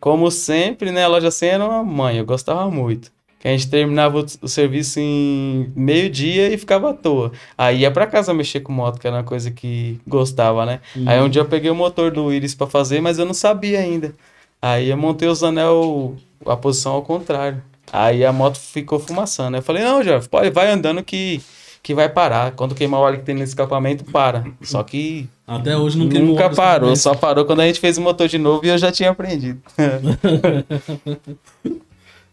como 0.00 0.30
sempre, 0.30 0.90
né? 0.90 1.04
A 1.04 1.08
loja 1.08 1.30
100 1.30 1.48
era 1.48 1.64
uma 1.64 1.82
mãe, 1.82 2.16
eu 2.18 2.24
gostava 2.24 2.70
muito. 2.70 3.12
Que 3.46 3.50
a 3.50 3.52
gente 3.52 3.68
terminava 3.68 4.26
o, 4.42 4.48
serviço 4.48 4.98
em 4.98 5.70
meio-dia 5.76 6.52
e 6.52 6.58
ficava 6.58 6.90
à 6.90 6.92
toa. 6.92 7.30
Aí 7.56 7.82
ia 7.82 7.90
pra 7.92 8.04
casa 8.04 8.34
mexer 8.34 8.58
com 8.58 8.72
moto, 8.72 8.98
que 8.98 9.06
era 9.06 9.18
uma 9.18 9.22
coisa 9.22 9.52
que 9.52 10.00
gostava, 10.04 10.66
né? 10.66 10.80
Aí 11.06 11.22
um 11.22 11.28
dia 11.28 11.42
eu 11.42 11.46
peguei 11.46 11.70
o 11.70 11.74
motor 11.74 12.10
do 12.10 12.32
Iris 12.32 12.56
pra 12.56 12.66
fazer, 12.66 13.00
mas 13.00 13.20
eu 13.20 13.24
não 13.24 13.32
sabia 13.32 13.78
ainda. 13.78 14.12
Aí 14.60 14.90
eu 14.90 14.96
montei 14.96 15.28
os 15.28 15.44
anel, 15.44 16.16
a 16.44 16.56
posição 16.56 16.94
ao 16.94 17.02
contrário. 17.02 17.62
Aí 17.92 18.24
a 18.24 18.32
moto 18.32 18.58
ficou 18.58 18.98
fumaçando. 18.98 19.56
Eu 19.56 19.62
falei, 19.62 19.84
não, 19.84 20.02
Jorge, 20.02 20.28
pode, 20.28 20.50
vai 20.50 20.68
andando 20.68 21.00
que, 21.04 21.40
que 21.84 21.94
vai 21.94 22.08
parar. 22.08 22.50
Quando 22.50 22.74
queimar 22.74 22.98
o 22.98 23.04
óleo 23.04 23.18
que 23.18 23.26
tem 23.26 23.36
no 23.36 23.44
escapamento, 23.44 24.04
para. 24.06 24.44
Só 24.60 24.82
que 24.82 25.28
Até 25.46 25.76
hoje 25.76 25.96
não 25.96 26.08
queimou 26.08 26.30
nunca 26.30 26.50
parou, 26.50 26.96
só 26.96 27.14
parou 27.14 27.44
quando 27.44 27.60
a 27.60 27.66
gente 27.68 27.78
fez 27.78 27.96
o 27.96 28.00
motor 28.00 28.26
de 28.26 28.38
novo 28.38 28.66
e 28.66 28.70
eu 28.70 28.76
já 28.76 28.90
tinha 28.90 29.10
aprendido. 29.10 29.62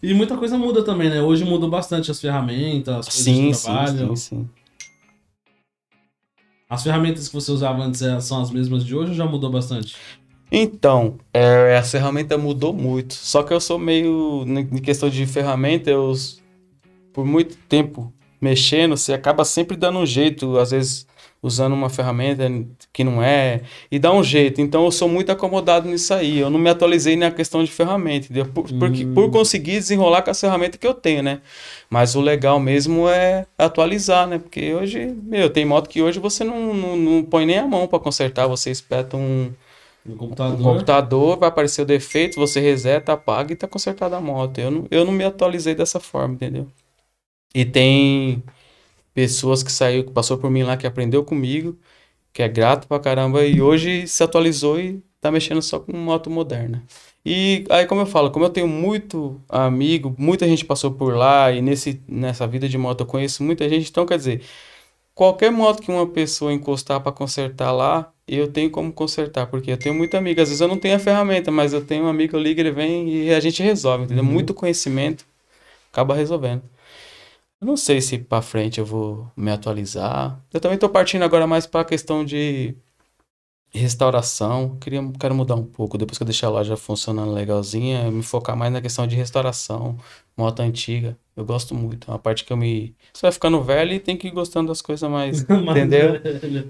E 0.04 0.14
muita 0.14 0.36
coisa 0.36 0.58
muda 0.58 0.84
também, 0.84 1.10
né? 1.10 1.22
Hoje 1.22 1.46
mudou 1.46 1.70
bastante 1.70 2.12
as 2.12 2.20
ferramentas, 2.20 2.94
as 2.94 3.06
coisas 3.06 3.24
sim, 3.24 3.50
de 3.52 3.56
sim, 3.56 3.64
trabalho. 3.64 4.08
sim, 4.10 4.16
sim. 4.18 4.50
As 6.70 6.84
ferramentas 6.84 7.30
que 7.30 7.34
você 7.34 7.50
usava 7.50 7.82
antes 7.82 8.02
são 8.22 8.42
as 8.42 8.52
mesmas 8.52 8.84
de 8.84 8.94
hoje 8.94 9.12
ou 9.12 9.16
já 9.16 9.26
mudou 9.26 9.50
bastante? 9.50 9.96
Então, 10.52 11.18
é, 11.34 11.78
a 11.78 11.84
ferramenta 11.84 12.38
mudou 12.38 12.74
muito. 12.74 13.14
Só 13.14 13.44
que 13.44 13.54
eu 13.54 13.62
sou 13.62 13.80
meio. 13.80 14.44
Em 14.46 14.82
questão 14.82 15.10
de 15.10 15.26
ferramenta, 15.26 15.90
eu. 15.90 16.14
Por 17.14 17.26
muito 17.26 17.56
tempo 17.70 18.12
mexendo, 18.42 18.98
você 18.98 19.14
acaba 19.14 19.46
sempre 19.46 19.78
dando 19.78 20.00
um 20.00 20.06
jeito, 20.06 20.58
às 20.58 20.72
vezes 20.72 21.08
usando 21.44 21.74
uma 21.74 21.90
ferramenta 21.90 22.50
que 22.94 23.04
não 23.04 23.22
é, 23.22 23.62
e 23.92 24.00
dá 24.00 24.12
um 24.14 24.24
jeito. 24.24 24.62
Então 24.62 24.86
eu 24.86 24.92
sou 24.92 25.10
muito 25.10 25.32
acomodado 25.32 25.88
nisso 25.90 26.14
aí. 26.14 26.40
Eu 26.40 26.50
não 26.50 26.58
me 26.58 26.70
atualizei 26.70 27.16
na 27.18 27.30
questão 27.30 27.64
de 27.64 27.70
ferramenta, 27.72 28.26
entendeu? 28.28 28.46
Por, 28.46 28.64
porque, 28.80 29.04
Hum. 29.06 29.14
por 29.14 29.30
conseguir 29.30 29.74
desenrolar 29.74 30.22
com 30.24 30.32
as 30.32 30.40
ferramentas 30.40 30.80
que 30.80 30.88
eu 30.88 30.94
tenho, 30.94 31.22
né? 31.22 31.42
Mas 31.90 32.16
o 32.16 32.22
legal 32.22 32.60
mesmo 32.60 33.08
é 33.10 33.46
atualizar, 33.58 34.26
né? 34.26 34.40
Porque 34.40 34.74
hoje, 34.74 35.06
meu, 35.24 35.50
tem 35.50 35.66
moto 35.66 35.90
que 35.90 36.02
hoje 36.02 36.18
você 36.20 36.44
não, 36.46 36.74
não, 36.74 36.96
não 36.98 37.24
põe 37.24 37.46
nem 37.46 37.60
a 37.60 37.68
mão 37.68 37.88
para 37.88 38.00
consertar, 38.00 38.48
você 38.48 38.72
espeta 38.72 39.18
um 39.18 39.52
No 40.06 40.16
computador? 40.16 40.58
computador, 40.64 41.38
vai 41.38 41.50
aparecer 41.50 41.82
o 41.82 41.86
defeito, 41.86 42.40
você 42.40 42.60
reseta, 42.62 43.14
apaga 43.14 43.52
e 43.54 43.56
tá 43.56 43.68
consertada 43.68 44.16
a 44.18 44.22
moto. 44.22 44.60
Eu 44.60 44.72
não, 44.72 44.88
eu 44.90 45.04
não 45.06 45.12
me 45.12 45.24
atualizei 45.26 45.76
dessa 45.76 46.00
forma, 46.00 46.36
entendeu? 46.36 46.68
E 47.54 47.64
tem 47.66 48.42
pessoas 49.14 49.64
que 49.64 49.72
saiu, 49.72 50.04
que 50.06 50.12
passou 50.12 50.38
por 50.38 50.50
mim 50.50 50.64
lá, 50.64 50.78
que 50.78 50.88
aprendeu 50.88 51.24
comigo, 51.24 51.78
que 52.34 52.42
é 52.42 52.48
grato 52.48 52.88
pra 52.88 53.00
caramba, 53.00 53.46
e 53.46 53.62
hoje 53.62 54.08
se 54.08 54.24
atualizou 54.24 54.80
e 54.80 55.04
tá 55.22 55.32
mexendo 55.32 55.62
só 55.62 55.80
com 55.80 55.96
moto 55.96 56.30
moderna. 56.30 56.84
E 57.26 57.66
aí, 57.70 57.86
como 57.86 58.02
eu 58.02 58.06
falo, 58.06 58.32
como 58.32 58.46
eu 58.46 58.50
tenho 58.50 58.68
muito 58.68 59.42
amigo, 59.48 60.14
muita 60.18 60.48
gente 60.48 60.66
passou 60.66 60.92
por 60.92 61.16
lá, 61.16 61.52
e 61.52 61.62
nesse, 61.62 62.02
nessa 62.08 62.46
vida 62.48 62.68
de 62.68 62.78
moto 62.78 63.02
eu 63.02 63.06
conheço 63.06 63.44
muita 63.44 63.68
gente, 63.70 63.90
então 63.90 64.06
quer 64.06 64.18
dizer, 64.18 64.42
qualquer 65.16 65.52
moto 65.52 65.82
que 65.82 65.92
uma 65.92 66.08
pessoa 66.08 66.54
encostar 66.54 67.00
para 67.02 67.12
consertar 67.12 67.72
lá, 67.72 68.12
eu 68.28 68.48
tenho 68.52 68.70
como 68.70 68.92
consertar, 68.92 69.48
porque 69.48 69.72
eu 69.72 69.78
tenho 69.78 69.94
muita 69.96 70.18
amiga. 70.18 70.42
Às 70.42 70.50
vezes 70.50 70.62
eu 70.62 70.68
não 70.68 70.78
tenho 70.78 70.96
a 70.96 71.00
ferramenta, 71.00 71.52
mas 71.52 71.74
eu 71.74 71.86
tenho 71.86 72.06
um 72.06 72.08
amigo, 72.08 72.36
eu 72.36 72.42
ligo, 72.42 72.60
ele 72.60 72.72
vem 72.72 73.10
e 73.10 73.34
a 73.34 73.40
gente 73.40 73.62
resolve, 73.62 74.06
entendeu? 74.06 74.24
Uhum. 74.24 74.32
Muito 74.32 74.54
conhecimento 74.54 75.26
acaba 75.92 76.16
resolvendo. 76.16 76.64
Eu 77.64 77.68
não 77.68 77.78
sei 77.78 78.02
se 78.02 78.18
para 78.18 78.42
frente 78.42 78.78
eu 78.78 78.86
vou 78.86 79.32
me 79.38 79.50
atualizar. 79.50 80.38
Eu 80.52 80.60
também 80.60 80.78
tô 80.78 80.90
partindo 80.90 81.24
agora 81.24 81.48
mais 81.48 81.66
para 81.66 81.80
a 81.80 81.86
questão 81.86 82.26
de 82.26 82.76
restauração. 83.72 84.78
Queria, 84.82 85.02
quero 85.18 85.34
mudar 85.34 85.56
um 85.56 85.64
pouco, 85.64 85.98
depois 85.98 86.18
que 86.18 86.24
eu 86.24 86.28
deixar 86.28 86.48
a 86.48 86.50
loja 86.50 86.76
funcionando 86.76 87.32
legalzinha, 87.32 88.12
me 88.12 88.22
focar 88.22 88.58
mais 88.58 88.74
na 88.74 88.82
questão 88.82 89.08
de 89.08 89.16
restauração, 89.16 89.98
moto 90.36 90.60
antiga. 90.60 91.18
Eu 91.38 91.46
gosto 91.46 91.74
muito. 91.74 92.12
É 92.12 92.14
uma 92.14 92.20
parte 92.20 92.44
que 92.44 92.52
eu 92.52 92.58
me. 92.58 92.94
Você 93.14 93.22
vai 93.22 93.32
ficando 93.32 93.64
velho 93.64 93.94
e 93.94 94.00
tem 94.02 94.18
que 94.18 94.28
ir 94.28 94.32
gostando 94.32 94.68
das 94.68 94.82
coisas 94.82 95.10
mais. 95.10 95.44
Entendeu? 95.48 96.20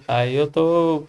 Aí 0.07 0.35
eu 0.35 0.45
tô 0.45 1.05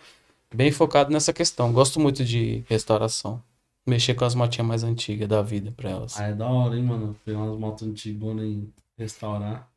bem 0.55 0.72
focado 0.72 1.12
nessa 1.12 1.30
questão. 1.30 1.74
Gosto 1.74 2.01
muito 2.01 2.24
de 2.24 2.64
restauração. 2.70 3.39
Mexer 3.87 4.14
com 4.14 4.24
as 4.24 4.35
motinhas 4.35 4.66
mais 4.66 4.82
antigas 4.82 5.28
da 5.28 5.43
vida 5.43 5.74
pra 5.76 5.91
elas. 5.91 6.18
Ah, 6.18 6.28
é 6.28 6.32
da 6.32 6.49
hora, 6.49 6.74
hein, 6.74 6.85
mano? 6.85 7.14
Pegar 7.22 7.41
umas 7.41 7.59
motos 7.59 7.87
antigas 7.87 8.35
e 8.41 8.66
restaurar. 8.97 9.74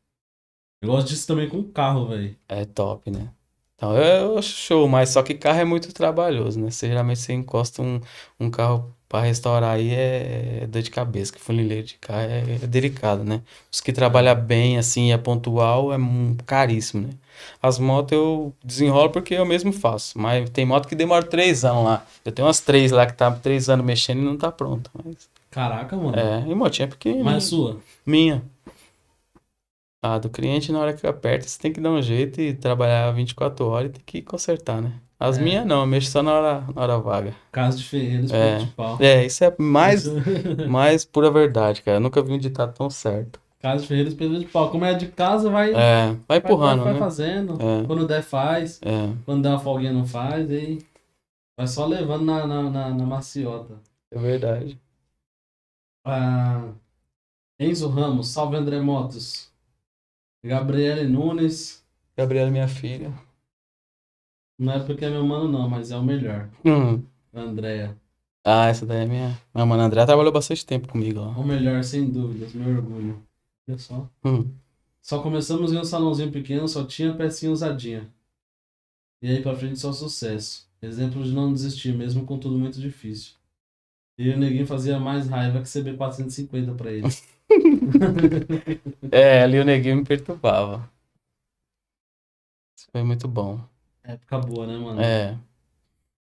Eu 0.82 0.90
gosto 0.90 1.08
disso 1.08 1.28
também 1.28 1.50
com 1.50 1.64
carro, 1.64 2.08
velho. 2.08 2.36
É 2.48 2.66
top, 2.66 3.10
né? 3.10 3.32
Então 3.76 3.96
eu 3.96 4.38
acho 4.38 4.50
show, 4.50 4.88
mas 4.88 5.10
só 5.10 5.22
que 5.22 5.36
carro 5.36 5.60
é 5.60 5.66
muito 5.66 5.94
trabalhoso, 5.94 6.60
né? 6.60 6.72
Você, 6.72 6.88
geralmente 6.88 7.20
você 7.20 7.34
encosta 7.34 7.82
um, 7.82 8.02
um 8.40 8.50
carro 8.50 8.94
pra 9.08 9.22
restaurar 9.22 9.76
aí 9.76 9.90
é, 9.94 10.60
é 10.64 10.68
dor 10.68 10.82
de 10.82 10.90
cabeça, 10.92 11.32
que 11.32 11.40
funileiro 11.40 11.86
de 11.86 11.96
carro 11.96 12.22
é, 12.22 12.40
é 12.64 12.68
delicado, 12.68 13.24
né? 13.24 13.42
Os 13.72 13.80
que 13.80 13.94
trabalham 13.94 14.36
bem, 14.36 14.78
assim, 14.78 15.12
é 15.12 15.18
pontual, 15.18 15.94
é 15.94 15.98
caríssimo, 16.46 17.08
né? 17.08 17.14
As 17.62 17.78
motos 17.78 18.14
eu 18.14 18.54
desenrolo 18.64 19.12
porque 19.12 19.36
eu 19.36 19.46
mesmo 19.46 19.72
faço, 19.72 20.20
mas 20.20 20.50
tem 20.50 20.66
moto 20.66 20.88
que 20.88 20.96
demora 20.96 21.24
três 21.24 21.64
anos 21.64 21.84
lá. 21.86 22.06
Eu 22.26 22.32
tenho 22.32 22.48
umas 22.48 22.60
três 22.60 22.92
lá 22.92 23.06
que 23.06 23.14
tá 23.14 23.32
três 23.32 23.70
anos 23.70 23.86
mexendo 23.86 24.20
e 24.20 24.26
não 24.26 24.38
tá 24.38 24.52
pronta. 24.52 24.90
Mas, 24.94 25.30
Caraca, 25.52 25.96
mano. 25.96 26.18
é, 26.18 26.44
e 26.48 26.56
motinha 26.56 26.88
pequenininha. 26.88 27.24
Mas 27.24 27.44
é 27.44 27.48
sua. 27.48 27.78
Minha. 28.06 28.44
Ah, 30.16 30.18
do 30.20 30.30
cliente, 30.30 30.72
na 30.72 30.80
hora 30.80 30.94
que 30.94 31.06
aperta, 31.06 31.48
você 31.48 31.60
tem 31.60 31.74
que 31.74 31.82
dar 31.82 31.92
um 31.92 32.02
jeito 32.02 32.40
e 32.40 32.54
trabalhar 32.54 33.12
24 33.12 33.66
horas 33.68 33.90
e 33.90 33.94
tem 33.94 34.02
que 34.06 34.22
consertar, 34.22 34.82
né? 34.82 34.94
As 35.20 35.38
É. 35.38 35.42
minhas 35.42 35.66
não, 35.66 35.82
eu 35.82 35.88
mexo 35.88 36.12
só 36.12 36.22
na 36.24 36.32
hora, 36.34 36.64
na 36.76 36.82
hora 36.82 36.98
vaga. 37.00 37.34
Casa 37.52 37.78
de 37.78 37.84
Ferreiros, 37.84 38.32
É. 38.32 38.60
de 38.60 38.68
pau. 38.68 38.98
É, 39.02 39.26
isso 39.26 39.44
é 39.44 39.54
mais, 39.58 40.06
Isso- 40.06 40.16
mais 40.70 41.04
pura 41.04 41.30
verdade, 41.32 41.82
cara. 41.82 41.98
Eu 41.98 42.02
nunca 42.02 42.22
vi 42.22 42.32
um 42.34 42.38
ditado 42.38 42.74
tão 42.76 42.90
certo. 42.90 43.40
Casa 43.60 43.82
de 43.82 43.88
Ferreiros, 43.88 44.14
peso 44.14 44.38
de 44.40 44.46
pau. 44.46 44.70
Como 44.70 44.86
é 44.86 44.94
de 44.94 45.08
casa, 45.08 45.50
vai, 45.50 45.72
É, 45.72 46.08
vai 46.08 46.18
vai, 46.28 46.38
empurrando, 46.38 46.84
vai 46.84 46.94
né? 46.94 47.00
fazendo. 47.00 47.54
É. 47.60 47.86
Quando 47.88 48.06
der, 48.08 48.22
faz. 48.22 48.80
É, 48.84 49.12
Quando 49.26 49.42
der 49.42 49.50
uma 49.50 49.60
folguinha, 49.60 49.92
não 49.92 50.06
faz. 50.06 50.50
Aí 50.52 50.80
vai 51.58 51.68
só 51.68 51.86
levando 51.88 52.24
na, 52.24 52.46
na, 52.46 52.70
na, 52.70 52.90
na 52.92 53.06
maciota. 53.06 53.74
é 54.14 54.20
verdade. 54.20 54.80
Ah, 56.06 56.70
Enzo 57.60 57.90
Ramos, 57.90 58.28
salve 58.30 58.56
André 58.56 58.80
Motos. 58.80 59.52
Gabriele 60.48 61.08
Nunes. 61.08 61.86
Gabriela, 62.16 62.50
minha 62.50 62.68
filha. 62.68 63.14
Não 64.58 64.74
é 64.74 64.80
porque 64.80 65.04
é 65.04 65.10
meu 65.10 65.26
mano, 65.26 65.48
não, 65.48 65.70
mas 65.70 65.92
é 65.92 65.98
o 65.98 66.04
melhor. 66.04 66.50
Hum. 66.66 67.04
Andréia. 67.34 67.96
Ah, 68.44 68.68
essa 68.68 68.86
daí 68.86 69.04
é 69.04 69.06
minha. 69.06 69.38
Minha 69.54 69.66
mãe 69.66 69.80
André 69.80 70.06
trabalhou 70.06 70.32
bastante 70.32 70.66
tempo 70.66 70.88
comigo 70.88 71.20
lá. 71.20 71.28
O 71.38 71.46
melhor, 71.46 71.84
sem 71.84 72.10
dúvidas, 72.10 72.54
meu 72.54 72.78
orgulho. 72.78 73.22
Olha 73.68 73.78
só. 73.78 74.10
Hum. 74.24 74.50
Só 75.02 75.22
começamos 75.22 75.74
em 75.74 75.78
um 75.78 75.84
salãozinho 75.84 76.32
pequeno, 76.32 76.68
só 76.68 76.86
tinha 76.86 77.14
pecinha 77.14 77.52
usadinha. 77.52 78.10
E 79.22 79.30
aí 79.30 79.42
pra 79.42 79.56
frente 79.56 79.78
só 79.78 79.92
sucesso. 79.92 80.66
Exemplo 80.82 81.24
de 81.24 81.34
não 81.34 81.52
desistir, 81.52 81.94
mesmo 81.94 82.26
com 82.26 82.40
tudo 82.40 82.58
muito 82.58 82.80
difícil. 82.80 83.34
E 84.18 84.30
o 84.30 84.38
neguinho 84.38 84.66
fazia 84.66 84.98
mais 84.98 85.28
raiva 85.28 85.62
que 85.62 85.68
CB450 85.68 86.76
pra 86.76 86.92
ele. 86.92 87.08
É, 89.12 89.42
ali 89.44 89.60
o 89.60 89.66
neguinho 89.66 89.98
me 89.98 90.04
perturbava. 90.06 90.90
Isso 92.78 92.88
foi 92.92 93.04
muito 93.04 93.28
bom. 93.28 93.60
Época 94.04 94.38
boa, 94.40 94.68
né, 94.68 94.78
mano? 94.78 95.02
É. 95.02 95.36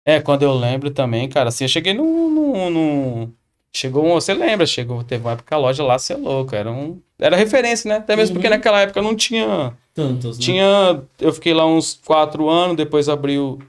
É, 0.05 0.19
quando 0.21 0.43
eu 0.43 0.53
lembro 0.53 0.89
também, 0.91 1.29
cara, 1.29 1.49
assim, 1.49 1.65
eu 1.65 1.69
cheguei 1.69 1.93
no- 1.93 3.29
Chegou 3.71 4.03
um. 4.05 4.13
Você 4.15 4.33
lembra? 4.33 4.65
Chegou, 4.65 5.03
teve 5.03 5.23
uma 5.23 5.33
época 5.33 5.55
a 5.55 5.59
loja 5.59 5.83
lá, 5.83 5.97
você 5.99 6.13
é 6.13 6.17
louco. 6.17 6.55
Era 6.55 6.71
um. 6.71 6.99
Era 7.19 7.35
referência, 7.35 7.87
né? 7.87 7.97
Até 7.97 8.15
mesmo 8.15 8.33
porque 8.35 8.47
Uhum. 8.47 8.53
naquela 8.55 8.81
época 8.81 9.01
não 9.01 9.15
tinha. 9.15 9.77
Tantos, 9.93 10.39
né? 10.39 10.43
Tinha. 10.43 11.03
Eu 11.19 11.31
fiquei 11.31 11.53
lá 11.53 11.65
uns 11.67 11.93
quatro 12.03 12.49
anos, 12.49 12.75
depois 12.75 13.07
abriu 13.07 13.59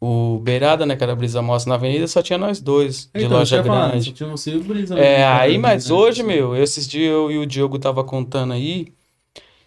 o 0.00 0.38
Beirada, 0.40 0.84
né? 0.84 0.96
Que 0.96 1.02
era 1.04 1.14
Brisa 1.16 1.40
Mostra 1.42 1.70
na 1.70 1.74
Avenida, 1.76 2.06
só 2.06 2.22
tinha 2.22 2.38
nós 2.38 2.60
dois, 2.60 3.08
de 3.14 3.24
Então, 3.24 3.38
loja 3.38 3.62
falar, 3.62 3.88
grande. 3.90 4.06
só 4.06 4.12
tinha 4.12 4.28
você 4.28 4.50
e 4.52 4.56
o 4.56 4.62
Brisa. 4.64 4.98
É, 4.98 5.18
né? 5.18 5.26
aí, 5.26 5.58
mas 5.58 5.90
hoje, 5.90 6.20
Assim. 6.22 6.28
meu, 6.28 6.56
esses 6.56 6.86
dias 6.86 7.10
eu 7.10 7.30
e 7.30 7.38
o 7.38 7.46
Diogo 7.46 7.78
tava 7.78 8.04
contando 8.04 8.52
aí, 8.52 8.92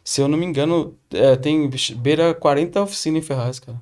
se 0.04 0.22
eu 0.22 0.28
não 0.28 0.38
me 0.38 0.46
engano, 0.46 0.96
é, 1.12 1.36
tem 1.36 1.70
beira 1.98 2.34
40 2.34 2.82
oficinas 2.82 3.24
em 3.24 3.26
Ferraz, 3.26 3.60
cara. 3.60 3.80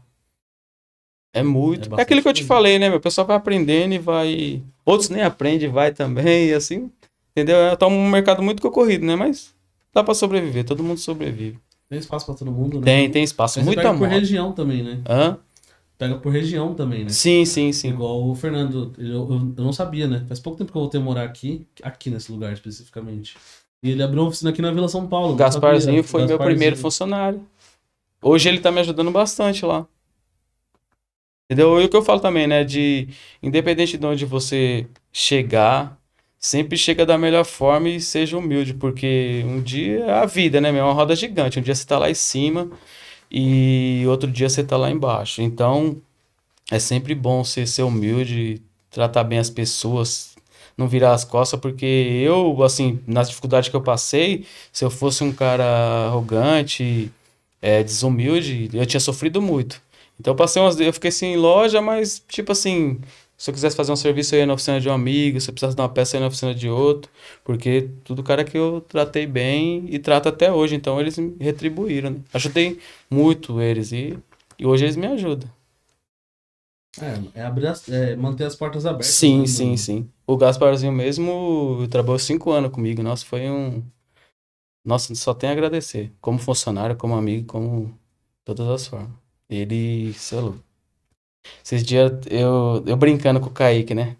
É 1.34 1.44
muito. 1.44 1.94
É 1.94 2.00
É, 2.00 2.02
aquilo 2.04 2.22
que 2.22 2.28
eu 2.28 2.34
te 2.34 2.44
falei, 2.44 2.80
né, 2.80 2.88
meu? 2.90 2.98
O 2.98 3.02
pessoal 3.02 3.28
vai 3.28 3.36
aprendendo 3.36 3.94
e 3.94 3.98
vai. 4.00 4.62
Outros 4.86 5.10
nem 5.10 5.22
aprendem, 5.22 5.70
vai 5.70 5.92
também, 5.92 6.48
e 6.48 6.54
assim. 6.54 6.90
Entendeu? 7.32 7.58
É 7.58 7.76
tá 7.76 7.88
um 7.88 8.10
mercado 8.10 8.42
muito 8.42 8.62
concorrido, 8.62 9.06
né? 9.06 9.16
Mas 9.18 9.54
dá 9.94 10.02
pra 10.02 10.14
sobreviver, 10.14 10.64
todo 10.64 10.82
mundo 10.84 10.98
sobrevive. 11.00 11.60
Tem 11.90 12.00
espaço 12.00 12.26
pra 12.26 12.34
todo 12.36 12.50
mundo, 12.52 12.80
né? 12.80 12.86
Tem, 12.86 13.12
tem 13.12 13.24
espaço, 13.24 13.60
Mas 13.60 13.66
você 13.66 13.76
muita 13.76 13.82
pega 13.82 13.98
por 13.98 14.08
região 14.08 14.54
também, 14.54 14.82
né? 14.82 15.02
Hã? 15.08 15.38
Pega 15.98 16.16
por 16.18 16.32
região 16.32 16.74
também, 16.74 17.04
né? 17.04 17.10
Sim, 17.10 17.46
sim, 17.46 17.72
sim. 17.72 17.90
Igual 17.90 18.30
o 18.30 18.36
Fernando, 18.36 18.94
eu, 18.98 19.06
eu, 19.06 19.54
eu 19.58 19.64
não 19.64 19.72
sabia, 19.72 20.08
né? 20.08 20.26
Faz 20.28 20.40
pouco 20.40 20.58
tempo 20.58 20.72
que 20.72 20.78
eu 20.78 20.82
voltei 20.82 21.00
a 21.00 21.04
morar 21.04 21.24
aqui, 21.24 21.66
aqui 21.82 22.10
nesse 22.10 22.32
lugar 22.32 22.52
especificamente. 22.52 23.38
E 23.82 23.92
ele 23.92 24.04
abriu 24.04 24.22
uma 24.22 24.28
oficina 24.28 24.50
aqui 24.50 24.62
na 24.62 24.72
Vila 24.72 24.90
São 24.90 25.08
Paulo. 25.08 25.36
Gasparzinho 25.36 26.04
foi 26.04 26.22
meu 26.22 26.30
Gasparzinho. 26.30 26.50
primeiro 26.50 26.76
funcionário. 26.76 27.46
Hoje 28.22 28.50
ele 28.50 28.60
tá 28.60 28.72
me 28.72 28.82
ajudando 28.82 29.10
bastante 29.10 29.66
lá. 29.66 29.88
Entendeu? 31.46 31.80
E 31.80 31.86
o 31.86 31.90
que 31.90 31.96
eu 31.96 32.04
falo 32.04 32.20
também, 32.20 32.48
né? 32.48 32.64
De 32.64 33.08
independente 33.42 33.98
de 33.98 34.06
onde 34.06 34.26
você 34.26 34.88
chegar, 35.14 35.98
sempre 36.38 36.78
chega 36.78 37.06
da 37.06 37.18
melhor 37.18 37.46
forma 37.46 37.88
e 37.88 38.02
seja 38.02 38.38
humilde, 38.38 38.74
porque 38.74 39.44
um 39.46 39.62
dia 39.62 40.06
é 40.06 40.12
a 40.12 40.26
vida, 40.26 40.60
né? 40.60 40.72
meu? 40.72 40.82
É 40.82 40.84
uma 40.88 40.94
roda 40.94 41.16
gigante. 41.16 41.58
Um 41.58 41.62
dia 41.62 41.76
você 41.76 41.86
tá 41.86 41.98
lá 41.98 42.10
em 42.10 42.16
cima 42.16 42.70
e 43.32 44.04
outro 44.08 44.32
dia 44.32 44.50
você 44.50 44.64
tá 44.64 44.78
lá 44.78 44.90
embaixo. 44.92 45.42
Então, 45.42 45.98
é 46.72 46.80
sempre 46.80 47.14
bom 47.14 47.44
ser 47.44 47.84
humilde, 47.84 48.62
tratar 48.90 49.24
bem 49.24 49.40
as 49.40 49.50
pessoas, 49.50 50.36
não 50.78 50.88
virar 50.88 51.14
as 51.14 51.24
costas, 51.24 51.60
porque 51.60 51.86
eu, 51.86 52.64
assim, 52.64 53.00
nas 53.08 53.30
dificuldades 53.30 53.70
que 53.70 53.76
eu 53.76 53.82
passei, 53.82 54.46
se 54.72 54.84
eu 54.84 54.90
fosse 54.90 55.24
um 55.24 55.32
cara 55.32 55.66
arrogante, 56.08 57.12
é, 57.62 57.84
desumilde, 57.84 58.70
eu 58.74 58.86
tinha 58.86 59.00
sofrido 59.00 59.42
muito. 59.42 59.82
Então 60.20 60.32
eu 60.34 60.36
passei 60.36 60.62
umas, 60.62 60.80
eu 60.80 60.94
fiquei 60.94 61.10
assim 61.10 61.28
em 61.28 61.38
loja, 61.38 61.82
mas 61.82 62.24
tipo 62.28 62.52
assim, 62.52 63.00
se 63.38 63.50
eu 63.52 63.54
quisesse 63.54 63.76
fazer 63.76 63.92
um 63.92 63.96
serviço 63.96 64.36
eu 64.36 64.40
ia 64.40 64.46
na 64.46 64.54
oficina 64.54 64.80
de 64.80 64.90
um 64.90 64.94
amigo, 64.94 65.40
se 65.42 65.50
eu 65.50 65.54
precisasse 65.54 65.76
de 65.76 65.82
uma 65.82 65.90
peça 65.90 66.16
eu 66.16 66.20
ia 66.20 66.22
na 66.22 66.28
oficina 66.28 66.54
de 66.56 66.70
outro, 66.70 67.12
porque 67.44 67.90
tudo 68.04 68.24
cara 68.24 68.44
que 68.44 68.58
eu 68.58 68.82
tratei 68.82 69.26
bem 69.28 69.86
e 69.90 70.00
trato 70.00 70.30
até 70.30 70.52
hoje, 70.52 70.76
então 70.76 71.00
eles 71.00 71.18
me 71.18 71.36
retribuíram, 71.40 72.12
né? 72.12 72.20
Ajudei 72.34 72.80
muito 73.10 73.62
eles 73.62 73.92
e, 73.92 74.18
e 74.60 74.66
hoje 74.66 74.86
eles 74.86 74.96
me 74.96 75.08
ajudam. 75.08 75.50
É, 77.36 77.40
é, 77.42 77.44
abrir 77.46 77.68
as- 77.68 77.90
é 77.90 78.16
manter 78.16 78.46
as 78.46 78.56
portas 78.56 78.86
abertas. 78.86 79.16
Sim, 79.16 79.40
né, 79.42 79.46
sim, 79.48 79.78
sim. 79.78 80.10
O 80.26 80.38
Gasparzinho 80.38 80.92
mesmo 80.94 81.86
trabalhou 81.90 82.20
cinco 82.20 82.52
anos 82.52 82.72
comigo. 82.72 83.04
Nossa, 83.04 83.26
foi 83.26 83.50
um. 83.50 83.84
Nossa, 84.84 85.14
só 85.16 85.34
tenho 85.34 85.52
a 85.52 85.56
agradecer. 85.56 86.14
Como 86.22 86.38
funcionário, 86.40 86.96
como 86.96 87.16
amigo, 87.16 87.48
como 87.48 87.98
todas 88.44 88.68
as 88.70 88.88
formas. 88.88 89.12
Ele, 89.50 90.14
sei 90.14 90.40
lá. 90.42 90.54
Esses 91.64 91.84
dias 91.84 92.12
eu, 92.30 92.84
eu 92.86 92.96
brincando 92.96 93.40
com 93.40 93.48
o 93.48 93.52
Kaique, 93.52 93.94
né? 93.96 94.16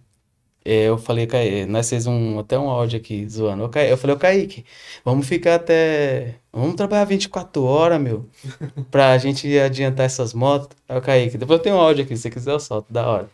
É, 0.68 0.86
Eu 0.86 0.98
falei, 0.98 1.28
Kaique, 1.28 1.66
nós 1.68 1.88
fez 1.90 2.08
um, 2.08 2.40
até 2.40 2.58
um 2.58 2.70
áudio 2.70 2.98
aqui 3.00 3.28
zoando. 3.30 3.70
Kaique- 3.70 3.92
Eu 3.92 3.98
falei, 3.98 4.16
ô 4.16 4.20
Kaique, 4.20 4.66
vamos 5.04 5.28
ficar 5.28 5.56
até. 5.56 6.36
Vamos 6.52 6.76
trabalhar 6.76 7.06
24 7.06 7.64
horas, 7.64 8.02
meu, 8.02 8.26
pra 8.90 9.16
gente 9.20 9.58
adiantar 9.60 10.06
essas 10.08 10.34
motos. 10.34 10.70
Aí 10.90 10.98
o 10.98 11.02
Kaique, 11.02 11.38
depois 11.38 11.60
eu 11.60 11.64
tenho 11.64 11.76
um 11.76 11.80
áudio 11.80 12.04
aqui, 12.04 12.16
se 12.16 12.24
você 12.24 12.30
quiser 12.32 12.52
eu 12.52 12.60
solto, 12.60 12.92
da 12.92 13.08
hora. 13.08 13.30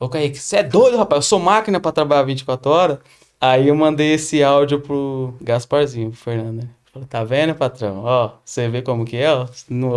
Ô, 0.00 0.08
Kaique, 0.08 0.38
você 0.38 0.56
é 0.56 0.62
doido, 0.64 0.96
rapaz? 0.96 1.18
Eu 1.18 1.22
sou 1.22 1.38
máquina 1.38 1.78
pra 1.80 1.92
trabalhar 1.92 2.22
24 2.24 2.70
horas. 2.70 2.98
Aí 3.40 3.68
eu 3.68 3.74
mandei 3.76 4.14
esse 4.14 4.42
áudio 4.42 4.80
pro 4.80 5.34
Gasparzinho, 5.40 6.10
pro 6.10 6.18
Fernando, 6.18 6.62
né? 6.62 6.68
Falei, 6.92 7.06
tá 7.08 7.22
vendo, 7.22 7.54
patrão? 7.54 8.02
Ó, 8.04 8.30
você 8.44 8.68
vê 8.68 8.82
como 8.82 9.04
que 9.04 9.16
é, 9.18 9.30
ó. 9.32 9.46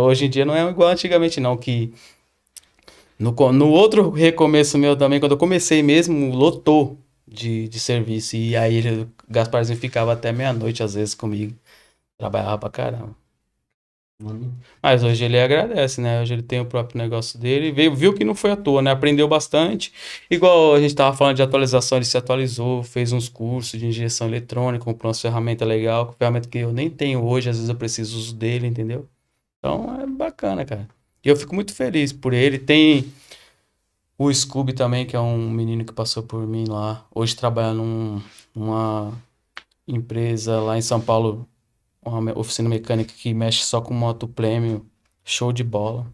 Hoje 0.02 0.26
em 0.26 0.30
dia 0.30 0.44
não 0.44 0.54
é 0.54 0.62
igual 0.68 0.90
antigamente, 0.90 1.40
não, 1.40 1.56
que 1.56 1.92
no, 3.20 3.52
no 3.52 3.68
outro 3.70 4.10
recomeço 4.10 4.78
meu 4.78 4.96
também, 4.96 5.20
quando 5.20 5.32
eu 5.32 5.38
comecei 5.38 5.82
mesmo, 5.82 6.34
lotou 6.34 6.98
de, 7.28 7.68
de 7.68 7.78
serviço. 7.78 8.36
E 8.36 8.56
aí 8.56 8.80
o 9.02 9.08
Gasparzinho 9.28 9.78
ficava 9.78 10.12
até 10.14 10.32
meia-noite, 10.32 10.82
às 10.82 10.94
vezes, 10.94 11.14
comigo. 11.14 11.54
Trabalhava 12.18 12.58
pra 12.58 12.70
caramba. 12.70 13.16
Mano, 14.22 14.54
Mas 14.82 15.02
hoje 15.02 15.24
ele 15.24 15.40
agradece, 15.40 16.00
né? 16.00 16.20
Hoje 16.20 16.34
ele 16.34 16.42
tem 16.42 16.60
o 16.60 16.66
próprio 16.66 16.98
negócio 16.98 17.38
dele. 17.38 17.72
Veio, 17.72 17.94
viu 17.94 18.14
que 18.14 18.24
não 18.24 18.34
foi 18.34 18.50
à 18.50 18.56
toa, 18.56 18.82
né? 18.82 18.90
Aprendeu 18.90 19.26
bastante. 19.26 19.92
Igual 20.30 20.74
a 20.74 20.80
gente 20.80 20.94
tava 20.94 21.16
falando 21.16 21.36
de 21.36 21.42
atualização, 21.42 21.96
ele 21.98 22.04
se 22.04 22.18
atualizou, 22.18 22.82
fez 22.82 23.12
uns 23.12 23.28
cursos 23.30 23.78
de 23.80 23.86
injeção 23.86 24.26
eletrônica, 24.28 24.84
comprou 24.84 25.08
umas 25.08 25.20
ferramentas 25.20 25.66
legais, 25.66 26.08
ferramenta 26.18 26.48
que 26.48 26.58
eu 26.58 26.72
nem 26.72 26.90
tenho 26.90 27.24
hoje, 27.24 27.48
às 27.48 27.56
vezes 27.56 27.70
eu 27.70 27.76
preciso 27.76 28.18
uso 28.18 28.34
dele, 28.34 28.66
entendeu? 28.66 29.08
Então 29.58 30.00
é 30.02 30.06
bacana, 30.06 30.64
cara. 30.66 30.99
E 31.24 31.28
eu 31.28 31.36
fico 31.36 31.54
muito 31.54 31.74
feliz 31.74 32.12
por 32.12 32.32
ele. 32.32 32.58
Tem 32.58 33.12
o 34.18 34.32
Scooby 34.32 34.72
também, 34.72 35.06
que 35.06 35.16
é 35.16 35.20
um 35.20 35.50
menino 35.50 35.84
que 35.84 35.92
passou 35.92 36.22
por 36.22 36.46
mim 36.46 36.66
lá. 36.66 37.06
Hoje 37.14 37.36
trabalha 37.36 37.74
num, 37.74 38.22
numa 38.54 39.12
empresa 39.86 40.60
lá 40.60 40.78
em 40.78 40.82
São 40.82 41.00
Paulo, 41.00 41.48
uma 42.04 42.38
oficina 42.38 42.68
mecânica 42.68 43.12
que 43.12 43.34
mexe 43.34 43.64
só 43.64 43.80
com 43.80 43.94
moto 43.94 44.28
premium. 44.28 44.84
Show 45.24 45.52
de 45.52 45.62
bola. 45.62 46.06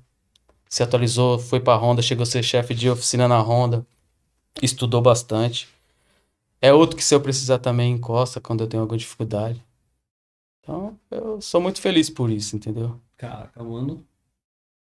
Se 0.69 0.83
atualizou, 0.83 1.39
foi 1.39 1.61
pra 1.61 1.77
Honda, 1.77 2.03
chegou 2.03 2.25
a 2.25 2.27
ser 2.27 2.43
chefe 2.43 2.75
de 2.75 2.91
oficina 2.91 3.29
na 3.29 3.41
Honda. 3.41 3.87
Estudou 4.61 5.01
bastante. 5.01 5.69
É 6.61 6.73
outro 6.73 6.97
que 6.97 7.05
se 7.05 7.15
eu 7.15 7.21
precisar 7.21 7.59
também 7.59 7.93
encosta 7.93 8.41
quando 8.41 8.63
eu 8.63 8.67
tenho 8.67 8.83
alguma 8.83 8.99
dificuldade. 8.99 9.63
Então, 10.61 10.99
eu 11.11 11.41
sou 11.41 11.61
muito 11.61 11.81
feliz 11.81 12.11
por 12.11 12.31
isso, 12.31 12.57
entendeu? 12.57 13.01
caraca, 13.17 13.63
mano. 13.63 14.05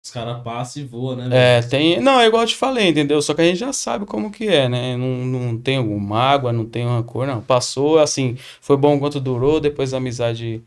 Os 0.10 0.14
caras 0.14 0.42
passam 0.42 0.82
e 0.82 0.86
voam, 0.86 1.16
né? 1.16 1.30
É, 1.32 1.62
tem. 1.62 2.02
Não, 2.02 2.20
é 2.20 2.26
igual 2.26 2.42
eu 2.42 2.48
te 2.48 2.56
falei, 2.56 2.88
entendeu? 2.90 3.22
Só 3.22 3.36
que 3.36 3.42
a 3.42 3.46
gente 3.46 3.60
já 3.60 3.72
sabe 3.72 4.08
como 4.08 4.32
que 4.32 4.48
é, 4.48 4.68
né? 4.68 4.98
Não, 4.98 5.08
não 5.08 5.58
tem 5.58 5.78
alguma 5.78 6.00
mágoa, 6.00 6.52
não 6.52 6.66
tem 6.66 6.84
rancor, 6.84 7.28
não. 7.28 7.42
Passou, 7.42 8.00
assim, 8.00 8.36
foi 8.60 8.76
bom 8.76 8.96
enquanto 8.96 9.20
durou, 9.20 9.60
depois 9.60 9.94
a 9.94 9.98
amizade 9.98 10.64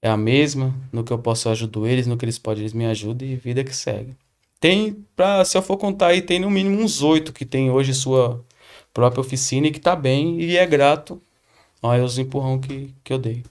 é 0.00 0.08
a 0.08 0.16
mesma. 0.16 0.74
No 0.90 1.04
que 1.04 1.12
eu 1.12 1.18
posso, 1.18 1.48
eu 1.48 1.52
ajudo 1.52 1.86
eles, 1.86 2.06
no 2.06 2.16
que 2.16 2.24
eles 2.24 2.38
podem, 2.38 2.62
eles 2.62 2.72
me 2.72 2.86
ajudam 2.86 3.28
e 3.28 3.36
vida 3.36 3.62
que 3.62 3.76
segue. 3.76 4.16
Tem, 4.58 5.04
pra, 5.14 5.44
se 5.44 5.58
eu 5.58 5.62
for 5.62 5.76
contar 5.76 6.08
aí, 6.08 6.22
tem 6.22 6.40
no 6.40 6.50
mínimo 6.50 6.80
uns 6.80 7.02
oito 7.02 7.30
que 7.30 7.44
tem 7.44 7.70
hoje 7.70 7.92
sua 7.92 8.42
própria 8.94 9.20
oficina 9.20 9.66
e 9.66 9.70
que 9.70 9.80
tá 9.80 9.94
bem 9.94 10.40
e 10.40 10.56
é 10.56 10.66
grato 10.66 11.20
aos 11.82 12.16
empurrão 12.16 12.58
que, 12.58 12.94
que 13.04 13.12
eu 13.12 13.18
dei. 13.18 13.44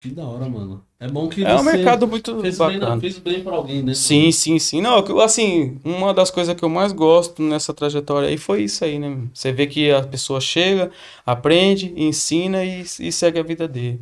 Que 0.00 0.10
da 0.10 0.24
hora, 0.24 0.48
mano. 0.48 0.87
É 1.00 1.06
bom 1.06 1.28
que 1.28 1.44
É 1.44 1.54
um 1.54 1.62
mercado 1.62 2.08
muito 2.08 2.40
fez 2.40 2.58
bem, 2.58 2.66
bacana. 2.78 2.94
na, 2.96 3.00
fez 3.00 3.18
bem 3.18 3.40
pra 3.40 3.54
alguém, 3.54 3.82
né? 3.82 3.94
Sim, 3.94 4.32
sim, 4.32 4.58
sim. 4.58 4.80
Não, 4.80 4.98
assim, 5.22 5.78
uma 5.84 6.12
das 6.12 6.28
coisas 6.28 6.54
que 6.56 6.64
eu 6.64 6.68
mais 6.68 6.92
gosto 6.92 7.40
nessa 7.40 7.72
trajetória 7.72 8.28
aí 8.28 8.36
foi 8.36 8.64
isso 8.64 8.84
aí, 8.84 8.98
né? 8.98 9.16
Você 9.32 9.52
vê 9.52 9.68
que 9.68 9.92
a 9.92 10.02
pessoa 10.02 10.40
chega, 10.40 10.90
aprende, 11.24 11.92
ensina 11.96 12.64
e, 12.64 12.80
e 12.80 13.12
segue 13.12 13.38
a 13.38 13.44
vida 13.44 13.68
dele. 13.68 14.00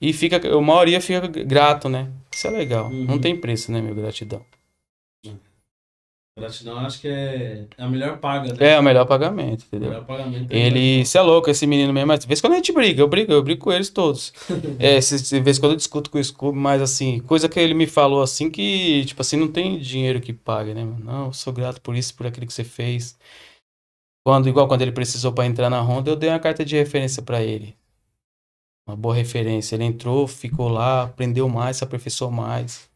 E 0.00 0.12
fica, 0.12 0.36
a 0.36 0.60
maioria 0.60 1.00
fica 1.00 1.26
grato, 1.26 1.88
né? 1.88 2.08
Isso 2.30 2.46
é 2.46 2.50
legal. 2.50 2.86
Uhum. 2.86 3.04
Não 3.04 3.18
tem 3.18 3.36
preço, 3.36 3.72
né, 3.72 3.80
meu? 3.80 3.94
Gratidão. 3.94 4.42
Gratidão 6.38 6.78
acho 6.78 6.98
que 6.98 7.08
é 7.08 7.66
a 7.76 7.86
melhor 7.86 8.18
paga, 8.18 8.54
né? 8.54 8.72
É 8.72 8.80
o 8.80 8.82
melhor 8.82 9.04
pagamento, 9.04 9.66
entendeu? 9.66 9.90
melhor 9.90 10.06
pagamento. 10.06 10.50
é 10.50 10.58
Ele, 10.58 11.04
você 11.04 11.18
é 11.18 11.20
louco, 11.20 11.50
esse 11.50 11.66
menino 11.66 11.92
mesmo, 11.92 12.06
mas 12.06 12.20
de 12.20 12.26
vez 12.26 12.38
em 12.38 12.42
quando 12.42 12.54
a 12.54 12.56
gente 12.56 12.72
briga, 12.72 13.02
eu 13.02 13.08
brigo, 13.08 13.32
eu 13.32 13.42
brigo 13.42 13.60
com 13.60 13.70
eles 13.70 13.90
todos. 13.90 14.32
É, 14.78 14.98
de 14.98 15.40
vez 15.40 15.58
em 15.58 15.60
quando 15.60 15.72
eu 15.72 15.76
discuto 15.76 16.10
com 16.10 16.18
o 16.18 16.24
Scooby, 16.24 16.58
mas 16.58 16.80
assim, 16.80 17.20
coisa 17.20 17.48
que 17.48 17.60
ele 17.60 17.74
me 17.74 17.86
falou 17.86 18.22
assim 18.22 18.50
que, 18.50 19.04
tipo 19.04 19.20
assim, 19.20 19.36
não 19.36 19.46
tem 19.48 19.78
dinheiro 19.78 20.20
que 20.20 20.32
pague, 20.32 20.72
né, 20.72 20.82
mano? 20.82 21.04
Não, 21.04 21.26
eu 21.26 21.32
sou 21.32 21.52
grato 21.52 21.80
por 21.82 21.94
isso, 21.94 22.14
por 22.16 22.26
aquilo 22.26 22.46
que 22.46 22.52
você 22.52 22.64
fez. 22.64 23.16
Quando, 24.24 24.48
igual 24.48 24.66
quando 24.66 24.82
ele 24.82 24.92
precisou 24.92 25.32
pra 25.32 25.44
entrar 25.44 25.68
na 25.68 25.80
Honda, 25.82 26.10
eu 26.10 26.16
dei 26.16 26.30
uma 26.30 26.40
carta 26.40 26.64
de 26.64 26.76
referência 26.76 27.22
pra 27.22 27.42
ele. 27.42 27.76
Uma 28.86 28.96
boa 28.96 29.14
referência. 29.14 29.74
Ele 29.76 29.84
entrou, 29.84 30.26
ficou 30.26 30.68
lá, 30.68 31.02
aprendeu 31.02 31.48
mais, 31.48 31.76
se 31.76 31.84
aperfeiçoou 31.84 32.30
mais. 32.30 32.90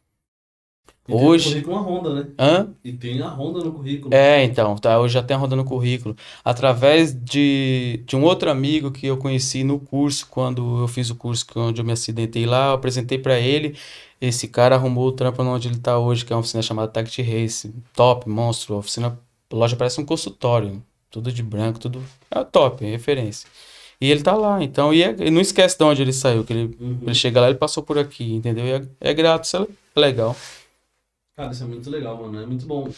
E 1.08 1.12
tem 1.12 1.20
no 1.20 1.26
Hoje- 1.28 1.48
currículo 1.50 1.76
Honda, 1.76 2.14
né? 2.14 2.26
Hã? 2.38 2.68
E 2.84 2.92
tem 2.92 3.20
a 3.22 3.28
Honda 3.28 3.60
no 3.64 3.72
currículo. 3.72 4.12
É, 4.14 4.42
então, 4.44 4.76
tá, 4.76 4.94
eu 4.94 5.08
já 5.08 5.22
tenho 5.22 5.38
a 5.38 5.42
Honda 5.42 5.54
no 5.56 5.64
currículo. 5.64 6.16
Através 6.44 7.12
de, 7.14 8.02
de 8.06 8.16
um 8.16 8.24
outro 8.24 8.50
amigo 8.50 8.90
que 8.90 9.06
eu 9.06 9.16
conheci 9.16 9.62
no 9.62 9.78
curso, 9.78 10.26
quando 10.30 10.80
eu 10.80 10.88
fiz 10.88 11.10
o 11.10 11.14
curso 11.14 11.46
onde 11.56 11.80
eu 11.80 11.84
me 11.84 11.92
acidentei 11.92 12.46
lá, 12.46 12.68
eu 12.68 12.72
apresentei 12.74 13.18
pra 13.18 13.38
ele. 13.38 13.76
Esse 14.20 14.48
cara 14.48 14.74
arrumou 14.74 15.06
o 15.08 15.12
trampo 15.12 15.42
onde 15.42 15.68
ele 15.68 15.78
tá 15.78 15.98
hoje, 15.98 16.24
que 16.24 16.32
é 16.32 16.36
uma 16.36 16.40
oficina 16.40 16.62
chamada 16.62 16.88
Tact 16.90 17.20
Race. 17.22 17.72
Top, 17.94 18.28
monstro. 18.28 18.76
Oficina, 18.76 19.18
loja 19.52 19.76
parece 19.76 20.00
um 20.00 20.04
consultório. 20.04 20.82
Tudo 21.10 21.30
de 21.30 21.42
branco, 21.42 21.78
tudo. 21.78 22.02
É 22.30 22.42
top, 22.42 22.84
referência. 22.84 23.48
E 24.00 24.10
ele 24.10 24.22
tá 24.22 24.34
lá, 24.34 24.62
então, 24.62 24.92
e, 24.92 25.02
é- 25.02 25.16
e 25.18 25.30
não 25.30 25.40
esquece 25.40 25.78
de 25.78 25.82
onde 25.84 26.02
ele 26.02 26.12
saiu, 26.12 26.44
que 26.44 26.52
ele, 26.52 26.76
Uhum. 26.78 26.98
ele 27.02 27.14
chega 27.14 27.40
lá, 27.40 27.48
ele 27.48 27.56
passou 27.56 27.82
por 27.82 27.98
aqui, 27.98 28.34
entendeu? 28.34 28.66
E 28.66 28.72
é, 28.72 28.82
é 29.10 29.14
grato, 29.14 29.44
isso 29.44 29.56
é 29.56 29.66
legal. 30.00 30.36
Cara, 31.36 31.52
isso 31.52 31.64
é 31.64 31.66
muito 31.66 31.90
legal, 31.90 32.16
mano. 32.16 32.40
É 32.40 32.46
muito 32.46 32.66
bom 32.66 32.88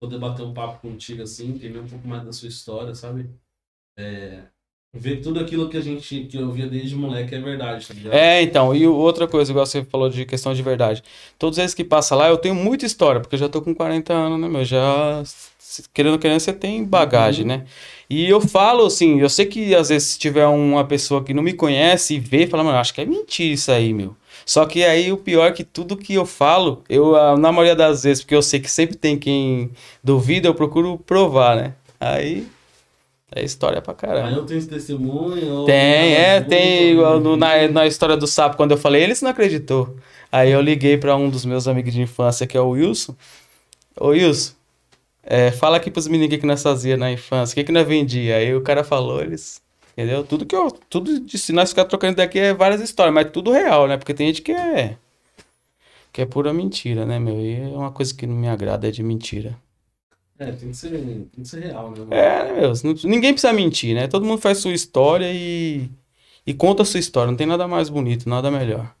poder 0.00 0.18
bater 0.18 0.42
um 0.42 0.52
papo 0.52 0.80
contigo 0.80 1.22
assim, 1.22 1.50
entender 1.50 1.78
um 1.78 1.86
pouco 1.86 2.06
mais 2.06 2.24
da 2.24 2.32
sua 2.32 2.48
história, 2.48 2.94
sabe? 2.94 3.30
É, 3.98 4.44
ver 4.94 5.20
tudo 5.22 5.40
aquilo 5.40 5.68
que 5.70 5.76
a 5.76 5.80
gente, 5.80 6.24
que 6.26 6.36
eu 6.36 6.50
via 6.52 6.66
desde 6.66 6.96
moleque 6.96 7.34
é 7.34 7.40
verdade, 7.40 7.86
tá 7.86 7.94
ligado? 7.94 8.14
É, 8.14 8.42
então, 8.42 8.74
e 8.74 8.86
outra 8.86 9.26
coisa, 9.28 9.52
igual 9.52 9.66
você 9.66 9.84
falou 9.84 10.08
de 10.08 10.24
questão 10.26 10.52
de 10.54 10.62
verdade. 10.62 11.02
Todos 11.38 11.58
eles 11.58 11.74
que 11.74 11.84
passam 11.84 12.18
lá, 12.18 12.28
eu 12.28 12.38
tenho 12.38 12.54
muita 12.54 12.86
história, 12.86 13.20
porque 13.20 13.36
eu 13.36 13.40
já 13.40 13.48
tô 13.48 13.62
com 13.62 13.74
40 13.74 14.12
anos, 14.12 14.40
né, 14.40 14.48
meu? 14.48 14.64
Já, 14.64 15.22
querendo 15.94 16.14
ou 16.14 16.18
querendo, 16.18 16.40
você 16.40 16.52
tem 16.52 16.84
bagagem, 16.84 17.42
Uhum. 17.42 17.48
né? 17.48 17.66
E 18.08 18.28
eu 18.28 18.40
falo 18.40 18.86
assim, 18.86 19.20
eu 19.20 19.28
sei 19.28 19.46
que 19.46 19.74
às 19.74 19.88
vezes 19.88 20.08
se 20.10 20.18
tiver 20.18 20.46
uma 20.46 20.84
pessoa 20.84 21.24
que 21.24 21.34
não 21.34 21.42
me 21.42 21.52
conhece 21.52 22.14
e 22.14 22.20
vê, 22.20 22.46
fala, 22.46 22.62
mano, 22.64 22.78
acho 22.78 22.94
que 22.94 23.00
é 23.00 23.04
mentira 23.06 23.54
isso 23.54 23.70
aí, 23.72 23.92
meu. 23.92 24.16
Só 24.46 24.64
que 24.64 24.84
aí 24.84 25.12
o 25.12 25.16
pior 25.18 25.48
é 25.48 25.52
que 25.52 25.64
tudo 25.64 25.96
que 25.96 26.14
eu 26.14 26.24
falo, 26.24 26.84
eu, 26.88 27.16
ah, 27.16 27.36
na 27.36 27.50
maioria 27.52 27.74
das 27.76 28.04
vezes, 28.04 28.22
porque 28.22 28.34
eu 28.36 28.42
sei 28.42 28.60
que 28.60 28.70
sempre 28.70 28.96
tem 28.96 29.18
quem 29.18 29.72
duvida, 30.04 30.48
eu 30.48 30.54
procuro 30.54 30.98
provar, 31.04 31.56
né? 31.56 31.74
Aí 32.00 32.46
é 33.34 33.44
história 33.44 33.82
pra 33.82 33.92
caramba. 33.92 34.28
Aí 34.28 34.34
eu 34.34 34.46
tenho 34.46 34.58
esse 34.58 34.68
testemunho. 34.68 35.64
Tem, 35.64 36.14
é, 36.14 36.40
tem. 36.40 36.92
igual 36.92 37.18
no- 37.20 37.36
na, 37.36 37.66
na 37.68 37.86
história 37.86 38.16
do 38.16 38.26
sapo, 38.26 38.56
quando 38.56 38.70
eu 38.70 38.78
falei, 38.78 39.02
eles 39.02 39.20
não 39.20 39.30
acreditou. 39.30 39.96
Aí 40.30 40.52
eu 40.52 40.60
liguei 40.60 40.96
pra 40.96 41.16
um 41.16 41.28
dos 41.28 41.44
meus 41.44 41.66
amigos 41.66 41.92
de 41.92 42.00
infância, 42.00 42.46
que 42.46 42.56
é 42.56 42.60
o 42.60 42.70
Wilson. 42.70 43.16
Ô, 43.98 44.08
Wilson, 44.08 44.52
é, 45.24 45.50
fala 45.50 45.76
aqui 45.78 45.90
pros 45.90 46.06
meninos 46.06 46.28
o 46.28 46.30
que, 46.30 46.38
que 46.38 46.46
nós 46.46 46.62
fazia 46.62 46.96
na 46.96 47.10
infância, 47.10 47.52
o 47.52 47.56
que, 47.56 47.64
que 47.64 47.72
nós 47.72 47.86
vendia. 47.86 48.36
Aí 48.36 48.54
o 48.54 48.60
cara 48.62 48.84
falou, 48.84 49.20
eles. 49.20 49.60
Entendeu? 49.96 50.24
Tudo 50.24 50.44
que 50.44 50.54
eu. 50.54 50.70
Tudo 50.70 51.18
de 51.20 51.38
se 51.38 51.52
nós 51.52 51.70
ficar 51.70 51.86
trocando 51.86 52.16
daqui 52.16 52.38
é 52.38 52.52
várias 52.52 52.82
histórias, 52.82 53.14
mas 53.14 53.30
tudo 53.30 53.50
real, 53.50 53.88
né? 53.88 53.96
Porque 53.96 54.12
tem 54.12 54.26
gente 54.26 54.42
que 54.42 54.52
é. 54.52 54.98
Que 56.12 56.22
é 56.22 56.26
pura 56.26 56.52
mentira, 56.52 57.06
né, 57.06 57.18
meu? 57.18 57.40
E 57.40 57.54
é 57.54 57.68
uma 57.68 57.90
coisa 57.90 58.14
que 58.14 58.26
não 58.26 58.36
me 58.36 58.48
agrada, 58.48 58.86
é 58.86 58.90
de 58.90 59.02
mentira. 59.02 59.56
É, 60.38 60.52
tem 60.52 60.68
que 60.68 60.76
ser, 60.76 60.90
tem 60.90 61.42
que 61.42 61.48
ser 61.48 61.60
real, 61.60 61.90
né? 61.90 61.98
mano? 62.00 62.14
É, 62.14 62.52
né, 62.52 62.60
meu? 62.60 62.72
Ninguém 63.04 63.32
precisa 63.32 63.52
mentir, 63.54 63.94
né? 63.94 64.06
Todo 64.06 64.26
mundo 64.26 64.40
faz 64.40 64.58
sua 64.58 64.72
história 64.72 65.32
e, 65.32 65.88
e 66.46 66.52
conta 66.52 66.82
a 66.82 66.86
sua 66.86 67.00
história. 67.00 67.30
Não 67.30 67.36
tem 67.36 67.46
nada 67.46 67.66
mais 67.66 67.88
bonito, 67.88 68.28
nada 68.28 68.50
melhor. 68.50 68.94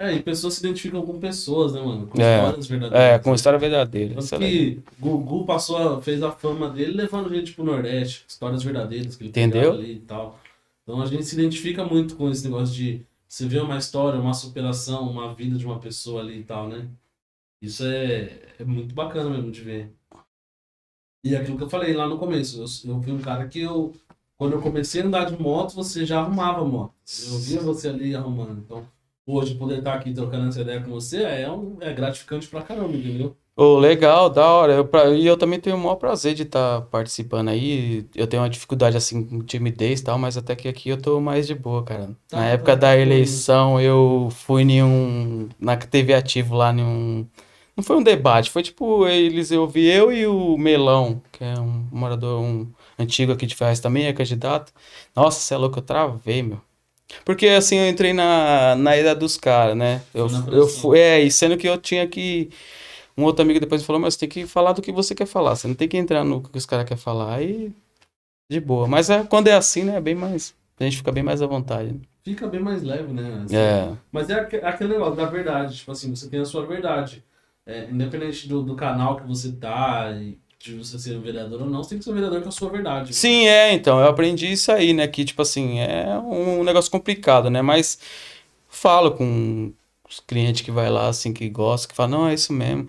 É, 0.00 0.14
e 0.14 0.22
pessoas 0.22 0.54
se 0.54 0.60
identificam 0.60 1.04
com 1.04 1.20
pessoas, 1.20 1.74
né, 1.74 1.82
mano? 1.82 2.06
Com 2.06 2.18
É, 2.18 2.36
histórias 2.38 2.66
verdadeiras. 2.66 3.06
É, 3.06 3.18
com 3.18 3.34
história 3.34 3.58
verdadeira. 3.58 4.14
Tanto 4.14 4.38
que 4.38 4.82
Gugu 4.98 5.44
passou, 5.44 5.76
a- 5.76 6.00
fez 6.00 6.22
a 6.22 6.32
fama 6.32 6.70
dele 6.70 6.92
levando 6.94 7.28
gente 7.28 7.52
pro 7.52 7.62
Nordeste, 7.62 8.24
histórias 8.26 8.62
verdadeiras 8.62 9.14
que 9.14 9.24
ele 9.24 9.28
Entendeu? 9.28 9.74
ali 9.74 9.96
e 9.96 10.00
tal. 10.00 10.40
Então 10.82 11.02
a 11.02 11.04
gente 11.06 11.24
se 11.26 11.34
identifica 11.34 11.84
muito 11.84 12.16
com 12.16 12.30
esse 12.30 12.42
negócio 12.44 12.74
de 12.74 13.04
você 13.28 13.46
ver 13.46 13.60
uma 13.62 13.76
história, 13.76 14.18
uma 14.18 14.32
superação, 14.32 15.06
uma 15.06 15.34
vida 15.34 15.58
de 15.58 15.66
uma 15.66 15.78
pessoa 15.78 16.22
ali 16.22 16.38
e 16.40 16.44
tal, 16.44 16.66
né? 16.66 16.88
Isso 17.60 17.84
é, 17.84 18.38
é 18.58 18.64
muito 18.64 18.94
bacana 18.94 19.28
mesmo 19.28 19.50
de 19.52 19.60
ver. 19.60 19.92
E 21.22 21.36
aquilo 21.36 21.58
que 21.58 21.64
eu 21.64 21.68
falei 21.68 21.92
lá 21.92 22.08
no 22.08 22.18
começo, 22.18 22.58
eu, 22.86 22.90
eu 22.92 22.98
vi 23.00 23.12
um 23.12 23.20
cara 23.20 23.46
que 23.46 23.60
eu, 23.60 23.92
quando 24.38 24.54
eu 24.54 24.62
comecei 24.62 25.02
a 25.02 25.04
andar 25.04 25.26
de 25.26 25.38
moto, 25.40 25.74
você 25.74 26.06
já 26.06 26.20
arrumava 26.20 26.64
moto. 26.64 26.94
Eu 27.30 27.38
via 27.38 27.60
você 27.60 27.88
ali 27.88 28.14
arrumando. 28.16 28.60
Então, 28.64 28.88
hoje 29.34 29.54
poder 29.54 29.78
estar 29.78 29.94
aqui 29.94 30.12
trocando 30.12 30.48
essa 30.48 30.60
ideia 30.62 30.82
com 30.82 30.90
você 30.90 31.22
é, 31.24 31.50
um, 31.50 31.78
é 31.80 31.92
gratificante 31.92 32.46
pra 32.48 32.62
caramba, 32.62 32.96
entendeu? 32.96 33.36
Ô, 33.56 33.78
legal, 33.78 34.30
da 34.30 34.46
hora. 34.46 34.72
Eu, 34.74 34.86
pra- 34.88 35.10
e 35.10 35.26
eu 35.26 35.36
também 35.36 35.60
tenho 35.60 35.76
o 35.76 35.78
maior 35.78 35.96
prazer 35.96 36.34
de 36.34 36.44
estar 36.44 36.82
participando 36.82 37.48
aí. 37.48 38.08
Eu 38.14 38.26
tenho 38.26 38.42
uma 38.42 38.48
dificuldade 38.48 38.96
assim 38.96 39.22
com 39.26 39.40
timidez 39.44 40.00
e 40.00 40.04
tal, 40.04 40.18
mas 40.18 40.36
até 40.36 40.56
que 40.56 40.66
aqui 40.68 40.88
eu 40.88 41.00
tô 41.00 41.20
mais 41.20 41.46
de 41.46 41.54
boa, 41.54 41.84
cara. 41.84 42.06
Tá, 42.28 42.36
Na 42.38 42.42
tá, 42.44 42.48
época 42.48 42.72
tá 42.72 42.80
da 42.80 42.96
eleição, 42.96 43.78
eu 43.80 44.28
fui 44.32 44.62
em 44.62 44.82
um. 44.82 45.48
Na 45.58 45.76
TV 45.76 46.14
Ativo 46.14 46.54
lá 46.56 46.72
em 46.72 46.82
um. 46.82 47.26
Não 47.76 47.84
foi 47.84 47.96
um 47.96 48.02
debate, 48.02 48.50
foi 48.50 48.62
tipo, 48.62 49.06
eles, 49.06 49.50
eu 49.50 49.66
vi 49.66 49.86
eu 49.88 50.12
e 50.12 50.26
o 50.26 50.56
Melão, 50.58 51.22
que 51.32 51.42
é 51.44 51.58
um 51.58 51.86
morador 51.90 52.40
um, 52.42 52.70
antigo 52.98 53.32
aqui 53.32 53.46
de 53.46 53.54
Ferraz 53.54 53.80
também, 53.80 54.06
é 54.06 54.12
candidato. 54.12 54.72
Nossa, 55.16 55.40
você 55.40 55.54
é 55.54 55.56
louco, 55.56 55.78
eu 55.78 55.82
travei, 55.82 56.42
meu. 56.42 56.60
Porque 57.24 57.46
assim, 57.48 57.76
eu 57.76 57.88
entrei 57.88 58.12
na, 58.12 58.74
na 58.76 58.96
ida 58.96 59.14
dos 59.14 59.36
caras, 59.36 59.76
né? 59.76 60.02
Eu, 60.14 60.28
eu 60.52 60.66
fui, 60.68 60.98
é, 60.98 61.20
e 61.20 61.30
sendo 61.30 61.56
que 61.56 61.68
eu 61.68 61.76
tinha 61.78 62.06
que. 62.06 62.50
Um 63.16 63.24
outro 63.24 63.42
amigo 63.42 63.60
depois 63.60 63.82
falou, 63.84 64.00
mas 64.00 64.14
você 64.14 64.20
tem 64.20 64.28
que 64.28 64.46
falar 64.46 64.72
do 64.72 64.80
que 64.82 64.92
você 64.92 65.14
quer 65.14 65.26
falar, 65.26 65.54
você 65.56 65.68
não 65.68 65.74
tem 65.74 65.88
que 65.88 65.96
entrar 65.96 66.24
no 66.24 66.42
que 66.42 66.56
os 66.56 66.64
caras 66.66 66.86
querem 66.86 67.02
falar. 67.02 67.34
Aí, 67.34 67.72
de 68.50 68.60
boa. 68.60 68.86
Mas 68.88 69.10
é, 69.10 69.22
quando 69.24 69.48
é 69.48 69.54
assim, 69.54 69.84
né, 69.84 69.96
é 69.96 70.00
bem 70.00 70.14
mais. 70.14 70.54
A 70.78 70.84
gente 70.84 70.96
fica 70.98 71.12
bem 71.12 71.22
mais 71.22 71.42
à 71.42 71.46
vontade. 71.46 71.92
né? 71.92 72.00
Fica 72.24 72.46
bem 72.46 72.60
mais 72.60 72.82
leve, 72.82 73.12
né? 73.12 73.42
Assim, 73.44 73.56
É. 73.56 73.92
Mas 74.12 74.30
é 74.30 74.34
aque- 74.34 74.56
aquele 74.56 74.92
negócio 74.94 75.16
da 75.16 75.26
verdade, 75.26 75.76
tipo 75.76 75.92
assim, 75.92 76.14
você 76.14 76.28
tem 76.28 76.40
a 76.40 76.44
sua 76.44 76.64
verdade. 76.66 77.22
É, 77.66 77.90
independente 77.90 78.48
do, 78.48 78.62
do 78.62 78.74
canal 78.74 79.16
que 79.16 79.26
você 79.26 79.52
tá, 79.52 80.10
e 80.12 80.38
de 80.62 80.74
você 80.74 80.98
ser 80.98 81.16
um 81.16 81.22
vereador 81.22 81.62
ou 81.62 81.70
não, 81.70 81.82
você 81.82 81.90
tem 81.90 81.98
que 81.98 82.04
ser 82.04 82.10
um 82.10 82.14
vereador 82.14 82.42
com 82.42 82.50
a 82.50 82.52
sua 82.52 82.68
verdade. 82.68 83.14
Sim, 83.14 83.48
é, 83.48 83.72
então, 83.72 83.98
eu 83.98 84.06
aprendi 84.06 84.52
isso 84.52 84.70
aí, 84.70 84.92
né? 84.92 85.08
Que, 85.08 85.24
tipo 85.24 85.40
assim, 85.40 85.80
é 85.80 86.18
um 86.18 86.62
negócio 86.62 86.90
complicado, 86.90 87.48
né? 87.48 87.62
Mas 87.62 87.98
falo 88.68 89.12
com 89.12 89.72
os 90.08 90.20
clientes 90.20 90.60
que 90.60 90.70
vai 90.70 90.90
lá, 90.90 91.08
assim, 91.08 91.32
que 91.32 91.48
gosta, 91.48 91.88
que 91.88 91.94
fala, 91.94 92.10
não, 92.10 92.28
é 92.28 92.34
isso 92.34 92.52
mesmo. 92.52 92.86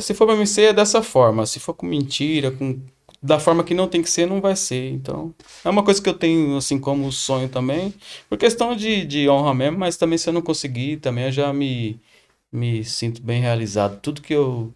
Se 0.00 0.12
for 0.12 0.26
pra 0.26 0.36
mim 0.36 0.44
ser, 0.44 0.62
é 0.62 0.72
dessa 0.74 1.02
forma. 1.02 1.46
Se 1.46 1.58
for 1.58 1.72
com 1.72 1.86
mentira, 1.86 2.50
com 2.50 2.78
da 3.22 3.38
forma 3.38 3.64
que 3.64 3.74
não 3.74 3.88
tem 3.88 4.02
que 4.02 4.10
ser, 4.10 4.26
não 4.26 4.40
vai 4.40 4.54
ser. 4.56 4.90
Então, 4.92 5.34
é 5.64 5.70
uma 5.70 5.82
coisa 5.82 6.02
que 6.02 6.08
eu 6.08 6.14
tenho, 6.14 6.56
assim, 6.56 6.78
como 6.78 7.10
sonho 7.12 7.48
também, 7.48 7.94
por 8.28 8.38
questão 8.38 8.74
de, 8.76 9.04
de 9.06 9.28
honra 9.28 9.54
mesmo, 9.54 9.78
mas 9.78 9.96
também 9.96 10.18
se 10.18 10.28
eu 10.28 10.32
não 10.32 10.42
conseguir, 10.42 10.98
também 10.98 11.24
eu 11.24 11.32
já 11.32 11.52
me, 11.52 12.00
me 12.52 12.84
sinto 12.84 13.22
bem 13.22 13.40
realizado. 13.40 14.00
Tudo 14.00 14.22
que 14.22 14.34
eu, 14.34 14.74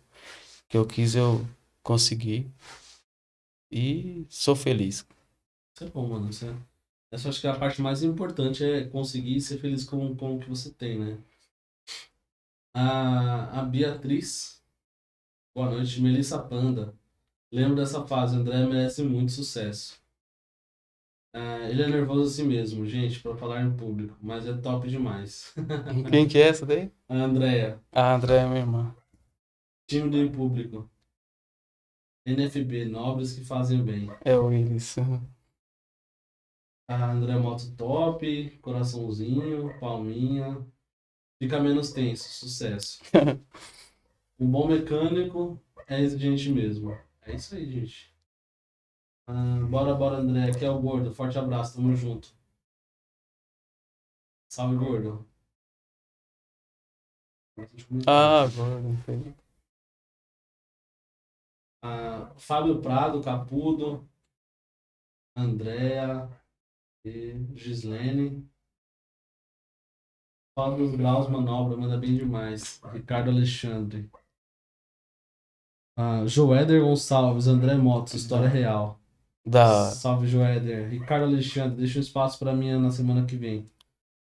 que 0.69 0.77
eu 0.77 0.87
quis, 0.87 1.15
eu 1.15 1.45
consegui. 1.85 2.51
E 3.71 4.27
sou 4.29 4.57
feliz. 4.57 5.07
Isso 5.75 5.85
é 5.85 5.89
bom, 5.89 6.09
mano. 6.09 6.31
Isso 6.31 6.47
é... 6.47 6.57
Essa 7.13 7.29
eu 7.29 7.31
acho 7.31 7.41
que 7.41 7.47
é 7.47 7.51
a 7.51 7.59
parte 7.59 7.81
mais 7.81 8.03
importante 8.03 8.65
é 8.65 8.85
conseguir 8.89 9.41
ser 9.41 9.59
feliz 9.59 9.85
com, 9.85 10.17
com 10.17 10.37
o 10.37 10.41
que 10.41 10.49
você 10.49 10.71
tem, 10.73 10.99
né? 10.99 11.19
A, 12.75 13.61
a 13.61 13.63
Beatriz, 13.65 14.61
boa 15.55 15.71
noite, 15.71 16.01
Melissa 16.01 16.41
Panda. 16.43 16.93
Lembro 17.53 17.77
dessa 17.77 18.05
fase, 18.05 18.35
André 18.37 18.67
merece 18.67 19.05
muito 19.05 19.31
sucesso. 19.31 20.03
Ah, 21.33 21.69
ele 21.69 21.83
é 21.83 21.89
nervoso 21.89 22.31
assim 22.33 22.49
mesmo, 22.49 22.85
gente, 22.87 23.21
pra 23.21 23.37
falar 23.37 23.63
em 23.63 23.77
público, 23.77 24.17
mas 24.21 24.47
é 24.47 24.53
top 24.57 24.89
demais. 24.89 25.55
Quem 26.11 26.27
que 26.27 26.39
é 26.39 26.49
essa 26.49 26.67
daí? 26.67 26.91
A 27.09 27.15
Andrea, 27.15 27.81
A 27.93 28.15
André 28.15 28.39
é 28.39 28.47
minha 28.47 28.61
irmã. 28.61 28.95
tímido 29.87 30.17
em 30.17 30.31
público. 30.31 30.91
NFB, 32.27 32.87
nobres 32.87 33.35
que 33.35 33.45
fazem 33.45 33.81
o 33.81 33.85
bem. 33.85 34.11
É 34.25 34.37
o 34.37 34.47
Willis. 34.47 34.97
A 36.89 37.11
André 37.11 37.37
Moto 37.37 37.75
top, 37.77 38.51
coraçãozinho, 38.63 39.79
palminha. 39.79 40.67
Fica 41.39 41.61
menos 41.61 41.93
tenso, 41.93 42.29
sucesso. 42.31 43.03
um 44.39 44.51
bom 44.51 44.69
mecânico 44.69 45.61
é 45.87 46.01
exigente 46.01 46.51
mesmo. 46.51 46.97
É 47.23 47.35
isso 47.35 47.55
aí, 47.55 47.71
gente. 47.71 48.15
Ah, 49.27 49.61
bora, 49.69 49.95
bora, 49.95 50.17
André. 50.17 50.51
Aqui 50.51 50.65
é 50.65 50.71
o 50.71 50.81
Gordo. 50.81 51.13
Forte 51.13 51.39
abraço, 51.39 51.77
tamo 51.77 51.95
junto. 51.95 52.35
Salve, 54.49 54.77
Gordo. 54.77 55.27
Ah, 58.07 58.43
agora. 58.43 58.81
não 58.81 59.35
sei. 61.85 61.91
Ah, 61.91 62.33
Fábio 62.37 62.81
Prado, 62.81 63.23
Capudo, 63.23 64.09
Andréa 65.37 66.29
e 67.05 67.47
Gislene. 67.55 68.49
Dos 70.57 70.95
graus, 70.95 71.29
manobra, 71.29 71.77
manda 71.77 71.99
bem 71.99 72.17
demais. 72.17 72.81
Ricardo 72.93 73.31
Alexandre. 73.31 74.09
Ah, 75.97 76.25
Joéder 76.27 76.81
Gonçalves, 76.81 77.49
André 77.49 77.75
Motos, 77.75 78.15
história 78.15 78.49
real. 78.49 78.99
Da. 79.45 79.91
Salve, 79.91 80.27
Joéder. 80.27 80.89
Ricardo 80.89 81.25
Alexandre, 81.25 81.77
deixa 81.77 81.99
um 81.99 82.03
espaço 82.03 82.39
pra 82.39 82.55
mim 82.55 82.73
na 82.79 82.91
semana 82.91 83.27
que 83.27 83.37
vem. 83.37 83.69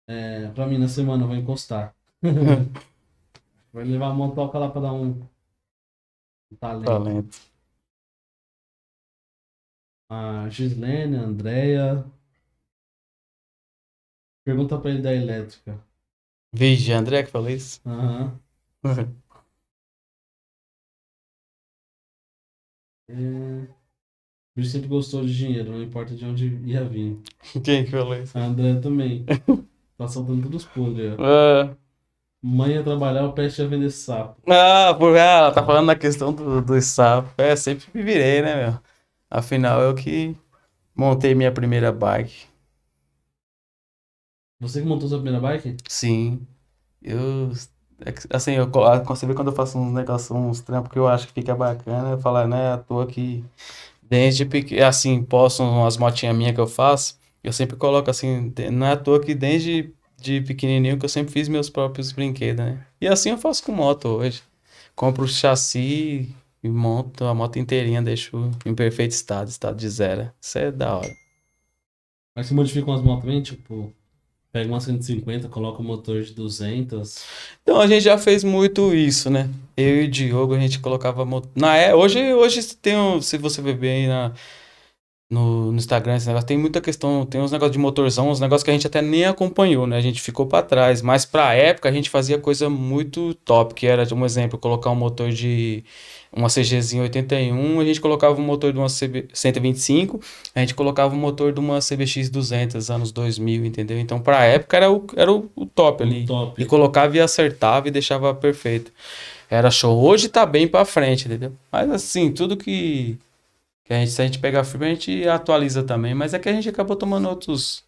É, 0.08 0.50
pra 0.52 0.68
mim 0.68 0.78
na 0.78 0.88
semana, 0.88 1.24
eu 1.24 1.28
vou 1.28 1.36
encostar. 1.38 1.95
Vai 3.72 3.84
levar 3.86 4.08
a 4.08 4.14
montoca 4.14 4.58
lá 4.58 4.70
pra 4.70 4.82
dar 4.82 4.93
um, 4.93 5.22
um 6.52 6.56
talento. 6.56 6.86
Talento. 6.86 7.39
A 10.10 10.47
Gislene, 10.50 11.18
a 11.18 11.22
Andrea. 11.24 12.06
Pergunta 14.43 14.80
pra 14.80 14.89
ele 14.91 15.02
da 15.02 15.14
elétrica. 15.14 15.80
Vixe, 16.54 16.91
André 16.91 17.24
que 17.24 17.32
falou 17.32 17.50
isso? 17.50 17.82
Aham. 17.86 18.39
É... 23.12 23.68
Ele 24.56 24.68
sempre 24.68 24.88
gostou 24.88 25.26
de 25.26 25.36
dinheiro, 25.36 25.72
não 25.72 25.82
importa 25.82 26.16
de 26.16 26.26
onde 26.26 26.47
ia 26.66 26.84
vir. 26.84 27.20
Quem 27.64 27.86
que 27.86 27.91
falou 27.91 28.16
isso? 28.16 28.38
A 28.38 28.41
Andrea 28.45 28.80
também. 28.82 29.26
Tá 29.97 30.08
soltando 30.08 30.43
todos 30.43 30.64
os 30.64 30.70
podres. 30.70 31.14
Ah, 31.20 31.76
Mãe 32.41 32.71
ia 32.71 32.83
trabalhar, 32.83 33.25
o 33.25 33.33
peste 33.33 33.61
ia 33.61 33.67
vender 33.67 33.89
sapo. 33.89 34.41
Ah, 34.47 34.95
por 34.97 35.15
ah, 35.17 35.19
ela 35.19 35.51
tá 35.51 35.63
falando 35.65 35.87
da 35.87 35.95
questão 35.95 36.33
do, 36.33 36.61
do 36.61 36.81
sapo. 36.81 37.29
É, 37.37 37.55
sempre 37.55 37.85
me 37.93 38.01
virei, 38.01 38.41
né, 38.41 38.55
meu? 38.55 38.79
Afinal, 39.29 39.81
eu 39.81 39.93
que 39.93 40.35
montei 40.95 41.35
minha 41.35 41.51
primeira 41.51 41.91
bike. 41.91 42.47
Você 44.59 44.81
que 44.81 44.87
montou 44.87 45.07
sua 45.07 45.19
primeira 45.19 45.39
bike? 45.39 45.77
Sim. 45.87 46.45
Eu. 47.01 47.51
é 48.05 48.13
Assim, 48.35 48.53
eu, 48.53 48.69
ah, 48.85 48.99
você 48.99 49.25
vê 49.25 49.33
quando 49.33 49.49
eu 49.49 49.55
faço 49.55 49.77
uns 49.77 49.93
negócios, 49.93 50.31
uns 50.31 50.61
trampos 50.61 50.91
que 50.91 50.99
eu 50.99 51.07
acho 51.07 51.27
que 51.27 51.33
fica 51.33 51.55
bacana, 51.55 52.11
eu 52.11 52.19
falo, 52.19 52.47
né, 52.47 52.73
à 52.73 52.77
toa 52.77 53.05
que 53.07 53.43
desde 54.03 54.45
pequeno, 54.45 54.85
assim, 54.85 55.23
posto 55.23 55.63
umas 55.63 55.97
motinhas 55.97 56.35
minhas 56.35 56.53
que 56.55 56.61
eu 56.61 56.67
faço, 56.67 57.19
eu 57.43 57.53
sempre 57.53 57.75
coloco 57.77 58.09
assim, 58.09 58.53
não 58.71 58.87
é 58.87 58.93
à 58.93 58.97
toa 58.97 59.19
que 59.21 59.35
desde 59.35 59.93
de 60.22 60.41
pequenininho 60.41 60.97
que 60.97 61.05
eu 61.05 61.09
sempre 61.09 61.32
fiz 61.32 61.47
meus 61.47 61.70
próprios 61.70 62.11
brinquedos, 62.11 62.65
né? 62.65 62.86
E 62.99 63.07
assim 63.07 63.30
eu 63.30 63.38
faço 63.38 63.63
com 63.63 63.72
moto 63.72 64.07
hoje. 64.07 64.41
Compro 64.95 65.24
o 65.24 65.28
chassi 65.28 66.34
e 66.63 66.70
monto 66.70 67.24
a 67.26 67.34
moto 67.34 67.57
inteirinha, 67.57 68.01
deixo 68.01 68.51
em 68.65 68.76
perfeito 68.76 69.11
estado, 69.11 69.47
estado 69.47 69.78
de 69.78 69.89
zero. 69.89 70.32
Isso 70.41 70.57
é 70.57 70.72
da 70.72 70.97
hora. 70.97 71.15
Mas 72.36 72.47
você 72.47 72.53
modifica 72.53 72.89
umas 72.89 73.01
motos 73.01 73.24
também, 73.24 73.41
tipo, 73.41 73.93
pega 74.51 74.70
uma 74.70 74.80
150, 74.80 75.47
coloca 75.49 75.82
um 75.82 75.86
motor 75.86 76.22
de 76.22 76.34
200. 76.34 77.24
Então 77.61 77.80
a 77.80 77.88
gente 77.88 78.03
já 78.03 78.17
fez 78.17 78.43
muito 78.43 78.93
isso, 78.93 79.30
né? 79.30 79.49
Eu 79.78 80.03
e 80.03 80.05
o 80.05 80.09
Diogo, 80.09 80.53
a 80.53 80.59
gente 80.59 80.80
colocava 80.80 81.26
moto. 81.26 81.49
Na 81.55 81.76
é, 81.76 81.93
hoje, 81.93 82.34
hoje 82.34 82.76
tem 82.76 82.97
um, 82.97 83.22
se 83.22 83.38
você 83.38 83.61
ver 83.61 83.78
bem 83.78 84.03
aí 84.03 84.07
na, 84.07 84.34
no, 85.30 85.71
no 85.71 85.77
Instagram, 85.77 86.15
esse 86.15 86.25
negócio, 86.25 86.47
tem 86.47 86.57
muita 86.57 86.82
questão, 86.82 87.23
tem 87.23 87.39
uns 87.39 87.51
negócios 87.51 87.73
de 87.73 87.77
motorzão, 87.77 88.30
uns 88.30 88.39
negócios 88.39 88.63
que 88.63 88.71
a 88.71 88.73
gente 88.73 88.88
até 88.88 88.99
nem 88.99 89.25
acompanhou, 89.25 89.86
né? 89.86 89.95
A 89.95 90.01
gente 90.01 90.19
ficou 90.19 90.47
pra 90.47 90.63
trás, 90.63 91.03
mas 91.03 91.23
pra 91.23 91.53
época 91.53 91.88
a 91.88 91.91
gente 91.91 92.09
fazia 92.09 92.39
coisa 92.39 92.67
muito 92.67 93.36
top, 93.45 93.75
que 93.75 93.86
era, 93.86 94.03
um 94.15 94.25
exemplo, 94.25 94.57
colocar 94.57 94.89
um 94.89 94.95
motor 94.95 95.30
de 95.30 95.84
uma 96.32 96.47
CGzinha 96.47 97.03
81, 97.03 97.80
a 97.80 97.86
gente 97.86 98.01
colocava 98.01 98.41
um 98.41 98.43
motor 98.43 98.73
de 98.73 98.80
uma 98.80 98.88
CB 98.88 99.27
125, 99.32 100.19
a 100.55 100.61
gente 100.61 100.73
colocava 100.73 101.13
um 101.13 101.19
motor 101.19 101.53
de 101.53 101.59
uma 101.59 101.80
CBX 101.80 102.30
200 102.32 102.89
anos 102.89 103.11
2000, 103.11 103.65
entendeu? 103.65 103.99
Então 103.99 104.19
pra 104.19 104.45
época 104.45 104.77
era 104.77 104.91
o, 104.91 105.05
era 105.15 105.32
o, 105.32 105.47
o 105.55 105.65
top 105.67 106.01
ali. 106.01 106.25
Top. 106.25 106.59
E 106.59 106.65
colocava 106.65 107.15
e 107.15 107.19
acertava 107.19 107.88
e 107.88 107.91
deixava 107.91 108.34
perfeito. 108.34 108.91
Era 109.49 109.69
show. 109.71 109.99
Hoje 110.03 110.27
tá 110.27 110.45
bem 110.45 110.67
pra 110.67 110.86
frente, 110.86 111.25
entendeu? 111.25 111.51
Mas 111.71 111.89
assim, 111.89 112.32
tudo 112.32 112.55
que, 112.55 113.17
que 113.89 113.93
a 113.95 113.99
gente, 114.01 114.11
se 114.11 114.21
a 114.21 114.25
gente 114.25 114.37
pegar 114.37 114.63
firme, 114.63 114.85
a 114.85 114.89
gente 114.93 115.27
atualiza 115.27 115.81
também. 115.83 116.13
Mas 116.13 116.35
é 116.35 116.39
que 116.39 116.47
a 116.47 116.53
gente 116.53 116.69
acabou 116.69 116.95
tomando 116.95 117.27
outros, 117.27 117.83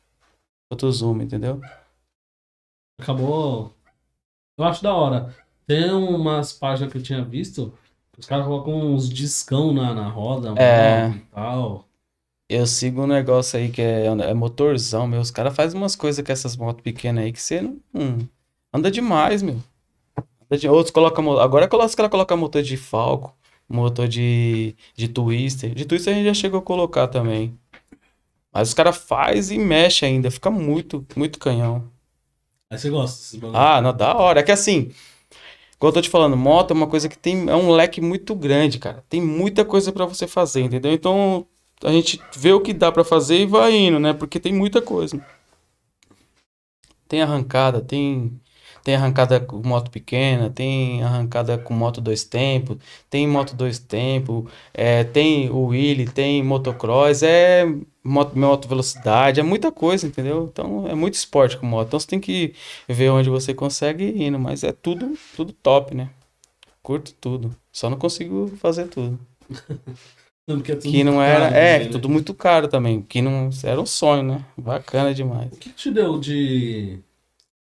outros 0.72 0.98
zoom, 0.98 1.22
entendeu? 1.22 1.62
Acabou. 3.00 3.72
Eu 4.58 4.66
acho 4.66 4.82
da 4.82 4.94
hora. 4.96 5.36
Tem 5.68 5.92
umas 5.92 6.52
páginas 6.54 6.92
que 6.92 6.98
eu 6.98 7.04
tinha 7.04 7.24
visto, 7.24 7.72
os 8.18 8.26
caras 8.26 8.46
colocam 8.46 8.74
uns 8.94 9.08
discão 9.08 9.72
na, 9.72 9.94
na 9.94 10.10
roda, 10.10 10.50
É. 10.62 11.10
e 11.10 11.20
tal. 11.32 11.86
Eu 12.50 12.66
sigo 12.68 13.04
um 13.04 13.08
negócio 13.08 13.58
aí 13.60 13.72
que 13.72 13.82
é, 13.82 14.08
é 14.08 14.34
motorzão, 14.34 15.06
meu. 15.08 15.22
Os 15.22 15.32
caras 15.32 15.56
fazem 15.56 15.80
umas 15.80 15.96
coisas 15.96 16.26
com 16.26 16.32
essas 16.32 16.58
motos 16.58 16.82
pequenas 16.84 17.24
aí 17.24 17.32
que 17.32 17.42
você 17.42 17.62
não. 17.62 17.80
hum, 17.94 18.28
anda 18.74 18.90
demais, 18.92 19.42
meu. 19.42 19.58
Anda 20.18 20.58
de- 20.60 20.68
Outros 20.68 20.92
colocam. 20.92 21.40
Agora 21.40 21.70
os 21.86 21.96
caras 21.96 22.12
colocam 22.12 22.36
motor 22.38 22.62
de 22.62 22.76
Falco, 22.76 23.34
motor 23.72 24.08
de, 24.08 24.76
de 24.96 25.08
Twister. 25.08 25.74
De 25.74 25.86
Twister 25.86 26.14
a 26.14 26.18
gente 26.18 26.26
já 26.26 26.34
chegou 26.34 26.60
a 26.60 26.64
colocar 26.64 27.08
também. 27.08 27.58
Mas 28.52 28.70
os 28.70 28.74
caras 28.74 28.98
fazem 28.98 29.60
e 29.60 29.64
mexem 29.64 30.10
ainda. 30.10 30.30
Fica 30.30 30.52
muito, 30.52 31.06
muito 31.16 31.40
canhão. 31.40 31.90
Aí 32.70 32.78
você 32.78 32.90
gosta 32.90 33.18
desses 33.18 33.40
bagulho. 33.40 33.58
Ah, 33.58 33.82
não, 33.82 33.96
da 33.96 34.16
hora. 34.16 34.42
É 34.42 34.44
que 34.44 34.52
assim, 34.52 34.92
como 35.82 35.90
eu 35.90 35.94
tô 35.94 36.02
te 36.02 36.10
falando, 36.10 36.38
moto 36.38 36.72
é 36.72 36.74
uma 36.74 36.88
coisa 36.88 37.10
que 37.10 37.18
tem, 37.18 37.50
é 37.50 37.56
um 37.56 37.72
leque 37.72 38.00
muito 38.00 38.36
grande, 38.36 38.78
cara. 38.78 39.04
Tem 39.10 39.20
muita 39.20 39.66
coisa 39.66 39.92
pra 39.92 40.06
você 40.06 40.28
fazer, 40.28 40.62
entendeu? 40.62 40.92
Então, 40.92 41.46
a 41.84 41.92
gente 41.92 42.22
vê 42.38 42.54
o 42.54 42.62
que 42.62 42.72
dá 42.74 42.92
pra 42.92 43.04
fazer 43.04 43.40
e 43.40 43.46
vai 43.46 43.76
indo, 43.76 44.00
né? 44.00 44.14
Porque 44.14 44.40
tem 44.40 44.54
muita 44.54 44.82
coisa. 44.82 45.20
Tem 47.08 47.22
arrancada, 47.22 47.82
tem 47.82 48.40
tem 48.84 48.96
arrancada 48.96 49.40
com 49.40 49.62
moto 49.66 49.92
pequena, 49.92 50.50
tem 50.50 51.04
arrancada 51.04 51.58
com 51.58 51.74
moto 51.74 52.02
dois 52.02 52.24
tempos, 52.24 52.78
tem 53.10 53.28
moto 53.28 53.56
dois 53.56 53.80
tempos, 53.80 54.50
é, 54.74 55.04
tem 55.04 55.50
o 55.50 55.68
wheelie, 55.68 56.08
tem 56.08 56.44
motocross, 56.44 57.24
é 57.24 57.66
moto, 58.04 58.38
moto 58.38 58.68
velocidade, 58.68 59.40
é 59.40 59.44
muita 59.44 59.72
coisa, 59.72 60.08
entendeu? 60.08 60.50
Então 60.52 60.88
é 60.88 60.96
muito 60.96 61.14
esporte 61.16 61.58
com 61.58 61.66
moto. 61.66 61.88
Então 61.88 62.00
você 62.00 62.08
tem 62.08 62.20
que 62.20 62.54
ver 62.88 63.10
onde 63.10 63.30
você 63.30 63.54
consegue 63.54 64.04
ir 64.06 64.24
indo, 64.24 64.40
mas 64.40 64.64
é 64.64 64.72
tudo, 64.72 65.18
tudo 65.36 65.54
top, 65.54 65.96
né? 65.96 66.10
Curto 66.82 67.14
tudo. 67.14 67.56
Só 67.72 67.90
não 67.90 67.98
consigo 67.98 68.48
fazer 68.58 68.88
tudo. 68.88 69.20
É 70.50 70.54
tudo 70.54 70.82
Que 70.82 71.04
não 71.04 71.14
caro 71.14 71.24
era, 71.24 71.46
é, 71.56 71.74
também, 71.74 71.86
né? 71.86 71.92
tudo 71.92 72.10
muito 72.10 72.34
caro 72.34 72.68
também, 72.68 73.02
que 73.02 73.22
não 73.22 73.50
era 73.64 73.80
um 73.80 73.86
sonho, 73.86 74.24
né? 74.24 74.46
Bacana 74.58 75.14
demais. 75.14 75.52
O 75.54 75.56
que 75.56 75.70
te 75.70 75.92
deu 75.92 76.20
de, 76.20 77.00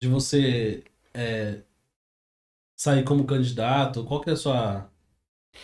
de 0.01 0.07
você 0.09 0.83
é, 1.13 1.59
sair 2.75 3.03
como 3.03 3.25
candidato? 3.25 4.03
Qual 4.03 4.21
que 4.21 4.29
é 4.29 4.33
a 4.33 4.35
sua, 4.35 4.89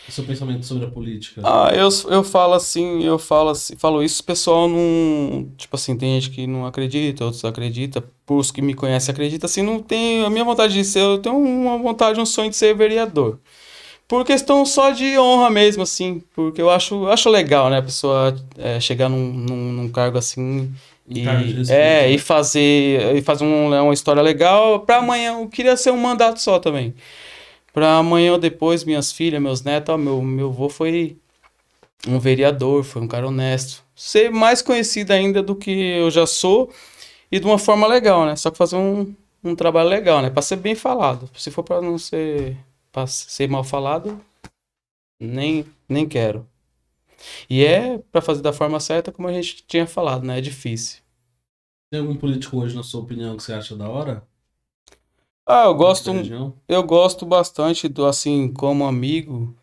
o 0.07 0.11
seu 0.11 0.23
pensamento 0.23 0.65
sobre 0.65 0.85
a 0.85 0.91
política? 0.91 1.41
Ah, 1.43 1.71
eu, 1.73 1.89
eu 2.11 2.23
falo 2.23 2.53
assim, 2.53 3.03
eu 3.03 3.17
falo 3.17 3.49
assim, 3.49 3.75
falo 3.75 4.03
isso, 4.03 4.21
o 4.21 4.25
pessoal 4.25 4.67
não, 4.67 5.51
tipo 5.57 5.75
assim, 5.75 5.97
tem 5.97 6.19
gente 6.19 6.33
que 6.33 6.45
não 6.45 6.65
acredita, 6.65 7.25
outros 7.25 7.43
acreditam, 7.43 8.03
por 8.25 8.37
os 8.37 8.51
que 8.51 8.61
me 8.61 8.73
conhecem 8.73 9.11
acreditam, 9.11 9.47
assim, 9.47 9.61
não 9.63 9.81
tem, 9.81 10.23
a 10.23 10.29
minha 10.29 10.45
vontade 10.45 10.73
de 10.73 10.85
ser, 10.85 10.99
eu 10.99 11.17
tenho 11.17 11.37
uma 11.37 11.77
vontade, 11.77 12.19
um 12.19 12.25
sonho 12.25 12.49
de 12.49 12.55
ser 12.55 12.75
vereador. 12.75 13.39
Por 14.07 14.23
questão 14.23 14.65
só 14.65 14.91
de 14.91 15.17
honra 15.17 15.49
mesmo, 15.49 15.83
assim, 15.83 16.23
porque 16.33 16.61
eu 16.61 16.69
acho, 16.69 17.07
acho 17.07 17.29
legal, 17.29 17.69
né, 17.69 17.79
a 17.79 17.81
pessoa 17.81 18.35
é, 18.57 18.79
chegar 18.79 19.09
num, 19.09 19.33
num, 19.33 19.71
num 19.73 19.89
cargo 19.89 20.17
assim 20.17 20.71
E, 21.09 21.21
é, 21.21 22.01
né? 22.01 22.11
e 22.11 22.17
fazer, 22.17 23.15
e 23.15 23.21
fazer 23.21 23.45
um, 23.45 23.67
uma 23.73 23.93
história 23.93 24.21
legal, 24.21 24.81
pra 24.81 24.97
amanhã, 24.97 25.39
eu 25.39 25.47
queria 25.47 25.77
ser 25.77 25.91
um 25.91 25.97
mandato 25.97 26.41
só 26.41 26.59
também. 26.59 26.93
Pra 27.73 27.97
amanhã 27.97 28.33
ou 28.33 28.37
depois, 28.37 28.83
minhas 28.83 29.11
filhas, 29.11 29.41
meus 29.41 29.61
netos, 29.61 29.93
ó, 29.93 29.97
meu, 29.97 30.21
meu 30.21 30.49
avô 30.49 30.67
foi 30.67 31.17
um 32.07 32.19
vereador, 32.19 32.83
foi 32.83 33.01
um 33.01 33.07
cara 33.07 33.27
honesto. 33.27 33.83
Ser 33.95 34.29
mais 34.29 34.61
conhecido 34.61 35.11
ainda 35.11 35.41
do 35.41 35.55
que 35.55 35.71
eu 35.71 36.11
já 36.11 36.27
sou 36.27 36.71
e 37.31 37.39
de 37.39 37.45
uma 37.45 37.57
forma 37.57 37.87
legal, 37.87 38.25
né? 38.25 38.35
Só 38.35 38.51
que 38.51 38.57
fazer 38.57 38.75
um, 38.75 39.13
um 39.43 39.55
trabalho 39.55 39.89
legal, 39.89 40.21
né? 40.21 40.29
Pra 40.29 40.41
ser 40.41 40.57
bem 40.57 40.75
falado. 40.75 41.29
Se 41.35 41.49
for 41.51 41.63
pra 41.63 41.81
não 41.81 41.97
ser, 41.97 42.57
pra 42.91 43.07
ser 43.07 43.49
mal 43.49 43.63
falado, 43.63 44.19
nem, 45.19 45.65
nem 45.87 46.07
quero. 46.07 46.45
E 47.49 47.63
é 47.65 47.97
pra 48.11 48.21
fazer 48.21 48.41
da 48.41 48.53
forma 48.53 48.79
certa, 48.79 49.11
como 49.11 49.27
a 49.27 49.33
gente 49.33 49.65
tinha 49.65 49.87
falado, 49.87 50.25
né? 50.25 50.37
É 50.37 50.41
difícil. 50.41 51.01
Tem 51.89 51.99
algum 51.99 52.15
político 52.15 52.57
hoje, 52.57 52.75
na 52.75 52.83
sua 52.83 53.01
opinião, 53.01 53.37
que 53.37 53.43
você 53.43 53.53
acha 53.53 53.75
da 53.75 53.89
hora? 53.89 54.27
Ah, 55.45 55.63
eu 55.63 55.75
gosto, 55.75 56.11
eu 56.67 56.83
gosto 56.83 57.25
bastante 57.25 57.87
do, 57.87 58.05
assim, 58.05 58.51
como 58.51 58.85
amigo, 58.85 59.55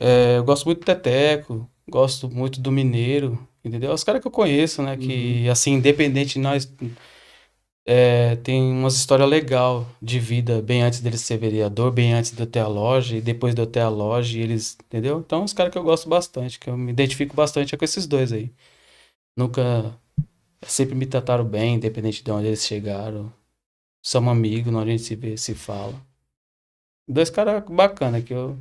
é, 0.00 0.38
eu 0.38 0.44
gosto 0.44 0.64
muito 0.64 0.80
do 0.80 0.84
Teteco, 0.86 1.68
gosto 1.86 2.30
muito 2.30 2.58
do 2.58 2.72
Mineiro, 2.72 3.38
entendeu? 3.62 3.92
Os 3.92 4.02
caras 4.02 4.22
que 4.22 4.26
eu 4.26 4.32
conheço, 4.32 4.82
né, 4.82 4.96
que, 4.96 5.46
assim, 5.50 5.72
independente 5.74 6.34
de 6.34 6.38
nós, 6.40 6.72
é, 7.88 8.34
tem 8.36 8.60
umas 8.72 8.96
histórias 8.96 9.28
legais 9.28 9.86
de 10.02 10.18
vida, 10.18 10.60
bem 10.60 10.82
antes 10.82 11.00
dele 11.00 11.16
ser 11.16 11.38
vereador, 11.38 11.92
bem 11.92 12.12
antes 12.14 12.32
de 12.32 12.42
eu 12.42 12.46
ter 12.46 12.58
a 12.58 12.66
loja, 12.66 13.16
e 13.16 13.20
depois 13.20 13.54
de 13.54 13.62
eu 13.62 13.66
ter 13.66 13.80
a 13.80 13.88
loja, 13.88 14.36
eles, 14.38 14.76
entendeu? 14.84 15.20
Então, 15.20 15.44
os 15.44 15.52
caras 15.52 15.72
que 15.72 15.78
eu 15.78 15.84
gosto 15.84 16.08
bastante, 16.08 16.58
que 16.58 16.68
eu 16.68 16.76
me 16.76 16.90
identifico 16.90 17.36
bastante 17.36 17.74
é 17.74 17.78
com 17.78 17.84
esses 17.84 18.06
dois 18.08 18.32
aí. 18.32 18.52
Nunca, 19.38 19.96
sempre 20.62 20.96
me 20.96 21.06
trataram 21.06 21.44
bem, 21.44 21.76
independente 21.76 22.24
de 22.24 22.30
onde 22.32 22.48
eles 22.48 22.66
chegaram. 22.66 23.32
Somos 24.04 24.32
amigos, 24.32 24.74
onde 24.74 24.90
a 24.90 24.96
gente 24.96 25.04
se 25.04 25.14
vê, 25.14 25.36
se 25.36 25.54
fala. 25.54 25.94
Dois 27.08 27.30
caras 27.30 27.62
bacana 27.70 28.20
que 28.20 28.34
eu, 28.34 28.58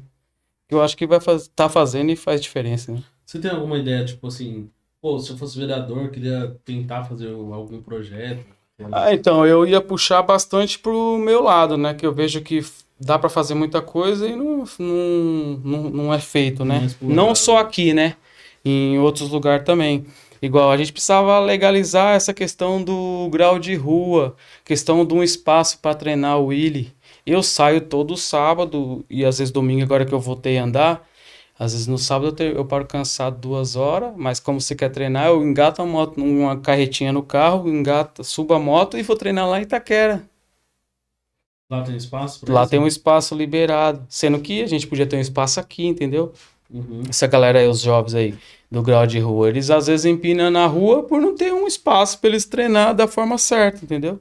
que 0.68 0.76
eu 0.76 0.84
acho 0.84 0.96
que 0.96 1.08
vai 1.08 1.20
faz, 1.20 1.48
tá 1.48 1.68
fazendo 1.68 2.12
e 2.12 2.16
faz 2.16 2.42
diferença, 2.42 2.92
né? 2.92 3.04
Você 3.26 3.40
tem 3.40 3.50
alguma 3.50 3.80
ideia, 3.80 4.06
tipo 4.06 4.28
assim, 4.28 4.70
pô, 5.02 5.18
se 5.18 5.32
eu 5.32 5.38
fosse 5.38 5.58
vereador, 5.58 6.12
queria 6.12 6.60
tentar 6.64 7.06
fazer 7.06 7.32
algum 7.34 7.82
projeto? 7.82 8.46
Ah, 8.92 9.14
então, 9.14 9.46
eu 9.46 9.66
ia 9.66 9.80
puxar 9.80 10.22
bastante 10.22 10.78
pro 10.78 11.18
meu 11.18 11.42
lado, 11.42 11.78
né? 11.78 11.94
Que 11.94 12.06
eu 12.06 12.14
vejo 12.14 12.42
que 12.42 12.64
dá 13.00 13.18
para 13.18 13.30
fazer 13.30 13.54
muita 13.54 13.82
coisa 13.82 14.28
e 14.28 14.36
não, 14.36 14.64
não, 14.78 15.62
não, 15.64 15.90
não 15.90 16.14
é 16.14 16.20
feito, 16.20 16.66
né? 16.66 16.90
Não, 17.02 17.16
não 17.28 17.36
só 17.36 17.58
aqui, 17.58 17.94
né? 17.94 18.16
Em 18.64 19.00
outros 19.00 19.30
lugares 19.30 19.66
também. 19.66 20.06
Igual, 20.42 20.72
a 20.72 20.78
gente 20.78 20.92
precisava 20.92 21.40
legalizar 21.40 22.16
essa 22.16 22.34
questão 22.34 22.84
do 22.84 23.30
grau 23.32 23.58
de 23.58 23.76
rua, 23.76 24.36
questão 24.64 25.06
de 25.06 25.14
um 25.14 25.24
espaço 25.24 25.80
para 25.80 25.96
treinar 25.96 26.38
o 26.40 26.48
Willy. 26.48 26.94
Eu 27.26 27.42
saio 27.42 27.82
todo 27.82 28.18
sábado 28.18 29.04
e 29.10 29.26
às 29.26 29.40
vezes 29.40 29.52
domingo, 29.52 29.84
agora 29.84 30.06
que 30.06 30.14
eu 30.14 30.20
voltei 30.20 30.58
a 30.58 30.64
andar. 30.64 31.08
Às 31.58 31.72
vezes 31.72 31.88
no 31.88 31.98
sábado 31.98 32.36
eu, 32.44 32.54
eu 32.58 32.66
paro 32.66 32.86
cansado 32.86 33.40
duas 33.40 33.76
horas, 33.76 34.14
mas 34.18 34.40
como 34.40 34.60
você 34.60 34.76
quer 34.76 34.90
treinar, 34.90 35.28
eu 35.28 35.42
engato 35.42 35.82
a 35.82 35.86
moto 35.86 36.20
numa 36.20 36.60
carretinha 36.60 37.14
no 37.14 37.24
carro, 37.24 37.70
engato, 37.70 38.24
subo 38.24 38.54
a 38.54 38.60
moto 38.60 38.98
e 38.98 39.04
vou 39.04 39.16
treinar 39.16 39.48
lá 39.48 39.60
em 39.60 39.64
Itaquera. 39.64 40.24
Lá 41.72 41.82
tem 41.82 41.96
espaço? 41.96 42.46
Lá 42.48 42.62
isso? 42.62 42.70
tem 42.70 42.80
um 42.80 42.88
espaço 42.88 43.34
liberado. 43.34 44.06
Sendo 44.10 44.40
que 44.40 44.62
a 44.62 44.68
gente 44.68 44.86
podia 44.86 45.08
ter 45.08 45.16
um 45.16 45.22
espaço 45.22 45.60
aqui, 45.60 45.86
entendeu? 45.86 46.32
Uhum. 46.70 47.04
Essa 47.10 47.26
galera 47.26 47.60
aí, 47.60 47.68
os 47.68 47.80
jovens 47.80 48.14
aí 48.14 48.36
do 48.70 48.84
grau 48.84 49.08
de 49.08 49.20
rua, 49.20 49.50
eles 49.50 49.70
às 49.70 49.88
vezes 49.88 50.06
empinam 50.06 50.52
na 50.52 50.66
rua 50.68 51.04
por 51.04 51.22
não 51.22 51.36
ter 51.36 51.54
um 51.54 51.66
espaço 51.66 52.20
para 52.20 52.30
eles 52.30 52.46
treinar 52.46 52.94
da 52.94 53.08
forma 53.08 53.38
certa, 53.38 53.84
entendeu? 53.84 54.20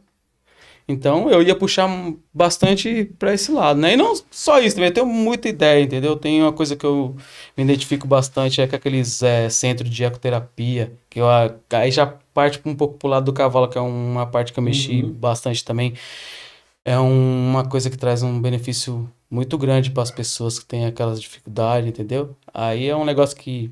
Então 0.87 1.30
eu 1.30 1.43
ia 1.43 1.55
puxar 1.55 1.89
bastante 2.32 3.07
para 3.18 3.32
esse 3.32 3.51
lado, 3.51 3.80
né? 3.80 3.95
E 3.95 3.97
não 3.97 4.14
só 4.30 4.61
isso, 4.61 4.76
também 4.76 4.91
eu 4.91 4.95
tenho 4.95 5.07
muita 5.07 5.49
ideia, 5.49 5.82
entendeu? 5.82 6.14
Tem 6.16 6.43
uma 6.43 6.53
coisa 6.53 6.76
que 6.76 6.85
eu 6.85 7.16
me 7.57 7.64
identifico 7.64 8.07
bastante 8.07 8.61
é 8.61 8.66
com 8.66 8.76
aqueles 8.76 9.22
é, 9.22 9.49
centros 9.49 9.89
de 9.89 10.05
ecoterapia, 10.05 10.93
que 11.09 11.20
eu, 11.20 11.26
aí 11.70 11.91
já 11.91 12.07
parte 12.07 12.61
um 12.66 12.74
pouco 12.74 12.99
pro 12.99 13.09
lado 13.09 13.24
do 13.24 13.32
cavalo, 13.32 13.68
que 13.68 13.78
é 13.78 13.80
uma 13.80 14.26
parte 14.26 14.53
que 14.53 14.59
eu 14.59 14.64
mexi 14.64 15.03
uhum. 15.03 15.12
bastante 15.12 15.64
também. 15.64 15.95
É 16.85 16.99
um, 16.99 17.51
uma 17.51 17.66
coisa 17.66 17.89
que 17.89 17.97
traz 17.97 18.22
um 18.22 18.41
benefício 18.41 19.11
muito 19.30 19.57
grande 19.57 19.91
para 19.91 20.03
as 20.03 20.11
pessoas 20.11 20.59
que 20.59 20.66
têm 20.66 20.85
aquelas 20.85 21.20
dificuldades, 21.20 21.89
entendeu? 21.89 22.37
Aí 22.53 22.89
é 22.89 22.97
um 22.97 23.05
negócio 23.07 23.37
que 23.37 23.70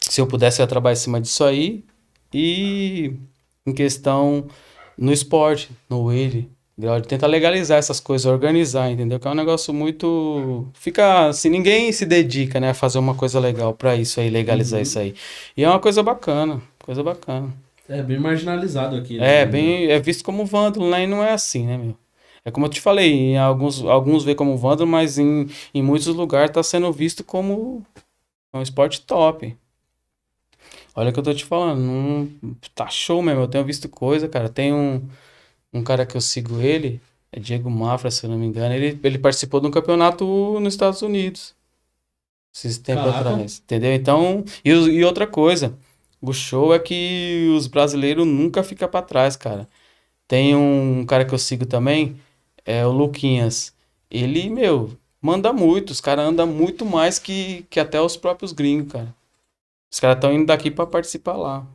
se 0.00 0.20
eu 0.20 0.26
pudesse 0.26 0.60
eu 0.60 0.64
ia 0.64 0.68
trabalhar 0.68 0.94
em 0.94 0.96
cima 0.96 1.20
disso 1.20 1.44
aí 1.44 1.84
e 2.32 3.12
em 3.66 3.72
questão 3.74 4.46
no 4.98 5.12
esporte, 5.12 5.70
no 5.88 6.06
wave. 6.06 6.50
Tenta 7.08 7.26
legalizar 7.26 7.76
essas 7.76 7.98
coisas, 7.98 8.24
organizar, 8.26 8.90
entendeu? 8.90 9.18
Que 9.18 9.26
é 9.26 9.30
um 9.30 9.34
negócio 9.34 9.74
muito. 9.74 10.66
Fica 10.74 11.26
assim, 11.28 11.48
ninguém 11.48 11.90
se 11.90 12.06
dedica, 12.06 12.60
né, 12.60 12.70
a 12.70 12.74
fazer 12.74 12.98
uma 13.00 13.14
coisa 13.14 13.40
legal 13.40 13.74
para 13.74 13.96
isso 13.96 14.20
aí, 14.20 14.30
legalizar 14.30 14.78
uhum. 14.78 14.82
isso 14.82 14.98
aí. 14.98 15.14
E 15.56 15.64
é 15.64 15.68
uma 15.68 15.80
coisa 15.80 16.04
bacana, 16.04 16.62
coisa 16.84 17.02
bacana. 17.02 17.52
É 17.88 18.00
bem 18.00 18.20
marginalizado 18.20 18.94
aqui, 18.96 19.18
né? 19.18 19.40
É, 19.40 19.46
bem. 19.46 19.90
É 19.90 19.98
visto 19.98 20.22
como 20.22 20.44
vândalo, 20.44 20.88
né? 20.88 21.02
E 21.02 21.06
não 21.06 21.24
é 21.24 21.32
assim, 21.32 21.66
né, 21.66 21.76
meu? 21.76 21.96
É 22.44 22.50
como 22.50 22.66
eu 22.66 22.70
te 22.70 22.80
falei, 22.80 23.12
em 23.12 23.38
alguns, 23.38 23.82
alguns 23.84 24.24
vê 24.24 24.34
como 24.34 24.56
vândalo, 24.56 24.88
mas 24.88 25.18
em, 25.18 25.48
em 25.74 25.82
muitos 25.82 26.06
lugares 26.06 26.50
está 26.50 26.62
sendo 26.62 26.90
visto 26.92 27.24
como 27.24 27.84
um 28.54 28.62
esporte 28.62 29.00
top. 29.00 29.56
Olha 30.98 31.10
o 31.10 31.12
que 31.12 31.20
eu 31.20 31.22
tô 31.22 31.32
te 31.32 31.44
falando, 31.44 31.80
não, 31.80 32.28
tá 32.74 32.88
show 32.88 33.22
mesmo. 33.22 33.42
Eu 33.42 33.48
tenho 33.48 33.64
visto 33.64 33.88
coisa, 33.88 34.28
cara. 34.28 34.48
Tem 34.48 34.74
um, 34.74 35.00
um 35.72 35.84
cara 35.84 36.04
que 36.04 36.16
eu 36.16 36.20
sigo 36.20 36.60
ele, 36.60 37.00
é 37.30 37.38
Diego 37.38 37.70
Mafra, 37.70 38.10
se 38.10 38.26
eu 38.26 38.30
não 38.30 38.36
me 38.36 38.46
engano. 38.46 38.74
Ele, 38.74 38.98
ele 39.04 39.16
participou 39.18 39.60
de 39.60 39.68
um 39.68 39.70
campeonato 39.70 40.24
nos 40.58 40.74
Estados 40.74 41.00
Unidos. 41.00 41.54
Esses 42.52 42.78
tempos 42.78 43.06
atrás. 43.06 43.60
Entendeu? 43.64 43.94
Então, 43.94 44.44
e, 44.64 44.70
e 44.70 45.04
outra 45.04 45.24
coisa, 45.24 45.78
o 46.20 46.32
show 46.32 46.74
é 46.74 46.80
que 46.80 47.48
os 47.56 47.68
brasileiros 47.68 48.26
nunca 48.26 48.64
ficam 48.64 48.88
para 48.88 49.02
trás, 49.06 49.36
cara. 49.36 49.68
Tem 50.26 50.56
um 50.56 51.06
cara 51.06 51.24
que 51.24 51.34
eu 51.34 51.38
sigo 51.38 51.66
também, 51.66 52.16
é 52.64 52.84
o 52.86 52.90
Luquinhas. 52.90 53.72
Ele, 54.10 54.50
meu, 54.50 54.90
manda 55.22 55.52
muito. 55.52 55.90
Os 55.90 56.00
caras 56.00 56.26
andam 56.26 56.46
muito 56.48 56.84
mais 56.84 57.20
que, 57.20 57.64
que 57.70 57.80
até 57.80 58.00
os 58.00 58.16
próprios 58.16 58.52
gringos, 58.52 58.92
cara. 58.92 59.17
Os 59.90 60.00
caras 60.00 60.16
estão 60.16 60.32
indo 60.32 60.46
daqui 60.46 60.70
para 60.70 60.86
participar 60.86 61.36
lá. 61.36 61.66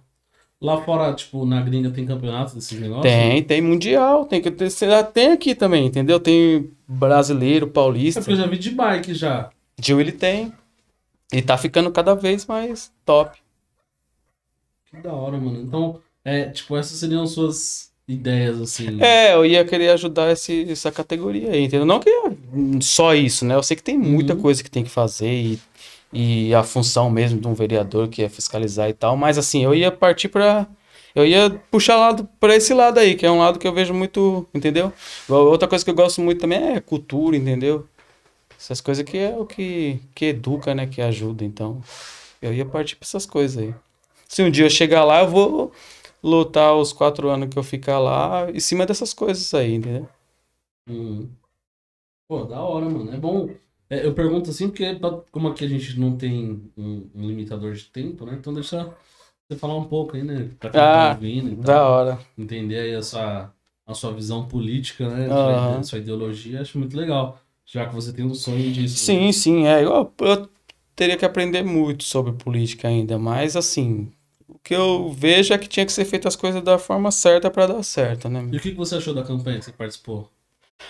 Lá 0.61 0.81
fora, 0.81 1.13
tipo, 1.13 1.45
na 1.45 1.61
gringa 1.61 1.89
tem 1.89 2.05
campeonato 2.05 2.55
desses 2.55 2.79
negócios? 2.79 3.03
Tem, 3.03 3.43
tem 3.43 3.61
mundial, 3.61 4.25
tem 4.25 4.41
que 4.41 4.49
ter, 4.49 4.69
tem 5.13 5.31
aqui 5.33 5.53
também, 5.53 5.87
entendeu? 5.87 6.21
Tem 6.21 6.71
brasileiro, 6.87 7.67
paulista. 7.67 8.19
É 8.19 8.21
porque 8.21 8.33
eu 8.33 8.37
já 8.37 8.47
vi 8.47 8.57
de 8.57 8.69
bike 8.71 9.13
já. 9.13 9.49
Gil 9.77 9.99
ele 9.99 10.13
tem. 10.13 10.53
E 11.33 11.41
tá 11.41 11.57
ficando 11.57 11.91
cada 11.91 12.13
vez 12.13 12.45
mais 12.45 12.91
top. 13.05 13.37
Que 14.89 14.97
da 15.01 15.11
hora, 15.11 15.37
mano. 15.37 15.61
Então, 15.61 15.99
é, 16.23 16.45
tipo, 16.45 16.77
essas 16.77 16.97
seriam 16.97 17.27
suas 17.27 17.91
ideias, 18.07 18.61
assim. 18.61 19.01
É, 19.01 19.33
eu 19.33 19.45
ia 19.45 19.65
querer 19.65 19.89
ajudar 19.89 20.31
esse, 20.31 20.71
essa 20.71 20.91
categoria 20.91 21.51
aí, 21.51 21.63
entendeu? 21.63 21.85
Não 21.85 21.99
que 21.99 22.09
só 22.81 23.13
isso, 23.13 23.43
né? 23.45 23.55
Eu 23.55 23.63
sei 23.63 23.75
que 23.75 23.83
tem 23.83 23.97
muita 23.97 24.33
uhum. 24.33 24.41
coisa 24.41 24.63
que 24.63 24.71
tem 24.71 24.83
que 24.83 24.89
fazer 24.89 25.29
e 25.29 25.59
e 26.13 26.53
a 26.53 26.63
função 26.63 27.09
mesmo 27.09 27.39
de 27.39 27.47
um 27.47 27.53
vereador 27.53 28.07
que 28.07 28.23
é 28.23 28.29
fiscalizar 28.29 28.89
e 28.89 28.93
tal, 28.93 29.17
mas 29.17 29.37
assim, 29.37 29.63
eu 29.63 29.73
ia 29.73 29.91
partir 29.91 30.29
para 30.29 30.67
eu 31.15 31.25
ia 31.25 31.49
puxar 31.71 31.95
lado 31.97 32.27
para 32.39 32.55
esse 32.55 32.73
lado 32.73 32.99
aí, 32.99 33.15
que 33.15 33.25
é 33.25 33.31
um 33.31 33.39
lado 33.39 33.59
que 33.59 33.67
eu 33.67 33.73
vejo 33.73 33.93
muito, 33.93 34.47
entendeu? 34.53 34.91
Outra 35.29 35.67
coisa 35.67 35.83
que 35.85 35.91
eu 35.91 35.95
gosto 35.95 36.21
muito 36.21 36.41
também 36.41 36.75
é 36.75 36.79
cultura, 36.81 37.37
entendeu? 37.37 37.87
Essas 38.59 38.81
coisas 38.81 39.03
que 39.05 39.17
é 39.17 39.35
o 39.37 39.45
que 39.45 39.99
que 40.15 40.25
educa, 40.25 40.73
né, 40.73 40.87
que 40.87 41.01
ajuda, 41.01 41.43
então 41.43 41.81
eu 42.41 42.53
ia 42.53 42.65
partir 42.65 42.95
para 42.95 43.05
essas 43.07 43.25
coisas 43.25 43.57
aí. 43.57 43.75
Se 44.27 44.41
um 44.43 44.49
dia 44.49 44.65
eu 44.65 44.69
chegar 44.69 45.03
lá, 45.03 45.21
eu 45.21 45.29
vou 45.29 45.71
lutar 46.23 46.73
os 46.75 46.93
quatro 46.93 47.29
anos 47.29 47.49
que 47.49 47.59
eu 47.59 47.63
ficar 47.63 47.99
lá 47.99 48.49
em 48.51 48.59
cima 48.59 48.85
dessas 48.85 49.13
coisas 49.13 49.53
aí, 49.53 49.75
entendeu? 49.75 50.07
Hum. 50.89 51.29
Pô, 52.27 52.45
da 52.45 52.61
hora, 52.61 52.89
mano. 52.89 53.13
É 53.13 53.17
bom 53.17 53.49
é, 53.93 54.05
eu 54.05 54.13
pergunto 54.13 54.49
assim, 54.49 54.67
porque 54.67 54.99
como 55.31 55.47
aqui 55.49 55.63
a 55.63 55.67
gente 55.67 55.99
não 55.99 56.17
tem 56.17 56.61
um, 56.75 57.09
um, 57.13 57.27
limitador 57.27 57.73
de 57.73 57.85
tempo, 57.85 58.25
né? 58.25 58.35
Então 58.39 58.53
deixa 58.53 58.91
você 59.47 59.57
falar 59.57 59.77
um 59.77 59.85
pouco 59.85 60.15
aí, 60.15 60.23
né? 60.23 60.49
Pra 60.59 60.71
quem 60.71 60.79
tá 60.79 61.03
ah, 61.03 61.09
tá 61.09 61.15
ouvindo. 61.15 61.61
Da 61.61 61.87
hora. 61.87 62.19
Entender 62.37 62.79
aí 62.79 62.95
a 62.95 63.03
sua, 63.03 63.53
a 63.85 63.93
sua 63.93 64.11
visão 64.11 64.47
política, 64.47 65.07
né? 65.07 65.27
Uhum. 65.27 65.77
A 65.77 65.83
sua 65.83 65.99
ideologia, 65.99 66.61
acho 66.61 66.79
muito 66.79 66.97
legal. 66.97 67.39
Já 67.65 67.85
que 67.85 67.93
você 67.93 68.11
tem 68.11 68.25
um 68.25 68.33
sonho 68.33 68.71
disso. 68.71 68.97
Sim, 68.97 69.27
né? 69.27 69.31
sim. 69.31 69.67
É, 69.67 69.83
eu, 69.83 70.11
eu 70.19 70.49
teria 70.95 71.15
que 71.15 71.25
aprender 71.25 71.63
muito 71.63 72.03
sobre 72.03 72.33
política 72.33 72.87
ainda, 72.87 73.19
mas 73.19 73.55
assim, 73.55 74.11
o 74.47 74.57
que 74.57 74.73
eu 74.73 75.11
vejo 75.11 75.53
é 75.53 75.57
que 75.57 75.67
tinha 75.67 75.85
que 75.85 75.91
ser 75.91 76.05
feito 76.05 76.27
as 76.27 76.35
coisas 76.35 76.63
da 76.63 76.79
forma 76.79 77.11
certa 77.11 77.51
para 77.51 77.67
dar 77.67 77.83
certo, 77.83 78.27
né? 78.27 78.47
E 78.51 78.57
o 78.57 78.59
que 78.59 78.71
você 78.71 78.95
achou 78.95 79.13
da 79.13 79.23
campanha 79.23 79.59
que 79.59 79.65
você 79.65 79.71
participou? 79.71 80.29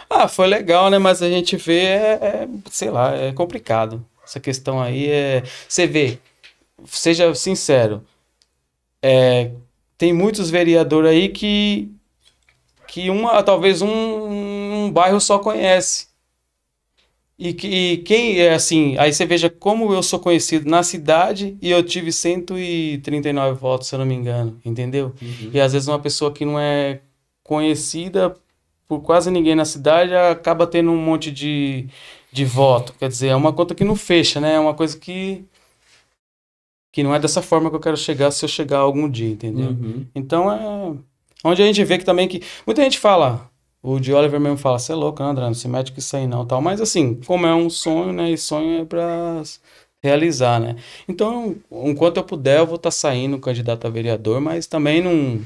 Ah, 0.10 0.28
foi 0.28 0.48
legal, 0.48 0.90
né? 0.90 0.98
Mas 0.98 1.22
a 1.22 1.30
gente 1.30 1.56
vê, 1.58 1.82
é, 1.82 2.20
é, 2.22 2.48
sei 2.70 2.90
lá, 2.90 3.16
é 3.16 3.32
complicado. 3.32 4.06
Essa 4.24 4.40
questão 4.40 4.82
aí 4.82 5.10
é. 5.10 5.44
Você 5.68 5.86
vê, 5.88 6.20
seja 6.86 7.34
sincero, 7.36 8.04
é, 9.02 9.52
tem 9.98 10.14
muitos 10.14 10.50
vereadores 10.50 11.12
aí 11.12 11.30
que, 11.30 11.92
que 12.88 13.10
uma, 13.10 13.44
talvez 13.44 13.82
um, 13.82 13.90
um 13.90 14.92
bairro 14.92 15.20
só 15.20 15.40
conhece. 15.40 16.08
E, 17.38 17.52
que, 17.54 17.68
e 17.68 17.98
quem 17.98 18.40
é 18.40 18.54
assim, 18.54 18.96
aí 18.98 19.12
você 19.12 19.26
veja 19.26 19.50
como 19.50 19.92
eu 19.92 20.04
sou 20.04 20.20
conhecido 20.20 20.70
na 20.70 20.84
cidade 20.84 21.58
e 21.62 21.72
eu 21.72 21.84
tive 21.84 22.12
139 22.12 23.60
votos, 23.60 23.88
se 23.88 23.96
eu 23.96 24.00
não 24.00 24.06
me 24.06 24.14
engano, 24.14 24.60
entendeu? 24.64 25.14
Uhum. 25.22 25.50
E 25.54 25.60
às 25.60 25.74
vezes 25.74 25.88
uma 25.88 26.00
pessoa 26.00 26.32
que 26.32 26.46
não 26.46 26.60
é 26.60 27.02
conhecida 27.44 28.36
por 28.94 29.02
quase 29.02 29.32
ninguém 29.32 29.56
na 29.56 29.66
cidade, 29.66 30.14
acaba 30.16 30.68
tendo 30.68 30.92
um 30.92 30.98
monte 30.98 31.32
de, 31.32 31.88
de 32.32 32.46
voto. 32.46 32.94
Quer 33.00 33.10
dizer, 33.10 33.30
é 33.30 33.36
uma 33.36 33.52
conta 33.52 33.74
que 33.74 33.84
não 33.84 33.96
fecha, 33.96 34.40
né? 34.40 34.56
É 34.56 34.60
uma 34.60 34.74
coisa 34.74 34.98
que 34.98 35.44
que 36.92 37.02
não 37.02 37.16
é 37.16 37.20
dessa 37.20 37.42
forma 37.42 37.72
que 37.72 37.76
eu 37.76 37.80
quero 37.80 37.98
chegar 37.98 38.30
se 38.30 38.46
eu 38.46 38.50
chegar 38.50 38.78
algum 38.78 39.10
dia, 39.10 39.32
entendeu? 39.32 39.70
Uhum. 39.70 40.06
Então 40.14 40.52
é 40.52 40.96
onde 41.44 41.64
a 41.64 41.66
gente 41.66 41.84
vê 41.84 41.98
que 41.98 42.06
também 42.06 42.28
que 42.28 42.44
muita 42.68 42.84
gente 42.84 43.00
fala, 43.00 43.50
o 43.82 44.00
de 44.00 44.14
Oliver 44.14 44.40
mesmo 44.40 44.58
fala, 44.58 44.78
você 44.78 44.92
é 44.92 44.96
louco, 44.96 45.24
né, 45.24 45.28
André, 45.28 45.46
não 45.46 45.56
se 45.56 45.68
mete 45.68 45.92
com 45.92 45.98
isso 45.98 46.16
aí 46.16 46.28
não, 46.28 46.46
tal. 46.46 46.62
Mas 46.62 46.80
assim, 46.80 47.16
como 47.26 47.48
é 47.48 47.56
um 47.56 47.68
sonho, 47.68 48.14
né? 48.14 48.30
E 48.30 48.38
sonho 48.38 48.82
é 48.82 48.86
para 48.86 49.42
realizar, 50.04 50.60
né? 50.60 50.76
Então, 51.08 51.56
enquanto 51.72 52.18
eu 52.18 52.24
puder, 52.24 52.60
eu 52.60 52.68
vou 52.68 52.76
estar 52.76 52.90
tá 52.90 52.92
saindo 52.92 53.40
candidato 53.40 53.88
a 53.88 53.90
vereador, 53.90 54.40
mas 54.40 54.68
também 54.68 55.02
não 55.02 55.42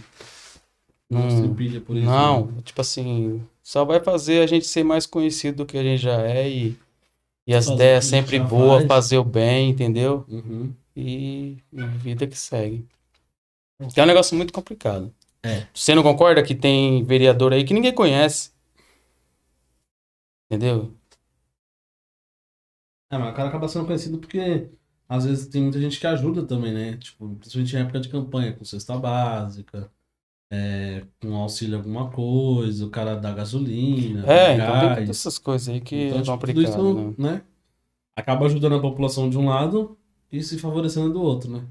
Não, 1.09 1.29
se 1.29 1.55
pilha 1.55 1.79
por 1.79 1.95
isso. 1.95 2.05
não, 2.05 2.47
né? 2.47 2.61
tipo 2.63 2.81
assim, 2.81 3.41
só 3.63 3.85
vai 3.85 4.01
fazer 4.01 4.41
a 4.41 4.47
gente 4.47 4.67
ser 4.67 4.83
mais 4.83 5.05
conhecido 5.05 5.57
do 5.57 5.65
que 5.65 5.77
a 5.77 5.83
gente 5.83 6.01
já 6.01 6.21
é 6.21 6.49
e, 6.49 6.77
e 7.47 7.53
as 7.53 7.67
ideias 7.67 8.05
sempre 8.05 8.39
boas, 8.39 8.79
faz. 8.79 8.87
fazer 8.87 9.17
o 9.17 9.23
bem, 9.23 9.69
entendeu? 9.69 10.25
Uhum. 10.27 10.73
E, 10.95 11.57
e 11.71 11.83
vida 11.97 12.27
que 12.27 12.37
segue. 12.37 12.85
Que 13.93 13.99
é 13.99 14.03
um 14.03 14.07
negócio 14.07 14.35
muito 14.35 14.51
complicado. 14.51 15.13
É. 15.43 15.67
Você 15.73 15.95
não 15.95 16.03
concorda 16.03 16.43
que 16.43 16.55
tem 16.55 17.03
vereador 17.03 17.53
aí 17.53 17.63
que 17.63 17.73
ninguém 17.73 17.93
conhece? 17.93 18.51
Entendeu? 20.49 20.93
É, 23.09 23.17
mas 23.17 23.31
o 23.31 23.35
cara 23.35 23.47
acaba 23.47 23.67
sendo 23.67 23.85
conhecido 23.85 24.17
porque 24.17 24.69
às 25.07 25.23
vezes 25.23 25.47
tem 25.47 25.61
muita 25.61 25.79
gente 25.79 25.99
que 25.99 26.07
ajuda 26.07 26.45
também, 26.45 26.73
né? 26.73 26.97
Tipo, 26.97 27.35
principalmente 27.35 27.75
em 27.75 27.79
época 27.79 27.99
de 28.01 28.09
campanha, 28.09 28.53
com 28.53 28.65
cesta 28.65 28.97
básica, 28.97 29.89
é, 30.49 31.03
com 31.21 31.35
auxílio 31.35 31.77
alguma 31.77 32.09
coisa, 32.09 32.85
o 32.85 32.89
cara 32.89 33.15
dá 33.15 33.31
gasolina, 33.33 34.23
É, 34.27 34.53
então 34.55 34.79
tem 34.79 34.89
gás. 34.89 35.09
essas 35.09 35.37
coisas 35.37 35.69
aí 35.69 35.81
que 35.81 35.95
Então, 35.95 36.19
é 36.19 36.21
tipo, 36.23 36.37
tudo 36.37 36.61
complicado, 36.61 36.83
isso, 36.83 37.11
né? 37.21 37.31
né? 37.33 37.41
Acaba 38.15 38.45
ajudando 38.47 38.75
a 38.75 38.81
população 38.81 39.29
de 39.29 39.37
um 39.37 39.47
lado 39.47 39.97
e 40.31 40.41
se 40.43 40.57
favorecendo 40.59 41.13
do 41.13 41.21
outro, 41.21 41.51
né? 41.51 41.63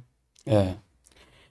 É. 0.46 0.76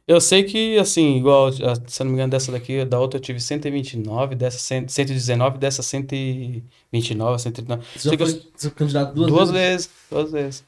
Eu 0.07 0.21
sei 0.21 0.43
que, 0.43 0.77
assim, 0.77 1.17
igual, 1.17 1.51
se 1.51 1.61
eu 1.63 2.05
não 2.05 2.07
me 2.07 2.13
engano, 2.13 2.31
dessa 2.31 2.51
daqui, 2.51 2.85
da 2.85 2.99
outra 2.99 3.17
eu 3.17 3.21
tive 3.21 3.39
129, 3.39 4.35
dessa 4.35 4.59
100 4.59 4.87
119, 4.87 5.57
dessa 5.57 5.81
129, 5.81 7.39
139. 7.41 7.85
Você 7.95 8.09
já 8.09 8.13
eu- 8.13 8.17
foi, 8.19 8.27
você 8.55 8.69
foi 8.69 8.77
candidato 8.77 9.13
duas, 9.15 9.31
Duas 9.31 9.51
vezes? 9.51 9.89
duas 10.11 10.31
vezes. 10.31 10.63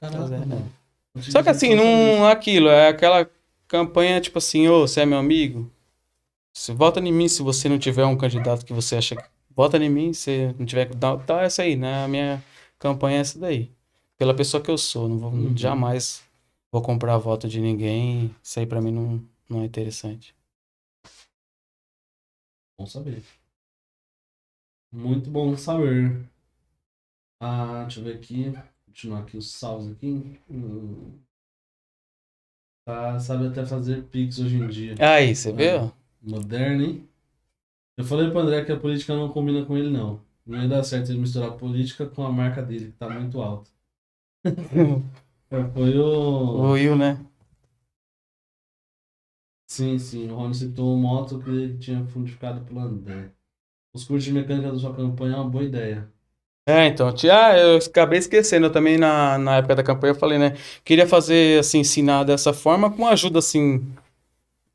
Caraca, 0.00 0.18
Duas 0.18 0.30
vezes, 0.30 0.46
mano. 0.46 0.72
Só 1.20 1.42
que 1.42 1.48
assim, 1.48 1.74
não 1.74 2.26
aquilo, 2.26 2.68
é 2.68 2.88
aquela 2.88 3.28
campanha 3.68 4.20
tipo 4.20 4.38
assim, 4.38 4.68
ô, 4.68 4.82
você 4.86 5.00
é 5.00 5.06
meu 5.06 5.18
amigo? 5.18 5.70
Se, 6.56 6.72
vota 6.72 7.00
em 7.00 7.12
mim 7.12 7.28
se 7.28 7.42
você 7.42 7.68
não 7.68 7.78
tiver 7.78 8.04
um 8.04 8.16
candidato 8.16 8.64
que 8.64 8.72
você 8.72 8.96
acha 8.96 9.16
que. 9.16 9.24
Vota 9.56 9.76
em 9.78 9.88
mim 9.90 10.12
se 10.12 10.52
não 10.58 10.66
tiver. 10.66 10.92
Tá, 10.94 11.16
tá 11.16 11.42
essa 11.42 11.62
aí, 11.62 11.76
né? 11.76 12.04
A 12.04 12.08
minha 12.08 12.42
campanha 12.78 13.18
é 13.18 13.20
essa 13.20 13.38
daí. 13.38 13.70
Pela 14.16 14.34
pessoa 14.34 14.62
que 14.62 14.70
eu 14.70 14.78
sou. 14.78 15.08
Não 15.08 15.18
vou, 15.18 15.30
Uhum. 15.30 15.56
jamais 15.56 16.24
vou 16.72 16.82
comprar 16.82 17.18
voto 17.18 17.48
de 17.48 17.60
ninguém. 17.60 18.34
Isso 18.42 18.58
aí 18.58 18.66
pra 18.66 18.80
mim 18.80 18.90
não, 18.92 19.24
não 19.48 19.62
é 19.62 19.64
interessante. 19.64 20.34
Bom 22.78 22.86
saber. 22.86 23.22
Muito 24.92 25.30
bom 25.30 25.56
saber. 25.56 26.24
Ah, 27.40 27.82
deixa 27.82 28.00
eu 28.00 28.04
ver 28.04 28.16
aqui. 28.16 28.52
Continuar 28.86 29.20
aqui 29.20 29.36
os 29.36 29.50
salvos 29.52 29.90
aqui. 29.92 30.40
Tá, 32.86 33.18
sabe 33.18 33.46
até 33.48 33.64
fazer 33.64 34.04
Pix 34.04 34.38
hoje 34.38 34.56
em 34.56 34.68
dia. 34.68 34.94
Aí, 35.00 35.34
você 35.34 35.52
vê? 35.52 35.74
ó? 35.76 35.90
Moderno, 36.24 36.82
hein? 36.84 37.08
Eu 37.96 38.04
falei 38.04 38.30
pro 38.30 38.40
André 38.40 38.64
que 38.64 38.72
a 38.72 38.80
política 38.80 39.14
não 39.16 39.32
combina 39.32 39.64
com 39.66 39.76
ele, 39.78 39.90
não. 39.90 40.22
Não 40.46 40.62
ia 40.62 40.68
dar 40.68 40.84
certo 40.84 41.10
ele 41.12 41.20
misturar 41.20 41.56
política 41.58 42.06
com 42.06 42.24
a 42.24 42.32
marca 42.32 42.62
dele, 42.62 42.92
que 42.92 42.98
tá 42.98 43.08
muito 43.10 43.40
alta. 43.42 43.70
Foi 45.74 45.98
o. 45.98 46.08
O 46.56 46.72
Will, 46.72 46.96
né? 46.96 47.18
Sim, 49.66 49.98
sim. 49.98 50.30
O 50.30 50.36
Rony 50.36 50.54
citou 50.54 50.94
o 50.94 50.98
moto 50.98 51.38
que 51.38 51.50
ele 51.50 51.76
tinha 51.78 52.02
fundificado 52.06 52.64
pelo 52.64 52.80
André. 52.80 53.30
Os 53.94 54.04
cursos 54.04 54.24
de 54.24 54.32
mecânica 54.32 54.72
da 54.72 54.78
sua 54.78 54.94
campanha 54.96 55.34
é 55.36 55.38
uma 55.40 55.50
boa 55.50 55.64
ideia. 55.64 56.12
É, 56.66 56.86
então, 56.86 57.12
ti- 57.14 57.28
ah, 57.28 57.56
eu 57.58 57.76
acabei 57.76 58.18
esquecendo, 58.18 58.66
eu 58.66 58.72
também 58.72 58.96
na, 58.96 59.36
na 59.36 59.56
época 59.58 59.74
da 59.76 59.82
campanha 59.82 60.12
eu 60.12 60.18
falei, 60.18 60.38
né, 60.38 60.54
queria 60.82 61.06
fazer, 61.06 61.60
assim, 61.60 61.80
ensinar 61.80 62.24
dessa 62.24 62.54
forma 62.54 62.90
com 62.90 63.06
ajuda, 63.06 63.38
assim, 63.38 63.86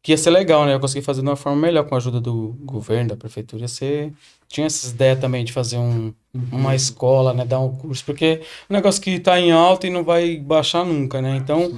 que 0.09 0.13
ia 0.13 0.17
ser 0.17 0.31
legal, 0.31 0.65
né, 0.65 0.73
eu 0.73 0.79
consegui 0.79 1.05
fazer 1.05 1.21
de 1.21 1.27
uma 1.27 1.35
forma 1.35 1.61
melhor 1.61 1.87
com 1.87 1.93
a 1.93 1.99
ajuda 1.99 2.19
do 2.19 2.57
governo, 2.63 3.09
da 3.09 3.15
prefeitura, 3.15 3.67
ser, 3.67 4.11
tinha 4.47 4.65
essas 4.65 4.89
ideias 4.89 5.19
também 5.19 5.45
de 5.45 5.53
fazer 5.53 5.77
um, 5.77 6.11
uma 6.51 6.73
escola, 6.73 7.31
né, 7.31 7.45
dar 7.45 7.59
um 7.59 7.75
curso, 7.75 8.03
porque 8.03 8.25
é 8.25 8.41
um 8.67 8.73
negócio 8.73 8.99
que 8.99 9.19
tá 9.19 9.39
em 9.39 9.51
alta 9.51 9.85
e 9.85 9.91
não 9.91 10.03
vai 10.03 10.37
baixar 10.37 10.83
nunca, 10.83 11.21
né, 11.21 11.37
então, 11.37 11.71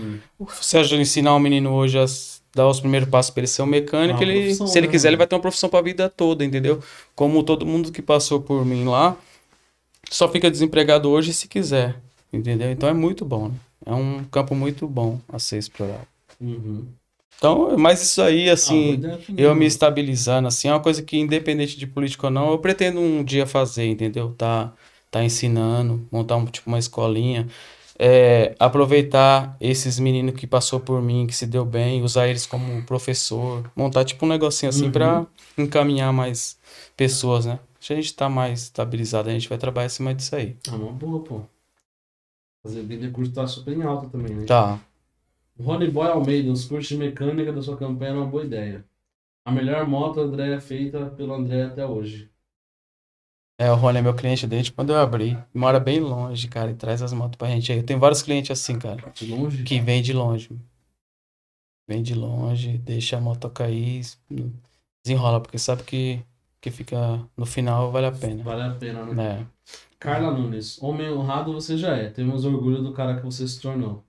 se 0.62 0.78
a 0.78 0.84
gente 0.84 1.02
ensinar 1.02 1.36
o 1.36 1.40
menino 1.40 1.74
hoje 1.74 2.00
a 2.00 2.06
dar 2.56 2.70
os 2.70 2.80
primeiros 2.80 3.10
passos 3.10 3.32
para 3.32 3.42
ele 3.42 3.48
ser 3.48 3.64
um 3.64 3.66
mecânico, 3.66 4.24
ele, 4.24 4.56
se 4.56 4.78
ele 4.78 4.88
né, 4.88 4.92
quiser, 4.94 5.10
ele 5.10 5.18
vai 5.18 5.28
ter 5.28 5.36
uma 5.36 5.42
profissão 5.42 5.70
para 5.70 5.80
a 5.80 5.84
vida 5.84 6.08
toda, 6.08 6.46
entendeu? 6.46 6.82
Como 7.14 7.44
todo 7.44 7.66
mundo 7.66 7.92
que 7.92 8.02
passou 8.02 8.40
por 8.40 8.66
mim 8.66 8.86
lá, 8.86 9.18
só 10.10 10.30
fica 10.30 10.50
desempregado 10.50 11.10
hoje 11.10 11.34
se 11.34 11.50
quiser, 11.50 12.00
entendeu? 12.32 12.72
Então 12.72 12.88
é 12.88 12.94
muito 12.94 13.26
bom, 13.26 13.50
né? 13.50 13.56
É 13.86 13.94
um 13.94 14.24
campo 14.24 14.56
muito 14.56 14.88
bom 14.88 15.20
a 15.28 15.38
ser 15.38 15.58
explorado. 15.58 16.08
Uhum. 16.40 16.86
Então, 17.42 17.76
mas 17.76 18.04
isso 18.04 18.22
aí, 18.22 18.52
Ah, 18.52 18.54
assim, 18.54 19.02
também, 19.02 19.26
eu 19.36 19.56
me 19.56 19.66
estabilizando, 19.66 20.48
assim, 20.48 20.68
é 20.68 20.74
uma 20.74 20.80
coisa 20.80 21.02
que, 21.02 21.18
independente 21.18 21.76
de 21.76 21.88
político 21.88 22.28
ou 22.28 22.32
não, 22.32 22.52
eu 22.52 22.60
pretendo 22.60 23.00
um 23.00 23.24
dia 23.24 23.48
fazer, 23.48 23.88
entendeu? 23.88 24.32
Tá, 24.38 24.72
tá 25.10 25.24
ensinando, 25.24 26.08
montar 26.12 26.36
um, 26.36 26.46
tipo 26.46 26.70
uma 26.70 26.78
escolinha, 26.78 27.48
é, 27.98 28.54
aproveitar 28.60 29.58
esses 29.60 29.98
meninos 29.98 30.36
que 30.36 30.46
passou 30.46 30.80
por 30.80 31.02
mim, 31.02 31.26
que 31.26 31.34
se 31.34 31.48
deu 31.48 31.66
bem, 31.66 32.04
usar 32.04 32.28
eles 32.28 32.46
como 32.46 32.84
professor, 32.84 33.72
montar 33.76 34.06
tipo 34.06 34.24
um 34.24 34.30
negocinho 34.30 34.70
assim 34.70 34.86
Uhum. 34.86 34.92
pra 34.92 35.26
encaminhar 35.58 36.14
mais 36.14 36.60
pessoas, 36.96 37.48
né? 37.48 37.60
Se 37.80 37.92
a 37.92 37.96
gente 37.96 38.14
tá 38.14 38.30
mais 38.30 38.64
estabilizado, 38.66 39.30
a 39.30 39.34
gente 39.34 39.50
vai 39.50 39.58
trabalhar 39.58 39.88
em 39.88 39.90
cima 39.90 40.14
disso 40.14 40.36
aí. 40.36 40.56
Ah, 40.70 40.76
uma 40.76 40.92
boa, 40.92 41.24
pô. 41.24 41.42
Fazer 42.62 42.84
vender 42.84 43.12
curso 43.12 43.34
tá 43.34 43.48
super 43.48 43.76
em 43.76 43.82
alta 43.82 44.08
também, 44.08 44.36
né? 44.36 44.46
Tá. 44.46 44.80
Rony 45.62 45.90
Boy 45.90 46.08
Almeida, 46.08 46.52
os 46.52 46.66
cursos 46.66 46.88
de 46.88 46.98
mecânica 46.98 47.54
da 47.54 47.62
sua 47.62 47.78
campanha 47.78 48.12
é 48.12 48.16
uma 48.16 48.26
boa 48.26 48.44
ideia. 48.44 48.86
A 49.46 49.52
melhor 49.52 49.88
moto, 49.88 50.20
André, 50.20 50.54
é 50.54 50.60
feita 50.60 51.08
pelo 51.08 51.34
André 51.34 51.64
até 51.64 51.86
hoje. 51.86 52.30
É, 53.60 53.72
o 53.72 53.76
Rony 53.76 54.00
é 54.00 54.02
meu 54.02 54.16
cliente 54.16 54.48
desde 54.48 54.72
quando 54.72 54.92
eu 54.92 55.00
abri. 55.00 55.38
Mora 55.54 55.80
bem 55.80 56.00
longe, 56.00 56.48
cara, 56.48 56.72
e 56.72 56.76
traz 56.76 57.02
as 57.02 57.14
motos 57.14 57.38
pra 57.38 57.48
gente 57.48 57.72
aí. 57.72 57.78
Eu 57.78 57.86
tenho 57.86 58.00
vários 58.00 58.24
clientes 58.24 58.50
assim, 58.50 58.80
cara. 58.80 59.12
De 59.14 59.28
longe? 59.28 59.64
Que 59.64 59.80
vem 59.80 60.02
de 60.02 60.14
longe. 60.14 60.50
Vem 61.88 62.02
de 62.02 62.16
longe, 62.16 62.78
deixa 62.80 63.18
a 63.18 63.22
moto 63.22 63.50
cair, 63.50 64.02
desenrola, 65.04 65.40
porque 65.42 65.60
sabe 65.60 65.84
que, 65.84 66.24
que 66.60 66.72
fica 66.72 67.24
no 67.36 67.46
final 67.46 67.92
vale 67.92 68.08
a 68.08 68.12
pena. 68.12 68.44
Vale 68.44 68.64
a 68.64 68.72
pena, 68.72 69.06
né? 69.06 69.42
É. 69.42 69.46
Carla 70.00 70.32
Nunes, 70.32 70.82
homem 70.82 71.12
honrado 71.12 71.54
você 71.54 71.78
já 71.78 71.96
é. 71.96 72.10
Temos 72.10 72.46
orgulho 72.46 72.82
do 72.82 72.94
cara 72.94 73.18
que 73.18 73.24
você 73.24 73.48
se 73.48 73.62
tornou. 73.62 74.04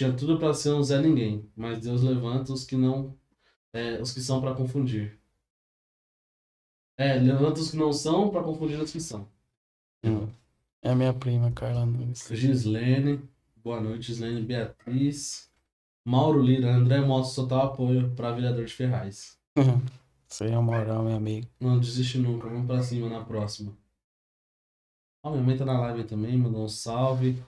Tinha 0.00 0.16
tudo 0.16 0.38
pra 0.38 0.54
ser 0.54 0.72
um 0.72 0.82
Zé 0.82 0.98
Ninguém, 0.98 1.46
mas 1.54 1.80
Deus 1.80 2.00
levanta 2.00 2.54
os 2.54 2.64
que 2.64 2.74
não. 2.74 3.14
é, 3.70 4.00
os 4.00 4.14
que 4.14 4.20
são 4.22 4.40
pra 4.40 4.54
confundir. 4.54 5.20
É, 6.96 7.16
levanta 7.16 7.60
os 7.60 7.70
que 7.70 7.76
não 7.76 7.92
são 7.92 8.30
pra 8.30 8.42
confundir 8.42 8.80
os 8.80 8.90
que 8.90 8.98
são. 8.98 9.28
É 10.80 10.88
a 10.88 10.94
minha 10.94 11.12
prima, 11.12 11.52
Carla 11.52 11.84
Nunes. 11.84 12.26
Gislene, 12.30 13.28
boa 13.56 13.78
noite, 13.78 14.06
Gislene 14.06 14.40
Beatriz. 14.40 15.52
Mauro 16.02 16.42
Lira, 16.42 16.74
André 16.74 17.02
mostra 17.02 17.42
total 17.42 17.66
apoio 17.66 18.14
pra 18.14 18.32
vereador 18.32 18.64
de 18.64 18.72
Ferraz. 18.72 19.38
Isso 20.26 20.44
aí 20.44 20.50
é 20.50 20.58
moral, 20.58 21.02
meu 21.02 21.14
amigo. 21.14 21.46
Não 21.60 21.78
desiste 21.78 22.16
nunca, 22.16 22.48
vamos 22.48 22.66
pra 22.66 22.82
cima 22.82 23.06
na 23.10 23.22
próxima. 23.22 23.76
Ó, 25.22 25.32
minha 25.32 25.42
mãe 25.42 25.58
tá 25.58 25.66
na 25.66 25.78
live 25.78 26.04
também, 26.04 26.38
mandou 26.38 26.64
um 26.64 26.68
salve. 26.68 27.44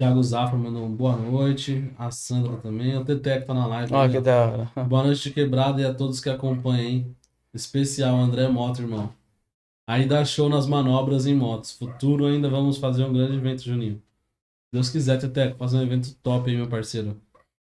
Thiago 0.00 0.22
Zafra 0.22 0.56
mandou 0.56 0.86
um 0.86 0.90
boa 0.90 1.14
noite. 1.14 1.92
A 1.98 2.10
Sandra 2.10 2.56
também. 2.56 2.96
O 2.96 3.04
Teteco 3.04 3.48
tá 3.48 3.52
na 3.52 3.66
live. 3.66 3.92
Né? 3.92 4.08
que 4.08 4.18
da 4.18 4.46
hora. 4.46 4.72
Boa 4.88 5.02
noite 5.02 5.24
de 5.24 5.30
quebrada 5.30 5.78
e 5.78 5.84
a 5.84 5.92
todos 5.92 6.20
que 6.20 6.30
acompanham, 6.30 6.88
hein? 6.88 7.16
Especial 7.52 8.16
André 8.16 8.48
Moto, 8.48 8.80
irmão. 8.80 9.12
Aí 9.86 10.06
dá 10.06 10.24
show 10.24 10.48
nas 10.48 10.66
manobras 10.66 11.26
em 11.26 11.34
motos. 11.34 11.72
Futuro 11.72 12.24
ainda 12.24 12.48
vamos 12.48 12.78
fazer 12.78 13.04
um 13.04 13.12
grande 13.12 13.36
evento, 13.36 13.62
Juninho. 13.62 13.96
Se 13.96 14.72
Deus 14.72 14.88
quiser, 14.88 15.18
Teteco, 15.18 15.58
fazer 15.58 15.76
um 15.76 15.82
evento 15.82 16.14
top 16.22 16.48
aí, 16.48 16.56
meu 16.56 16.66
parceiro. 16.66 17.20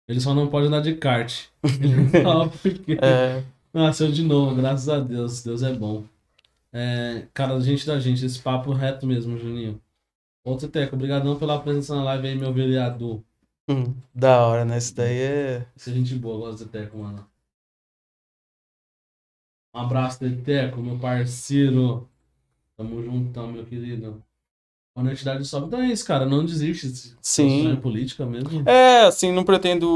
Ele 0.06 0.20
só 0.20 0.34
não 0.34 0.46
pode 0.46 0.66
andar 0.66 0.82
de 0.82 0.96
kart. 0.96 1.46
Ele 1.64 2.50
porque... 2.60 2.98
É, 3.00 3.42
Nasceu 3.72 4.12
de 4.12 4.22
novo, 4.22 4.54
graças 4.54 4.90
a 4.90 5.00
Deus. 5.00 5.42
Deus 5.42 5.62
é 5.62 5.72
bom. 5.72 6.04
É, 6.70 7.28
cara, 7.32 7.58
gente 7.60 7.86
da 7.86 7.98
gente, 7.98 8.26
esse 8.26 8.38
papo 8.40 8.72
reto 8.74 9.06
mesmo, 9.06 9.38
Juninho. 9.38 9.80
Ô, 10.44 10.56
Teteco, 10.56 10.96
obrigadão 10.96 11.38
pela 11.38 11.60
presença 11.60 11.94
na 11.94 12.02
live 12.04 12.28
aí, 12.28 12.34
meu 12.34 12.52
vereador. 12.52 13.22
hum, 13.68 13.94
da 14.14 14.46
hora, 14.46 14.64
né? 14.64 14.78
Isso 14.78 14.94
daí 14.94 15.18
é. 15.18 15.66
Essa 15.76 15.90
é 15.90 15.94
gente 15.94 16.14
boa, 16.14 16.38
gosto 16.48 16.64
do 16.64 16.70
Teteco, 16.70 16.98
mano. 16.98 17.26
Um 19.74 19.80
abraço, 19.80 20.18
Teteco, 20.18 20.80
meu 20.80 20.98
parceiro. 20.98 22.08
Tamo 22.76 23.02
juntão, 23.02 23.52
meu 23.52 23.64
querido. 23.64 24.22
A 24.96 25.00
honestidade 25.00 25.44
sobe. 25.44 25.66
Então 25.66 25.80
é 25.80 25.88
isso, 25.88 26.04
cara. 26.04 26.26
Não 26.26 26.44
desiste. 26.44 27.14
Sim. 27.20 27.72
é 27.72 27.76
política 27.76 28.26
mesmo. 28.26 28.68
É, 28.68 29.02
assim, 29.02 29.30
não 29.30 29.44
pretendo 29.44 29.86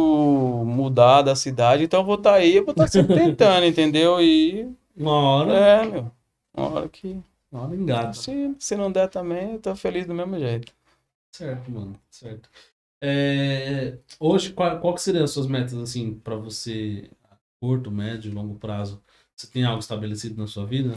mudar 0.65 1.23
da 1.23 1.35
cidade, 1.35 1.85
então 1.85 2.01
eu 2.01 2.07
vou 2.07 2.15
estar 2.15 2.35
aí, 2.35 2.57
eu 2.57 2.65
vou 2.65 2.73
estar 2.73 2.87
sempre 2.87 3.15
tentando, 3.15 3.65
entendeu? 3.67 4.21
E. 4.21 4.71
Uma 4.97 5.13
hora. 5.13 5.53
É, 5.53 5.85
meu. 5.87 6.13
Uma 6.57 6.69
hora 6.69 6.89
que. 6.89 7.21
Hora 7.55 7.75
engata. 7.75 8.15
Se, 8.15 8.55
se 8.59 8.77
não 8.77 8.91
der 8.91 9.09
também, 9.09 9.53
eu 9.53 9.61
tô 9.61 9.77
feliz 9.77 10.07
do 10.07 10.13
mesmo 10.13 10.37
jeito. 10.39 10.73
Certo, 11.33 11.71
mano. 11.71 11.99
Certo. 12.11 12.51
É, 13.01 13.99
hoje, 14.19 14.53
qual, 14.53 14.81
qual 14.81 14.95
que 14.95 15.03
seriam 15.03 15.25
as 15.25 15.31
suas 15.31 15.47
metas, 15.47 15.75
assim, 15.75 16.15
pra 16.15 16.35
você 16.35 17.09
curto, 17.61 17.91
médio, 17.91 18.35
longo 18.35 18.57
prazo? 18.57 19.01
Você 19.37 19.47
tem 19.47 19.65
algo 19.65 19.79
estabelecido 19.79 20.41
na 20.41 20.49
sua 20.49 20.67
vida? 20.67 20.95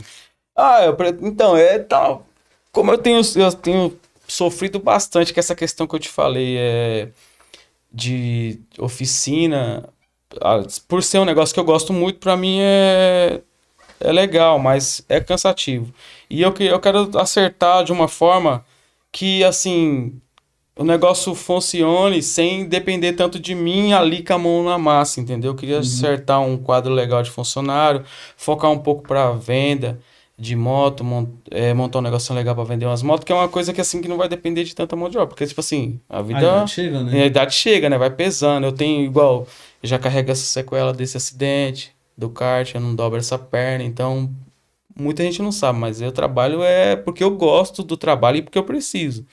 Ah, 0.55 0.83
eu, 0.83 0.97
então, 1.21 1.55
é 1.55 1.77
tal. 1.77 2.25
Como 2.71 2.91
eu 2.91 2.97
tenho, 2.97 3.21
eu 3.35 3.53
tenho 3.53 3.99
sofrido 4.27 4.79
bastante 4.79 5.33
com 5.33 5.39
essa 5.39 5.55
questão 5.55 5.87
que 5.87 5.95
eu 5.95 5.99
te 5.99 6.09
falei, 6.09 6.57
é, 6.57 7.11
de 7.91 8.59
oficina, 8.79 9.87
ah, 10.41 10.63
por 10.87 11.03
ser 11.03 11.19
um 11.19 11.25
negócio 11.25 11.53
que 11.53 11.59
eu 11.59 11.65
gosto 11.65 11.93
muito, 11.93 12.19
pra 12.19 12.35
mim 12.35 12.59
é, 12.61 13.41
é 13.99 14.11
legal, 14.11 14.59
mas 14.59 15.03
é 15.09 15.19
cansativo. 15.21 15.93
E 16.29 16.41
eu, 16.41 16.53
eu 16.59 16.79
quero 16.79 17.09
acertar 17.19 17.83
de 17.83 17.91
uma 17.91 18.07
forma 18.07 18.65
que, 19.11 19.43
assim, 19.43 20.19
o 20.75 20.83
negócio 20.83 21.33
funcione 21.35 22.21
sem 22.21 22.65
depender 22.67 23.13
tanto 23.13 23.39
de 23.39 23.55
mim 23.55 23.93
ali 23.93 24.23
com 24.23 24.33
a 24.33 24.37
mão 24.37 24.63
na 24.63 24.77
massa, 24.77 25.19
entendeu? 25.19 25.51
Eu 25.51 25.55
queria 25.55 25.79
acertar 25.79 26.41
um 26.41 26.57
quadro 26.57 26.93
legal 26.93 27.23
de 27.23 27.31
funcionário, 27.31 28.03
focar 28.37 28.71
um 28.71 28.79
pouco 28.79 29.03
para 29.07 29.31
venda 29.33 29.99
de 30.37 30.55
moto, 30.55 31.03
mon- 31.03 31.27
é, 31.49 31.73
montar 31.73 31.97
um 31.99 32.01
negócio 32.03 32.33
legal 32.35 32.53
para 32.55 32.63
vender 32.63 32.85
umas 32.85 33.01
motos, 33.01 33.25
que 33.25 33.31
é 33.31 33.35
uma 33.35 33.49
coisa 33.49 33.73
que 33.73 33.81
assim 33.81 34.01
que 34.01 34.07
não 34.07 34.17
vai 34.17 34.29
depender 34.29 34.63
de 34.63 34.75
tanta 34.75 34.95
mão 34.95 35.09
de 35.09 35.17
obra, 35.17 35.27
porque 35.29 35.47
tipo 35.47 35.59
assim, 35.61 35.99
a 36.07 36.19
A 36.19 36.21
vida 36.21 36.47
idade 36.47 36.71
chega, 36.71 37.03
a 37.03 37.03
né? 37.03 37.25
idade 37.25 37.55
chega, 37.55 37.89
né? 37.89 37.97
Vai 37.97 38.11
pesando. 38.11 38.65
Eu 38.67 38.71
tenho 38.71 39.03
igual, 39.03 39.47
eu 39.81 39.89
já 39.89 39.97
carrego 39.99 40.31
essa 40.31 40.45
sequela 40.45 40.93
desse 40.93 41.17
acidente 41.17 41.91
do 42.17 42.29
kart, 42.29 42.73
eu 42.73 42.81
não 42.81 42.95
dobro 42.95 43.19
essa 43.19 43.37
perna, 43.37 43.83
então 43.83 44.29
muita 44.97 45.23
gente 45.23 45.41
não 45.41 45.51
sabe, 45.51 45.77
mas 45.79 46.01
eu 46.01 46.11
trabalho 46.11 46.63
é 46.63 46.95
porque 46.95 47.23
eu 47.23 47.31
gosto 47.31 47.83
do 47.83 47.95
trabalho 47.95 48.37
e 48.37 48.41
porque 48.41 48.57
eu 48.57 48.63
preciso. 48.63 49.25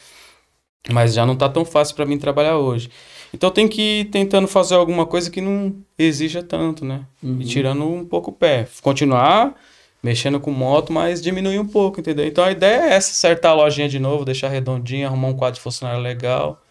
Mas 0.91 1.15
já 1.15 1.25
não 1.25 1.35
tá 1.35 1.49
tão 1.49 1.65
fácil 1.65 1.97
para 1.97 2.05
mim 2.05 2.19
trabalhar 2.19 2.59
hoje. 2.59 2.91
Então 3.33 3.51
tenho 3.51 3.69
que 3.69 4.01
ir 4.01 4.05
tentando 4.07 4.47
fazer 4.47 4.75
alguma 4.75 5.07
coisa 5.07 5.31
que 5.31 5.41
não 5.41 5.75
exija 5.99 6.43
tanto, 6.43 6.85
né? 6.85 7.07
Uhum. 7.23 7.41
E 7.41 7.45
tirando 7.47 7.85
um 7.85 8.05
pouco 8.05 8.31
o 8.31 8.35
pé. 8.35 8.69
Continuar 8.83 9.55
mexendo 10.03 10.39
com 10.39 10.51
moto, 10.51 10.93
mas 10.93 11.23
diminuir 11.23 11.59
um 11.59 11.67
pouco, 11.67 11.99
entendeu? 11.99 12.27
Então 12.27 12.45
a 12.45 12.53
ideia 12.53 12.83
é 12.83 12.93
essa, 12.93 13.11
acertar 13.11 13.53
a 13.53 13.55
lojinha 13.55 13.89
de 13.89 13.99
novo, 13.99 14.23
deixar 14.23 14.49
redondinha, 14.49 15.07
arrumar 15.07 15.29
um 15.29 15.35
quadro 15.35 15.55
de 15.55 15.63
funcionário 15.63 16.03
legal 16.03 16.63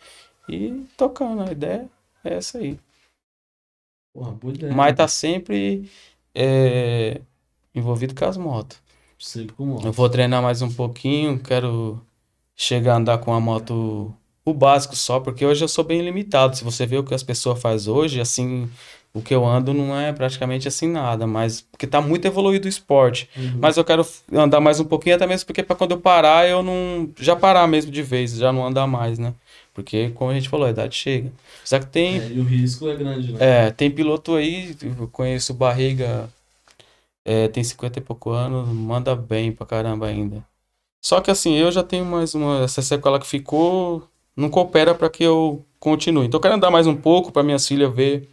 e 0.48 0.86
tocando. 0.96 1.42
A 1.42 1.52
ideia 1.52 1.90
é 2.24 2.36
essa 2.36 2.60
aí. 2.60 2.78
Porra, 4.14 4.32
boa 4.32 4.54
ideia. 4.54 4.74
Mas 4.74 4.96
tá 4.96 5.08
sempre 5.08 5.90
é, 6.36 7.20
envolvido 7.74 8.14
com 8.14 8.26
as 8.26 8.38
motos. 8.38 8.78
Sempre 9.18 9.56
com 9.56 9.66
moto. 9.66 9.86
Eu 9.86 9.92
vou 9.92 10.10
treinar 10.10 10.42
mais 10.42 10.62
um 10.62 10.72
pouquinho, 10.72 11.40
quero 11.40 12.00
chegar 12.56 12.94
a 12.94 12.98
andar 12.98 13.18
com 13.18 13.34
a 13.34 13.40
moto 13.40 14.14
o 14.46 14.54
básico 14.54 14.96
só, 14.96 15.20
porque 15.20 15.46
hoje 15.46 15.64
eu 15.64 15.68
sou 15.68 15.84
bem 15.84 16.02
limitado. 16.02 16.56
Se 16.56 16.64
você 16.64 16.86
vê 16.86 16.98
o 16.98 17.04
que 17.04 17.14
as 17.14 17.24
pessoas 17.24 17.62
fazem 17.62 17.92
hoje, 17.92 18.20
assim, 18.20 18.70
o 19.14 19.22
que 19.22 19.34
eu 19.34 19.46
ando 19.46 19.74
não 19.74 19.98
é 19.98 20.12
praticamente 20.12 20.68
assim 20.68 20.88
nada, 20.88 21.26
mas 21.26 21.62
porque 21.62 21.88
tá 21.88 22.02
muito 22.02 22.26
evoluído 22.26 22.66
o 22.66 22.70
esporte. 22.70 23.30
Uhum. 23.38 23.60
Mas 23.60 23.78
eu 23.78 23.86
quero 23.86 24.06
andar 24.34 24.60
mais 24.60 24.80
um 24.80 24.86
pouquinho, 24.86 25.16
até 25.16 25.26
mesmo 25.26 25.46
porque 25.46 25.64
para 25.64 25.76
quando 25.76 25.92
eu 25.92 26.00
parar, 26.00 26.48
eu 26.48 26.62
não. 26.62 27.10
Já 27.20 27.36
parar 27.36 27.68
mesmo 27.68 27.92
de 27.92 28.02
vez, 28.02 28.36
já 28.36 28.52
não 28.52 28.66
andar 28.66 28.88
mais, 28.88 29.18
né? 29.18 29.34
Porque, 29.74 30.12
como 30.12 30.30
a 30.30 30.34
gente 30.34 30.50
falou, 30.50 30.68
a 30.68 30.70
idade 30.70 30.96
chega. 30.96 31.32
Só 31.64 31.80
que 31.80 31.88
tem. 31.88 32.20
É, 32.20 32.28
e 32.28 32.40
o 32.40 32.44
risco 32.44 32.88
é 32.88 32.96
grande, 32.96 33.34
né? 33.34 33.40
É, 33.40 33.72
tem 33.72 33.90
piloto 33.90 34.36
aí, 34.36 34.76
eu 34.82 35.08
conheço 35.08 35.54
Barriga, 35.54 36.30
é, 37.26 37.48
tem 37.48 37.64
50 37.64 38.00
e 38.00 38.02
pouco 38.02 38.30
anos, 38.32 38.68
manda 38.68 39.16
bem 39.16 39.52
pra 39.52 39.66
caramba 39.66 40.08
ainda. 40.08 40.44
Só 41.02 41.20
que 41.20 41.32
assim, 41.32 41.56
eu 41.56 41.72
já 41.72 41.84
tenho 41.84 42.06
mais 42.06 42.36
uma, 42.36 42.64
essa 42.64 42.82
sequela 42.82 43.20
que 43.20 43.28
ficou, 43.28 44.08
não 44.38 44.50
coopera 44.50 44.94
pra 44.94 45.10
que 45.10 45.24
eu 45.24 45.66
continue. 45.80 46.28
Então 46.28 46.38
eu 46.38 46.42
quero 46.42 46.56
andar 46.56 46.72
mais 46.72 46.88
um 46.88 46.96
pouco 46.96 47.32
pra 47.32 47.44
minhas 47.44 47.68
filhas 47.68 47.94
ver 47.94 48.30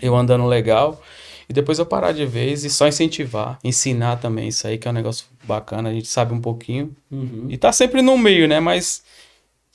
eu 0.00 0.14
andando 0.14 0.46
legal 0.46 1.00
e 1.48 1.52
depois 1.52 1.78
eu 1.78 1.86
parar 1.86 2.12
de 2.12 2.26
vez 2.26 2.62
e 2.64 2.70
só 2.70 2.86
incentivar, 2.86 3.58
ensinar 3.64 4.16
também 4.16 4.48
isso 4.48 4.66
aí, 4.66 4.78
que 4.78 4.86
é 4.86 4.90
um 4.90 4.94
negócio 4.94 5.26
bacana, 5.44 5.88
a 5.88 5.92
gente 5.92 6.06
sabe 6.06 6.34
um 6.34 6.40
pouquinho. 6.40 6.94
Uhum. 7.10 7.46
E 7.48 7.56
tá 7.56 7.72
sempre 7.72 8.02
no 8.02 8.18
meio, 8.18 8.46
né? 8.46 8.60
Mas 8.60 9.02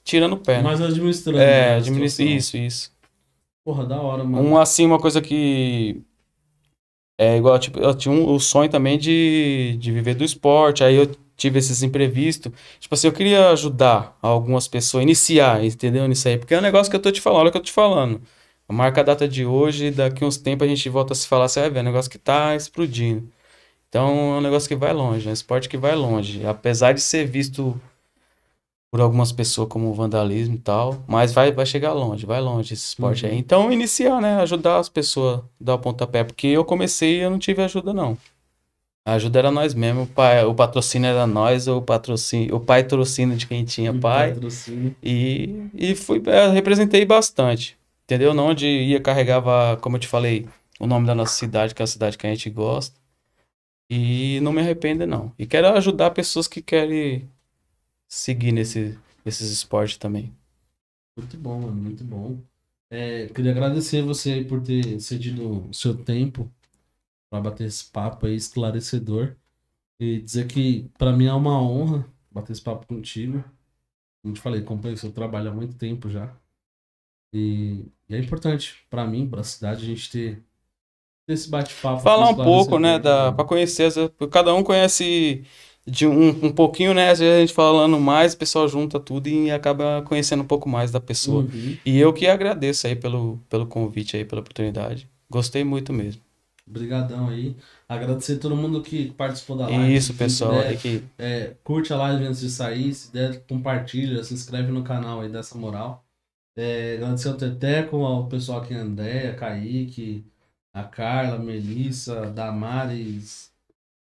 tirando 0.04 0.34
o 0.34 0.38
pé, 0.38 0.58
né? 0.58 0.64
Mas 0.64 0.82
administrando. 0.82 1.40
É, 1.40 1.72
né, 1.72 1.76
administra 1.78 2.26
isso, 2.26 2.58
isso. 2.58 2.92
Porra, 3.64 3.86
da 3.86 4.02
hora, 4.02 4.24
mano. 4.24 4.48
Um, 4.48 4.58
assim, 4.58 4.86
uma 4.86 5.00
coisa 5.00 5.22
que 5.22 6.02
é 7.18 7.38
igual, 7.38 7.58
tipo, 7.60 7.80
eu 7.80 7.94
tinha 7.96 8.14
um, 8.14 8.34
o 8.34 8.40
sonho 8.40 8.70
também 8.70 8.98
de, 8.98 9.78
de 9.80 9.92
viver 9.92 10.16
do 10.16 10.24
esporte, 10.24 10.84
aí 10.84 10.96
eu 10.96 11.10
tive 11.38 11.60
esses 11.60 11.84
imprevistos. 11.84 12.52
Tipo 12.80 12.96
assim, 12.96 13.08
eu 13.08 13.14
queria 13.14 13.50
ajudar 13.52 14.18
algumas 14.22 14.68
pessoas 14.68 15.02
a 15.02 15.04
iniciar, 15.04 15.64
entendeu? 15.64 16.08
Nisso 16.08 16.28
aí, 16.28 16.38
porque 16.38 16.54
é 16.54 16.60
um 16.60 16.62
negócio 16.62 16.90
que 16.90 16.96
eu 16.96 17.02
tô 17.02 17.12
te 17.12 17.22
falando, 17.22 17.42
olha 17.42 17.50
o 17.50 17.52
que 17.52 17.58
eu 17.58 17.62
tô 17.62 17.66
te 17.66 17.72
falando. 17.72 18.22
Marca 18.68 19.02
a 19.02 19.04
data 19.04 19.28
de 19.28 19.46
hoje, 19.46 19.92
daqui 19.92 20.26
uns 20.26 20.38
tempos 20.38 20.66
a 20.66 20.70
gente 20.70 20.90
volta 20.90 21.14
a 21.14 21.16
se 21.16 21.28
falar, 21.28 21.48
você 21.48 21.60
vai 21.62 21.70
ver, 21.70 21.80
é 21.80 21.82
um 21.82 21.86
negócio 21.86 22.10
que 22.10 22.18
tá 22.18 22.56
explodindo. 22.56 23.30
Então, 23.90 24.36
é 24.36 24.38
um 24.40 24.42
negócio 24.42 24.68
que 24.68 24.76
vai 24.76 24.92
longe, 24.94 25.28
é 25.28 25.30
um 25.30 25.34
esporte 25.34 25.70
que 25.70 25.78
vai 25.78 25.96
longe. 25.96 26.46
Apesar 26.46 26.94
de 26.94 27.02
ser 27.02 27.28
visto 27.28 27.80
por 28.94 29.02
algumas 29.02 29.32
pessoas 29.32 29.68
como 29.70 29.92
vandalismo 29.92 30.54
e 30.54 30.60
tal, 30.60 31.04
mas 31.08 31.34
vai, 31.34 31.52
vai 31.52 31.66
chegar 31.66 31.94
longe, 31.94 32.28
vai 32.28 32.40
longe 32.40 32.76
esse 32.76 32.90
esporte 32.90 33.26
Uhum. 33.26 33.32
aí. 33.32 33.38
Então, 33.40 33.74
iniciar, 33.74 34.22
né? 34.22 34.36
Ajudar 34.36 34.78
as 34.78 34.88
pessoas, 34.88 35.42
dar 35.60 35.74
o 35.74 35.80
pontapé, 35.80 36.24
porque 36.24 36.46
eu 36.46 36.64
comecei 36.64 37.16
e 37.18 37.22
eu 37.22 37.32
não 37.32 37.40
tive 37.40 37.64
ajuda, 37.64 37.92
não. 37.92 38.16
A 39.04 39.14
ajuda 39.14 39.40
era 39.40 39.50
nós 39.50 39.74
mesmo, 39.74 40.04
o, 40.04 40.06
pai, 40.06 40.46
o 40.46 40.54
patrocínio 40.54 41.08
era 41.10 41.26
nós, 41.26 41.68
o 41.68 41.82
patrocínio, 41.82 42.56
o 42.56 42.60
pai 42.60 42.84
trocínio 42.84 43.36
de 43.36 43.48
quem 43.48 43.66
tinha 43.66 43.92
pai. 43.92 44.36
patrocínio. 44.36 44.96
E, 45.02 45.66
e 45.74 45.96
fui, 45.96 46.22
é, 46.28 46.50
representei 46.50 47.04
bastante, 47.04 47.76
entendeu? 48.04 48.32
Onde 48.40 48.68
ia, 48.68 49.02
carregava, 49.02 49.76
como 49.82 49.96
eu 49.96 50.02
te 50.02 50.08
falei, 50.08 50.48
o 50.80 50.86
nome 50.86 51.08
da 51.08 51.16
nossa 51.16 51.34
cidade, 51.34 51.74
que 51.74 51.82
é 51.82 51.84
a 51.86 51.88
cidade 51.88 52.16
que 52.16 52.28
a 52.28 52.30
gente 52.30 52.48
gosta. 52.48 52.96
E 53.90 54.40
não 54.44 54.54
me 54.54 54.62
arrependo, 54.62 55.08
não. 55.08 55.32
E 55.40 55.48
quero 55.48 55.68
ajudar 55.70 56.12
pessoas 56.12 56.48
que 56.48 56.62
querem 56.62 57.28
seguir 58.14 58.52
nesse, 58.52 58.98
nesses 59.26 59.50
esportes 59.50 59.98
também. 59.98 60.32
Muito 61.18 61.36
bom, 61.36 61.62
mano, 61.62 61.76
muito 61.76 62.04
bom. 62.04 62.38
É, 62.90 63.28
queria 63.28 63.52
agradecer 63.52 64.04
você 64.04 64.34
aí 64.34 64.46
por 64.46 64.62
ter 64.62 65.00
cedido 65.00 65.68
o 65.68 65.74
seu 65.74 65.98
tempo 65.98 66.50
para 67.30 67.42
bater 67.42 67.66
esse 67.66 67.86
papo 67.86 68.28
aí 68.28 68.36
esclarecedor 68.36 69.36
e 70.00 70.22
dizer 70.22 70.48
que 70.48 70.88
para 70.96 71.12
mim 71.12 71.26
é 71.26 71.34
uma 71.34 71.60
honra 71.60 72.06
bater 72.32 72.52
esse 72.52 72.62
papo 72.62 72.86
contigo. 72.86 73.44
Como 74.22 74.36
te 74.36 74.42
falei, 74.42 74.62
acompanho 74.62 74.94
o 74.94 74.98
seu 74.98 75.12
trabalho 75.12 75.50
há 75.50 75.54
muito 75.54 75.76
tempo 75.76 76.08
já. 76.08 76.32
E, 77.34 77.84
e 78.08 78.16
é 78.16 78.20
importante 78.20 78.86
para 78.92 79.08
mim, 79.08 79.28
para 79.28 79.42
a 79.42 79.44
cidade, 79.44 79.84
a 79.84 79.88
gente 79.88 80.12
ter, 80.12 80.44
ter 81.26 81.34
esse 81.34 81.50
bate-papo. 81.50 82.04
Falar 82.04 82.30
um 82.30 82.36
pouco, 82.36 82.78
né, 82.78 83.00
da, 83.00 83.32
pra 83.32 83.44
conhecer, 83.44 83.92
cada 84.32 84.54
um 84.54 84.64
conhece 84.64 85.44
de 85.86 86.08
um, 86.08 86.30
um 86.30 86.52
pouquinho, 86.52 86.94
né, 86.94 87.10
às 87.10 87.20
vezes 87.20 87.36
a 87.36 87.40
gente 87.42 87.54
falando 87.54 88.00
mais, 88.00 88.34
o 88.34 88.38
pessoal 88.38 88.68
junta 88.68 89.00
tudo 89.00 89.28
e 89.28 89.52
acaba 89.52 90.02
conhecendo 90.04 90.42
um 90.44 90.48
pouco 90.48 90.70
mais 90.70 90.92
da 90.92 91.00
pessoa. 91.00 91.44
Uhum. 91.44 91.78
E 91.86 92.00
eu 92.00 92.14
que 92.14 92.26
agradeço 92.26 92.88
aí 92.88 92.96
pelo, 92.96 93.40
pelo 93.50 93.68
convite 93.68 94.16
aí, 94.16 94.24
pela 94.24 94.42
oportunidade. 94.42 95.10
Gostei 95.30 95.64
muito 95.64 95.92
mesmo. 95.92 96.22
Obrigadão 96.66 97.28
aí. 97.28 97.56
Agradecer 97.90 98.34
a 98.34 98.40
todo 98.40 98.56
mundo 98.56 98.82
que 98.82 99.12
participou 99.12 99.58
da 99.58 99.68
live. 99.68 99.94
Isso, 99.94 100.14
pessoal, 100.14 100.54
puder, 100.54 100.68
aí 100.68 100.78
que 100.78 101.04
É, 101.18 101.56
curte 101.64 101.92
a 101.92 101.98
live 101.98 102.26
antes 102.26 102.40
de 102.40 102.50
sair, 102.50 102.94
se 102.94 103.12
der, 103.12 103.44
compartilha, 103.46 104.24
se 104.24 104.34
inscreve 104.34 104.72
no 104.72 104.84
canal 104.84 105.22
aí 105.22 105.30
dessa 105.30 105.58
moral. 105.58 106.06
É, 106.56 106.96
agradecer 106.96 107.28
ao 107.28 107.36
Teteco, 107.36 107.98
ao 107.98 108.28
pessoal 108.28 108.62
aqui, 108.62 108.74
Andréia, 108.74 109.34
Kaique, 109.34 110.24
a 110.74 110.84
Carla, 110.84 111.36
a 111.36 111.40
Melissa, 111.40 112.28
Damares, 112.32 113.52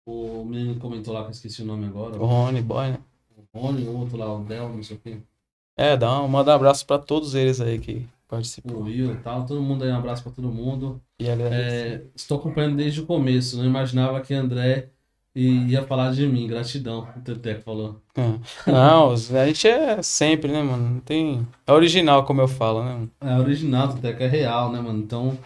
o 0.10 0.46
menino 0.46 0.80
comentou 0.80 1.14
lá 1.14 1.22
que 1.22 1.28
eu 1.28 1.32
esqueci 1.32 1.62
o 1.62 1.66
nome 1.66 1.86
agora, 1.86 2.18
o 2.18 2.26
Rony 2.26 2.62
Boy, 2.62 2.92
né? 2.92 3.00
o 3.54 3.60
Rony, 3.60 3.84
o 3.88 3.98
outro 3.98 4.18
lá, 4.18 4.34
o 4.34 4.44
Del, 4.44 4.70
não 4.70 4.84
sei 4.84 4.98
o 4.98 5.00
quê, 5.00 5.18
É, 5.78 5.96
dá 5.96 6.22
um, 6.22 6.28
manda 6.28 6.52
um 6.52 6.56
abraço 6.56 6.86
pra 6.86 6.98
todos 6.98 7.36
eles 7.36 7.62
aí 7.62 7.80
que 7.80 8.06
participam. 8.28 8.74
o 8.74 8.84
Will 8.84 9.14
e 9.14 9.18
tal, 9.18 9.46
todo 9.46 9.62
mundo 9.62 9.84
aí, 9.84 9.92
um 9.92 9.98
abraço 9.98 10.24
pra 10.24 10.32
todo 10.32 10.50
mundo. 10.52 11.02
E 11.20 11.30
agradeço. 11.30 11.62
É, 11.86 12.04
estou 12.16 12.38
acompanhando 12.38 12.78
desde 12.78 13.02
o 13.02 13.06
começo, 13.06 13.58
não 13.58 13.66
imaginava 13.66 14.22
que 14.22 14.34
André 14.34 14.90
ia 15.36 15.84
falar 15.86 16.12
de 16.12 16.28
mim, 16.28 16.48
gratidão, 16.48 17.08
o 17.16 17.22
Teteco 17.22 17.62
falou. 17.62 18.02
É. 18.16 18.72
Não, 18.72 19.12
a 19.12 19.46
gente 19.48 19.68
é 19.68 20.02
sempre, 20.02 20.52
né, 20.52 20.62
mano? 20.62 20.96
Não 20.96 21.00
tem. 21.00 21.48
É 21.66 21.72
original, 21.72 22.26
como 22.26 22.42
eu 22.42 22.48
falo, 22.48 22.84
né? 22.84 22.94
mano? 22.94 23.12
É 23.22 23.40
original, 23.40 23.96
que 23.96 24.06
é 24.08 24.28
real, 24.28 24.72
né, 24.72 24.82
mano? 24.82 25.00
Então, 25.00 25.38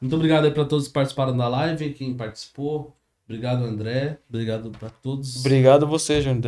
muito 0.00 0.14
obrigado 0.14 0.44
aí 0.44 0.50
pra 0.50 0.64
todos 0.64 0.86
que 0.86 0.92
participaram 0.92 1.36
da 1.36 1.48
live, 1.48 1.92
quem 1.94 2.14
participou. 2.14 2.94
Obrigado, 3.32 3.64
André. 3.64 4.18
Obrigado 4.28 4.70
pra 4.72 4.90
todos. 4.90 5.36
Obrigado 5.36 5.86
a 5.86 5.88
você, 5.88 6.20
Júnior. 6.20 6.40